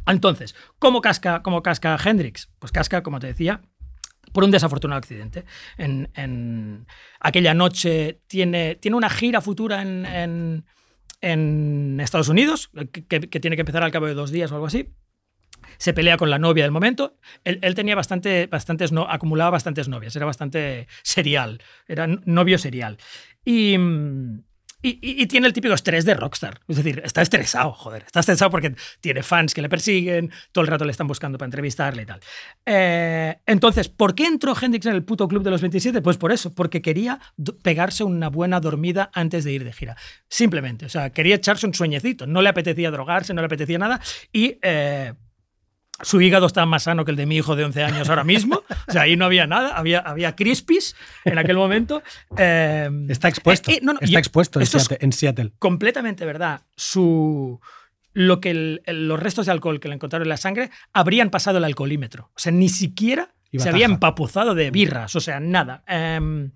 Entonces, 0.07 0.55
¿cómo 0.79 1.01
casca, 1.01 1.43
cómo 1.43 1.63
casca 1.63 1.97
Hendrix? 2.05 2.51
Pues 2.59 2.73
casca, 2.73 3.03
como 3.03 3.21
te 3.21 3.29
decía, 3.29 3.63
por 4.33 4.45
un 4.45 4.51
desafortunado 4.51 4.99
accidente. 4.99 5.45
En, 5.79 6.11
en 6.15 6.87
aquella 7.21 7.55
noche 7.55 8.21
tiene, 8.27 8.77
tiene 8.77 8.97
una 8.97 9.11
gira 9.11 9.41
futura 9.41 9.83
en, 9.83 10.65
en- 11.21 12.01
Estados 12.01 12.29
Unidos, 12.29 12.71
que, 12.93 13.05
que- 13.07 13.29
que 13.29 13.41
tiene 13.41 13.57
que 13.57 13.63
empezar 13.63 13.83
al 13.83 13.91
cabo 13.93 14.07
de 14.07 14.15
dos 14.15 14.31
días 14.31 14.51
o 14.51 14.55
algo 14.55 14.67
así. 14.67 14.89
Se 15.79 15.93
pelea 15.93 16.17
con 16.17 16.31
la 16.31 16.39
novia 16.39 16.65
del 16.65 16.73
momento. 16.73 17.17
Él, 17.45 17.59
él 17.63 17.75
tenía 17.75 17.95
bastante, 17.95 18.47
bastantes, 18.47 18.91
no, 18.93 19.07
acumulaba 19.09 19.51
bastantes 19.51 19.89
novias, 19.89 20.15
era 20.17 20.27
bastante 20.27 20.87
serial, 21.03 21.61
era 21.87 22.07
novio 22.07 22.59
serial. 22.59 22.99
Y, 23.45 23.77
mm, 23.79 24.43
y, 24.83 25.27
tiene 25.27 25.47
el 25.47 25.53
típico 25.53 25.75
estrés 25.75 26.05
de 26.05 26.15
rockstar. 26.15 26.61
Es 26.67 26.77
decir, 26.77 27.01
está 27.05 27.23
estresado, 27.23 27.73
joder. 27.73 28.03
Está 28.03 28.21
estresado 28.21 28.51
porque 28.51 28.75
tiene 29.01 29.23
fans 29.23 29.55
que 29.55 29.63
le 29.63 29.69
persiguen, 29.69 30.31
todo 30.51 30.63
el 30.63 30.69
rato 30.69 30.85
le 30.85 30.91
están 30.91 31.07
buscando 31.07 31.39
para 31.39 31.47
entrevistarle 31.47 32.03
y 32.03 32.07
tal. 32.07 32.21
Eh, 32.67 33.39
entonces, 33.47 33.89
¿por 33.89 34.15
qué 34.15 34.27
entró 34.27 34.55
Hendrix 34.61 34.87
en 34.87 34.95
el 34.95 35.05
puto 35.05 35.29
club 35.29 35.43
de 35.43 35.51
los 35.51 35.61
27? 35.61 36.03
Pues 36.03 36.17
por 36.17 36.33
eso, 36.33 36.53
porque 36.55 36.83
quería 36.83 37.21
pegarse 37.63 38.05
una 38.05 38.29
buena 38.29 38.61
dormida 38.61 39.11
antes 39.15 39.45
de 39.45 39.53
ir 39.53 39.65
de 39.65 39.73
gira. 39.73 39.97
Simplemente, 40.29 40.87
o 40.87 40.89
sea, 40.89 41.11
quería 41.11 41.37
echarse 41.37 41.67
un 41.67 41.75
sueñecito. 41.75 42.27
No 42.27 42.43
le 42.43 42.49
apetecía 42.49 42.91
drogarse, 42.91 43.35
no 43.35 43.41
le 43.41 43.47
apetecía 43.47 43.79
nada. 43.79 44.01
Y. 44.33 44.59
eh, 44.63 45.15
su 46.01 46.21
hígado 46.21 46.47
estaba 46.47 46.67
más 46.67 46.85
sano 46.85 47.05
que 47.05 47.11
el 47.13 47.17
de 47.17 47.27
mi 47.27 47.37
hijo 47.37 47.55
de 47.55 47.65
11 47.65 47.85
años 47.85 48.09
ahora 48.09 48.25
mismo. 48.25 48.63
O 48.89 48.93
sea, 48.93 49.03
ahí 49.03 49.17
no 49.17 49.25
había 49.25 49.47
nada. 49.47 49.77
Había, 49.77 50.01
había 50.01 50.35
crispies 50.35 50.97
en 51.25 51.39
aquel 51.39 51.57
momento. 51.57 52.03
Eh, 52.37 52.89
Está 53.09 53.29
expuesto. 53.29 53.71
eh, 53.71 53.75
eh, 53.75 53.81
no, 53.83 53.93
no, 53.93 53.99
está 54.01 54.19
expuesto 54.19 54.59
en 54.59 54.63
es 54.65 54.71
Seattle, 54.71 54.99
en 55.01 55.13
Seattle. 55.13 55.53
completamente 55.59 56.25
verdad. 56.25 56.63
Su, 56.77 57.61
lo 58.15 58.41
que 58.41 58.51
el- 58.51 58.83
el- 58.87 59.07
los 59.07 59.21
restos 59.21 59.47
de 59.47 59.53
alcohol 59.53 59.79
que 59.81 59.89
le 59.89 59.95
encontraron 59.95 60.25
en 60.25 60.31
la 60.31 60.37
sangre 60.39 60.71
habrían 60.93 61.31
pasado 61.31 61.59
el 61.59 61.65
alcoholímetro. 61.65 62.31
O 62.35 62.39
sea, 62.39 62.51
ni 62.53 62.69
siquiera 62.69 63.35
se 63.57 63.69
había 63.69 63.85
empapuzado 63.85 64.55
de 64.55 64.71
birras, 64.71 65.15
o 65.15 65.21
sea, 65.21 65.39
nada. 65.41 65.85
Em, 65.87 66.53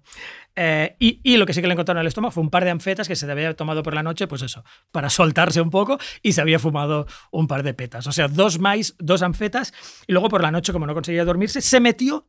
eh, 0.57 0.97
y, 0.99 1.37
lo 1.37 1.45
que 1.45 1.53
sí 1.53 1.61
que 1.61 1.67
le 1.67 1.75
encontraron 1.75 1.99
en 1.99 2.03
el 2.03 2.09
estómago 2.09 2.33
fue 2.33 2.43
un 2.43 2.51
par 2.51 2.65
de 2.65 2.71
anfetas 2.71 3.07
que 3.07 3.15
se 3.15 3.31
había 3.31 3.55
tomado 3.55 3.83
por 3.83 3.95
la 3.95 4.03
noche, 4.03 4.27
pues 4.27 4.41
eso, 4.41 4.65
para 4.91 5.11
soltarse 5.11 5.61
un 5.61 5.71
poco 5.71 5.99
y 6.23 6.33
se 6.33 6.41
había 6.41 6.59
fumado 6.59 7.07
un 7.31 7.47
par 7.47 7.63
de 7.63 7.75
petas. 7.75 8.07
O 8.07 8.13
sea, 8.13 8.29
dos 8.29 8.59
mais, 8.59 8.97
dos 8.99 9.23
anfetas 9.23 9.75
y 10.07 10.13
luego 10.13 10.31
por 10.31 10.43
la 10.43 10.51
noche, 10.51 10.73
como 10.73 10.87
no 10.87 10.95
conseguía 10.95 11.27
dormirse, 11.27 11.61
se 11.61 11.79
metió 11.79 12.27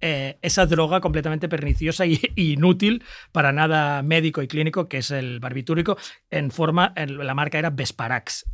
eh, 0.00 0.38
esa 0.42 0.66
droga 0.66 1.00
completamente 1.00 1.48
perniciosa 1.48 2.06
y 2.06 2.20
inútil 2.34 3.04
para 3.30 3.52
nada 3.52 4.02
médico 4.02 4.42
y 4.42 4.48
clínico, 4.48 4.88
que 4.88 4.98
es 4.98 5.12
el 5.12 5.38
barbitúrico, 5.38 5.96
en 6.30 6.50
forma, 6.50 6.92
la 6.96 7.34
marca 7.34 7.58
era 7.58 7.70
Vesparax. 7.70 8.46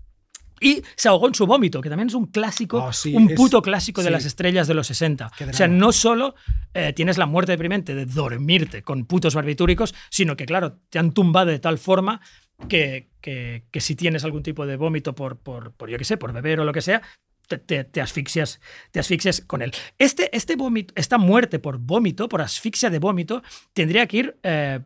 Y 0.61 0.83
se 0.97 1.09
ahogó 1.09 1.29
en 1.29 1.35
su 1.35 1.47
vómito, 1.47 1.81
que 1.81 1.89
también 1.91 2.09
es 2.09 2.15
un 2.15 2.27
clásico, 2.27 2.85
Oh, 2.85 2.93
sí, 2.93 3.15
un 3.15 3.31
es- 3.31 3.37
puto 3.37 3.61
clásico 3.63 4.01
de 4.03 4.09
sí. 4.09 4.13
las 4.13 4.25
estrellas 4.25 4.67
de 4.69 4.75
los 4.75 4.87
60. 4.87 5.31
Qué 5.37 5.45
O 5.45 5.53
sea, 5.53 5.69
no 5.69 5.93
solo 5.93 6.35
eh, 6.75 6.93
tienes 6.95 7.19
la 7.19 7.27
muerte 7.27 7.53
deprimente 7.53 7.95
de 7.95 8.07
dormirte 8.07 8.83
con 8.83 9.05
putos 9.07 9.35
barbitúricos, 9.35 9.95
sino 10.11 10.37
que, 10.37 10.47
claro, 10.47 10.79
te 10.91 10.99
han 10.99 11.13
tumbado 11.13 11.51
de 11.51 11.59
tal 11.59 11.79
forma 11.79 12.21
que, 12.69 13.09
que- 13.21 13.65
que 13.71 13.81
si 13.81 13.97
tienes 13.97 14.25
algún 14.25 14.43
tipo 14.43 14.65
de 14.67 14.77
vómito 14.77 15.15
por, 15.15 15.39
por, 15.39 15.73
por, 15.73 15.91
yo 15.91 15.99
qué 15.99 16.05
sé, 16.05 16.17
por 16.17 16.33
beber 16.33 16.61
o 16.61 16.65
lo 16.65 16.73
que 16.73 16.81
sea, 16.81 17.03
te, 17.49 17.59
te- 17.59 17.85
te 17.85 18.01
asfixias, 18.01 18.61
te 18.91 18.99
asfixias 19.01 19.41
con 19.43 19.61
él. 19.63 19.73
Este, 19.99 20.35
este 20.37 20.57
vómito, 20.57 20.95
esta 20.97 21.19
muerte 21.19 21.59
por 21.59 21.79
vómito, 21.79 22.29
por 22.29 22.41
asfixia 22.41 22.89
de 22.91 22.99
vómito, 22.99 23.43
tendría 23.75 24.07
que 24.07 24.17
ir, 24.17 24.37
eh, 24.43 24.81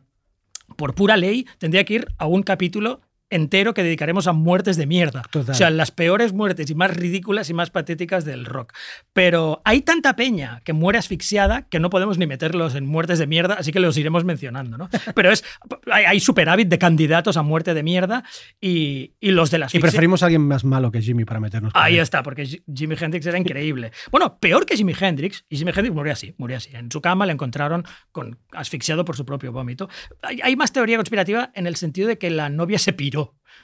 por 0.75 0.93
pura 0.95 1.17
ley, 1.17 1.47
tendría 1.57 1.83
que 1.85 1.93
ir 1.95 2.07
a 2.17 2.27
un 2.27 2.43
capítulo 2.43 3.01
entero 3.31 3.73
que 3.73 3.81
dedicaremos 3.83 4.27
a 4.27 4.33
muertes 4.33 4.77
de 4.77 4.85
mierda. 4.85 5.23
Total. 5.31 5.53
O 5.55 5.57
sea, 5.57 5.69
las 5.71 5.89
peores 5.91 6.33
muertes 6.33 6.69
y 6.69 6.75
más 6.75 6.95
ridículas 6.95 7.49
y 7.49 7.53
más 7.55 7.71
patéticas 7.71 8.25
del 8.25 8.45
rock. 8.45 8.73
Pero 9.13 9.61
hay 9.65 9.81
tanta 9.81 10.15
peña 10.15 10.61
que 10.63 10.73
muere 10.73 10.99
asfixiada 10.99 11.63
que 11.63 11.79
no 11.79 11.89
podemos 11.89 12.17
ni 12.17 12.27
meterlos 12.27 12.75
en 12.75 12.85
muertes 12.85 13.17
de 13.19 13.27
mierda, 13.27 13.55
así 13.55 13.71
que 13.71 13.79
los 13.79 13.97
iremos 13.97 14.23
mencionando, 14.25 14.77
¿no? 14.77 14.89
Pero 15.15 15.31
es 15.31 15.43
hay, 15.91 16.03
hay 16.05 16.19
superávit 16.19 16.67
de 16.67 16.77
candidatos 16.77 17.37
a 17.37 17.41
muerte 17.41 17.73
de 17.73 17.83
mierda 17.83 18.23
y, 18.59 19.13
y 19.19 19.31
los 19.31 19.49
de 19.51 19.59
la 19.59 19.67
Y 19.71 19.79
preferimos 19.79 20.21
a 20.23 20.25
alguien 20.27 20.41
más 20.47 20.63
malo 20.63 20.91
que 20.91 21.01
Jimmy 21.01 21.25
para 21.25 21.39
meternos. 21.39 21.71
Ahí 21.75 21.95
él. 21.95 22.01
está, 22.01 22.23
porque 22.23 22.45
Ji- 22.45 22.63
Jimi 22.73 22.95
Hendrix 22.99 23.25
era 23.25 23.37
increíble. 23.37 23.91
Bueno, 24.11 24.37
peor 24.39 24.65
que 24.65 24.75
Jimi 24.75 24.93
Hendrix, 24.99 25.45
y 25.49 25.57
Jimi 25.57 25.71
Hendrix 25.71 25.93
murió 25.95 26.13
así, 26.13 26.33
murió 26.37 26.57
así. 26.57 26.69
En 26.73 26.91
su 26.91 27.01
cama 27.01 27.25
le 27.25 27.33
encontraron 27.33 27.85
con, 28.11 28.37
asfixiado 28.51 29.05
por 29.05 29.15
su 29.15 29.25
propio 29.25 29.51
vómito. 29.51 29.89
Hay, 30.21 30.39
hay 30.43 30.55
más 30.55 30.73
teoría 30.73 30.97
conspirativa 30.97 31.51
en 31.55 31.67
el 31.67 31.75
sentido 31.75 32.07
de 32.07 32.17
que 32.17 32.29
la 32.29 32.49
novia 32.49 32.77
se 32.79 32.93
piró 32.93 33.20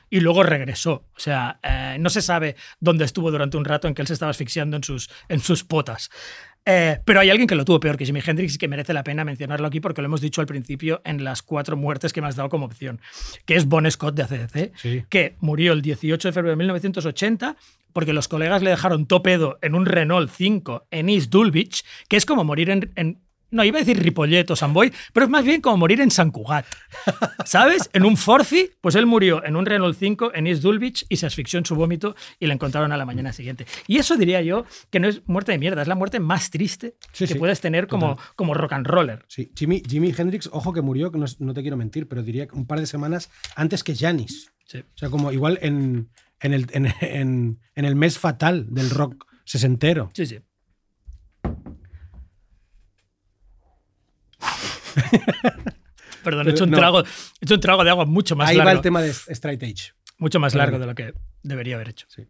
y 0.10 0.20
luego 0.20 0.43
regresó. 0.43 1.05
O 1.16 1.20
sea, 1.20 1.60
eh, 1.64 1.97
no 1.99 2.10
se 2.10 2.22
sabe 2.22 2.55
dónde 2.80 3.05
estuvo 3.05 3.32
durante 3.32 3.58
un 3.58 3.66
rato 3.66 3.88
en 3.88 3.93
que 3.93 4.01
él 4.01 4.08
se 4.08 4.14
estaba 4.14 4.30
asfixiando 4.32 4.78
en 4.78 4.84
sus, 4.84 5.10
en 5.30 5.39
sus 5.39 5.64
potas. 5.64 6.10
Eh, 6.70 6.99
pero 7.05 7.22
hay 7.22 7.30
alguien 7.30 7.47
que 7.47 7.55
lo 7.55 7.64
tuvo 7.64 7.80
peor 7.80 7.95
que 7.95 8.05
Jimi 8.05 8.20
Hendrix 8.26 8.55
y 8.55 8.58
que 8.58 8.68
merece 8.68 8.93
la 8.93 9.03
pena 9.05 9.24
mencionarlo 9.24 9.68
aquí 9.68 9.80
porque 9.80 10.01
lo 10.01 10.08
hemos 10.08 10.20
dicho 10.20 10.41
al 10.41 10.47
principio 10.47 11.01
en 11.05 11.24
las 11.24 11.41
cuatro 11.41 11.78
muertes 11.78 12.12
que 12.12 12.22
me 12.22 12.28
has 12.28 12.36
dado 12.36 12.49
como 12.49 12.66
opción, 12.66 12.99
que 13.45 13.55
es 13.55 13.66
Bon 13.68 13.89
Scott 13.89 14.16
de 14.16 14.24
ACDC, 14.24 14.74
Sí. 14.75 15.05
que 15.08 15.38
murió 15.39 15.71
el 15.71 15.82
18 15.82 16.28
de 16.28 16.32
febrero 16.34 16.51
de 16.51 16.58
1980 16.58 17.55
porque 17.93 18.12
los 18.12 18.28
colegas 18.28 18.62
le 18.62 18.70
dejaron 18.71 19.08
topedo 19.08 19.58
en 19.62 19.75
un 19.75 19.86
Renault 19.86 20.29
5 20.29 20.88
en 20.92 21.08
East 21.09 21.29
Dulwich, 21.32 21.84
que 22.09 22.17
es 22.17 22.25
como 22.25 22.43
morir 22.43 22.70
en... 22.70 22.92
en- 22.96 23.21
no, 23.51 23.63
iba 23.63 23.78
a 23.78 23.82
decir 23.82 24.01
Ripollet 24.01 24.49
o 24.51 24.55
San 24.55 24.74
Boy, 24.74 24.91
pero 25.13 25.25
es 25.25 25.29
más 25.29 25.43
bien 25.45 25.61
como 25.61 25.78
morir 25.78 26.01
en 26.01 26.11
San 26.11 26.32
Cugat. 26.32 26.65
¿Sabes? 27.45 27.89
En 27.93 28.05
un 28.05 28.17
Forci, 28.17 28.71
pues 28.82 28.95
él 28.95 29.05
murió 29.05 29.43
en 29.45 29.55
un 29.55 29.65
Renault 29.65 29.97
5 29.97 30.32
en 30.33 30.47
East 30.47 30.61
Dulwich 30.61 31.05
y 31.09 31.17
se 31.17 31.25
asfixió 31.25 31.57
en 31.59 31.65
su 31.65 31.75
vómito 31.75 32.15
y 32.39 32.47
le 32.47 32.53
encontraron 32.53 32.91
a 32.91 32.97
la 32.97 33.05
mañana 33.05 33.32
siguiente. 33.33 33.65
Y 33.87 33.97
eso 33.97 34.17
diría 34.17 34.41
yo 34.41 34.65
que 34.89 34.99
no 34.99 35.07
es 35.07 35.21
muerte 35.28 35.51
de 35.51 35.57
mierda, 35.57 35.82
es 35.82 35.87
la 35.87 35.95
muerte 35.95 36.19
más 36.19 36.49
triste 36.49 36.95
Sí, 37.13 37.25
que 37.25 37.33
sí, 37.33 37.39
puedes 37.39 37.61
tener 37.61 37.87
como, 37.87 38.17
como 38.36 38.53
rock 38.53 38.74
and 38.74 38.87
roller. 38.87 39.24
Sí, 39.28 39.51
Jimmy, 39.55 39.82
Jimi 39.87 40.13
Hendrix, 40.17 40.49
ojo 40.51 40.74
que 40.74 40.82
murió, 40.82 41.11
que 41.11 41.17
no, 41.17 41.25
no 41.39 41.53
te 41.53 41.61
quiero 41.61 41.78
mentir, 41.78 42.07
pero 42.07 42.24
diría 42.24 42.47
que 42.47 42.55
un 42.55 42.65
par 42.67 42.79
de 42.79 42.86
semanas 42.87 43.29
antes 43.55 43.83
que 43.83 43.95
Janis. 43.95 44.51
Sí. 44.65 44.79
O 44.79 44.97
sea, 44.97 45.09
como 45.09 45.32
igual 45.32 45.59
en, 45.61 46.09
en, 46.41 46.53
el, 46.53 46.67
en, 46.74 46.93
en- 47.01 47.59
en 47.75 47.86
el 47.86 47.95
mes 47.95 48.19
fatal 48.19 48.65
del 48.69 48.89
rock 48.89 49.25
sesentero. 49.45 50.09
Sí, 50.13 50.25
sí. 50.25 50.39
Perdón, 56.24 56.47
he 56.47 56.51
hecho, 56.51 56.63
un 56.65 56.71
No. 56.71 56.78
trago, 56.78 57.01
he 57.01 57.05
hecho 57.45 57.53
un 57.55 57.61
trago 57.61 57.83
de 57.83 57.89
agua 57.89 58.05
mucho 58.05 58.36
más 58.36 58.49
Ahí 58.49 58.57
va 58.57 58.65
largo. 58.65 58.79
el 58.79 58.83
tema 58.83 59.01
de 59.01 59.09
Straight 59.09 59.61
Edge. 59.63 59.93
Mucho 60.17 60.39
más 60.39 60.55
largo 60.55 60.79
de 60.79 60.86
lo 60.87 60.95
que 60.95 61.13
debería 61.43 61.75
haber 61.75 61.89
hecho. 61.89 62.07
Sí. 62.09 62.24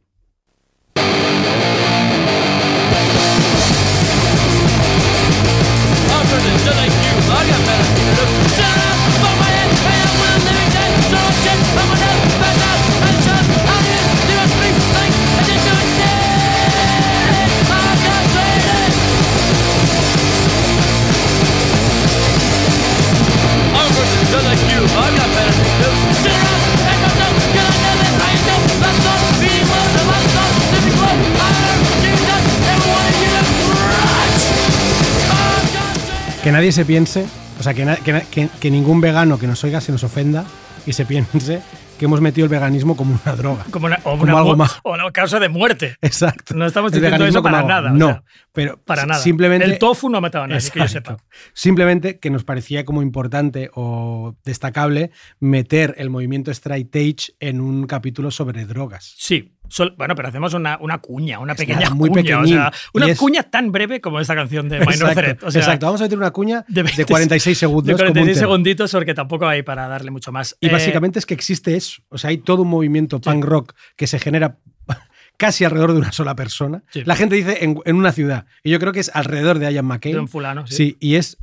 Que 36.48 36.52
nadie 36.54 36.72
se 36.72 36.86
piense, 36.86 37.26
o 37.60 37.64
sea, 37.64 37.74
que, 37.74 38.72
ningún 38.72 39.02
vegano 39.02 39.38
que 39.38 39.48
nos 39.48 39.62
oiga 39.66 39.82
se 39.82 39.92
nos 39.92 40.06
ofenda 40.06 40.46
y 40.86 40.94
se 40.94 41.04
piense 41.06 41.62
que 41.98 42.06
hemos 42.06 42.22
metido 42.22 42.46
el 42.46 42.50
veganismo 42.52 42.96
como 42.96 43.20
una 43.24 43.36
droga. 43.36 43.66
Como 43.72 43.88
una, 43.88 43.98
o 44.04 44.12
Como 44.12 44.24
una 44.24 44.38
algo 44.38 44.56
más. 44.56 44.80
o 44.84 44.94
una 44.94 45.12
causa 45.12 45.40
de 45.40 45.50
muerte. 45.50 45.96
Exacto. 46.02 46.54
No 46.56 46.66
estamos 46.66 46.94
El 46.94 47.02
diciendo 47.02 47.26
eso 47.26 47.42
para 47.44 47.64
nada. 47.64 47.92
o 47.92 47.94
No, 47.96 48.08
sea, 48.08 48.24
pero 48.54 48.80
para 48.84 49.06
nada. 49.06 49.20
simplemente 49.22 49.66
El 49.66 49.78
tofu 49.80 50.10
no 50.10 50.20
ha 50.20 50.22
matado 50.22 50.44
a 50.46 50.48
nadie, 50.48 50.70
que 50.72 50.80
yo 50.80 50.88
sepa. 50.88 51.18
Simplemente 51.54 52.20
que 52.20 52.30
nos 52.30 52.44
parecía 52.44 52.86
como 52.86 53.02
importante 53.02 53.70
o 53.74 54.36
destacable 54.46 55.12
meter 55.40 55.96
el 55.98 56.10
movimiento 56.10 56.52
Straight 56.52 56.96
Edge 56.96 57.34
en 57.40 57.62
un 57.62 57.88
capítulo 57.88 58.32
sobre 58.32 58.66
drogas. 58.66 59.16
Sí. 59.18 59.54
Sol- 59.70 59.96
bueno, 59.98 60.16
pero 60.16 60.28
hacemos 60.30 60.54
una, 60.54 60.78
una 60.82 60.98
cuña, 61.00 61.40
una 61.40 61.56
pequeña 61.56 61.90
muy 61.92 62.10
cuña. 62.10 62.22
O 62.22 62.24
pequeñín. 62.42 62.48
sea, 62.56 62.72
una 62.94 63.08
es- 63.08 63.18
cuña 63.18 63.44
tan 63.44 63.72
breve 63.72 64.02
como 64.02 64.20
esta 64.20 64.36
canción 64.36 64.70
de 64.70 64.80
Minor 64.80 65.14
Threat. 65.14 65.44
O 65.44 65.52
sea, 65.52 65.62
exacto. 65.62 65.86
Vamos 65.86 66.02
a 66.02 66.06
meter 66.06 66.18
una 66.18 66.32
cuña 66.32 66.66
de 66.68 66.76
de, 66.76 66.84
20 66.84 67.06
46 67.06 67.58
segundos. 67.58 67.86
de 67.88 67.94
como 67.94 68.08
un 68.08 68.14
46 68.14 68.38
tema. 68.38 68.48
segunditos 68.48 68.92
porque 68.92 69.14
tampoco 69.14 69.48
hay 69.48 69.64
para 69.64 69.88
darle 69.88 70.12
mucho 70.12 70.32
más. 70.32 70.56
Y 70.60 70.68
Eh, 70.68 70.72
básicamente 70.72 71.20
es 71.20 71.26
que 71.26 71.34
existe 71.34 71.76
eso. 71.76 72.02
O 72.10 72.18
sea, 72.18 72.30
hay 72.30 72.38
todo 72.40 72.62
un 72.64 72.70
movimiento 72.70 73.20
punk 73.22 73.44
rock 73.46 73.74
que 73.96 74.08
se 74.08 74.20
genera 74.20 74.58
casi 75.38 75.64
alrededor 75.66 75.94
de 75.94 76.00
una 76.00 76.12
sola 76.12 76.36
persona. 76.36 76.84
Sí. 76.92 77.04
La 77.06 77.16
gente 77.16 77.36
dice 77.36 77.64
en, 77.64 77.80
en 77.86 77.96
una 77.96 78.12
ciudad. 78.12 78.46
Y 78.64 78.72
yo 78.72 78.80
creo 78.80 78.94
que 78.94 79.00
es 79.02 79.12
alrededor 79.14 79.60
de 79.60 79.72
Ian 79.72 79.86
McCain. 79.86 80.14
de 80.16 80.20
un 80.22 80.28
fulano. 80.28 80.66
Sí. 80.68 80.76
Sí, 80.76 80.98
y 81.00 81.16
es 81.16 81.38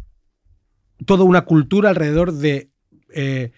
toda 1.06 1.24
una 1.24 1.42
cultura 1.42 1.90
alrededor 1.90 2.32
de 2.32 2.70
eh, 3.16 3.52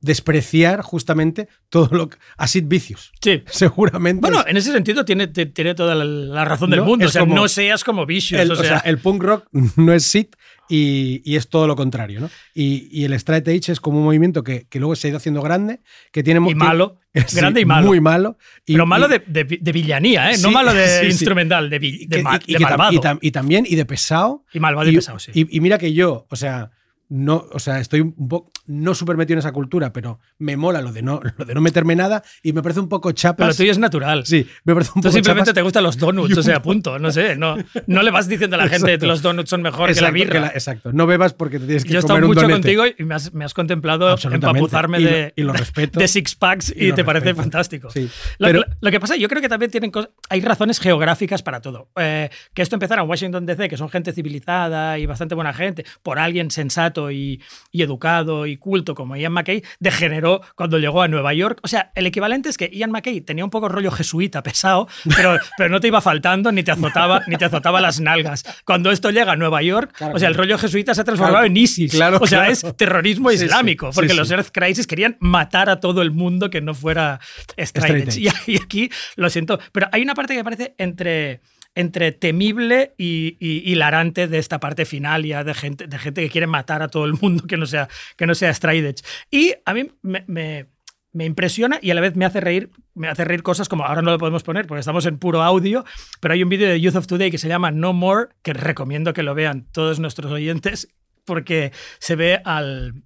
despreciar 0.00 0.82
justamente 0.82 1.48
todo 1.68 1.88
lo 1.96 2.08
que. 2.08 2.18
a 2.36 2.46
Sid 2.46 2.64
Vicious. 2.66 3.12
Sí. 3.22 3.42
Seguramente. 3.50 4.20
Bueno, 4.20 4.40
es- 4.40 4.46
en 4.48 4.56
ese 4.56 4.72
sentido 4.72 5.04
tiene, 5.04 5.28
tiene 5.28 5.74
toda 5.74 5.94
la, 5.94 6.04
la 6.04 6.44
razón 6.44 6.70
del 6.70 6.80
No, 6.80 6.86
mundo. 6.86 7.06
O 7.06 7.08
sea, 7.08 7.20
como- 7.22 7.34
no 7.34 7.48
seas 7.48 7.84
como 7.84 8.06
Vicious. 8.06 8.40
el, 8.40 8.50
o 8.50 8.54
o 8.54 8.64
sea, 8.64 8.78
el 8.78 8.98
punk 8.98 9.22
rock 9.22 9.46
no 9.76 9.92
es 9.92 10.04
Sid 10.04 10.26
y, 10.68 11.20
y 11.24 11.36
es 11.36 11.48
todo 11.48 11.66
lo 11.66 11.74
contrario, 11.76 12.20
¿no? 12.20 12.30
Y, 12.54 12.88
y 12.92 13.04
el 13.04 13.12
straight 13.14 13.46
edge 13.48 13.70
es 13.72 13.80
como 13.80 13.98
un 13.98 14.04
movimiento 14.04 14.42
que, 14.44 14.66
que 14.68 14.78
luego 14.78 14.94
se 14.96 15.08
ha 15.08 15.10
ido 15.10 15.16
haciendo 15.16 15.42
grande, 15.42 15.80
que 16.12 16.22
tiene 16.22 16.40
y 16.50 16.54
malo. 16.54 16.96
Sí, 17.26 17.36
grande 17.38 17.60
y 17.60 17.64
malo. 17.64 17.88
Muy 17.88 18.00
malo. 18.00 18.38
Y, 18.64 18.74
pero 18.74 18.86
malo 18.86 19.08
de, 19.08 19.18
de- 19.26 19.58
de 19.60 19.72
villanía, 19.72 20.30
¿eh? 20.30 20.38
no 20.38 20.52
malo 20.52 20.72
de 20.72 21.00
sí, 21.00 21.06
instrumental, 21.06 21.68
de, 21.68 21.80
de 21.80 21.90
que- 21.98 22.52
de 22.52 22.58
malvado. 22.60 22.92
y 22.92 22.98
tam- 22.98 23.18
y 23.20 23.32
también 23.32 23.66
y 23.68 23.74
de 23.74 23.84
pesado. 23.84 24.44
Y 24.52 24.60
malvado 24.60 24.88
y 24.88 24.94
pesado, 24.94 25.18
sí. 25.18 25.32
Y, 25.34 25.56
y 25.56 25.60
mira 25.60 25.76
que 25.76 25.92
yo, 25.92 26.28
o 26.30 26.36
sea, 26.36 26.70
no, 27.10 27.44
o 27.52 27.58
sea, 27.58 27.80
estoy 27.80 28.00
un 28.00 28.28
poco 28.28 28.50
no 28.66 28.94
súper 28.94 29.16
metido 29.16 29.34
en 29.34 29.40
esa 29.40 29.52
cultura, 29.52 29.92
pero 29.92 30.20
me 30.38 30.56
mola 30.56 30.80
lo 30.80 30.92
de 30.92 31.02
no, 31.02 31.20
lo 31.38 31.44
de 31.44 31.54
no 31.54 31.60
meterme 31.60 31.96
nada 31.96 32.22
y 32.42 32.52
me 32.52 32.62
parece 32.62 32.80
un 32.80 32.88
poco 32.88 33.12
chapas. 33.12 33.48
Pero 33.48 33.56
tuyo 33.56 33.72
es 33.72 33.78
natural. 33.78 34.24
Sí, 34.26 34.46
me 34.64 34.74
parece 34.74 34.92
un 34.94 35.02
Tú 35.02 35.08
poco 35.08 35.12
simplemente 35.14 35.48
chapas. 35.48 35.54
te 35.54 35.62
gustan 35.62 35.82
los 35.82 35.98
donuts, 35.98 36.38
o 36.38 36.42
sea, 36.42 36.56
un- 36.58 36.62
punto. 36.62 36.98
No 36.98 37.10
sé, 37.10 37.34
no, 37.36 37.56
no 37.86 38.02
le 38.02 38.10
vas 38.10 38.28
diciendo 38.28 38.54
a 38.56 38.58
la 38.58 38.68
gente 38.68 38.86
que 38.86 38.92
Exacto. 38.92 39.06
los 39.06 39.22
donuts 39.22 39.50
son 39.50 39.60
mejor 39.62 39.88
que 39.92 40.00
la 40.00 40.08
Exacto, 40.08 40.14
birra. 40.14 40.40
la- 40.40 40.46
exacto. 40.48 40.92
No 40.92 41.06
bebas 41.06 41.34
porque 41.34 41.58
te 41.58 41.66
tienes 41.66 41.84
que 41.84 41.90
Yo 41.92 41.98
he 41.98 42.02
comer 42.02 42.14
estado 42.22 42.26
un 42.26 42.34
mucho 42.34 42.40
donete. 42.42 42.76
contigo 42.76 42.84
y 42.98 43.04
me 43.04 43.14
has, 43.16 43.34
me 43.34 43.44
has 43.44 43.54
contemplado 43.54 44.16
empapuzarme 44.30 45.00
Y 45.00 45.04
lo- 45.04 45.10
de, 45.10 45.32
y 45.36 45.42
lo 45.42 45.52
respeto. 45.52 45.98
de 45.98 46.06
six 46.08 46.36
packs 46.36 46.72
y, 46.76 46.88
Y 46.88 46.92
te 46.92 47.04
parece 47.04 47.24
respeto. 47.26 47.42
fantástico. 47.42 47.90
Sí, 47.90 48.08
Lo, 48.38 48.46
pero- 48.46 48.64
lo- 48.80 48.90
que 48.92 49.00
pasa, 49.00 49.16
yo 49.16 49.28
creo 49.28 49.42
que 49.42 49.48
también 49.48 49.70
tienen 49.72 49.90
cos- 49.90 50.10
hay 50.28 50.40
razones 50.42 50.78
geográficas 50.78 51.42
para 51.42 51.60
todo. 51.60 51.88
Eh, 51.96 52.30
que 52.54 52.62
esto 52.62 52.76
empezara 52.76 53.02
en 53.02 53.08
Washington 53.08 53.46
DC, 53.46 53.68
que 53.68 53.76
son 53.76 53.88
gente 53.88 54.12
civilizada 54.12 54.96
y 54.98 55.06
bastante 55.06 55.34
buena 55.34 55.52
gente, 55.52 55.84
por 56.04 56.18
alguien 56.20 56.50
sensato 56.52 56.99
y, 57.10 57.40
y 57.70 57.82
educado 57.82 58.46
y 58.46 58.56
culto 58.56 58.94
como 58.94 59.16
Ian 59.16 59.32
McKay, 59.32 59.62
degeneró 59.78 60.42
cuando 60.56 60.78
llegó 60.78 61.02
a 61.02 61.08
Nueva 61.08 61.32
York. 61.32 61.60
O 61.62 61.68
sea, 61.68 61.92
el 61.94 62.06
equivalente 62.06 62.48
es 62.48 62.58
que 62.58 62.68
Ian 62.72 62.90
McKay 62.90 63.20
tenía 63.20 63.44
un 63.44 63.50
poco 63.50 63.68
rollo 63.68 63.92
jesuita 63.92 64.42
pesado, 64.42 64.88
pero, 65.16 65.38
pero 65.56 65.70
no 65.70 65.78
te 65.80 65.86
iba 65.86 66.00
faltando 66.00 66.50
ni 66.50 66.62
te 66.64 66.72
azotaba 66.72 67.22
ni 67.28 67.36
te 67.36 67.44
azotaba 67.44 67.80
las 67.80 68.00
nalgas. 68.00 68.44
Cuando 68.64 68.90
esto 68.90 69.10
llega 69.10 69.32
a 69.32 69.36
Nueva 69.36 69.62
York, 69.62 69.92
Claro, 69.96 70.16
o 70.16 70.18
sea, 70.18 70.28
el 70.28 70.34
rollo 70.34 70.58
jesuita 70.58 70.94
se 70.94 71.02
ha 71.02 71.04
transformado 71.04 71.36
Claro, 71.38 71.46
en 71.46 71.56
ISIS. 71.56 71.92
claro, 71.92 72.18
o 72.20 72.26
sea, 72.26 72.48
es 72.48 72.64
terrorismo 72.76 73.30
sí, 73.30 73.44
islámico, 73.44 73.92
sí, 73.92 73.96
porque 73.96 74.10
sí. 74.10 74.16
los 74.16 74.30
Earth 74.30 74.48
Crisis 74.52 74.86
querían 74.86 75.16
matar 75.20 75.70
a 75.70 75.78
todo 75.78 76.02
el 76.02 76.10
mundo 76.10 76.50
que 76.50 76.60
no 76.60 76.74
fuera 76.74 77.20
straight 77.56 78.08
Straight 78.08 78.08
edge. 78.08 78.20
Y, 78.46 78.52
y 78.52 78.56
aquí 78.56 78.90
lo 79.16 79.30
siento, 79.30 79.58
pero 79.72 79.88
hay 79.92 80.02
una 80.02 80.14
parte 80.14 80.34
que 80.34 80.38
me 80.40 80.44
parece 80.44 80.74
entre 80.78 81.40
entre 81.80 82.12
temible 82.12 82.94
y, 82.96 83.36
y 83.40 83.70
hilarante 83.72 84.28
de 84.28 84.38
esta 84.38 84.60
parte 84.60 84.84
final 84.84 85.24
ya 85.24 85.42
de 85.44 85.54
gente, 85.54 85.86
de 85.86 85.98
gente 85.98 86.22
que 86.22 86.30
quiere 86.30 86.46
matar 86.46 86.82
a 86.82 86.88
todo 86.88 87.04
el 87.04 87.14
mundo 87.20 87.44
que 87.46 87.56
no 87.56 87.66
sea, 87.66 87.88
que 88.16 88.26
no 88.26 88.34
sea 88.34 88.50
straight 88.50 88.84
edge. 88.84 89.02
Y 89.30 89.54
a 89.64 89.74
mí 89.74 89.90
me, 90.02 90.24
me- 90.26 90.66
me 91.12 91.24
impresiona 91.24 91.80
y 91.82 91.90
a 91.90 91.94
la 91.94 92.00
vez 92.00 92.14
me 92.14 92.24
hace 92.24 92.38
reír, 92.38 92.70
me 92.94 93.08
hace 93.08 93.24
reír 93.24 93.42
cosas 93.42 93.68
como 93.68 93.84
ahora 93.84 94.00
no 94.00 94.12
lo 94.12 94.18
podemos 94.18 94.44
poner 94.44 94.68
porque 94.68 94.78
estamos 94.78 95.06
en 95.06 95.18
puro 95.18 95.42
audio, 95.42 95.84
pero 96.20 96.34
hay 96.34 96.42
un 96.44 96.48
vídeo 96.48 96.68
de 96.68 96.80
Youth 96.80 96.94
of 96.94 97.08
Today 97.08 97.32
que 97.32 97.38
se 97.38 97.48
llama 97.48 97.72
No 97.72 97.92
More, 97.92 98.28
que 98.44 98.52
recomiendo 98.52 99.12
que 99.12 99.24
lo 99.24 99.34
vean 99.34 99.66
todos 99.72 99.98
nuestros 99.98 100.30
oyentes, 100.30 100.86
porque 101.24 101.72
se 101.98 102.14
ve 102.14 102.40
al, 102.44 103.02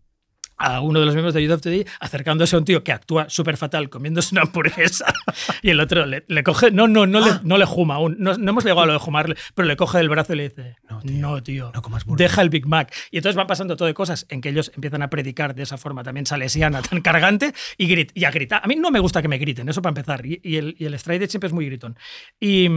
a 0.56 0.80
uno 0.80 1.00
de 1.00 1.06
los 1.06 1.14
miembros 1.14 1.34
de 1.34 1.42
Youth 1.42 1.52
of 1.52 1.60
Today 1.60 1.84
acercándose 2.00 2.56
a 2.56 2.58
un 2.58 2.64
tío 2.64 2.84
que 2.84 2.92
actúa 2.92 3.28
súper 3.28 3.56
fatal 3.56 3.88
comiéndose 3.88 4.34
una 4.34 4.42
hamburguesa 4.42 5.12
y 5.62 5.70
el 5.70 5.80
otro 5.80 6.06
le, 6.06 6.24
le 6.28 6.42
coge, 6.42 6.70
no, 6.70 6.88
no, 6.88 7.06
no, 7.06 7.20
le, 7.20 7.30
no 7.42 7.58
le 7.58 7.64
juma 7.64 7.96
aún, 7.96 8.16
no, 8.18 8.34
no 8.36 8.50
hemos 8.50 8.64
llegado 8.64 8.82
a 8.82 8.86
lo 8.86 8.92
de 8.94 8.98
jumarle, 8.98 9.36
pero 9.54 9.66
le 9.66 9.76
coge 9.76 9.98
del 9.98 10.08
brazo 10.08 10.32
y 10.34 10.36
le 10.36 10.48
dice, 10.48 10.76
no, 11.04 11.42
tío, 11.42 11.70
no 11.74 11.82
comas 11.82 12.04
burger". 12.04 12.26
deja 12.26 12.42
el 12.42 12.50
Big 12.50 12.66
Mac. 12.66 12.94
Y 13.10 13.18
entonces 13.18 13.36
van 13.36 13.46
pasando 13.46 13.76
todo 13.76 13.86
de 13.86 13.94
cosas 13.94 14.26
en 14.28 14.40
que 14.40 14.50
ellos 14.50 14.72
empiezan 14.74 15.02
a 15.02 15.10
predicar 15.10 15.54
de 15.54 15.62
esa 15.62 15.76
forma 15.76 16.02
también 16.02 16.26
salesiana, 16.26 16.82
tan 16.82 17.00
cargante, 17.00 17.52
y, 17.76 17.86
grit, 17.86 18.12
y 18.14 18.24
a 18.24 18.30
gritar. 18.30 18.60
A 18.64 18.66
mí 18.66 18.76
no 18.76 18.90
me 18.90 19.00
gusta 19.00 19.22
que 19.22 19.28
me 19.28 19.38
griten, 19.38 19.68
eso 19.68 19.82
para 19.82 19.90
empezar, 19.90 20.24
y, 20.24 20.40
y 20.42 20.56
el, 20.56 20.76
y 20.78 20.86
el 20.86 20.98
siempre 20.98 21.48
es 21.48 21.52
muy 21.52 21.66
gritón. 21.66 21.98
Y, 22.40 22.68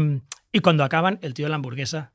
y 0.51 0.59
cuando 0.59 0.83
acaban, 0.83 1.19
el 1.21 1.33
tío 1.33 1.45
de 1.45 1.49
la 1.49 1.55
hamburguesa 1.55 2.13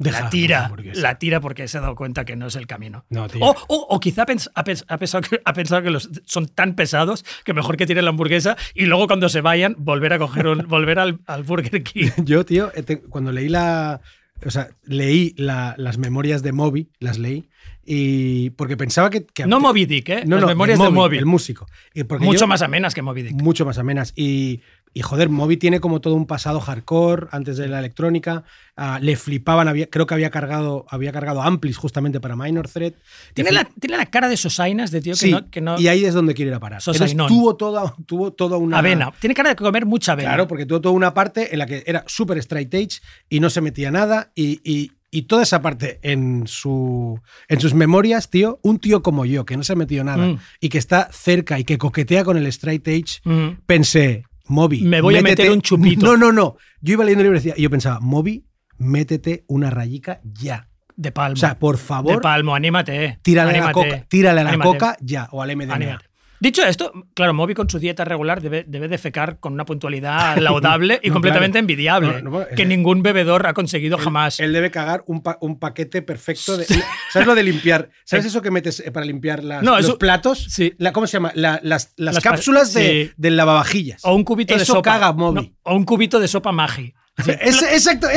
Deja 0.00 0.20
la 0.24 0.30
tira, 0.30 0.72
la 0.94 1.18
tira 1.18 1.40
porque 1.40 1.66
se 1.66 1.76
ha 1.78 1.80
dado 1.80 1.96
cuenta 1.96 2.24
que 2.24 2.36
no 2.36 2.46
es 2.46 2.54
el 2.56 2.66
camino. 2.68 3.04
No. 3.10 3.26
O, 3.40 3.50
o- 3.68 3.86
o 3.90 4.00
quizá 4.00 4.24
pens- 4.26 4.48
ha, 4.54 4.62
pens- 4.64 4.84
ha 4.86 4.96
pensado 4.96 5.22
que, 5.28 5.40
ha 5.44 5.52
pensado 5.52 5.82
que 5.82 5.90
los 5.90 6.08
son 6.24 6.46
tan 6.46 6.74
pesados 6.76 7.24
que 7.44 7.52
mejor 7.52 7.76
que 7.76 7.84
tiren 7.86 8.04
la 8.04 8.10
hamburguesa 8.10 8.56
y 8.74 8.84
luego 8.86 9.08
cuando 9.08 9.28
se 9.28 9.40
vayan 9.40 9.74
volver 9.78 10.12
a 10.12 10.18
coger 10.18 10.46
un- 10.46 10.58
volver 10.68 11.00
al, 11.00 11.18
al 11.26 11.42
Burger 11.42 11.82
King. 11.82 12.10
Yo, 12.18 12.44
tío, 12.44 12.70
eh, 12.76 13.00
cuando 13.08 13.32
leí 13.32 13.48
la. 13.48 14.00
O 14.46 14.52
sea, 14.52 14.68
leí 14.84 15.34
la- 15.36 15.74
las 15.78 15.98
memorias 15.98 16.44
de 16.44 16.52
Moby, 16.52 16.90
las 17.00 17.18
leí, 17.18 17.48
y 17.84 18.50
porque 18.50 18.76
pensaba 18.76 19.10
que. 19.10 19.26
que- 19.26 19.46
No 19.46 19.58
Moby 19.58 19.84
Dick, 19.84 20.08
¿eh? 20.10 20.22
No, 20.24 20.36
Las 20.36 20.42
no, 20.42 20.46
memorias 20.48 20.78
de 20.78 20.90
Moby. 20.90 21.18
el 21.18 21.26
músico. 21.26 21.66
Y 21.92 22.04
porque 22.04 22.24
Mucho 22.24 22.40
yo- 22.40 22.46
más 22.46 22.62
amenas 22.62 22.94
que 22.94 23.02
Moby 23.02 23.22
Dick. 23.22 23.42
Mucho 23.42 23.64
más 23.66 23.78
amenas. 23.78 24.12
Y, 24.14 24.60
y 24.94 25.02
joder, 25.02 25.28
Moby 25.28 25.56
tiene 25.56 25.80
como 25.80 26.00
todo 26.00 26.14
un 26.14 26.26
pasado 26.26 26.60
hardcore 26.60 27.28
antes 27.30 27.56
de 27.56 27.68
la 27.68 27.78
electrónica. 27.78 28.44
Ah, 28.76 28.98
le 29.02 29.16
flipaban, 29.16 29.68
había, 29.68 29.88
creo 29.90 30.06
que 30.06 30.14
había 30.14 30.30
cargado, 30.30 30.86
había 30.88 31.12
cargado 31.12 31.42
Amplis 31.42 31.76
justamente 31.76 32.20
para 32.20 32.36
Minor 32.36 32.68
Threat. 32.68 32.94
Tiene 33.34 33.52
la, 33.52 33.64
tiene 33.64 33.96
la 33.96 34.06
cara 34.06 34.28
de 34.28 34.36
Sosainas, 34.36 34.90
de 34.90 35.00
tío 35.00 35.12
que 35.14 35.18
Sí, 35.18 35.30
no. 35.32 35.50
Que 35.50 35.60
no 35.60 35.78
y 35.78 35.88
ahí 35.88 36.04
es 36.04 36.14
donde 36.14 36.34
quiere 36.34 36.50
ir 36.50 36.54
a 36.54 36.60
parar. 36.60 36.80
Entonces, 36.84 37.16
tuvo 37.28 37.56
toda, 37.56 37.94
tuvo 38.06 38.32
toda 38.32 38.56
una. 38.56 38.78
avena. 38.78 39.12
Tiene 39.20 39.34
cara 39.34 39.50
de 39.50 39.56
comer 39.56 39.84
mucha 39.86 40.12
avena. 40.12 40.30
Claro, 40.30 40.48
porque 40.48 40.66
tuvo 40.66 40.80
toda 40.80 40.94
una 40.94 41.12
parte 41.14 41.52
en 41.52 41.58
la 41.58 41.66
que 41.66 41.82
era 41.86 42.04
súper 42.06 42.38
straight 42.38 42.72
edge 42.74 43.00
y 43.28 43.40
no 43.40 43.50
se 43.50 43.60
metía 43.60 43.90
nada. 43.90 44.32
Y, 44.34 44.60
y- 44.64 44.92
y 45.10 45.22
toda 45.22 45.42
esa 45.42 45.62
parte 45.62 45.98
en, 46.02 46.46
su, 46.46 47.18
en 47.48 47.60
sus 47.60 47.72
memorias, 47.72 48.28
tío, 48.28 48.60
un 48.62 48.78
tío 48.78 49.02
como 49.02 49.24
yo, 49.24 49.46
que 49.46 49.56
no 49.56 49.64
se 49.64 49.72
ha 49.72 49.76
metido 49.76 50.04
nada 50.04 50.26
Mm. 50.26 50.38
y 50.60 50.68
que 50.68 50.76
está 50.76 51.08
cerca 51.10 51.58
y 51.58 51.64
que 51.64 51.78
coquetea 51.78 52.24
con 52.24 52.36
el 52.36 52.46
straight 52.48 52.86
edge, 52.86 53.20
Mm. 53.24 53.56
pensé, 53.64 54.24
Moby. 54.48 54.82
Me 54.82 55.00
voy 55.00 55.16
a 55.16 55.22
meter 55.22 55.50
un 55.50 55.60
chupito. 55.62 56.06
No, 56.06 56.16
no, 56.16 56.32
no. 56.32 56.56
Yo 56.80 56.94
iba 56.94 57.04
leyendo 57.04 57.22
el 57.22 57.26
libro 57.26 57.38
y 57.38 57.42
decía- 57.42 57.54
y 57.56 57.62
yo 57.62 57.70
pensaba, 57.70 58.00
Moby, 58.00 58.46
métete 58.78 59.44
una 59.48 59.70
rayica 59.70 60.20
ya. 60.24 60.68
De 60.96 61.12
palmo. 61.12 61.34
O 61.34 61.36
sea, 61.36 61.58
por 61.58 61.76
de 61.76 61.82
favor, 61.82 62.20
palmo, 62.20 62.54
anímate. 62.56 63.04
eh. 63.04 63.18
tírale 63.22 63.50
a 63.50 63.52
la 63.52 63.68
Anímate. 63.68 63.72
coca, 63.90 64.04
tírale 64.08 64.40
a 64.40 64.44
la 64.44 64.50
Anímate. 64.50 64.68
coca 64.70 64.96
ya, 65.00 65.28
o 65.30 65.42
al 65.42 65.54
MDMA. 65.56 65.74
Anímate. 65.74 66.07
Dicho 66.40 66.62
esto, 66.64 66.92
claro, 67.14 67.34
Moby 67.34 67.54
con 67.54 67.68
su 67.68 67.78
dieta 67.78 68.04
regular 68.04 68.40
debe, 68.40 68.64
debe 68.66 68.86
defecar 68.88 69.40
con 69.40 69.52
una 69.52 69.64
puntualidad 69.64 70.36
laudable 70.38 71.00
y 71.02 71.08
No, 71.08 71.14
completamente 71.14 71.54
claro. 71.56 71.62
envidiable, 71.64 72.22
No, 72.22 72.30
no, 72.40 72.46
que 72.54 72.62
él- 72.62 72.68
ningún 72.68 73.02
bebedor 73.02 73.46
ha 73.46 73.54
conseguido 73.54 73.98
jamás. 73.98 74.38
Él 74.38 74.52
debe 74.52 74.70
cagar 74.70 75.02
un, 75.06 75.22
pa- 75.22 75.38
un 75.40 75.58
paquete 75.58 76.00
perfecto 76.02 76.56
de. 76.56 76.64
¿Sabes 77.12 77.26
lo 77.26 77.34
de 77.34 77.42
limpiar? 77.42 77.90
¿Sabes 78.04 78.26
eso 78.26 78.40
que 78.42 78.50
metes 78.50 78.80
eh, 78.80 78.90
para 78.92 79.04
limpiar 79.04 79.42
las- 79.42 79.62
No, 79.62 79.72
los 79.76 79.86
eso- 79.86 79.98
platos? 79.98 80.38
sí. 80.48 80.72
La- 80.78 80.92
¿Cómo 80.92 81.06
se 81.06 81.14
llama? 81.14 81.32
La- 81.34 81.60
las, 81.62 81.92
las 81.96 82.14
Las 82.14 82.24
pa- 82.24 82.30
cápsulas 82.30 82.72
de, 82.72 83.06
sí. 83.06 83.12
del 83.16 83.36
lavavajillas. 83.36 84.04
o 84.04 84.14
un 84.14 84.22
cubito 84.24 84.54
de 84.54 84.62
Eso 84.62 84.74
sopa. 84.74 84.92
caga 84.92 85.12
Moby. 85.12 85.54
O 85.64 85.74
un 85.74 85.84
cubito 85.84 86.20
de 86.20 86.28
sopa 86.28 86.52
magi. 86.52 86.94
Así, 87.18 87.32
Es- 87.40 87.62
exacto, 87.62 88.08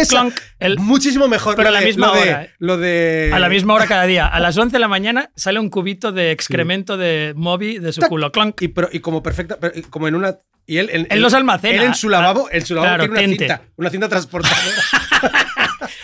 el- 0.59 0.77
Muchísimo 0.79 1.27
mejor. 1.27 1.55
Pero 1.55 1.69
a 1.69 1.71
la 1.71 1.81
misma 1.81 2.07
lo 2.07 2.13
de- 2.13 2.21
hora, 2.21 2.43
¿eh? 2.43 2.51
Lo 2.59 2.77
de. 2.77 3.31
A 3.33 3.39
la 3.39 3.49
misma 3.49 3.73
hora 3.73 3.87
cada 3.87 4.05
día. 4.05 4.27
A 4.27 4.39
las 4.39 4.57
11 4.57 4.73
de 4.73 4.79
la 4.79 4.87
mañana 4.87 5.31
sale 5.35 5.59
un 5.59 5.69
cubito 5.69 6.11
de 6.11 6.31
excremento 6.31 6.97
de 6.97 7.33
Moby 7.35 7.79
de 7.79 7.91
su 7.93 8.01
Tac. 8.01 8.09
culo. 8.09 8.31
Clonk. 8.31 8.61
Y, 8.61 8.67
pero- 8.69 8.89
y 8.91 8.99
como 8.99 9.23
perfecta, 9.23 9.57
como 9.89 10.07
en 10.07 10.15
una. 10.15 10.37
Y 10.67 10.77
él, 10.77 10.89
en, 10.93 11.07
Él 11.09 11.21
los 11.21 11.33
almacena. 11.33 11.75
Él 11.75 11.83
en 11.83 11.95
su 11.95 12.07
lavabo, 12.07 12.47
en 12.51 12.65
su 12.65 12.75
lavabo 12.75 12.95
Claro, 12.95 13.03
tiene 13.03 13.19
una 13.19 13.37
tente. 13.37 13.45
cinta, 13.55 13.61
una 13.77 13.89
cinta 13.89 14.07
transportadora. 14.09 14.77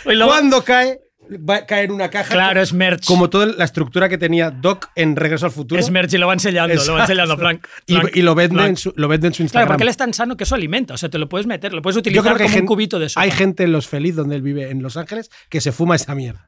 Cuando 0.26 0.64
cae, 0.64 0.98
va 1.36 1.56
a 1.56 1.66
caer 1.66 1.92
una 1.92 2.08
caja. 2.10 2.32
Claro, 2.32 2.60
es 2.60 2.72
merch. 2.72 3.04
Como 3.06 3.28
toda 3.30 3.46
la 3.46 3.64
estructura 3.64 4.08
que 4.08 4.18
tenía 4.18 4.50
Doc 4.50 4.88
en 4.94 5.16
Regreso 5.16 5.46
al 5.46 5.52
Futuro. 5.52 5.80
es 5.80 5.90
merch 5.90 6.14
y 6.14 6.18
lo 6.18 6.26
va 6.26 6.32
enseñando, 6.32 6.74
lo 6.74 6.94
va 6.94 7.00
enseñando. 7.02 7.36
Plank, 7.36 7.66
Y, 7.86 8.22
lo, 8.22 8.34
vende 8.34 8.64
en 8.66 8.76
su, 8.76 8.92
lo 8.96 9.08
vende 9.08 9.28
en 9.28 9.32
su 9.34 9.38
Claro, 9.38 9.44
Instagram. 9.46 9.68
porque 9.68 9.82
él 9.82 9.88
es 9.88 9.96
tan 9.96 10.14
sano 10.14 10.36
que 10.36 10.44
eso 10.44 10.54
alimenta. 10.54 10.94
O 10.94 10.96
sea, 10.96 11.08
te 11.08 11.18
lo 11.18 11.28
puedes 11.28 11.46
meter, 11.46 11.72
lo 11.72 11.82
puedes 11.82 11.96
Yo 11.96 12.00
utilizar 12.00 12.22
creo 12.22 12.34
que 12.36 12.38
como 12.44 12.48
hay 12.48 12.52
un 12.54 12.58
gente, 12.60 12.66
cubito 12.68 12.98
de 12.98 13.08
sopa. 13.08 13.22
hay 13.22 13.30
gente 13.30 13.64
en 13.64 13.72
Los 13.72 13.86
Feliz, 13.88 14.16
donde 14.16 14.36
él 14.36 14.42
vive, 14.42 14.70
en 14.70 14.82
Los 14.82 14.96
Ángeles, 14.96 15.30
que 15.48 15.60
se 15.60 15.72
fuma 15.72 15.96
esa 15.96 16.14
mierda. 16.14 16.46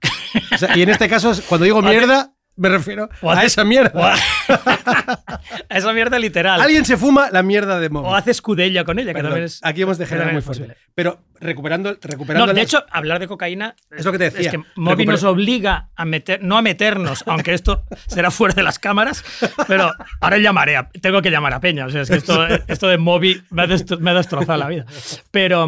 O 0.55 0.59
sea, 0.59 0.77
y 0.77 0.82
en 0.82 0.89
este 0.90 1.09
caso, 1.09 1.32
cuando 1.48 1.65
digo 1.65 1.82
mierda, 1.82 2.32
me 2.61 2.69
refiero 2.69 3.09
o 3.23 3.31
a 3.31 3.35
hace- 3.39 3.47
esa 3.47 3.65
mierda. 3.65 4.15
a- 4.15 4.19
a 5.69 5.77
esa 5.78 5.93
mierda 5.93 6.19
literal. 6.19 6.61
Alguien 6.61 6.85
se 6.85 6.97
fuma 6.97 7.31
la 7.31 7.43
mierda 7.43 7.81
de 7.81 7.89
Moby. 7.89 8.07
O 8.09 8.15
hace 8.15 8.31
escudella 8.32 8.85
con 8.85 8.99
ella, 8.99 9.09
que 9.09 9.15
Perdón, 9.15 9.31
también 9.31 9.47
es. 9.47 9.61
aquí 9.62 9.82
hemos 9.82 9.97
dejado 9.99 10.23
muy 10.24 10.43
fuerte. 10.43 10.47
posible. 10.47 10.77
Pero 10.95 11.20
recuperando, 11.41 11.97
recuperando 12.03 12.47
No, 12.47 12.53
de 12.53 12.61
las- 12.61 12.65
hecho, 12.65 12.85
hablar 12.91 13.19
de 13.19 13.27
cocaína 13.28 13.74
Es 13.91 14.05
lo 14.05 14.12
que 14.12 14.19
te 14.19 14.24
decía. 14.24 14.41
Es 14.43 14.49
que 14.51 14.62
Moby 14.77 15.07
nos 15.07 15.24
obliga 15.24 15.89
a 15.97 16.05
meter, 16.05 16.43
no 16.43 16.59
a 16.59 16.62
meternos, 16.62 17.24
aunque 17.27 17.55
esto 17.55 17.85
será 18.07 18.31
fuera 18.31 18.55
de 18.55 18.62
las 18.62 18.78
cámaras, 18.78 19.24
pero 19.66 19.93
ahora 20.20 20.37
llamaré, 20.39 20.77
a- 20.77 20.91
tengo 21.01 21.23
que 21.23 21.31
llamar 21.31 21.55
a 21.55 21.61
Peña. 21.61 21.87
O 21.87 21.91
sea, 21.91 22.03
es 22.03 22.11
que 22.11 22.16
esto, 22.16 22.47
esto 22.69 22.89
de 22.89 22.99
Moby 22.99 23.43
me 23.51 23.62
ha, 23.62 23.66
me 23.99 24.11
ha 24.11 24.15
destrozado 24.15 24.59
la 24.59 24.69
vida. 24.69 24.85
Pero, 25.31 25.66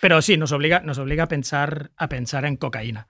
pero 0.00 0.22
sí, 0.22 0.36
nos 0.38 0.52
obliga, 0.52 0.80
nos 0.80 0.96
obliga 0.98 1.24
a 1.24 1.28
pensar, 1.28 1.90
a 1.98 2.08
pensar 2.08 2.46
en 2.46 2.56
cocaína. 2.56 3.08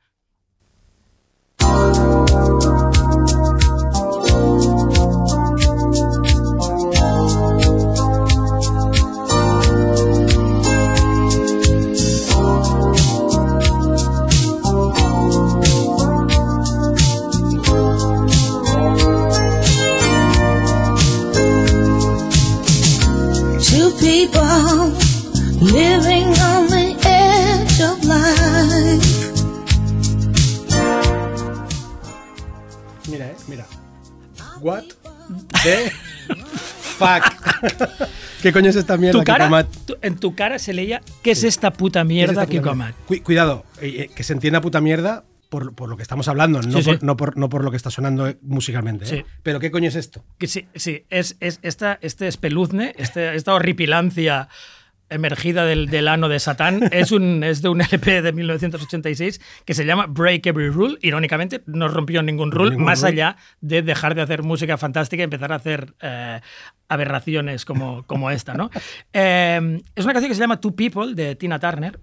Living 25.75 26.29
on 26.41 26.69
the 26.69 26.95
edge 27.05 27.81
of 27.83 27.99
life. 28.05 29.35
Mira, 33.11 33.27
eh, 33.27 33.35
mira. 33.49 33.67
What 34.61 34.85
the 35.63 35.91
fuck? 36.99 37.25
¿Qué 38.43 38.53
coño 38.53 38.71
es 38.71 38.77
esta 38.77 38.97
mierda? 38.97 39.19
Tu 39.21 39.25
cara, 39.25 39.65
tu- 39.87 39.97
en 40.01 40.17
tu 40.17 40.35
cara 40.35 40.59
se 40.59 40.73
leía, 40.73 41.03
¿qué 41.23 41.33
es 41.33 41.45
esta 41.45 41.73
puta 41.73 42.05
mierda, 42.05 42.47
¿Qué 42.47 42.57
es 42.57 42.63
esta 42.63 42.71
puta 42.71 42.71
Kiko 42.71 42.75
mierda? 42.75 42.93
Mat? 42.93 43.07
Cu- 43.07 43.23
cuidado, 43.25 43.65
eh, 43.81 43.89
eh, 43.99 44.11
que 44.15 44.23
se 44.23 44.33
entienda 44.33 44.61
puta 44.61 44.81
mierda 44.81 45.25
por, 45.49 45.75
por 45.75 45.89
lo 45.89 45.97
que 45.97 46.03
estamos 46.03 46.29
hablando, 46.29 46.61
no, 46.63 46.79
Sí, 46.79 46.83
sí. 46.85 46.91
por, 46.93 47.03
no, 47.03 47.17
por, 47.17 47.37
no 47.37 47.49
por 47.49 47.65
lo 47.65 47.71
que 47.71 47.77
está 47.77 47.91
sonando 47.91 48.29
eh, 48.29 48.39
musicalmente. 48.43 49.05
¿eh? 49.05 49.09
Sí. 49.09 49.25
Pero 49.43 49.61
¿qué 49.61 49.71
coño 49.71 49.89
es 49.89 49.97
esto? 49.97 50.25
Que 50.39 50.47
sí, 50.47 50.67
sí, 50.75 51.05
es, 51.11 51.37
es 51.41 51.59
esta, 51.63 51.99
este 52.01 52.27
espeluzne, 52.29 52.95
este- 52.99 53.35
esta 53.35 53.55
horripilancia 53.55 54.49
emergida 55.11 55.65
del, 55.65 55.89
del 55.89 56.09
ano 56.09 56.29
de 56.29 56.39
Satán, 56.41 56.89
es, 56.93 57.13
un, 57.13 57.45
es 57.45 57.63
de 57.63 57.69
un 57.69 57.81
LP 57.81 58.23
de 58.23 58.33
1986 58.33 59.41
que 59.65 59.75
se 59.75 59.85
llama 59.85 60.07
Break 60.09 60.47
Every 60.47 60.69
Rule. 60.71 60.99
Irónicamente, 61.03 61.63
no 61.67 61.89
rompió 61.89 62.23
ningún 62.23 62.51
rule, 62.51 62.71
Ningún 62.71 62.85
más 62.87 63.01
rule. 63.03 63.13
allá 63.13 63.37
de 63.61 63.83
dejar 63.83 64.15
de 64.15 64.23
hacer 64.23 64.43
música 64.43 64.77
fantástica 64.79 65.23
y 65.23 65.25
empezar 65.25 65.53
a 65.53 65.57
hacer 65.57 65.95
eh, 66.01 66.41
aberraciones 66.89 67.65
como, 67.65 68.05
como 68.07 68.31
esta. 68.31 68.55
¿no? 68.55 68.71
Eh, 69.13 69.81
es 69.95 70.05
una 70.05 70.13
canción 70.15 70.31
que 70.31 70.35
se 70.35 70.41
llama 70.41 70.61
Two 70.61 70.75
People 70.75 71.15
de 71.15 71.35
Tina 71.37 71.59
Turner. 71.59 72.01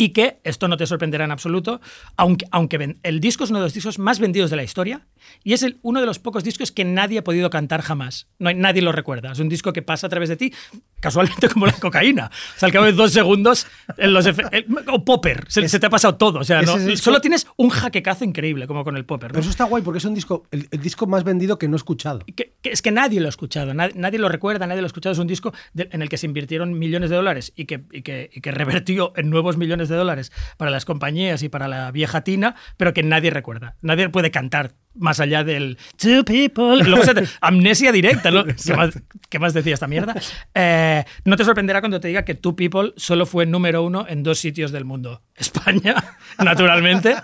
Y 0.00 0.10
que, 0.10 0.38
esto 0.44 0.68
no 0.68 0.76
te 0.76 0.86
sorprenderá 0.86 1.24
en 1.24 1.32
absoluto, 1.32 1.80
aunque, 2.16 2.46
aunque 2.52 2.78
ven- 2.78 3.00
el 3.02 3.18
disco 3.20 3.42
es 3.44 3.50
uno 3.50 3.58
de 3.58 3.64
los 3.66 3.74
discos 3.74 3.98
más 3.98 4.20
vendidos 4.20 4.48
de 4.48 4.56
la 4.56 4.62
historia 4.62 5.06
y 5.44 5.52
es 5.54 5.62
el, 5.64 5.78
uno 5.82 6.00
de 6.00 6.06
los 6.06 6.18
pocos 6.20 6.44
discos 6.44 6.70
que 6.70 6.84
nadie 6.84 7.18
ha 7.18 7.24
podido 7.24 7.50
cantar 7.50 7.82
jamás. 7.82 8.28
No 8.38 8.48
hay, 8.48 8.54
nadie 8.54 8.80
lo 8.80 8.92
recuerda. 8.92 9.32
Es 9.32 9.40
un 9.40 9.48
disco 9.48 9.72
que 9.72 9.82
pasa 9.82 10.06
a 10.06 10.10
través 10.10 10.28
de 10.28 10.36
ti, 10.36 10.52
casualmente 11.00 11.48
como 11.48 11.66
la 11.66 11.72
cocaína. 11.72 12.30
O 12.56 12.58
sea, 12.58 12.66
al 12.68 12.72
cabo 12.72 12.84
de 12.86 12.92
dos 12.92 13.12
segundos, 13.12 13.66
en 13.96 14.12
los 14.12 14.26
efe- 14.26 14.48
el- 14.52 14.66
o 14.88 15.04
Popper, 15.04 15.44
se, 15.48 15.68
se 15.68 15.78
te 15.80 15.86
ha 15.86 15.90
pasado 15.90 16.14
todo. 16.16 16.38
O 16.40 16.44
sea, 16.44 16.62
no- 16.62 16.78
disco- 16.78 17.02
solo 17.04 17.20
tienes 17.20 17.46
un 17.56 17.68
jaquecazo 17.70 18.24
increíble, 18.24 18.66
como 18.66 18.84
con 18.84 18.96
el 18.96 19.04
Popper. 19.04 19.30
¿no? 19.30 19.32
Pero 19.32 19.40
eso 19.42 19.50
está 19.50 19.64
guay 19.64 19.82
porque 19.82 19.98
es 19.98 20.04
un 20.04 20.14
disco, 20.14 20.46
el, 20.50 20.68
el 20.70 20.80
disco 20.80 21.06
más 21.06 21.24
vendido 21.24 21.58
que 21.58 21.68
no 21.68 21.74
he 21.74 21.78
escuchado. 21.78 22.20
que, 22.36 22.54
que 22.62 22.70
es 22.70 22.82
que 22.82 22.90
nadie 22.92 23.20
lo 23.20 23.26
ha 23.26 23.30
escuchado, 23.30 23.74
nadie, 23.74 23.94
nadie 23.96 24.18
lo 24.20 24.28
recuerda, 24.28 24.66
nadie 24.66 24.80
lo 24.80 24.86
ha 24.86 24.88
escuchado. 24.88 25.12
Es 25.12 25.18
un 25.18 25.26
disco 25.26 25.52
de- 25.72 25.88
en 25.92 26.02
el 26.02 26.08
que 26.08 26.18
se 26.18 26.26
invirtieron 26.26 26.78
millones 26.78 27.10
de 27.10 27.16
dólares 27.16 27.52
y 27.56 27.64
que, 27.64 27.82
y, 27.92 28.02
que, 28.02 28.30
y 28.32 28.40
que 28.40 28.52
revertió 28.52 29.12
en 29.16 29.30
nuevos 29.30 29.56
millones 29.56 29.87
de 29.88 29.96
dólares 29.96 30.32
para 30.56 30.70
las 30.70 30.84
compañías 30.84 31.42
y 31.42 31.48
para 31.48 31.68
la 31.68 31.90
vieja 31.90 32.22
tina, 32.22 32.54
pero 32.76 32.92
que 32.92 33.02
nadie 33.02 33.30
recuerda. 33.30 33.76
Nadie 33.82 34.08
puede 34.08 34.30
cantar 34.30 34.72
más 34.94 35.20
allá 35.20 35.44
del 35.44 35.78
Two 35.96 36.24
people. 36.24 36.82
Luego 36.84 37.04
se 37.04 37.14
te- 37.14 37.28
amnesia 37.40 37.92
directa, 37.92 38.30
¿no? 38.30 38.44
¿Qué 38.64 38.74
más, 38.74 38.90
qué 39.28 39.38
más 39.38 39.54
decía 39.54 39.74
esta 39.74 39.86
mierda? 39.86 40.14
Eh, 40.54 41.04
no 41.24 41.36
te 41.36 41.44
sorprenderá 41.44 41.80
cuando 41.80 42.00
te 42.00 42.08
diga 42.08 42.24
que 42.24 42.34
Two 42.34 42.56
People 42.56 42.92
solo 42.96 43.26
fue 43.26 43.46
número 43.46 43.82
uno 43.82 44.06
en 44.08 44.22
dos 44.22 44.38
sitios 44.38 44.72
del 44.72 44.84
mundo. 44.84 45.22
España, 45.36 45.94
naturalmente. 46.38 47.14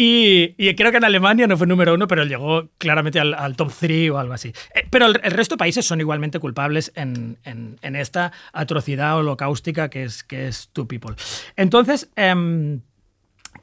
Y, 0.00 0.54
creo 0.76 0.92
que 0.92 0.98
en 0.98 1.04
Alemania 1.04 1.48
no 1.48 1.56
fue 1.56 1.66
número 1.66 1.92
uno, 1.92 2.06
pero 2.06 2.24
llegó 2.24 2.68
claramente 2.78 3.18
al, 3.18 3.56
top 3.56 3.72
3 3.76 4.10
o 4.12 4.18
algo 4.18 4.32
así. 4.32 4.50
Eh, 4.76 4.86
pero 4.90 5.06
el, 5.06 5.14
resto 5.14 5.56
de 5.56 5.58
países 5.58 5.84
son 5.84 5.98
igualmente 5.98 6.38
culpables 6.38 6.92
en, 6.94 7.36
en- 7.42 7.80
en 7.82 7.96
esta 7.96 8.30
atrocidad 8.52 9.18
holocaustica 9.18 9.90
que 9.90 10.04
es, 10.04 10.22
que 10.22 10.46
es 10.46 10.70
Two 10.72 10.86
People. 10.86 11.16
Entonces, 11.56 12.10
em, 12.14 12.82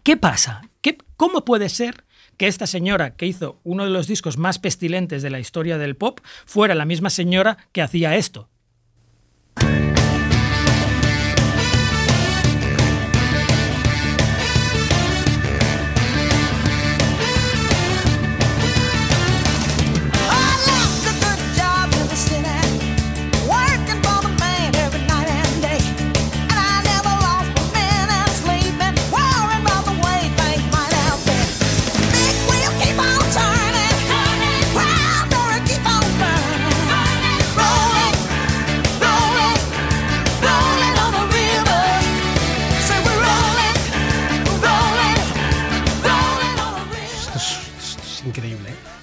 ¿qué 0.03 0.17
pasa? 0.17 0.61
¿Qué, 0.81 0.97
¿Cómo 1.15 1.45
puede 1.45 1.69
ser 1.69 2.03
que 2.35 2.47
esta 2.47 2.67
señora 2.67 3.15
que 3.15 3.27
hizo 3.27 3.61
uno 3.63 3.85
de 3.85 3.91
los 3.91 4.05
discos 4.07 4.37
más 4.37 4.59
pestilentes 4.59 5.23
de 5.23 5.29
la 5.29 5.39
historia 5.39 5.77
del 5.77 5.95
pop 5.95 6.19
fuera 6.45 6.75
la 6.75 6.83
misma 6.83 7.09
señora 7.11 7.57
que 7.71 7.81
hacía 7.81 8.17
esto? 8.17 8.49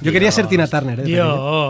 Yo 0.03 0.13
quería 0.13 0.33
ser 0.33 0.47
Tina 0.49 0.67
Turner. 0.67 1.01
¿eh? 1.01 1.03
pequeño. 1.03 1.17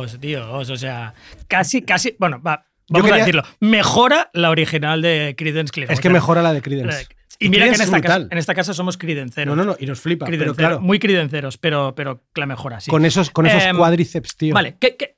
Dios, 0.02 0.20
Dios, 0.20 0.70
o 0.70 0.76
sea, 0.76 1.14
casi, 1.48 1.82
casi, 1.82 2.16
bueno, 2.18 2.40
va, 2.42 2.64
vamos 2.88 3.04
quería- 3.06 3.14
a 3.14 3.18
decirlo, 3.26 3.42
mejora 3.60 4.30
la 4.32 4.50
original 4.50 5.02
de 5.02 5.34
Creedence 5.36 5.72
Clearwater. 5.72 5.94
Es 5.94 6.00
que 6.00 6.10
mejora 6.10 6.42
la 6.42 6.52
de 6.52 6.62
Creedence. 6.62 7.06
Y 7.38 7.48
mira 7.48 7.64
que 7.64 7.70
en 7.74 7.80
esta, 7.80 7.96
es 7.96 8.02
casa, 8.02 8.26
en 8.30 8.38
esta 8.38 8.54
casa 8.54 8.72
somos 8.72 8.96
cridenceros. 8.96 9.56
No, 9.56 9.64
no, 9.64 9.72
no, 9.72 9.76
y 9.80 9.86
nos 9.86 10.00
flipa. 10.00 10.26
Pero 10.26 10.36
Cridenceros, 10.38 10.56
claro, 10.56 10.80
Muy 10.80 11.00
cridenceros, 11.00 11.58
pero, 11.58 11.92
pero 11.92 12.22
la 12.36 12.46
mejora, 12.46 12.78
sí. 12.78 12.88
con 12.88 13.04
esos, 13.04 13.30
con 13.30 13.46
esos 13.46 13.64
Em, 13.64 13.76
cuádriceps, 13.76 14.36
tío. 14.36 14.54
Vale, 14.54 14.76
que- 14.78 14.96
que- 14.96 15.14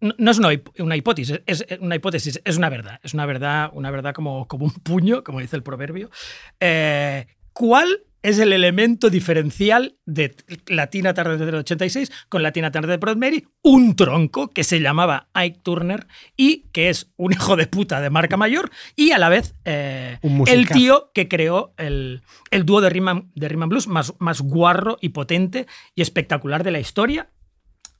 no 0.00 0.30
es 0.32 0.38
una 0.80 0.96
hipótesis, 0.96 1.40
es 1.46 1.64
una 1.78 1.94
hipótesis, 1.94 2.40
es 2.44 2.56
una 2.56 2.70
verdad. 2.70 2.98
Es 3.04 3.14
una 3.14 3.24
verdad, 3.24 3.70
una 3.72 3.92
verdad 3.92 4.14
como, 4.14 4.48
como 4.48 4.64
un 4.64 4.72
puño, 4.72 5.22
como 5.22 5.38
dice 5.38 5.54
el 5.54 5.62
proverbio. 5.62 6.10
Eh, 6.58 7.26
¿Cuál 7.52 8.00
es 8.24 8.38
el 8.38 8.54
elemento 8.54 9.10
diferencial 9.10 9.98
de 10.06 10.34
Latina 10.66 11.12
Turner 11.12 11.38
del 11.38 11.56
86 11.56 12.10
con 12.30 12.42
Latina 12.42 12.72
Turner 12.72 12.90
de 12.90 12.98
Proud 12.98 13.18
Mary, 13.18 13.46
un 13.60 13.96
tronco 13.96 14.48
que 14.48 14.64
se 14.64 14.80
llamaba 14.80 15.28
Ike 15.34 15.60
Turner 15.62 16.06
y 16.34 16.62
que 16.72 16.88
es 16.88 17.12
un 17.16 17.32
hijo 17.32 17.54
de 17.54 17.66
puta 17.66 18.00
de 18.00 18.08
marca 18.08 18.38
mayor 18.38 18.70
y 18.96 19.10
a 19.10 19.18
la 19.18 19.28
vez 19.28 19.54
eh, 19.66 20.18
el 20.46 20.68
tío 20.70 21.10
que 21.12 21.28
creó 21.28 21.74
el, 21.76 22.22
el 22.50 22.64
dúo 22.64 22.80
de 22.80 22.88
Rhythm, 22.88 23.30
de 23.34 23.46
Rhythm 23.46 23.68
Blues 23.68 23.88
más, 23.88 24.14
más 24.18 24.40
guarro 24.40 24.96
y 25.02 25.10
potente 25.10 25.66
y 25.94 26.00
espectacular 26.00 26.64
de 26.64 26.70
la 26.70 26.80
historia. 26.80 27.28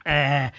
Eh, 0.06 0.50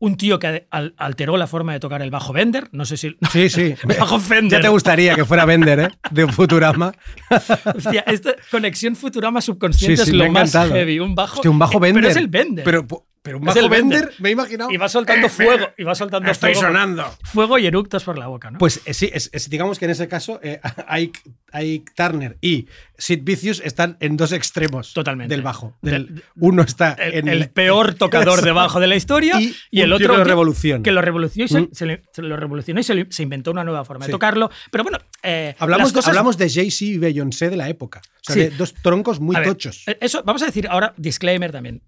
un 0.00 0.16
tío 0.16 0.38
que 0.40 0.66
al- 0.70 0.94
alteró 0.96 1.36
la 1.36 1.46
forma 1.46 1.72
de 1.72 1.78
tocar 1.78 2.02
el 2.02 2.10
bajo 2.10 2.32
Bender. 2.32 2.68
No 2.72 2.84
sé 2.84 2.96
si. 2.96 3.16
Sí, 3.32 3.48
sí. 3.48 3.74
bajo 3.98 4.18
Fender. 4.18 4.58
Ya 4.58 4.62
te 4.62 4.68
gustaría 4.68 5.14
que 5.14 5.24
fuera 5.24 5.44
Bender, 5.44 5.78
¿eh? 5.80 5.88
De 6.10 6.24
un 6.24 6.32
Futurama. 6.32 6.92
Hostia, 7.76 8.00
esta 8.06 8.34
conexión 8.50 8.96
Futurama 8.96 9.40
subconsciente 9.40 9.98
Sí, 9.98 10.02
sí, 10.04 10.10
es 10.10 10.12
me 10.12 10.18
lo 10.18 10.24
ha 10.24 10.32
más 10.32 10.54
encantado. 10.54 10.74
heavy. 10.74 10.98
Un 11.00 11.14
bajo. 11.14 11.34
Hostia, 11.36 11.50
un 11.50 11.58
bajo 11.58 11.78
Bender. 11.78 12.02
Pero 12.02 12.10
es 12.10 12.16
el 12.16 12.28
Bender. 12.28 12.64
Pero, 12.64 12.86
pero 13.22 13.38
un 13.38 13.48
Es 13.48 13.54
bajo 13.54 13.68
Bender. 13.68 14.12
me 14.18 14.30
he 14.30 14.32
imaginado. 14.32 14.70
Y 14.70 14.76
va 14.76 14.88
soltando 14.88 15.28
fuego. 15.30 15.68
Y 15.76 15.84
va 15.84 15.94
soltando 15.94 16.30
Estoy 16.30 16.54
fuego. 16.54 16.68
sonando. 16.68 17.04
Fuego 17.24 17.58
y 17.58 17.66
eructos 17.66 18.02
por 18.04 18.18
la 18.18 18.26
boca, 18.28 18.50
¿no? 18.50 18.58
Pues 18.58 18.80
eh, 18.86 18.94
sí, 18.94 19.10
es- 19.12 19.30
es- 19.32 19.50
digamos 19.50 19.78
que 19.78 19.84
en 19.84 19.90
ese 19.90 20.08
caso 20.08 20.40
eh, 20.42 20.60
Ike, 20.88 21.20
Ike 21.52 21.92
Turner 21.94 22.38
y 22.40 22.66
Sid 22.96 23.20
Vicious 23.22 23.60
están 23.64 23.96
en 24.00 24.16
dos 24.16 24.32
extremos 24.32 24.92
Totalmente. 24.94 25.34
del 25.34 25.42
bajo. 25.42 25.76
Del- 25.82 26.06
Del- 26.14 26.24
uno 26.36 26.62
está 26.62 26.92
el, 26.94 27.14
en 27.14 27.28
el 27.28 27.50
peor 27.50 27.94
tocador 27.96 28.42
de 28.42 28.52
bajo 28.52 28.80
de 28.80 28.86
la 28.86 28.96
historia 28.96 29.40
Y 29.40 29.54
y, 29.70 29.80
el 29.82 29.92
otro 29.92 30.06
que 30.06 30.08
lo 30.08 30.12
que- 30.82 30.92
lo 30.92 31.02
revolucionó 31.02 31.44
y 31.44 31.48
se, 31.48 31.60
Mm. 31.60 31.68
se 31.72 31.86
le- 31.86 32.02
se 32.12 32.22
lo 32.22 32.36
revolucionó 32.36 32.80
y 32.80 32.84
se, 32.84 32.94
le- 32.94 33.06
se 33.10 33.22
inventó 33.22 33.50
una 33.50 33.64
nueva 33.64 33.84
forma 33.84 34.04
Sí. 34.06 34.08
de 34.08 34.12
tocarlo 34.12 34.50
pero 34.70 34.84
bueno 34.84 34.98
eh, 35.22 35.54
Hablamos, 35.58 35.92
cosas- 35.92 36.08
hablamos 36.08 36.38
de 36.38 36.48
Jay-Z 36.48 36.84
y 36.84 36.98
Beyoncé 36.98 37.50
de 37.50 37.56
la 37.56 37.68
época. 37.68 38.00
O 38.00 38.22
sea, 38.22 38.34
Sí. 38.34 38.40
de 38.40 38.50
dos 38.50 38.72
troncos 38.74 39.20
muy 39.20 39.36
A 39.36 39.40
ver, 39.40 39.48
tochos. 39.48 39.82
eh, 39.86 39.98
eso 40.00 40.22
vamos 40.24 40.42
a 40.42 40.46
decir 40.46 40.66
ahora 40.68 40.94
disclaimer 40.96 41.52
también 41.52 41.82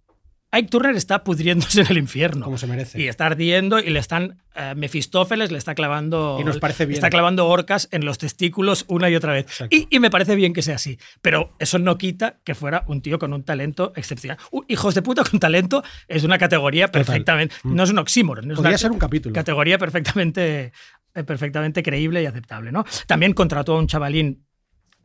Ike 0.54 0.68
Turner 0.68 0.94
está 0.94 1.24
pudriéndose 1.24 1.80
en 1.80 1.86
el 1.88 1.98
infierno 1.98 2.44
Como 2.44 2.58
se 2.58 2.66
merece. 2.66 3.00
y 3.00 3.08
está 3.08 3.26
ardiendo 3.26 3.78
y 3.78 3.88
le 3.90 3.98
están 3.98 4.38
eh, 4.54 4.74
Mefistófeles 4.76 5.50
le 5.50 5.56
está 5.58 5.74
clavando 5.74 6.36
Y 6.40 6.44
nos 6.44 6.58
parece 6.58 6.84
bien. 6.86 6.96
está 6.96 7.08
clavando 7.10 7.48
orcas 7.48 7.88
en 7.90 8.04
los 8.04 8.18
testículos 8.18 8.84
una 8.88 9.08
y 9.08 9.16
otra 9.16 9.32
vez 9.32 9.46
y, 9.70 9.88
y 9.90 9.98
me 9.98 10.10
parece 10.10 10.36
bien 10.36 10.52
que 10.52 10.60
sea 10.62 10.74
así 10.76 10.98
pero 11.22 11.54
eso 11.58 11.78
no 11.78 11.96
quita 11.98 12.36
que 12.44 12.54
fuera 12.54 12.84
un 12.86 13.00
tío 13.02 13.18
con 13.18 13.32
un 13.32 13.42
talento 13.44 13.92
excepcional 13.96 14.36
Un 14.50 14.64
hijos 14.68 14.94
de 14.94 15.02
puta 15.02 15.24
con 15.24 15.40
talento 15.40 15.82
es 16.06 16.22
una 16.24 16.36
categoría 16.38 16.86
Total. 16.88 17.04
perfectamente 17.06 17.54
no 17.64 17.82
es 17.82 17.90
un 17.90 17.98
oxímoron 17.98 18.48
Podría 18.54 18.76
ser 18.78 18.90
un 18.92 18.98
capítulo. 18.98 19.34
categoría 19.34 19.78
perfectamente 19.78 20.72
eh, 21.14 21.24
perfectamente 21.24 21.82
creíble 21.82 22.22
y 22.22 22.26
aceptable 22.26 22.72
no 22.72 22.84
también 23.06 23.32
contrató 23.32 23.74
a 23.76 23.78
un 23.78 23.86
chavalín 23.86 24.44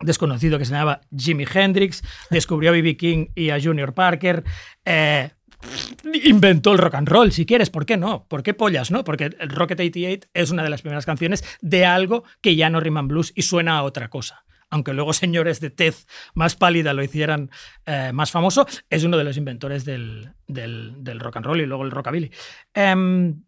desconocido 0.02 0.60
que 0.60 0.66
se 0.66 0.74
llamaba 0.74 1.02
Jimi 1.18 1.46
Hendrix, 1.52 2.04
descubrió 2.30 2.70
a 2.70 2.74
B.B. 2.74 2.98
King 2.98 3.28
y 3.34 3.50
a 3.50 3.60
Junior 3.60 3.96
Parker, 3.96 4.44
eh, 4.86 5.32
inventó 6.24 6.72
el 6.72 6.78
rock 6.78 6.96
and 6.96 7.08
roll, 7.10 7.32
si 7.32 7.46
quieres, 7.46 7.70
¿por 7.70 7.86
qué 7.86 7.98
no? 7.98 8.26
¿Por 8.28 8.44
qué 8.44 8.54
pollas, 8.54 8.92
no? 8.92 9.04
Porque 9.04 9.26
el 9.40 9.50
Rocket 9.50 9.80
88 9.80 10.30
es 10.34 10.52
una 10.52 10.64
de 10.64 10.70
las 10.70 10.82
primeras 10.82 11.06
canciones 11.06 11.44
de 11.62 11.86
algo 11.86 12.24
que 12.42 12.56
ya 12.56 12.70
no 12.70 12.80
rima 12.80 13.00
en 13.02 13.08
blues 13.08 13.32
y 13.36 13.42
suena 13.44 13.78
a 13.78 13.84
otra 13.84 14.10
cosa. 14.10 14.44
Aunque 14.70 14.94
luego 14.94 15.14
señores 15.14 15.62
de 15.62 15.70
tez 15.70 16.08
más 16.34 16.56
pálida 16.58 16.94
lo 16.94 17.02
hicieran 17.04 17.50
eh, 17.86 18.12
más 18.14 18.32
famoso, 18.32 18.68
es 18.90 19.04
uno 19.04 19.18
de 19.18 19.24
los 19.24 19.38
inventores 19.38 19.86
del, 19.86 20.34
del- 20.48 20.94
del 21.04 21.20
rock 21.20 21.38
and 21.38 21.46
roll 21.46 21.62
y 21.62 21.66
luego 21.66 21.84
el 21.86 21.92
rockabilly. 21.92 22.32
Em, 22.74 23.44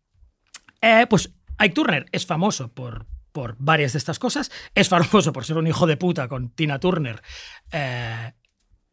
eh, 0.82 1.06
pues 1.10 1.34
Ike 1.58 1.74
Turner 1.76 2.06
es 2.14 2.26
famoso 2.26 2.74
por, 2.74 3.06
por 3.34 3.58
varias 3.60 3.92
de 3.94 3.98
estas 4.00 4.18
cosas. 4.18 4.50
Es 4.74 4.88
famoso 4.88 5.34
por 5.34 5.44
ser 5.44 5.58
un 5.58 5.68
hijo 5.68 5.86
de 5.88 5.98
puta 5.98 6.30
con 6.30 6.52
Tina 6.52 6.80
Turner, 6.80 7.22
eh, 7.74 8.32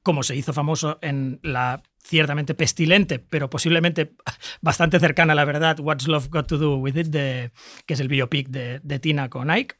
como 0.03 0.25
se 0.25 0.35
hizo 0.35 0.53
famoso 0.53 0.99
en 1.03 1.39
la 1.45 1.83
ciertamente 2.07 2.55
pestilente, 2.55 3.19
pero 3.19 3.51
posiblemente 3.51 4.15
bastante 4.61 5.01
cercana 5.01 5.33
a 5.33 5.37
la 5.37 5.45
verdad, 5.45 5.81
What's 5.81 6.07
Love 6.07 6.29
Got 6.31 6.47
to 6.49 6.59
Do 6.59 6.77
With 6.77 6.97
It, 6.97 7.07
de- 7.09 7.51
que 7.87 7.95
es 7.95 8.01
el 8.01 8.09
biopic 8.09 8.49
de, 8.49 8.81
de 8.83 8.99
Tina 8.99 9.29
con 9.29 9.51
Ike. 9.51 9.77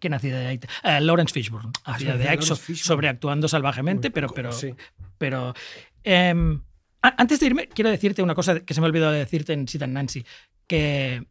¿Quién 0.00 0.14
hacía 0.14 0.38
de 0.38 0.46
Ike? 0.48 0.68
Eh, 0.84 1.00
Lawrence 1.00 1.32
Fishburne. 1.32 1.72
Hacía 1.84 2.12
sí, 2.12 2.18
de 2.18 2.28
Ike 2.28 2.42
so- 2.42 2.56
sobreactuando 2.56 3.48
salvajemente, 3.48 4.10
pero, 4.10 4.28
pero, 4.28 4.52
sí. 4.52 4.74
pero 5.18 5.54
em, 6.04 6.60
antes 7.02 7.40
de 7.40 7.46
irme, 7.46 7.68
quiero 7.68 7.90
decirte 7.90 8.22
una 8.22 8.34
cosa 8.34 8.60
que 8.60 8.74
se 8.74 8.80
me 8.80 8.86
ha 8.86 8.88
olvidado 8.88 9.12
de 9.12 9.18
decirte 9.18 9.52
en 9.52 9.66
Sit 9.66 9.82
and 9.82 9.92
Nancy, 9.94 10.24
que 10.66 11.24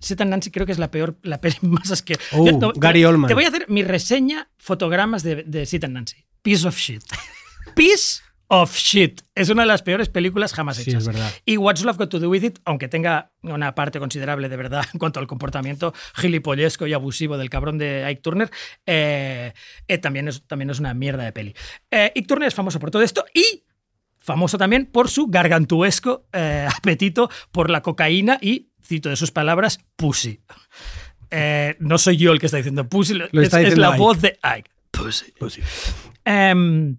Sit 0.00 0.20
and 0.20 0.30
Nancy 0.30 0.50
creo 0.50 0.66
que 0.66 0.72
es 0.72 0.78
la 0.78 0.90
peor, 0.90 1.18
la 1.22 1.40
peli 1.40 1.56
más 1.62 1.90
asquerosa. 1.90 2.26
Oh, 2.36 2.72
Gary 2.76 3.04
Oldman. 3.04 3.28
Te 3.28 3.34
voy 3.34 3.44
a 3.44 3.48
hacer 3.48 3.66
mi 3.68 3.82
reseña 3.82 4.50
fotogramas 4.58 5.22
de, 5.22 5.42
de 5.44 5.64
Sit 5.64 5.84
and 5.84 5.94
Nancy. 5.94 6.26
Piece 6.42 6.66
of 6.68 6.76
shit. 6.76 7.02
Piece 7.74 8.20
of 8.62 8.76
shit. 8.76 9.20
Es 9.34 9.48
una 9.50 9.62
de 9.62 9.66
las 9.68 9.82
peores 9.82 10.08
películas 10.08 10.52
jamás 10.52 10.76
Sí, 10.76 10.90
hechas. 10.90 11.02
es 11.02 11.06
verdad. 11.08 11.30
Y 11.44 11.56
What's 11.56 11.82
Love 11.84 11.96
Got 11.98 12.10
to 12.10 12.18
Do 12.20 12.28
With 12.30 12.44
It, 12.44 12.58
aunque 12.64 12.88
tenga 12.88 13.32
una 13.42 13.74
parte 13.74 13.98
considerable 13.98 14.48
de 14.48 14.56
verdad 14.56 14.84
en 14.92 14.98
cuanto 14.98 15.20
al 15.20 15.26
comportamiento 15.26 15.92
gilipollesco 16.14 16.86
y 16.86 16.92
abusivo 16.92 17.36
del 17.38 17.50
cabrón 17.50 17.78
de 17.78 18.04
Ike 18.04 18.20
Turner, 18.22 18.50
eh, 18.86 19.52
eh, 19.88 19.98
también, 19.98 20.28
es, 20.28 20.42
también 20.46 20.70
es 20.70 20.78
una 20.78 20.94
mierda 20.94 21.24
de 21.24 21.32
peli. 21.32 21.54
Eh, 21.90 22.12
Ike 22.14 22.26
Turner 22.28 22.48
es 22.48 22.54
famoso 22.54 22.78
por 22.78 22.90
todo 22.90 23.02
esto 23.02 23.24
y 23.34 23.64
famoso 24.18 24.56
también 24.56 24.86
por 24.86 25.10
su 25.10 25.26
gargantuesco 25.26 26.26
eh, 26.32 26.66
apetito 26.76 27.28
por 27.52 27.70
la 27.70 27.82
cocaína 27.82 28.38
y, 28.40 28.70
cito 28.82 29.08
de 29.08 29.16
sus 29.16 29.30
palabras, 29.30 29.80
pussy. 29.96 30.40
Eh, 31.30 31.76
no 31.80 31.98
soy 31.98 32.16
yo 32.16 32.32
el 32.32 32.38
que 32.38 32.46
está 32.46 32.58
diciendo 32.58 32.88
pussy, 32.88 33.14
Lo 33.14 33.24
es, 33.26 33.30
está 33.34 33.58
es 33.60 33.64
diciendo 33.66 33.80
la 33.80 33.88
Ike. 33.94 33.98
voz 33.98 34.20
de 34.20 34.38
Ike. 34.42 34.70
Pussy. 35.38 35.60
Em, 36.24 36.96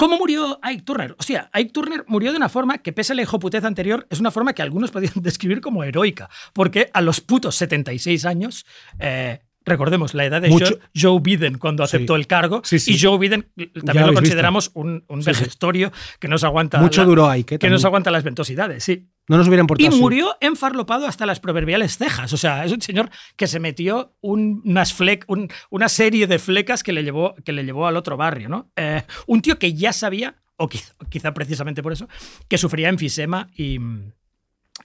¿Cómo 0.00 0.16
murió 0.18 0.58
Ike 0.62 0.82
Turner? 0.82 1.14
O 1.18 1.22
sea, 1.22 1.50
Ike 1.52 1.72
Turner 1.72 2.04
murió 2.08 2.30
de 2.32 2.38
una 2.38 2.48
forma 2.48 2.78
que, 2.78 2.92
pese 2.92 3.12
a 3.12 3.16
la 3.16 3.22
hijoputez 3.22 3.62
anterior, 3.64 4.06
es 4.10 4.18
una 4.18 4.30
forma 4.30 4.54
que 4.54 4.62
algunos 4.62 4.90
podrían 4.90 5.12
describir 5.22 5.60
como 5.60 5.84
heroica. 5.84 6.30
Porque 6.54 6.90
a 6.94 7.02
los 7.02 7.20
putos 7.20 7.54
76 7.56 8.24
años, 8.24 8.64
eh, 8.98 9.40
recordemos 9.64 10.14
la 10.14 10.24
edad 10.24 10.40
de 10.40 10.48
Mucho- 10.48 10.78
Joe, 10.98 11.20
Biden 11.20 11.58
cuando 11.58 11.86
Sí. 11.86 11.96
aceptó 11.96 12.16
el 12.16 12.26
cargo, 12.26 12.62
Sí, 12.64 12.78
sí. 12.78 12.94
y 12.94 12.98
Joe 12.98 13.18
Biden 13.18 13.46
también 13.84 14.06
lo 14.06 14.14
consideramos 14.14 14.70
un, 14.74 15.04
un 15.06 15.20
vejestorio 15.22 15.92
que 16.18 16.28
nos 16.28 16.44
aguanta. 16.44 16.78
Mucho 16.80 17.04
la- 17.14 17.32
Ike, 17.32 17.56
¿eh? 17.56 17.58
Que 17.58 17.68
nos 17.68 17.84
aguanta 17.84 18.10
las 18.10 18.24
ventosidades, 18.24 18.82
sí. 18.82 19.10
No 19.30 19.36
nos 19.38 19.46
hubiera 19.46 19.60
Y 19.60 19.64
importado. 19.64 19.92
sí. 19.92 20.00
murió 20.00 20.36
enfarlopado 20.40 21.06
hasta 21.06 21.24
las 21.24 21.38
proverbiales 21.38 21.96
cejas. 21.96 22.32
O 22.32 22.36
sea, 22.36 22.64
es 22.64 22.72
un 22.72 22.82
señor 22.82 23.10
que 23.36 23.46
se 23.46 23.60
metió 23.60 24.16
un- 24.20 24.60
unas 24.64 24.92
flec- 24.98 25.24
un- 25.28 25.48
una 25.70 25.88
serie 25.88 26.26
de 26.26 26.38
flecas 26.40 26.82
que 26.82 26.92
le 26.92 27.04
llevó, 27.04 27.36
que 27.44 27.52
le 27.52 27.64
llevó 27.64 27.86
al 27.86 27.96
otro 27.96 28.16
barrio. 28.16 28.48
¿no? 28.48 28.70
Eh, 28.74 29.02
un 29.28 29.40
tío 29.40 29.58
que 29.58 29.72
ya 29.72 29.92
sabía, 29.92 30.34
o 30.56 30.68
quizá, 30.68 30.94
quizá 31.08 31.32
precisamente 31.32 31.82
por 31.82 31.92
eso, 31.92 32.08
que 32.48 32.58
sufría 32.58 32.88
enfisema 32.88 33.48
y, 33.56 33.78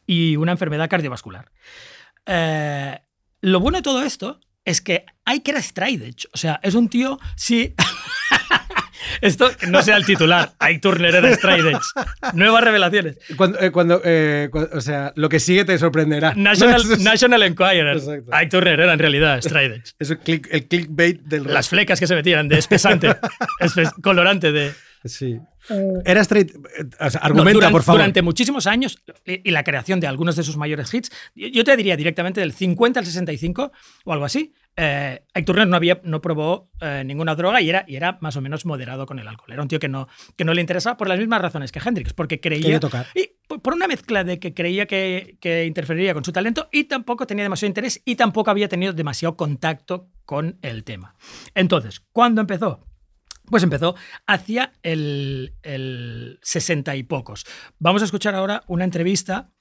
y 0.06 0.36
una 0.36 0.52
enfermedad 0.52 0.90
cardiovascular. 0.90 1.52
Eh, 2.28 3.00
lo 3.42 3.60
bueno 3.60 3.80
de 3.80 3.82
todo 3.84 4.04
esto 4.04 4.40
es 4.64 4.80
que 4.82 5.06
hay 5.26 5.40
que 5.42 5.52
era 5.52 5.60
straight 5.60 6.02
edge. 6.02 6.28
O 6.34 6.38
sea, 6.38 6.60
es 6.64 6.76
un 6.76 6.88
tío, 6.90 7.20
sí. 7.36 7.74
Esto 9.22 9.50
no 9.70 9.82
sea 9.82 9.98
el 9.98 10.06
titular. 10.06 10.54
Ike 10.60 10.80
Turner 10.80 11.16
era 11.16 11.30
edge. 11.30 11.80
Nuevas 12.34 12.64
revelaciones. 12.64 13.18
Cuando, 13.38 13.60
eh, 13.60 13.72
cuando, 13.72 14.02
eh, 14.04 14.50
o 14.74 14.82
sea, 14.82 15.12
lo 15.16 15.30
que 15.30 15.40
sigue 15.40 15.66
te 15.66 15.78
sorprenderá. 15.78 16.34
National, 16.36 16.82
No, 16.88 16.94
es- 16.94 17.00
National 17.04 17.44
Enquirer. 17.44 17.98
Exacto. 17.98 18.32
Ike 18.34 18.50
Turner 18.50 18.80
era 18.80 18.94
en 18.94 19.00
realidad 19.00 19.38
edge. 19.40 19.94
Es 20.00 20.10
el, 20.12 20.20
click- 20.20 20.48
el 20.52 20.68
clickbait 20.68 21.22
del 21.22 21.44
Las 21.46 21.70
flecas 21.70 22.00
que 22.00 22.08
se 22.08 22.16
metían 22.16 22.48
de 22.48 22.58
espesante, 22.58 23.10
espe- 23.60 23.92
colorante 24.02 24.52
de. 24.52 24.74
Sí. 25.04 25.38
Era 26.04 26.22
straight. 26.22 26.52
eh, 26.52 26.58
o 27.00 27.10
sea, 27.10 27.22
No, 27.22 27.26
argumenta, 27.26 27.54
durante, 27.54 27.72
por 27.72 27.84
favor. 27.84 28.00
durante 28.02 28.22
muchísimos 28.22 28.66
años 28.68 28.98
y, 29.26 29.50
la 29.52 29.64
creación 29.64 30.00
de 30.00 30.08
algunos 30.08 30.36
de 30.36 30.44
sus 30.44 30.58
mayores 30.58 30.94
hits, 30.94 31.12
yo, 31.36 31.48
yo 31.48 31.64
te 31.64 31.76
diría 31.76 31.96
directamente 31.96 32.40
del 32.40 32.54
50 32.54 33.00
al 33.00 33.06
65 33.06 33.72
o 34.04 34.14
algo 34.14 34.26
así. 34.26 34.54
Eh, 34.77 35.23
Turner 35.45 35.68
no, 35.68 35.77
había, 35.77 36.02
no 36.03 36.22
probó 36.22 36.69
eh, 36.81 37.03
ninguna 37.06 37.35
droga 37.35 37.61
y 37.61 37.69
era, 37.69 37.85
y 37.88 37.95
era 37.95 38.18
más 38.22 38.35
o 38.35 38.41
menos 38.41 38.65
moderado 38.65 39.06
con 39.06 39.19
el 39.19 39.27
alcohol. 39.27 39.53
Era 39.53 39.61
un 39.61 39.68
tío 39.68 39.80
que 39.80 39.88
no, 39.88 40.07
que 40.35 40.43
no 40.43 40.53
le 40.53 40.61
interesaba 40.61 40.97
por 40.97 41.07
las 41.07 41.18
mismas 41.18 41.41
razones 41.41 41.72
que 41.72 41.80
Hendrix, 41.80 42.14
porque 42.14 42.39
creía. 42.39 42.80
Tocar. 42.80 43.07
Y 43.15 43.31
por 43.47 43.61
por 43.61 43.73
una 43.73 43.88
mezcla 43.88 44.23
de 44.23 44.39
que 44.39 44.53
creía 44.53 44.85
que, 44.85 45.38
que 45.39 45.65
interferiría 45.65 46.14
con 46.14 46.26
su 46.26 46.31
talento 46.31 46.68
y 46.72 46.85
tampoco 46.85 47.26
tenía 47.26 47.43
demasiado 47.43 47.69
interés 47.69 48.02
y 48.06 48.15
tampoco 48.15 48.52
había 48.52 48.68
tenido 48.68 48.93
demasiado 48.93 49.38
contacto 49.38 50.10
con 50.26 50.57
el 50.61 50.84
tema. 50.84 51.15
Entonces, 51.53 52.02
¿cuándo 52.11 52.41
empezó? 52.41 52.85
Pues 53.49 53.64
empezó 53.64 53.95
hacia 54.26 54.73
el, 54.81 55.56
el 55.61 56.39
60 56.41 56.95
y 56.95 57.03
pocos. 57.03 57.45
Vamos 57.80 58.02
a 58.02 58.06
escuchar 58.06 58.35
ahora 58.35 58.64
una 58.68 58.84
entrevista. 58.84 59.52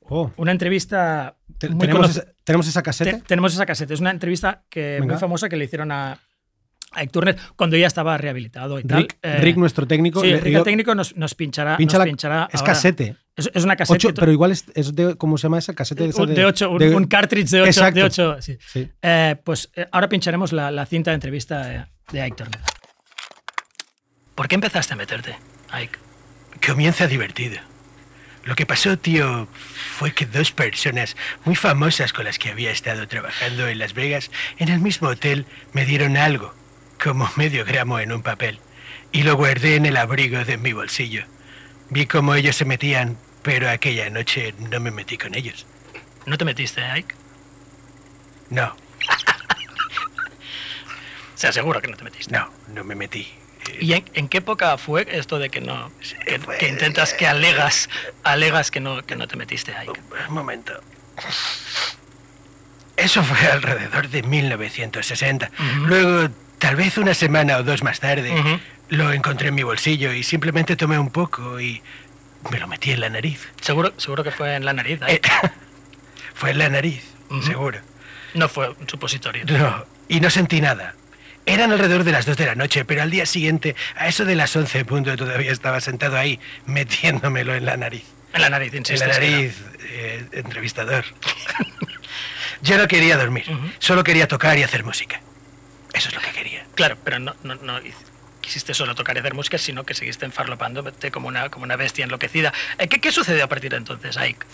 Oh, 0.00 0.32
Una 0.36 0.52
entrevista. 0.52 1.36
te- 1.58 1.68
muy 1.68 1.80
¿tenemos, 1.80 2.10
esa, 2.10 2.24
¿Tenemos 2.44 2.66
esa 2.66 2.82
casete? 2.82 3.12
te- 3.14 3.20
tenemos 3.22 3.52
esa 3.54 3.64
caseta. 3.66 3.94
Es 3.94 4.00
una 4.00 4.10
entrevista 4.10 4.64
que, 4.68 4.98
Venga. 5.00 5.14
muy 5.14 5.20
famosa 5.20 5.48
que 5.48 5.56
le 5.56 5.64
hicieron 5.66 5.92
a, 5.92 6.12
a 6.92 7.00
Ike 7.02 7.12
Turner 7.12 7.36
cuando 7.54 7.76
ya 7.76 7.86
estaba 7.86 8.18
rehabilitado 8.18 8.80
y 8.80 8.84
tal. 8.84 9.02
Rick, 9.02 9.18
Eh, 9.22 9.36
Rick, 9.40 9.56
nuestro 9.56 9.86
técnico. 9.86 10.20
Sí, 10.20 10.28
le- 10.28 10.40
Rick, 10.40 10.52
yo- 10.52 10.58
el 10.58 10.64
técnico 10.64 10.94
nos, 10.96 11.16
nos 11.16 11.34
pinchará. 11.36 11.76
pincha 11.76 11.98
nos 11.98 12.06
la- 12.06 12.10
pinchará 12.10 12.48
es 12.52 12.60
ahora. 12.60 12.72
casete. 12.72 13.16
Es, 13.36 13.50
es 13.54 13.62
una 13.64 13.76
caseta. 13.76 13.94
Ocho, 13.94 14.08
que 14.08 14.14
to- 14.14 14.20
pero 14.20 14.32
igual 14.32 14.50
es, 14.50 14.64
es 14.74 14.94
de. 14.96 15.14
¿Cómo 15.14 15.38
se 15.38 15.44
llama 15.44 15.58
esa 15.58 15.74
casete? 15.74 16.06
esa 16.06 16.26
de 16.26 16.44
8, 16.44 16.70
un, 16.70 16.78
de- 16.78 16.94
un 16.96 17.04
cartridge 17.06 17.48
de 17.50 17.60
8. 17.62 17.68
Exacto. 17.70 18.00
De 18.00 18.04
ocho, 18.04 18.36
sí. 18.42 18.58
Sí. 18.66 18.90
Eh, 19.02 19.36
pues 19.44 19.70
eh, 19.76 19.86
ahora 19.92 20.08
pincharemos 20.08 20.52
la, 20.52 20.70
la 20.72 20.84
cinta 20.86 21.12
de 21.12 21.14
entrevista 21.14 21.64
de, 21.64 21.84
de 22.10 22.22
Ike 22.22 22.36
Turner. 22.36 22.60
¿Por 24.34 24.48
qué 24.48 24.56
empezaste 24.56 24.94
a 24.94 24.96
meterte, 24.96 25.36
Ike? 25.72 25.98
Comienza 26.66 27.06
divertido. 27.06 27.58
Lo 28.44 28.56
que 28.56 28.66
pasó, 28.66 28.98
tío, 28.98 29.48
fue 29.98 30.12
que 30.12 30.26
dos 30.26 30.50
personas 30.50 31.16
muy 31.44 31.54
famosas 31.54 32.12
con 32.12 32.24
las 32.24 32.38
que 32.38 32.50
había 32.50 32.70
estado 32.70 33.06
trabajando 33.06 33.68
en 33.68 33.78
Las 33.78 33.92
Vegas 33.92 34.30
en 34.58 34.68
el 34.68 34.80
mismo 34.80 35.08
hotel 35.08 35.46
me 35.72 35.84
dieron 35.84 36.16
algo, 36.16 36.54
como 37.02 37.30
medio 37.36 37.64
gramo 37.64 37.98
en 37.98 38.12
un 38.12 38.22
papel, 38.22 38.58
y 39.12 39.24
lo 39.24 39.36
guardé 39.36 39.76
en 39.76 39.86
el 39.86 39.96
abrigo 39.96 40.44
de 40.44 40.56
mi 40.56 40.72
bolsillo. 40.72 41.24
Vi 41.90 42.06
cómo 42.06 42.34
ellos 42.34 42.56
se 42.56 42.64
metían, 42.64 43.18
pero 43.42 43.68
aquella 43.68 44.08
noche 44.08 44.54
no 44.70 44.80
me 44.80 44.90
metí 44.90 45.18
con 45.18 45.34
ellos. 45.34 45.66
¿No 46.24 46.38
te 46.38 46.44
metiste, 46.44 46.82
Ike? 46.82 47.14
No, 48.48 48.74
Se 51.34 51.48
asegura 51.48 51.80
que 51.80 51.88
no 51.88 51.96
te 51.96 52.04
metiste. 52.04 52.32
no, 52.32 52.50
no 52.68 52.84
me 52.84 52.94
metí. 52.94 53.28
¿Y 53.80 53.92
en, 53.92 54.04
en 54.14 54.28
qué 54.28 54.38
época 54.38 54.76
fue 54.78 55.06
esto 55.10 55.38
de 55.38 55.50
que 55.50 55.60
no 55.60 55.90
que, 56.26 56.40
que 56.58 56.68
intentas 56.68 57.14
que 57.14 57.26
alegas 57.26 57.88
alegas 58.24 58.70
que 58.70 58.80
no 58.80 59.02
que 59.04 59.16
no 59.16 59.28
te 59.28 59.36
metiste 59.36 59.74
Ike? 59.74 60.00
Un 60.28 60.34
momento. 60.34 60.80
Eso 62.96 63.22
fue 63.22 63.46
alrededor 63.50 64.08
de 64.08 64.22
1960. 64.22 65.50
Luego, 65.86 66.30
tal 66.58 66.76
vez 66.76 66.98
una 66.98 67.14
semana 67.14 67.56
o 67.56 67.62
dos 67.62 67.82
más 67.82 68.00
tarde, 68.00 68.60
lo 68.90 69.12
encontré 69.12 69.48
en 69.48 69.54
mi 69.54 69.62
bolsillo 69.62 70.12
y 70.12 70.22
simplemente 70.22 70.76
tomé 70.76 70.98
un 70.98 71.10
poco 71.10 71.58
y 71.60 71.82
me 72.50 72.58
lo 72.58 72.66
metí 72.66 72.90
en 72.92 73.00
la 73.00 73.08
nariz. 73.08 73.48
Seguro 73.60 73.92
seguro 73.96 74.22
que 74.24 74.30
fue 74.30 74.54
en 74.54 74.64
la 74.64 74.72
nariz, 74.72 75.00
Eh, 75.08 75.20
fue 76.34 76.50
en 76.50 76.58
la 76.58 76.68
nariz, 76.68 77.02
seguro. 77.42 77.78
No 78.34 78.48
fue 78.48 78.68
un 78.70 78.88
supositorio. 78.88 79.44
No, 79.46 79.84
y 80.08 80.20
no 80.20 80.28
sentí 80.30 80.60
nada. 80.60 80.94
Eran 81.50 81.72
alrededor 81.72 82.04
de 82.04 82.12
las 82.12 82.26
2 82.26 82.36
de 82.36 82.46
la 82.46 82.54
noche, 82.54 82.84
pero 82.84 83.02
al 83.02 83.10
día 83.10 83.26
siguiente, 83.26 83.74
a 83.96 84.06
eso 84.06 84.24
de 84.24 84.36
las 84.36 84.54
11 84.54 84.78
en 84.78 84.86
punto, 84.86 85.16
todavía 85.16 85.50
estaba 85.50 85.80
sentado 85.80 86.16
ahí, 86.16 86.38
metiéndomelo 86.66 87.54
en 87.56 87.66
la 87.66 87.76
nariz. 87.76 88.04
En 88.32 88.42
la 88.42 88.50
nariz, 88.50 88.72
En 88.72 88.98
la 89.00 89.06
nariz, 89.08 89.56
eh, 89.80 90.24
entrevistador. 90.32 91.04
Yo 92.62 92.78
no 92.78 92.86
quería 92.86 93.16
dormir, 93.16 93.44
solo 93.80 94.04
quería 94.04 94.28
tocar 94.28 94.56
y 94.58 94.62
hacer 94.62 94.84
música. 94.84 95.20
Eso 95.92 96.08
es 96.08 96.14
lo 96.14 96.20
que 96.20 96.30
quería. 96.30 96.64
Claro, 96.76 96.96
pero 97.02 97.18
no, 97.18 97.34
no, 97.42 97.56
no 97.56 97.80
quisiste 98.40 98.72
solo 98.72 98.94
tocar 98.94 99.16
y 99.16 99.18
hacer 99.20 99.34
música, 99.34 99.58
sino 99.58 99.84
que 99.84 99.94
seguiste 99.94 100.26
enfarlopándote 100.26 101.10
como 101.10 101.26
una, 101.26 101.48
como 101.48 101.64
una 101.64 101.74
bestia 101.74 102.04
enloquecida. 102.04 102.52
Eh, 102.78 102.86
¿Qué, 102.86 103.00
¿Qué 103.00 103.10
sucedió 103.10 103.42
a 103.44 103.48
partir 103.48 103.72
de 103.72 103.78
entonces, 103.78 104.16
Ike? 104.16 104.46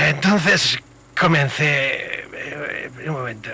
Entonces 0.00 0.78
comencé... 1.16 2.24
eh, 2.32 2.90
un 3.06 3.12
momento. 3.12 3.50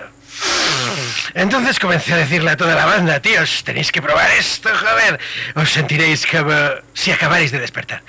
Entonces 1.33 1.79
comencé 1.79 2.13
a 2.13 2.17
decirle 2.17 2.51
a 2.51 2.57
toda 2.57 2.75
la 2.75 2.85
banda, 2.85 3.19
tíos, 3.19 3.63
tenéis 3.63 3.91
que 3.91 4.01
probar 4.01 4.29
esto, 4.31 4.69
joder. 4.75 5.19
Os 5.55 5.69
sentiréis 5.71 6.25
como 6.25 6.53
si 6.93 7.11
acabarais 7.11 7.51
de 7.51 7.59
despertar. 7.59 8.01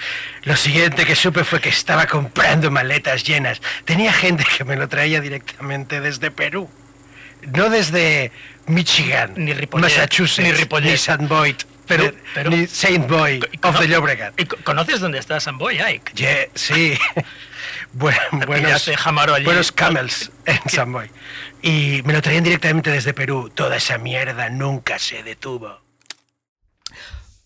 Lo 0.44 0.56
siguiente 0.56 1.04
que 1.04 1.14
supe 1.14 1.44
fue 1.44 1.60
que 1.60 1.68
estaba 1.68 2.06
comprando 2.06 2.70
maletas 2.70 3.24
llenas. 3.24 3.60
Tenía 3.84 4.12
gente 4.12 4.44
que 4.44 4.64
me 4.64 4.76
lo 4.76 4.88
traía 4.88 5.20
directamente 5.20 6.00
desde 6.00 6.30
Perú. 6.30 6.70
No 7.54 7.70
desde 7.70 8.32
Michigan, 8.66 9.32
Ni 9.36 9.52
Ripollet, 9.52 9.82
Massachusetts, 9.82 10.46
ni 10.46 10.52
Ripollet. 10.52 10.94
St. 10.94 11.26
Boyd, 11.26 11.56
Perú, 11.88 12.50
ni- 12.50 12.66
Saint 12.66 13.08
Boy 13.08 13.40
of 13.62 13.78
the 13.78 13.88
Llobregat. 13.88 14.38
¿Y 14.40 14.44
co- 14.46 14.56
¿Conoces 14.62 15.00
dónde 15.00 15.18
está 15.18 15.40
Samboy, 15.40 15.80
Ike? 15.80 16.12
Ye- 16.14 16.50
sí. 16.54 16.96
Buen- 17.92 18.16
buenos, 18.46 18.88
buenos 19.44 19.72
camels 19.72 20.30
en 20.46 20.60
San 20.68 20.92
Boy. 20.92 21.10
Y 21.62 22.02
me 22.04 22.12
lo 22.12 22.22
traían 22.22 22.44
directamente 22.44 22.90
desde 22.90 23.14
Perú. 23.14 23.50
Toda 23.54 23.76
esa 23.76 23.98
mierda 23.98 24.50
nunca 24.50 24.98
se 24.98 25.22
detuvo. 25.22 25.80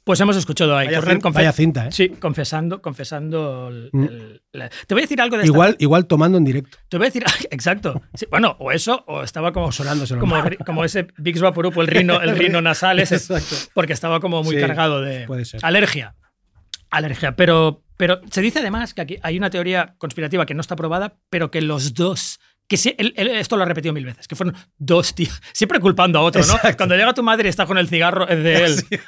Pues 0.04 0.20
hemos 0.20 0.36
escuchado 0.36 0.76
a 0.76 0.80
Ike 0.84 0.98
Vaya 0.98 1.14
cin- 1.20 1.32
vaya 1.32 1.52
cinta, 1.52 1.86
¿eh? 1.86 1.92
Sí, 1.92 2.08
confesando, 2.08 2.82
confesando. 2.82 3.68
el- 3.68 3.90
Mm. 3.92 4.02
el- 4.04 4.42
la- 4.52 4.68
Te 4.68 4.94
voy 4.94 5.02
a 5.02 5.04
decir 5.04 5.20
algo 5.20 5.36
de 5.36 5.44
esta- 5.44 5.52
Igual, 5.54 5.76
igual 5.78 6.06
tomando 6.06 6.38
en 6.38 6.44
directo. 6.44 6.78
Te 6.88 6.96
voy 6.98 7.06
a 7.06 7.08
decir, 7.10 7.22
exacto. 7.52 8.02
Sí, 8.14 8.26
bueno, 8.30 8.56
o 8.58 8.72
eso, 8.72 9.04
o 9.06 9.22
estaba 9.22 9.52
como 9.52 9.66
O 9.66 9.72
sonándoselo. 9.72 10.18
como, 10.20 10.34
como 10.66 10.84
ese 10.84 11.06
Bix 11.18 11.40
Vaporub, 11.40 11.78
el 11.80 11.86
rino, 11.86 12.20
el 12.20 12.36
rino 12.36 12.60
nasal 12.62 12.98
ese, 12.98 13.14
Exacto. 13.14 13.54
porque 13.74 13.92
estaba 13.92 14.18
como 14.18 14.42
muy 14.42 14.56
Sí, 14.56 14.60
cargado 14.60 15.00
de 15.02 15.26
puede 15.26 15.44
ser. 15.44 15.60
alergia. 15.64 16.16
Alergia, 16.90 17.36
pero, 17.36 17.82
pero 17.96 18.20
se 18.30 18.42
dice 18.42 18.58
además 18.58 18.92
que 18.94 19.00
aquí 19.02 19.18
hay 19.22 19.38
una 19.38 19.48
teoría 19.50 19.94
conspirativa 19.98 20.44
que 20.46 20.54
no 20.54 20.60
está 20.60 20.76
probada, 20.76 21.16
pero 21.30 21.50
que 21.50 21.62
los 21.62 21.94
dos, 21.94 22.38
que 22.72 22.78
sí, 22.78 22.94
él- 22.96 23.12
él 23.16 23.28
esto 23.28 23.56
lo 23.58 23.64
ha 23.64 23.66
repetido 23.66 23.92
mil 23.92 24.06
veces, 24.06 24.26
que 24.26 24.34
fueron 24.34 24.56
dos 24.78 25.14
tíos, 25.14 25.40
siempre 25.52 25.78
culpando 25.78 26.18
a 26.18 26.22
otro, 26.22 26.42
¿no? 26.46 26.54
Cuando 26.76 26.96
llega 26.96 27.12
tu 27.12 27.22
madre 27.22 27.48
y 27.48 27.50
está 27.50 27.66
con 27.66 27.76
el 27.76 27.86
cigarro 27.86 28.26
es 28.28 28.42
de 28.42 28.64
él. 28.64 28.74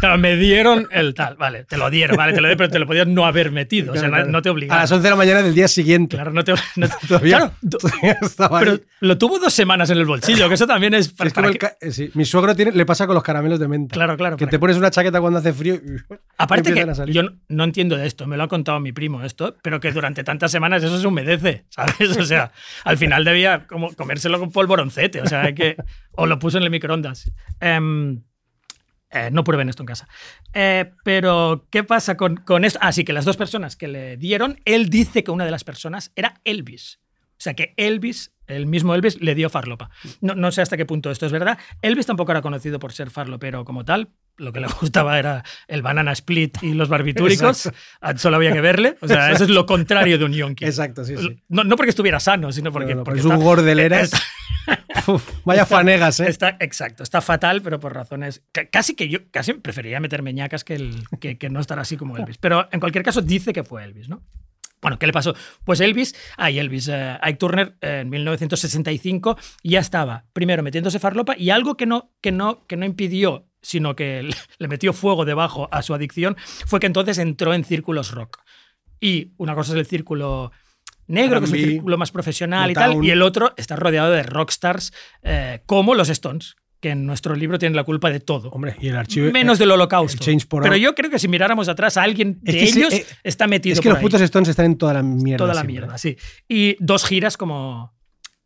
Claro, 0.00 0.18
me 0.18 0.36
dieron 0.36 0.88
el 0.90 1.14
tal, 1.14 1.36
vale, 1.36 1.64
te 1.64 1.76
lo 1.78 1.88
dieron, 1.90 2.16
vale, 2.16 2.32
te 2.34 2.40
lo 2.40 2.48
dieron, 2.48 2.58
pero 2.58 2.70
te 2.70 2.78
lo 2.78 2.86
podías 2.86 3.06
no 3.06 3.24
haber 3.26 3.50
metido, 3.50 3.92
o 3.92 3.96
sea, 3.96 4.08
Claro, 4.08 4.26
no, 4.30 4.42
te 4.42 4.48
A 4.48 4.52
obligaron. 4.52 4.82
las 4.82 4.92
11 4.92 5.02
de 5.02 5.10
la 5.10 5.16
mañana 5.16 5.42
del 5.42 5.54
día 5.54 5.68
siguiente. 5.68 6.16
Claro, 6.16 6.32
no 6.32 6.44
te. 6.44 6.52
no 6.76 6.88
te- 6.88 6.94
Todavía, 7.08 7.36
claro, 7.38 7.52
todavía 7.68 8.18
estaba 8.20 8.58
pero 8.58 8.72
ahí. 8.72 8.82
lo 9.00 9.16
tuvo 9.18 9.38
dos 9.38 9.52
semanas 9.54 9.88
en 9.90 9.98
el 9.98 10.04
bolsillo, 10.04 10.48
que 10.48 10.54
eso 10.54 10.66
también 10.66 10.92
es. 10.94 11.14
Es 11.24 11.32
para 11.32 11.48
el 11.48 11.58
eh, 11.80 11.92
sí, 11.92 12.10
Mi 12.14 12.24
suegro 12.24 12.54
tiene, 12.54 12.72
le 12.72 12.84
pasa 12.86 13.06
con 13.06 13.14
los 13.14 13.22
caramelos 13.22 13.58
de 13.58 13.68
menta. 13.68 13.94
Claro, 13.94 14.16
claro, 14.16 14.36
Que 14.36 14.46
te 14.46 14.58
pones 14.58 14.76
una 14.76 14.90
chaqueta 14.90 15.20
cuando 15.20 15.38
hace 15.38 15.52
frío 15.52 15.74
y 15.76 15.80
Aparte 16.38 16.72
que 16.74 16.80
a 16.82 17.04
yo 17.06 17.22
no, 17.22 17.30
no 17.48 17.64
entiendo 17.64 17.96
de 17.96 18.06
esto, 18.06 18.26
me 18.26 18.36
lo 18.36 18.42
ha 18.44 18.48
contado 18.48 18.80
mi 18.80 18.92
primo 18.92 19.22
esto, 19.24 19.56
pero 19.62 19.80
que 19.80 19.92
durante 19.92 20.24
tantas 20.24 20.50
semanas 20.50 20.82
eso 20.82 20.98
se 21.00 21.06
humedece, 21.06 21.64
¿sabes? 21.70 22.16
O 22.18 22.24
sea, 22.24 22.52
al 22.86 22.98
final 22.98 23.24
debía 23.24 23.66
como 23.66 23.92
comérselo 23.94 24.38
con 24.38 24.52
polvoroncete, 24.52 25.20
o 25.20 25.26
sea, 25.26 25.52
que 25.54 25.76
o 26.12 26.26
lo 26.26 26.38
puso 26.38 26.58
en 26.58 26.64
el 26.64 26.70
microondas. 26.70 27.32
Em, 27.60 28.22
eh, 29.10 29.30
no 29.32 29.42
prueben 29.44 29.68
esto 29.68 29.82
en 29.82 29.86
casa. 29.86 30.08
Eh, 30.52 30.92
pero, 31.04 31.66
¿qué 31.70 31.82
pasa 31.82 32.16
con, 32.16 32.36
con 32.36 32.64
esto? 32.64 32.78
Así 32.82 33.04
que 33.04 33.12
las 33.12 33.24
dos 33.24 33.36
personas 33.36 33.74
que 33.74 33.88
le 33.88 34.16
dieron, 34.16 34.60
él 34.64 34.88
dice 34.88 35.24
que 35.24 35.32
una 35.32 35.44
de 35.44 35.50
las 35.50 35.64
personas 35.64 36.12
era 36.14 36.40
Elvis. 36.44 37.00
O 37.32 37.38
sea, 37.38 37.54
que 37.54 37.74
Elvis, 37.76 38.32
el 38.46 38.66
mismo 38.66 38.94
Elvis, 38.94 39.20
le 39.20 39.34
dio 39.34 39.50
farlopa. 39.50 39.90
No, 40.20 40.34
no 40.34 40.50
sé 40.52 40.62
hasta 40.62 40.76
qué 40.76 40.86
punto 40.86 41.10
esto 41.10 41.26
es 41.26 41.32
verdad. 41.32 41.58
Elvis 41.82 42.06
tampoco 42.06 42.32
era 42.32 42.42
conocido 42.42 42.78
por 42.78 42.92
ser 42.92 43.10
farlopero 43.10 43.64
como 43.64 43.84
tal. 43.84 44.10
Lo 44.38 44.52
que 44.52 44.60
le 44.60 44.66
gustaba 44.80 45.18
era 45.18 45.42
el 45.68 45.82
banana 45.82 46.12
split 46.12 46.62
y 46.62 46.74
los 46.74 46.88
barbitúricos. 46.88 47.70
Ah, 48.00 48.16
Solo 48.16 48.36
había 48.36 48.52
que 48.52 48.60
verle. 48.60 48.96
O 49.00 49.08
sea, 49.08 49.30
eso 49.32 49.44
es 49.44 49.50
lo 49.50 49.64
contrario 49.66 50.18
de 50.18 50.24
un 50.24 50.32
yonki. 50.32 50.64
Exacto, 50.64 51.04
sí, 51.04 51.16
sí. 51.16 51.42
No, 51.48 51.64
no 51.64 51.76
porque 51.76 51.90
estuviera 51.90 52.20
sano, 52.20 52.52
sino 52.52 52.70
porque, 52.72 52.94
No, 52.94 53.04
porque 53.04 53.20
es 53.20 53.26
un 53.26 53.32
está- 53.32 53.44
gordeleras. 53.44 54.12
está- 54.12 54.22
Uf, 55.12 55.30
vaya 55.44 55.62
Está- 55.62 55.76
fanegas, 55.76 56.18
¿eh? 56.20 56.26
Está, 56.28 56.56
exacto, 56.58 57.02
está 57.04 57.20
fatal, 57.20 57.62
pero 57.62 57.78
por 57.78 57.94
razones. 57.94 58.42
ca- 58.50 58.66
Casi 58.68 58.94
que 58.96 59.08
yo 59.08 59.20
casi 59.30 59.52
preferiría 59.54 60.00
meterme 60.00 60.32
ñacas 60.32 60.64
que, 60.64 60.74
el, 60.74 61.04
que, 61.20 61.38
que 61.38 61.48
no 61.48 61.60
estar 61.60 61.78
así 61.78 61.96
como 61.96 62.16
Elvis. 62.16 62.38
Pero 62.38 62.68
en 62.72 62.80
cualquier 62.80 63.04
caso, 63.04 63.22
dice 63.22 63.52
que 63.52 63.62
fue 63.62 63.84
Elvis, 63.84 64.08
¿no? 64.08 64.22
Bueno, 64.86 65.00
¿qué 65.00 65.06
le 65.08 65.12
pasó? 65.12 65.34
Pues 65.64 65.80
Elvis, 65.80 66.14
ay, 66.36 66.60
Elvis, 66.60 66.86
eh, 66.86 67.18
Ike 67.20 67.38
Turner 67.38 67.76
eh, 67.80 68.02
en 68.02 68.08
1965 68.08 69.36
ya 69.64 69.80
estaba 69.80 70.26
primero 70.32 70.62
metiéndose 70.62 71.00
farlopa 71.00 71.34
y 71.36 71.50
algo 71.50 71.76
que 71.76 71.86
no, 71.86 72.12
que 72.20 72.30
no, 72.30 72.64
que 72.68 72.76
no 72.76 72.84
impidió, 72.86 73.48
sino 73.60 73.96
que 73.96 74.22
le- 74.58 74.68
metió 74.68 74.92
fuego 74.92 75.24
debajo 75.24 75.68
a 75.72 75.82
su 75.82 75.92
adicción, 75.92 76.36
fue 76.66 76.78
que 76.78 76.86
entonces 76.86 77.18
entró 77.18 77.52
en 77.52 77.64
círculos 77.64 78.12
rock. 78.12 78.38
Y 79.00 79.32
una 79.38 79.56
cosa 79.56 79.72
es 79.72 79.78
el 79.80 79.86
círculo 79.86 80.52
negro, 81.08 81.40
que 81.40 81.46
es 81.46 81.50
un 81.50 81.56
círculo 81.72 81.98
más 81.98 82.12
profesional 82.12 82.70
y 82.70 82.74
tal, 82.74 82.90
y 83.04 83.10
el 83.10 83.22
otro 83.22 83.54
está 83.56 83.74
rodeado 83.74 84.12
de 84.12 84.22
rockstars 84.22 84.92
eh, 85.22 85.62
como 85.66 85.96
los 85.96 86.10
Stones, 86.10 86.54
que 86.80 86.90
en 86.90 87.06
nuestro 87.06 87.34
libro 87.34 87.58
tienen 87.58 87.74
la 87.76 87.84
culpa 87.84 88.10
de 88.10 88.20
todo. 88.20 88.50
Hombre, 88.50 88.76
y 88.80 88.88
el 88.88 88.96
archivo. 88.96 89.30
Menos 89.32 89.58
del 89.58 89.70
holocausto. 89.70 90.24
Pero 90.62 90.76
yo 90.76 90.94
creo 90.94 91.10
que 91.10 91.18
si 91.18 91.26
miráramos 91.28 91.68
atrás, 91.68 91.96
alguien 91.96 92.38
Es 92.44 92.54
de 92.54 92.60
que 92.60 92.66
sí, 92.66 92.78
ellos 92.80 92.92
eh, 92.94 93.06
está 93.24 93.46
metido 93.46 93.72
Es 93.74 93.80
que 93.80 93.88
por 93.88 93.94
los 93.94 93.98
ahí. 93.98 94.02
putos 94.04 94.20
Stones 94.20 94.48
están 94.48 94.66
en 94.66 94.76
toda 94.78 94.92
la 94.94 95.02
mierda. 95.02 95.38
Toda 95.44 95.54
la 95.54 95.60
siempre. 95.62 95.72
mierda, 95.80 95.98
sí. 95.98 96.16
Y 96.48 96.76
dos 96.78 97.04
giras 97.06 97.36
como, 97.38 97.94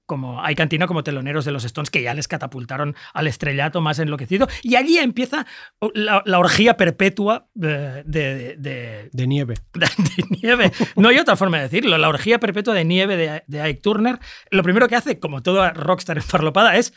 como 0.07 0.43
hay 0.43 0.55
cantina 0.55 0.86
como 0.86 1.02
teloneros 1.05 1.44
de 1.44 1.51
los 1.52 1.65
Stones 1.65 1.90
que 1.90 2.02
ya 2.02 2.15
les 2.15 2.28
catapultaron 2.28 2.94
al 3.15 3.27
estrellato 3.27 3.81
más 3.81 3.98
enloquecido. 3.98 4.48
Y 4.62 4.77
allí 4.77 4.98
empieza 4.98 5.47
la, 5.94 6.23
la 6.24 6.39
orgía 6.39 6.77
perpetua 6.77 7.48
de, 7.55 8.05
de- 8.05 8.57
de- 8.57 9.11
De 9.12 9.27
nieve. 9.27 9.55
de 9.74 10.24
nieve. 10.40 10.73
No 10.97 11.09
hay 11.09 11.19
otra 11.19 11.35
forma 11.36 11.57
de 11.59 11.65
decirlo. 11.65 11.98
La 11.98 12.09
orgía 12.09 12.39
perpetua 12.39 12.74
de 12.74 12.85
nieve 12.85 13.16
de, 13.16 13.43
de 13.47 13.61
Ike 13.62 13.81
Turner. 13.81 14.19
Lo 14.51 14.62
primero 14.62 14.89
que 14.89 14.97
hace, 14.97 15.19
como 15.19 15.43
toda 15.43 15.70
rockstar 15.73 16.16
enfarlopada, 16.16 16.77
es 16.77 16.93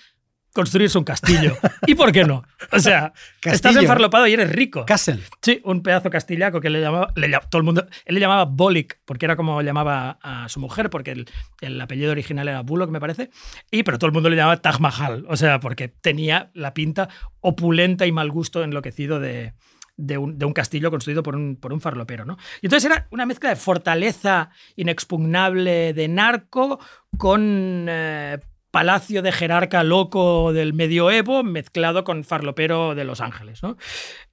construirse 0.54 0.98
un 0.98 1.04
castillo. 1.04 1.58
¿Y 1.88 1.96
por 1.96 2.12
qué 2.12 2.24
no? 2.24 2.44
O 2.72 2.80
sea, 2.80 3.12
estás 3.42 3.62
Castillo. 3.62 3.82
enfarlopado 3.82 4.28
y 4.28 4.34
eres 4.34 4.52
rico. 4.52 4.86
Castle. 4.86 5.20
Sí, 5.42 5.60
un 5.66 5.82
pedazo 5.82 6.10
castillaco 6.10 6.62
que 6.62 6.70
le 6.70 6.80
llamaba, 6.80 7.12
le 7.16 7.30
todo 7.50 7.58
el 7.60 7.64
mundo, 7.64 7.86
él 8.06 8.16
le 8.16 8.22
llamaba 8.22 8.46
Bollock, 8.46 8.98
porque 9.06 9.26
era 9.26 9.36
como 9.36 9.62
llamaba 9.62 10.20
a 10.22 10.48
su 10.50 10.60
mujer, 10.60 10.90
porque 10.90 11.12
el, 11.12 11.30
el 11.62 11.82
apellido 11.82 12.12
original 12.12 12.48
era 12.48 12.62
Bullock, 12.62 12.90
me 12.92 13.00
parece, 13.00 13.32
y 13.72 13.84
pero 13.84 13.98
todo 13.98 14.08
el 14.08 14.14
mundo 14.14 14.30
le 14.30 14.36
llamaba 14.36 14.62
Taj 14.62 14.80
Mahal, 14.80 15.26
o 15.28 15.36
sea, 15.36 15.60
porque 15.60 15.88
tenía 15.88 16.52
la 16.54 16.74
pinta 16.74 17.10
opulenta 17.42 18.06
y 18.06 18.12
mal 18.12 18.30
gusto 18.32 18.64
enloquecido 18.64 19.20
de, 19.20 19.54
de 19.98 20.18
un, 20.18 20.38
de 20.38 20.46
un 20.46 20.54
castillo 20.54 20.92
construido 20.92 21.24
por 21.24 21.36
un, 21.36 21.56
por 21.56 21.74
un 21.74 21.82
farlopero, 21.82 22.26
¿no? 22.26 22.38
Y 22.62 22.68
entonces 22.68 22.90
era 22.90 23.08
una 23.12 23.26
mezcla 23.26 23.50
de 23.50 23.56
fortaleza 23.56 24.50
inexpugnable 24.76 25.94
de 25.94 26.08
narco 26.08 26.80
con... 27.18 27.88
eh, 27.90 28.38
palacio 28.74 29.22
de 29.22 29.32
jerarca 29.32 29.84
loco 29.84 30.52
del 30.52 30.74
medioevo 30.74 31.44
mezclado 31.44 32.04
con 32.04 32.24
farlopero 32.24 32.96
de 32.96 33.04
Los 33.04 33.22
Ángeles. 33.22 33.62
¿no? 33.62 33.78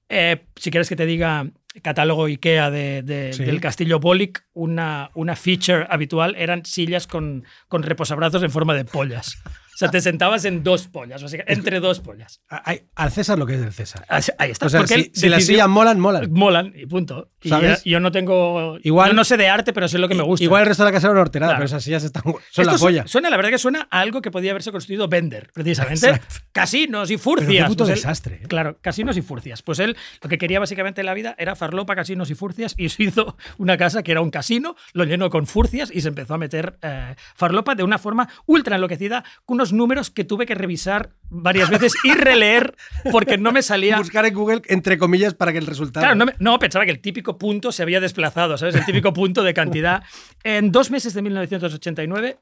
Eh, 0.09 0.45
si 0.55 0.71
quieres 0.71 0.89
que 0.89 0.95
te 0.95 1.05
diga 1.05 1.45
catálogo 1.83 2.25
IKEA 2.25 2.71
de- 2.71 3.03
de- 3.03 3.33
Sí. 3.33 3.43
del 3.45 3.61
castillo 3.61 3.99
Bollick, 3.99 4.43
una, 4.53 5.11
una 5.13 5.35
feature 5.35 5.85
habitual 5.91 6.33
eran 6.39 6.65
sillas 6.65 7.05
con, 7.05 7.45
con 7.67 7.83
reposabrazos 7.83 8.41
en 8.41 8.49
forma 8.49 8.73
de 8.73 8.83
pollas. 8.83 9.37
O 9.73 9.77
sea, 9.77 9.89
te 9.89 9.99
sentabas 10.01 10.45
en 10.45 10.63
dos 10.63 10.87
pollas, 10.87 11.23
básicamente, 11.23 11.53
entre 11.53 11.79
dos 11.79 11.99
pollas. 12.01 12.41
Hay- 12.49 12.83
al 12.95 13.11
César 13.11 13.39
lo 13.39 13.45
que 13.47 13.55
es 13.55 13.61
del 13.61 13.73
César. 13.73 14.05
Así- 14.09 14.31
Ahí 14.37 14.51
está. 14.51 14.67
O 14.67 14.69
sea, 14.69 14.81
porque 14.81 15.09
si, 15.13 15.21
si 15.21 15.29
las 15.29 15.43
sillas 15.45 15.67
molan, 15.67 15.99
molan. 15.99 16.31
molan 16.31 16.73
y 16.75 16.85
punto. 16.85 17.31
Y 17.41 17.49
¿Sabes? 17.49 17.83
yo, 17.83 17.91
yo 17.93 17.99
no 17.99 18.11
tengo. 18.11 18.77
Igual- 18.83 19.09
yo 19.09 19.13
no 19.15 19.23
sé 19.23 19.37
de 19.37 19.47
arte, 19.49 19.73
pero 19.73 19.87
sé 19.87 19.97
lo 19.97 20.07
que 20.07 20.13
me 20.15 20.23
gusta. 20.23 20.43
Igual 20.43 20.61
el 20.63 20.67
resto 20.67 20.83
de 20.83 20.89
la 20.89 20.93
casa 20.93 21.07
era 21.07 21.13
una 21.13 21.21
horterada, 21.21 21.53
Claro. 21.53 21.59
pero 21.61 21.65
esas 21.65 21.83
sillas 21.83 22.03
están, 22.03 22.21
son 22.23 22.35
Esto 22.51 22.63
la 22.63 22.77
polla. 22.77 23.07
Suena, 23.07 23.29
la 23.31 23.37
verdad 23.37 23.49
que 23.49 23.57
suena 23.57 23.87
a 23.89 23.99
algo 24.01 24.21
que 24.21 24.29
podía 24.29 24.51
haberse 24.51 24.71
construido 24.71 25.07
Bender, 25.07 25.49
precisamente. 25.53 26.05
Exacto. 26.09 26.35
Casinos 26.51 27.09
y 27.09 27.13
Pero 27.17 27.23
furcias. 27.23 27.63
qué 27.63 27.67
puto 27.69 27.83
Pues 27.85 27.89
él- 27.89 27.95
desastre. 27.95 28.35
¿eh? 28.43 28.47
Claro, 28.47 28.77
casinos 28.81 29.17
y 29.17 29.21
furcias. 29.21 29.61
Pues 29.63 29.79
él 29.79 29.97
lo 30.21 30.29
que 30.29 30.37
quería 30.37 30.59
básicamente 30.59 31.01
en 31.01 31.05
la 31.07 31.13
vida 31.13 31.33
era 31.39 31.55
farlopa, 31.55 31.95
casinos 31.95 32.29
y 32.29 32.35
furcias 32.35 32.75
y 32.77 32.89
se 32.89 33.03
hizo 33.03 33.37
una 33.57 33.77
casa 33.77 34.03
que 34.03 34.11
era 34.11 34.21
un 34.21 34.29
casino, 34.31 34.75
lo 34.93 35.05
llenó 35.05 35.29
con 35.29 35.47
furcias 35.47 35.89
y 35.93 36.01
se 36.01 36.09
empezó 36.09 36.33
a 36.35 36.37
meter 36.37 36.77
eh, 36.81 37.15
farlopa 37.35 37.73
de 37.75 37.83
una 37.83 37.97
forma 37.97 38.27
ultra 38.45 38.75
enloquecida, 38.75 39.23
con 39.45 39.60
unos 39.61 39.73
números 39.73 40.09
que 40.09 40.23
tuve 40.23 40.47
que 40.47 40.55
revisar 40.55 41.11
varias 41.29 41.69
veces 41.69 41.93
y 42.03 42.13
releer 42.13 42.75
porque 43.11 43.37
no 43.37 43.51
me 43.51 43.61
salía... 43.61 43.97
Buscar 43.99 44.25
en 44.25 44.33
Google, 44.33 44.61
entre 44.67 44.97
comillas, 44.97 45.35
para 45.35 45.51
que 45.51 45.59
el 45.59 45.67
resultado. 45.67 46.03
Claro, 46.03 46.15
no, 46.15 46.25
me- 46.25 46.33
no, 46.39 46.57
pensaba 46.57 46.83
que 46.85 46.91
el 46.91 46.99
típico 46.99 47.37
punto 47.37 47.71
se 47.71 47.83
había 47.83 47.99
desplazado, 47.99 48.57
¿sabes? 48.57 48.73
El 48.75 48.85
típico 48.85 49.13
punto 49.13 49.43
de 49.43 49.53
cantidad. 49.53 50.01
En 50.43 50.71
dos 50.71 50.89
meses 50.89 51.13
de 51.13 51.21
1989 51.21 52.39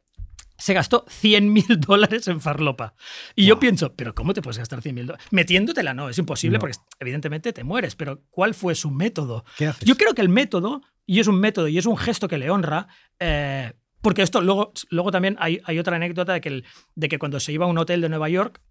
se 0.57 0.73
gastó 0.73 1.05
100.000 1.05 1.77
dólares 1.85 2.27
en 2.29 2.39
farlopa. 2.39 2.93
Y 3.35 3.45
yo 3.45 3.59
pienso, 3.59 3.93
¿pero 3.95 4.15
cómo 4.15 4.33
te 4.33 4.41
puedes 4.41 4.57
gastar 4.57 4.81
100.000 4.81 5.05
dólares? 5.05 5.25
Metiéndotela 5.31 5.93
no, 5.93 6.07
es 6.09 6.17
imposible 6.17 6.57
No. 6.57 6.59
porque 6.61 6.77
evidentemente 6.99 7.51
te 7.53 7.63
mueres, 7.65 7.95
pero 7.95 8.21
¿cuál 8.29 8.53
fue 8.53 8.75
su 8.75 8.91
método? 8.91 9.43
¿Qué 9.57 9.67
haces? 9.67 9.85
Yo 9.87 9.95
creo 9.97 10.13
que 10.13 10.21
el 10.21 10.29
método, 10.29 10.81
y 11.05 11.19
es 11.19 11.27
un 11.27 11.39
método 11.39 11.67
y 11.67 11.77
es 11.77 11.85
un 11.85 11.97
gesto 11.97 12.27
que 12.29 12.37
le 12.37 12.49
honra, 12.49 12.87
eh, 13.19 13.73
porque 14.01 14.21
esto 14.21 14.41
luego, 14.41 14.71
luego 14.89 15.11
también 15.11 15.35
hay, 15.39 15.59
hay 15.65 15.79
otra 15.79 15.95
anécdota 15.95 16.33
de 16.33 16.41
que, 16.41 16.49
el- 16.49 16.65
de 16.95 17.09
que 17.09 17.19
cuando 17.19 17.39
se 17.39 17.51
iba 17.51 17.65
a 17.65 17.69
un 17.69 17.77
hotel 17.77 18.01
de 18.01 18.09
Nueva 18.09 18.29
York, 18.29 18.61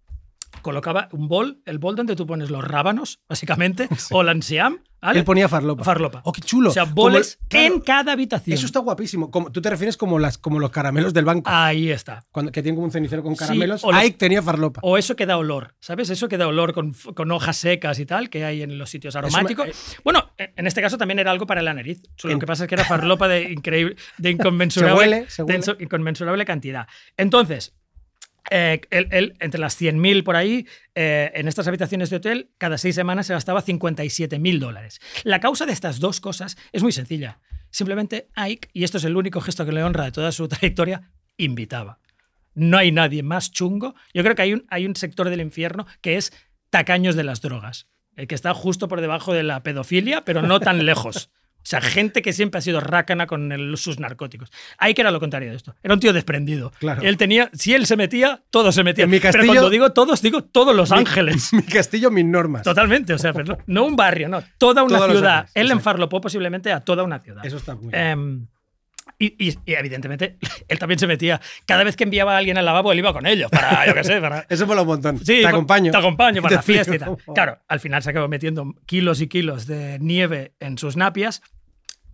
colocaba 0.61 1.09
un 1.11 1.27
bol, 1.27 1.61
el 1.65 1.79
bol 1.79 1.95
donde 1.95 2.15
tú 2.15 2.25
pones 2.27 2.49
los 2.49 2.63
rábanos, 2.63 3.19
básicamente, 3.29 3.87
o 4.11 4.23
la 4.23 4.31
ansiam, 4.31 4.79
¿vale? 5.01 5.19
Él 5.19 5.25
ponía 5.25 5.47
farlopa. 5.47 5.83
Farlopa. 5.83 6.21
Oh, 6.25 6.31
qué 6.31 6.41
chulo. 6.41 6.69
O 6.69 6.73
sea, 6.73 6.83
boles 6.83 7.37
el- 7.43 7.47
claro, 7.47 7.73
en 7.75 7.81
cada 7.81 8.11
habitación. 8.13 8.53
Eso 8.53 8.65
está 8.65 8.79
guapísimo. 8.79 9.31
Como, 9.31 9.51
tú 9.51 9.61
te 9.61 9.69
refieres 9.69 9.95
como, 9.95 10.19
las, 10.19 10.37
como 10.37 10.59
los 10.59 10.71
caramelos 10.71 11.13
del 11.13 11.25
banco, 11.25 11.49
Ahí 11.49 11.89
está. 11.91 12.25
cuando, 12.31 12.51
que 12.51 12.61
tienen 12.61 12.75
como 12.75 12.85
un 12.85 12.91
cenicero 12.91 13.23
con 13.23 13.35
Sí, 13.35 13.39
caramelos. 13.39 13.83
los- 13.83 13.95
Ike 13.95 14.17
tenía 14.17 14.41
farlopa. 14.41 14.81
O 14.83 14.97
eso 14.97 15.15
que 15.15 15.25
da 15.25 15.37
olor, 15.37 15.75
¿sabes? 15.79 16.09
Eso 16.09 16.27
que 16.27 16.37
da 16.37 16.47
olor 16.47 16.73
con, 16.73 16.93
con 17.15 17.31
hojas 17.31 17.55
secas 17.57 17.99
y 17.99 18.05
tal, 18.05 18.29
que 18.29 18.43
hay 18.43 18.61
en 18.61 18.77
los 18.77 18.89
sitios 18.89 19.15
aromáticos. 19.15 19.67
me- 19.67 19.73
bueno, 20.03 20.31
en 20.37 20.67
este 20.67 20.81
caso 20.81 20.97
también 20.97 21.19
era 21.19 21.31
algo 21.31 21.45
para 21.47 21.61
la 21.61 21.73
nariz. 21.73 22.01
Lo 22.23 22.31
En- 22.31 22.39
que 22.39 22.45
pasa 22.47 22.65
es 22.65 22.67
que 22.67 22.75
era 22.75 22.83
farlopa 22.83 23.27
de 23.27 23.51
increíble, 23.51 23.95
de 24.17 24.29
inconmensurable, 24.31 24.95
Se 25.05 25.09
huele, 25.09 25.29
se 25.29 25.43
de 25.43 25.45
huele. 25.45 25.59
inso- 25.63 25.77
inconmensurable 25.81 26.43
cantidad. 26.45 26.87
Entonces, 27.15 27.73
eh, 28.49 28.81
él, 28.89 29.07
él, 29.11 29.33
entre 29.39 29.59
las 29.59 29.79
100.000 29.79 30.23
por 30.23 30.35
ahí, 30.35 30.67
eh, 30.95 31.31
en 31.35 31.47
estas 31.47 31.67
habitaciones 31.67 32.09
de 32.09 32.17
hotel, 32.17 32.51
cada 32.57 32.77
seis 32.77 32.95
semanas 32.95 33.27
se 33.27 33.33
gastaba 33.33 33.63
57.000 33.63 34.59
dólares. 34.59 34.99
La 35.23 35.39
causa 35.39 35.65
de 35.65 35.73
estas 35.73 35.99
dos 35.99 36.19
cosas 36.19 36.57
es 36.71 36.83
muy 36.83 36.91
sencilla. 36.91 37.39
Simplemente 37.71 38.29
Ike, 38.35 38.69
y 38.73 38.83
esto 38.83 38.97
es 38.97 39.03
el 39.03 39.15
único 39.15 39.41
gesto 39.41 39.65
que 39.65 39.71
le 39.71 39.83
honra 39.83 40.05
de 40.05 40.11
toda 40.11 40.31
su 40.31 40.47
trayectoria, 40.49 41.11
invitaba. 41.37 41.99
No 42.55 42.77
hay 42.77 42.91
nadie 42.91 43.23
más 43.23 43.51
chungo. 43.51 43.95
Yo 44.13 44.23
creo 44.23 44.35
que 44.35 44.41
hay 44.41 44.53
un, 44.53 44.65
hay 44.69 44.85
un 44.85 44.95
sector 44.95 45.29
del 45.29 45.41
infierno 45.41 45.85
que 46.01 46.17
es 46.17 46.33
tacaños 46.69 47.15
de 47.15 47.23
las 47.23 47.41
drogas. 47.41 47.87
El 48.15 48.27
que 48.27 48.35
está 48.35 48.53
justo 48.53 48.87
por 48.87 49.01
debajo 49.01 49.33
de 49.33 49.43
la 49.43 49.63
pedofilia, 49.63 50.25
pero 50.25 50.41
no 50.41 50.59
tan 50.59 50.85
lejos. 50.85 51.31
O 51.61 51.65
sea, 51.69 51.81
gente 51.81 52.21
que 52.21 52.33
siempre 52.33 52.57
ha 52.59 52.61
sido 52.61 52.79
rácana 52.79 53.27
con 53.27 53.51
el- 53.51 53.77
sus 53.77 53.99
narcóticos. 53.99 54.49
Hay 54.77 54.93
que 54.93 55.01
era 55.01 55.11
lo 55.11 55.19
contrario 55.19 55.49
de 55.51 55.55
esto. 55.57 55.75
Era 55.83 55.93
un 55.93 55.99
tío 55.99 56.13
desprendido. 56.13 56.71
Claro. 56.79 57.01
Él 57.03 57.17
tenía, 57.17 57.49
si 57.53 57.73
él 57.73 57.85
se 57.85 57.95
metía, 57.97 58.41
todos 58.49 58.73
se 58.73 58.83
metían. 58.83 59.05
En 59.05 59.11
mi 59.11 59.19
Pero 59.19 59.33
castillo- 59.33 59.53
cuando 59.53 59.69
digo 59.69 59.91
todos, 59.91 60.21
digo 60.21 60.43
todos 60.43 60.75
Los 60.75 60.91
Mi- 60.91 60.97
Ángeles. 60.99 61.51
Mi 61.53 61.61
castillo, 61.63 62.09
mis 62.11 62.25
normas. 62.25 62.63
Totalmente. 62.63 63.13
O 63.13 63.17
sea, 63.17 63.33
pero 63.33 63.55
no, 63.55 63.57
no 63.67 63.85
un 63.85 63.95
barrio, 63.95 64.29
no. 64.29 64.41
Toda 64.57 64.83
una 64.83 64.97
Todos 64.97 65.11
ciudad. 65.11 65.37
Ángeles, 65.39 65.51
Él 65.55 65.71
enfarlopó 65.71 66.21
posiblemente 66.21 66.71
a 66.71 66.79
toda 66.79 67.03
una 67.03 67.19
ciudad. 67.19 67.45
Eso 67.45 67.57
está 67.57 67.75
muy 67.75 67.89
bien. 67.91 68.03
Em, 68.03 68.47
y, 69.19 69.35
y- 69.49 69.55
y 69.65 69.73
evidentemente, 69.73 70.37
él 70.67 70.79
también 70.79 70.97
se 70.97 71.05
metía. 71.07 71.39
Cada 71.65 71.83
vez 71.83 71.95
que 71.95 72.05
enviaba 72.05 72.33
a 72.33 72.37
alguien 72.37 72.57
al 72.57 72.65
lavabo, 72.65 72.91
él 72.91 72.99
iba 72.99 73.13
con 73.13 73.27
ellos. 73.27 73.51
Para, 73.51 73.85
yo 73.85 73.93
qué 73.93 74.03
sé, 74.03 74.19
para. 74.21 74.45
Eso 74.49 74.65
mola 74.65 74.81
un 74.81 74.87
montón. 74.87 75.17
Sí, 75.19 75.37
te 75.37 75.43
pa- 75.43 75.49
acompaño. 75.49 75.91
Te 75.91 75.97
acompaño 75.97 76.41
para 76.41 76.55
la 76.55 76.61
fiesta 76.61 76.95
y 76.95 76.99
tal. 76.99 77.17
Claro, 77.35 77.59
al 77.67 77.79
final 77.79 78.01
se 78.01 78.09
acabó 78.09 78.27
metiendo 78.27 78.73
kilos 78.85 79.21
y 79.21 79.27
kilos 79.27 79.67
de 79.67 79.99
nieve 79.99 80.53
en 80.59 80.77
sus 80.77 80.95
napias. 80.97 81.41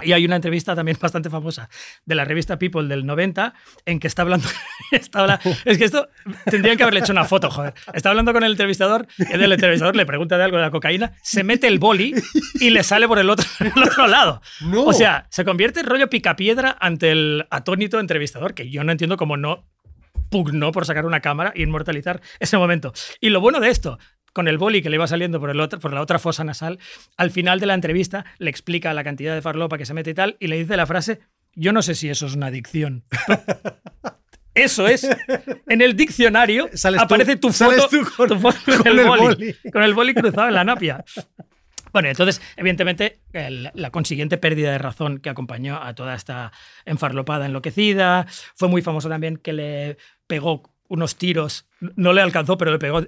Y 0.03 0.11
hay 0.11 0.25
una 0.25 0.35
entrevista 0.35 0.75
también 0.75 0.97
bastante 1.01 1.29
famosa 1.29 1.69
de 2.05 2.15
la 2.15 2.25
revista 2.25 2.59
People 2.59 2.87
del 2.87 3.05
90 3.05 3.53
en 3.85 3.99
que 3.99 4.07
está 4.07 4.23
hablando. 4.23 4.47
está 4.91 5.21
habla- 5.21 5.39
es 5.63 5.77
que 5.77 5.85
esto 5.85 6.09
tendrían 6.45 6.75
que 6.77 6.83
haberle 6.83 6.99
hecho 6.99 7.13
una 7.13 7.25
foto, 7.25 7.49
joder. 7.49 7.73
Está 7.93 8.09
hablando 8.09 8.33
con 8.33 8.43
el 8.43 8.51
entrevistador 8.51 9.07
y 9.17 9.31
el 9.33 9.51
entrevistador 9.51 9.95
le 9.95 10.05
pregunta 10.05 10.37
de 10.37 10.43
algo 10.43 10.57
de 10.57 10.63
la 10.63 10.71
cocaína, 10.71 11.13
se 11.21 11.43
mete 11.43 11.67
el 11.67 11.79
boli 11.79 12.13
y 12.59 12.69
le 12.71 12.83
sale 12.83 13.07
por 13.07 13.19
el 13.19 13.29
otro, 13.29 13.45
el 13.59 13.83
otro 13.83 14.07
lado. 14.07 14.41
No. 14.61 14.83
O 14.83 14.93
sea, 14.93 15.27
se 15.29 15.45
convierte 15.45 15.79
en 15.79 15.85
rollo 15.85 16.09
picapiedra 16.09 16.75
ante 16.79 17.11
el 17.11 17.47
atónito 17.49 17.99
entrevistador, 17.99 18.53
que 18.53 18.69
yo 18.69 18.83
no 18.83 18.91
entiendo 18.91 19.17
cómo 19.17 19.37
no 19.37 19.65
pugnó 20.29 20.71
por 20.71 20.85
sacar 20.85 21.05
una 21.05 21.21
cámara 21.21 21.53
y 21.55 21.63
inmortalizar 21.63 22.21
ese 22.39 22.57
momento. 22.57 22.93
Y 23.21 23.29
lo 23.29 23.39
bueno 23.39 23.59
de 23.59 23.69
esto, 23.69 23.99
con 24.35 24.49
el 24.49 24.57
boli 24.57 24.81
que 24.81 24.89
le 24.89 24.97
iba 24.97 25.07
saliendo 25.07 25.39
por, 25.39 25.49
el 25.49 25.61
otro, 25.61 25.79
por 25.79 25.93
la 25.93 26.01
otra 26.01 26.19
fosa 26.19 26.43
nasal, 26.43 26.77
al 27.15 27.31
final 27.31 27.61
de 27.61 27.67
la 27.67 27.73
entrevista 27.73 28.25
le 28.37 28.49
explica 28.49 28.93
la 28.93 29.01
cantidad 29.05 29.33
de 29.33 29.41
farlopa 29.41 29.77
que 29.77 29.85
se 29.85 29.93
mete 29.93 30.09
y 30.09 30.13
tal, 30.13 30.35
y 30.41 30.47
le 30.47 30.57
dice 30.57 30.75
la 30.75 30.85
frase, 30.85 31.21
yo 31.53 31.71
no 31.71 31.81
sé 31.81 31.95
si 31.95 32.09
eso 32.09 32.25
es 32.25 32.35
una 32.35 32.47
adicción. 32.47 33.05
Eso 34.53 34.87
es. 34.87 35.05
En 35.67 35.81
el 35.81 35.97
diccionario 35.97 36.69
Sales 36.73 37.01
aparece 37.01 37.35
tu 37.35 37.51
foto, 37.51 37.89
tú 37.89 37.97
con- 38.15 38.29
tu 38.29 38.39
foto 38.39 38.57
con 38.65 38.77
con 38.77 38.87
el, 38.87 38.99
el 38.99 39.05
boli, 39.07 39.21
boli. 39.23 39.55
con 39.73 39.83
el 39.83 39.93
boli 39.93 40.13
cruzado 40.13 40.47
en 40.47 40.53
la 40.53 40.63
napia. 40.63 41.03
Bueno, 41.91 42.07
entonces, 42.07 42.41
evidentemente, 42.55 43.19
el- 43.33 43.69
la 43.73 43.89
consiguiente 43.91 44.37
pérdida 44.37 44.71
de 44.71 44.77
razón 44.77 45.17
que 45.19 45.29
acompañó 45.29 45.81
a 45.83 45.93
toda 45.93 46.15
esta 46.15 46.53
enfarlopada 46.85 47.45
enloquecida. 47.47 48.27
Fue 48.55 48.69
muy 48.69 48.81
famoso 48.81 49.09
también 49.09 49.35
que 49.37 49.51
le 49.51 49.97
pegó 50.25 50.63
unos 50.87 51.15
tiros, 51.15 51.67
no 51.95 52.13
le 52.13 52.21
alcanzó, 52.21 52.57
pero 52.57 52.71
le 52.71 52.79
pegó 52.79 53.01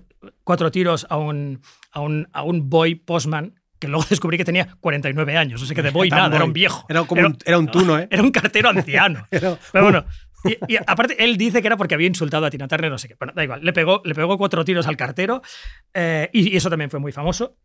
cuatro 0.43 0.71
tiros 0.71 1.05
a 1.09 1.17
un, 1.17 1.61
a 1.91 1.99
un, 2.01 2.27
a 2.33 2.43
un 2.43 2.69
boy 2.69 2.95
postman 2.95 3.59
que 3.79 3.87
luego 3.87 4.05
descubrí 4.09 4.37
que 4.37 4.45
tenía 4.45 4.75
49 4.79 5.37
años. 5.37 5.61
O 5.61 5.65
sea 5.65 5.75
que 5.75 5.83
de 5.83 5.91
boy 5.91 6.09
nada, 6.09 6.35
era 6.35 6.45
un 6.45 6.53
viejo. 6.53 6.85
Era 6.89 7.03
como 7.03 7.21
un- 7.25 7.37
era 7.45 7.57
un 7.59 7.67
tuno, 7.67 7.97
¿eh? 7.99 8.07
Era 8.09 8.23
un 8.23 8.31
cartero 8.31 8.69
anciano. 8.69 9.27
Era- 9.31 9.57
Pero 9.71 9.83
bueno. 9.85 10.05
Y, 10.45 10.73
y 10.73 10.77
aparte, 10.77 11.23
él 11.23 11.35
dice 11.35 11.61
que 11.61 11.67
era 11.67 11.77
porque 11.77 11.95
había 11.95 12.07
insultado 12.07 12.45
a 12.45 12.49
Tina 12.49 12.67
Turner, 12.67 12.91
no 12.91 12.97
sé 12.99 13.07
qué. 13.07 13.15
Bueno, 13.19 13.33
da 13.35 13.43
igual. 13.43 13.59
Le 13.63 13.73
pegó, 13.73 14.01
le 14.05 14.13
pegó 14.15 14.37
cuatro 14.37 14.63
tiros 14.63 14.87
al 14.87 14.95
cartero 14.95 15.41
eh, 15.93 16.29
y, 16.31 16.53
y 16.53 16.57
eso 16.57 16.69
también 16.69 16.89
fue 16.91 16.99
muy 16.99 17.11
famoso. 17.11 17.57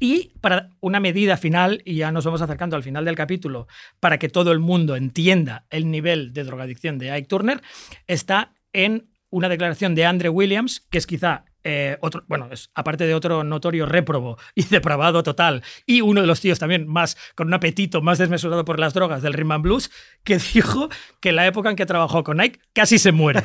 Y 0.00 0.32
para 0.40 0.70
una 0.80 0.98
medida 0.98 1.36
final, 1.36 1.80
y 1.84 1.94
ya 1.94 2.10
nos 2.10 2.24
vamos 2.24 2.42
acercando 2.42 2.74
al 2.74 2.82
final 2.82 3.04
del 3.04 3.14
capítulo, 3.14 3.68
para 4.00 4.18
que 4.18 4.28
todo 4.28 4.50
el 4.50 4.58
mundo 4.58 4.96
entienda 4.96 5.64
el 5.70 5.90
nivel 5.92 6.32
de 6.32 6.42
drogadicción 6.42 6.98
de 6.98 7.12
Ike 7.12 7.28
Turner, 7.28 7.62
está 8.08 8.52
en 8.72 9.11
una 9.32 9.48
declaración 9.48 9.94
de 9.94 10.04
Andre 10.04 10.28
Williams, 10.28 10.86
que 10.90 10.98
es 10.98 11.06
quizá 11.06 11.46
eh, 11.64 11.96
otro, 12.00 12.24
bueno, 12.26 12.48
es, 12.50 12.70
aparte 12.74 13.06
de 13.06 13.14
otro 13.14 13.44
notorio 13.44 13.86
réprobo 13.86 14.36
y 14.54 14.64
depravado 14.64 15.22
total, 15.22 15.62
y 15.86 16.02
uno 16.02 16.20
de 16.20 16.26
los 16.26 16.40
tíos 16.40 16.58
también 16.58 16.86
más 16.86 17.16
con 17.34 17.46
un 17.46 17.54
apetito 17.54 18.02
más 18.02 18.18
desmesurado 18.18 18.64
por 18.64 18.78
las 18.78 18.92
drogas 18.94 19.22
del 19.22 19.32
Rhythm 19.32 19.52
and 19.52 19.62
Blues, 19.62 19.90
que 20.22 20.38
dijo 20.54 20.90
que 21.20 21.32
la 21.32 21.46
época 21.46 21.70
en 21.70 21.76
que 21.76 21.86
trabajó 21.86 22.22
con 22.22 22.40
Ike 22.40 22.60
casi 22.74 22.98
se 22.98 23.10
muere. 23.10 23.42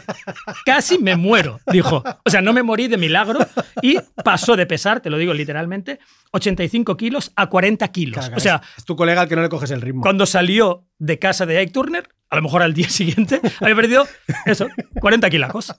Casi 0.66 0.98
me 0.98 1.16
muero, 1.16 1.62
dijo. 1.72 2.04
O 2.26 2.30
sea, 2.30 2.42
no 2.42 2.52
me 2.52 2.64
morí 2.64 2.90
de 2.90 2.98
milagro 2.98 3.40
y 3.82 3.98
pasó 4.24 4.58
de 4.58 4.66
pesar, 4.66 5.00
te 5.00 5.10
lo 5.10 5.18
digo 5.18 5.34
literalmente, 5.34 6.00
85 6.32 6.98
kilos 6.98 7.32
a 7.38 7.48
40 7.48 7.88
kilos. 7.90 8.26
Caga, 8.26 8.38
o 8.38 8.40
sea, 8.42 8.56
es, 8.56 8.80
es 8.80 8.86
tu 8.86 8.98
colega 8.98 9.22
al 9.22 9.30
que 9.30 9.38
no 9.38 9.42
le 9.42 9.50
coges 9.50 9.72
el 9.72 9.82
ritmo. 9.82 10.02
cuando 10.02 10.26
salió 10.26 10.86
de 11.00 11.18
casa 11.18 11.46
de 11.46 11.60
Ike 11.60 11.72
Turner, 11.72 12.10
a 12.30 12.36
lo 12.36 12.42
mejor 12.42 12.62
al 12.62 12.74
día 12.74 12.90
siguiente, 12.90 13.42
había 13.62 13.76
perdido 13.76 14.08
eso, 14.46 14.68
40 15.00 15.30
kilacos. 15.30 15.74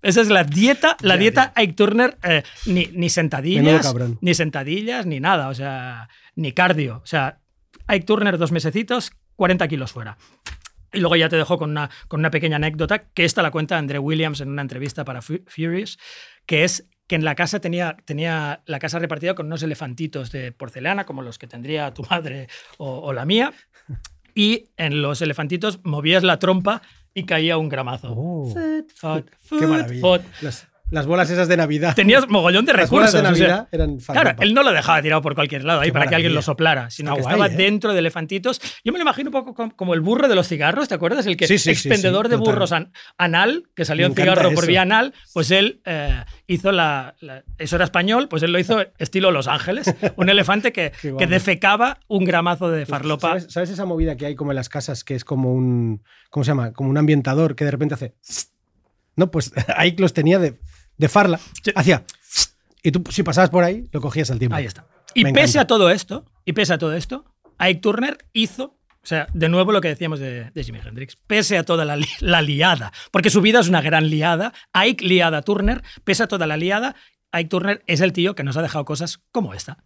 Esa 0.00 0.20
es 0.20 0.28
la 0.28 0.44
dieta, 0.44 0.96
la 1.00 1.14
Ya, 1.16 1.20
dieta 1.20 1.52
Ike 1.56 1.72
Turner, 1.72 2.16
eh, 2.22 2.42
ni, 2.66 2.86
ni 2.92 3.08
sentadillas, 3.10 3.64
ni 4.20 4.34
sentadillas, 4.34 5.06
ni 5.06 5.18
nada, 5.18 5.48
o 5.48 5.54
sea, 5.54 6.08
ni 6.36 6.52
cardio. 6.52 7.00
O 7.02 7.06
sea, 7.06 7.40
Ike 7.88 8.06
Turner 8.06 8.38
dos 8.38 8.52
mesecitos, 8.52 9.10
40 9.36 9.66
kilos 9.66 9.90
fuera. 9.92 10.16
Y 10.92 11.00
luego 11.00 11.16
ya 11.16 11.28
te 11.28 11.36
dejo 11.36 11.58
con 11.58 11.70
una, 11.70 11.90
con 12.06 12.20
una 12.20 12.30
pequeña 12.30 12.56
anécdota, 12.56 13.08
que 13.12 13.24
esta 13.24 13.42
la 13.42 13.50
cuenta 13.50 13.76
Andre 13.76 13.98
Williams 13.98 14.40
en 14.40 14.50
una 14.50 14.62
entrevista 14.62 15.04
para 15.04 15.20
Fu- 15.20 15.42
Furious, 15.48 15.98
que 16.46 16.62
es 16.64 16.88
que 17.08 17.16
en 17.16 17.24
la 17.24 17.34
casa 17.34 17.58
tenía, 17.60 17.96
tenía 18.04 18.62
la 18.66 18.78
casa 18.78 18.98
repartida 19.00 19.34
con 19.34 19.46
unos 19.46 19.62
elefantitos 19.64 20.30
de 20.30 20.52
porcelana, 20.52 21.06
como 21.06 21.22
los 21.22 21.38
que 21.38 21.46
tendría 21.48 21.92
tu 21.92 22.04
madre 22.04 22.48
o, 22.76 23.00
o 23.00 23.12
la 23.12 23.24
mía, 23.24 23.52
y 24.34 24.66
en 24.76 25.02
los 25.02 25.22
elefantitos 25.22 25.80
movías 25.84 26.22
la 26.22 26.38
trompa 26.38 26.82
y 27.14 27.24
caía 27.24 27.58
un 27.58 27.68
gramazo. 27.68 28.12
Oh, 28.16 28.46
Foot, 28.46 28.92
foot, 29.40 29.60
qué 29.60 29.66
maravilla. 29.66 30.00
foot. 30.00 30.22
Las 30.90 31.06
bolas 31.06 31.28
esas 31.30 31.48
de 31.48 31.56
Navidad. 31.56 31.94
Tenías 31.94 32.28
mogollón 32.28 32.64
de 32.64 32.72
Las 32.72 32.88
bolas 32.88 33.12
recursos. 33.12 33.34
de 33.34 33.44
o 33.44 33.46
sea, 33.46 33.48
Navidad 33.48 33.68
eran 33.72 33.98
Claro, 33.98 34.36
él 34.42 34.54
no 34.54 34.62
lo 34.62 34.72
dejaba 34.72 35.02
tirado 35.02 35.20
por 35.20 35.34
cualquier 35.34 35.64
lado 35.64 35.80
ahí 35.80 35.88
Qué 35.88 35.92
para 35.92 36.06
que 36.06 36.14
alguien 36.14 36.34
lo 36.34 36.40
soplara, 36.42 36.88
sino 36.90 37.10
Está 37.10 37.16
que 37.16 37.22
guay, 37.22 37.34
estaba 37.34 37.46
¿eh? 37.54 37.56
dentro 37.56 37.92
de 37.92 37.98
elefantitos. 37.98 38.60
Yo 38.84 38.92
me 38.92 38.98
lo 38.98 39.02
imagino 39.02 39.28
un 39.28 39.32
poco 39.32 39.54
com- 39.54 39.70
como 39.70 39.92
el 39.94 40.00
burro 40.00 40.28
de 40.28 40.34
los 40.34 40.48
cigarros, 40.48 40.88
¿te 40.88 40.94
acuerdas? 40.94 41.26
El 41.26 41.36
que 41.36 41.46
Sí, 41.46 41.58
sí, 41.58 41.70
expendedor 41.70 42.26
sí, 42.26 42.30
de 42.30 42.36
burros 42.36 42.72
an- 42.72 42.92
anal, 43.18 43.64
que 43.74 43.84
salió 43.84 44.06
encanta 44.06 44.22
cigarro 44.34 44.54
por 44.54 44.66
vía 44.66 44.82
anal, 44.82 45.12
pues 45.34 45.50
él 45.50 45.80
eh, 45.84 46.24
hizo 46.46 46.72
la, 46.72 47.14
la- 47.20 47.44
Eso 47.58 47.76
era 47.76 47.84
español, 47.84 48.28
pues 48.28 48.42
él 48.42 48.52
lo 48.52 48.58
hizo 48.58 48.78
estilo 48.98 49.30
Los 49.30 49.46
Ángeles. 49.48 49.94
Un 50.16 50.28
elefante 50.30 50.72
que, 50.72 50.92
que 51.18 51.26
defecaba 51.26 51.98
un 52.08 52.24
gramazo 52.24 52.70
de 52.70 52.86
farlopa. 52.86 53.28
¿Sabes, 53.28 53.46
sabes 53.50 53.70
esa 53.70 53.84
movida 53.84 54.16
que 54.16 54.24
hay 54.26 54.34
como 54.34 54.52
en 54.52 54.56
las 54.56 54.68
casas 54.68 55.04
que 55.04 55.14
es 55.14 55.24
como 55.24 55.52
un. 55.52 56.02
¿Cómo 56.30 56.44
se 56.44 56.50
llama? 56.50 56.72
Como 56.72 56.88
un 56.90 56.96
ambientador 56.98 57.56
que 57.56 57.64
de 57.66 57.70
repente 57.72 57.94
hace. 57.94 58.14
No, 59.16 59.32
pues 59.32 59.50
ahí 59.76 59.96
los 59.98 60.12
tenía 60.12 60.38
de, 60.38 60.54
de 60.98 61.08
farla. 61.08 61.40
Sí. 61.62 61.70
Hacía. 61.74 62.04
Y 62.82 62.92
tú, 62.92 63.02
si 63.10 63.22
pasabas 63.22 63.50
por 63.50 63.64
ahí, 63.64 63.88
lo 63.92 64.00
cogías 64.00 64.30
al 64.30 64.38
tiempo. 64.38 64.54
Ahí 64.56 64.66
está. 64.66 64.86
Y 65.14 65.24
Me 65.24 65.32
pese 65.32 65.58
encanta. 65.58 65.60
a 65.62 65.66
todo 65.66 65.90
esto, 65.90 66.24
y 66.44 66.52
pese 66.52 66.74
a 66.74 66.78
todo 66.78 66.92
esto, 66.94 67.24
Ike 67.58 67.80
Turner 67.80 68.18
hizo, 68.32 68.78
o 69.02 69.06
sea, 69.06 69.26
de 69.32 69.48
nuevo 69.48 69.72
lo 69.72 69.80
que 69.80 69.88
decíamos 69.88 70.20
de, 70.20 70.50
de 70.50 70.64
Jimi 70.64 70.78
Hendrix, 70.84 71.16
pese 71.16 71.56
a 71.58 71.64
toda 71.64 71.84
la, 71.84 71.96
li- 71.96 72.06
la 72.20 72.42
liada, 72.42 72.92
porque 73.10 73.30
su 73.30 73.40
vida 73.40 73.60
es 73.60 73.68
una 73.68 73.80
gran 73.80 74.10
liada, 74.10 74.52
Ike 74.74 75.04
liada 75.06 75.42
Turner, 75.42 75.82
pese 76.04 76.22
a 76.24 76.28
toda 76.28 76.46
la 76.46 76.56
liada, 76.56 76.94
Ike 77.32 77.48
Turner 77.48 77.82
es 77.86 78.00
el 78.00 78.12
tío 78.12 78.34
que 78.34 78.44
nos 78.44 78.56
ha 78.56 78.62
dejado 78.62 78.84
cosas 78.84 79.20
como 79.32 79.54
esta. 79.54 79.78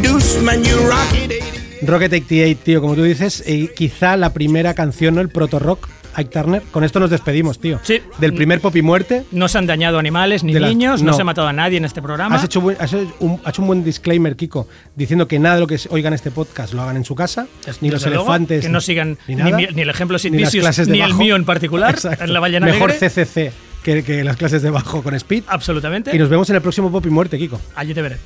88. 0.00 1.82
Rocket 1.82 2.12
88, 2.12 2.60
tío, 2.64 2.80
como 2.80 2.94
tú 2.94 3.02
dices, 3.02 3.42
y 3.46 3.68
quizá 3.68 4.16
la 4.16 4.32
primera 4.32 4.72
canción, 4.74 5.14
¿no? 5.16 5.20
El 5.20 5.28
proto 5.28 5.58
rock, 5.58 5.88
Ike 6.16 6.30
Turner. 6.30 6.62
Con 6.70 6.84
esto 6.84 6.98
nos 7.00 7.10
despedimos, 7.10 7.58
tío. 7.58 7.78
Sí. 7.82 8.00
Del 8.18 8.32
primer 8.34 8.60
pop 8.60 8.74
y 8.76 8.82
muerte. 8.82 9.24
No 9.32 9.48
se 9.48 9.58
han 9.58 9.66
dañado 9.66 9.98
animales 9.98 10.44
ni 10.44 10.52
De 10.54 10.60
la- 10.60 10.68
niños, 10.68 11.02
no. 11.02 11.10
no. 11.10 11.16
se 11.16 11.22
ha 11.22 11.24
matado 11.24 11.48
a 11.48 11.52
nadie 11.52 11.76
en 11.78 11.84
este 11.84 12.00
programa. 12.00 12.36
Has 12.36 12.44
hecho, 12.44 12.60
buen- 12.60 12.76
has 12.80 12.92
hecho 12.92 13.14
un, 13.20 13.40
has 13.44 13.50
hecho 13.50 13.62
un 13.62 13.68
buen 13.68 13.84
disclaimer, 13.84 14.36
Kiko, 14.36 14.68
diciendo 14.96 15.26
que 15.28 15.38
nada 15.38 15.56
de 15.56 15.60
lo 15.62 15.66
que 15.66 15.76
se 15.78 15.88
oiga 15.90 16.08
en 16.08 16.14
este 16.14 16.30
podcast 16.30 16.72
lo 16.72 16.82
hagan 16.82 16.96
en 16.96 17.04
su 17.04 17.14
casa, 17.14 17.48
Des- 17.66 17.82
ni 17.82 17.90
los 17.90 18.00
desde 18.00 18.14
luego, 18.14 18.30
elefantes. 18.30 18.64
que 18.64 18.70
no 18.70 18.80
sigan 18.80 19.18
ni, 19.26 19.34
ni, 19.34 19.42
nada, 19.42 19.56
ni 19.58 19.82
el 19.82 19.90
ejemplo 19.90 20.18
Sid 20.18 20.30
ni 20.30 20.38
las 20.38 20.48
Vicious, 20.52 20.62
clases 20.64 20.86
de 20.86 20.92
ni 20.92 21.00
el 21.00 21.10
bajo. 21.10 21.18
mío 21.22 21.36
en 21.36 21.44
particular, 21.44 21.90
Exacto. 21.94 22.24
en 22.24 22.32
la 22.32 22.40
ballena 22.40 22.66
Mejor. 22.66 22.92
CCC 22.92 23.52
que, 23.82 24.02
que 24.02 24.24
las 24.24 24.36
clases 24.36 24.62
de 24.62 24.70
bajo 24.70 25.02
con 25.02 25.14
Speed. 25.14 25.44
Absolutamente. 25.46 26.14
Y 26.14 26.18
nos 26.18 26.28
vemos 26.28 26.48
en 26.50 26.56
el 26.56 26.62
próximo 26.62 26.90
Pop 26.90 27.04
y 27.06 27.10
Muerte, 27.10 27.38
Kiko. 27.38 27.60
Allí 27.74 27.94
te 27.94 28.02
veré. 28.02 28.16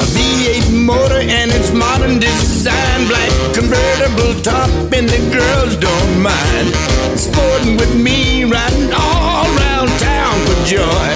A 0.00 0.06
V8 0.14 0.70
motor 0.84 1.20
and 1.20 1.50
its 1.52 1.72
modern 1.72 2.18
design. 2.18 3.06
Black 3.08 3.30
convertible 3.54 4.34
top 4.42 4.70
and 4.92 5.08
the 5.08 5.20
girls 5.30 5.76
don't 5.76 6.22
mind. 6.22 6.74
Sporting 7.18 7.76
with 7.76 7.94
me, 7.94 8.44
riding 8.44 8.92
all 8.92 9.46
around 9.56 9.88
town 9.98 10.34
for 10.46 10.56
joy. 10.66 11.08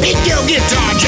Pick 0.00 0.18
your 0.26 0.42
guitar. 0.46 1.01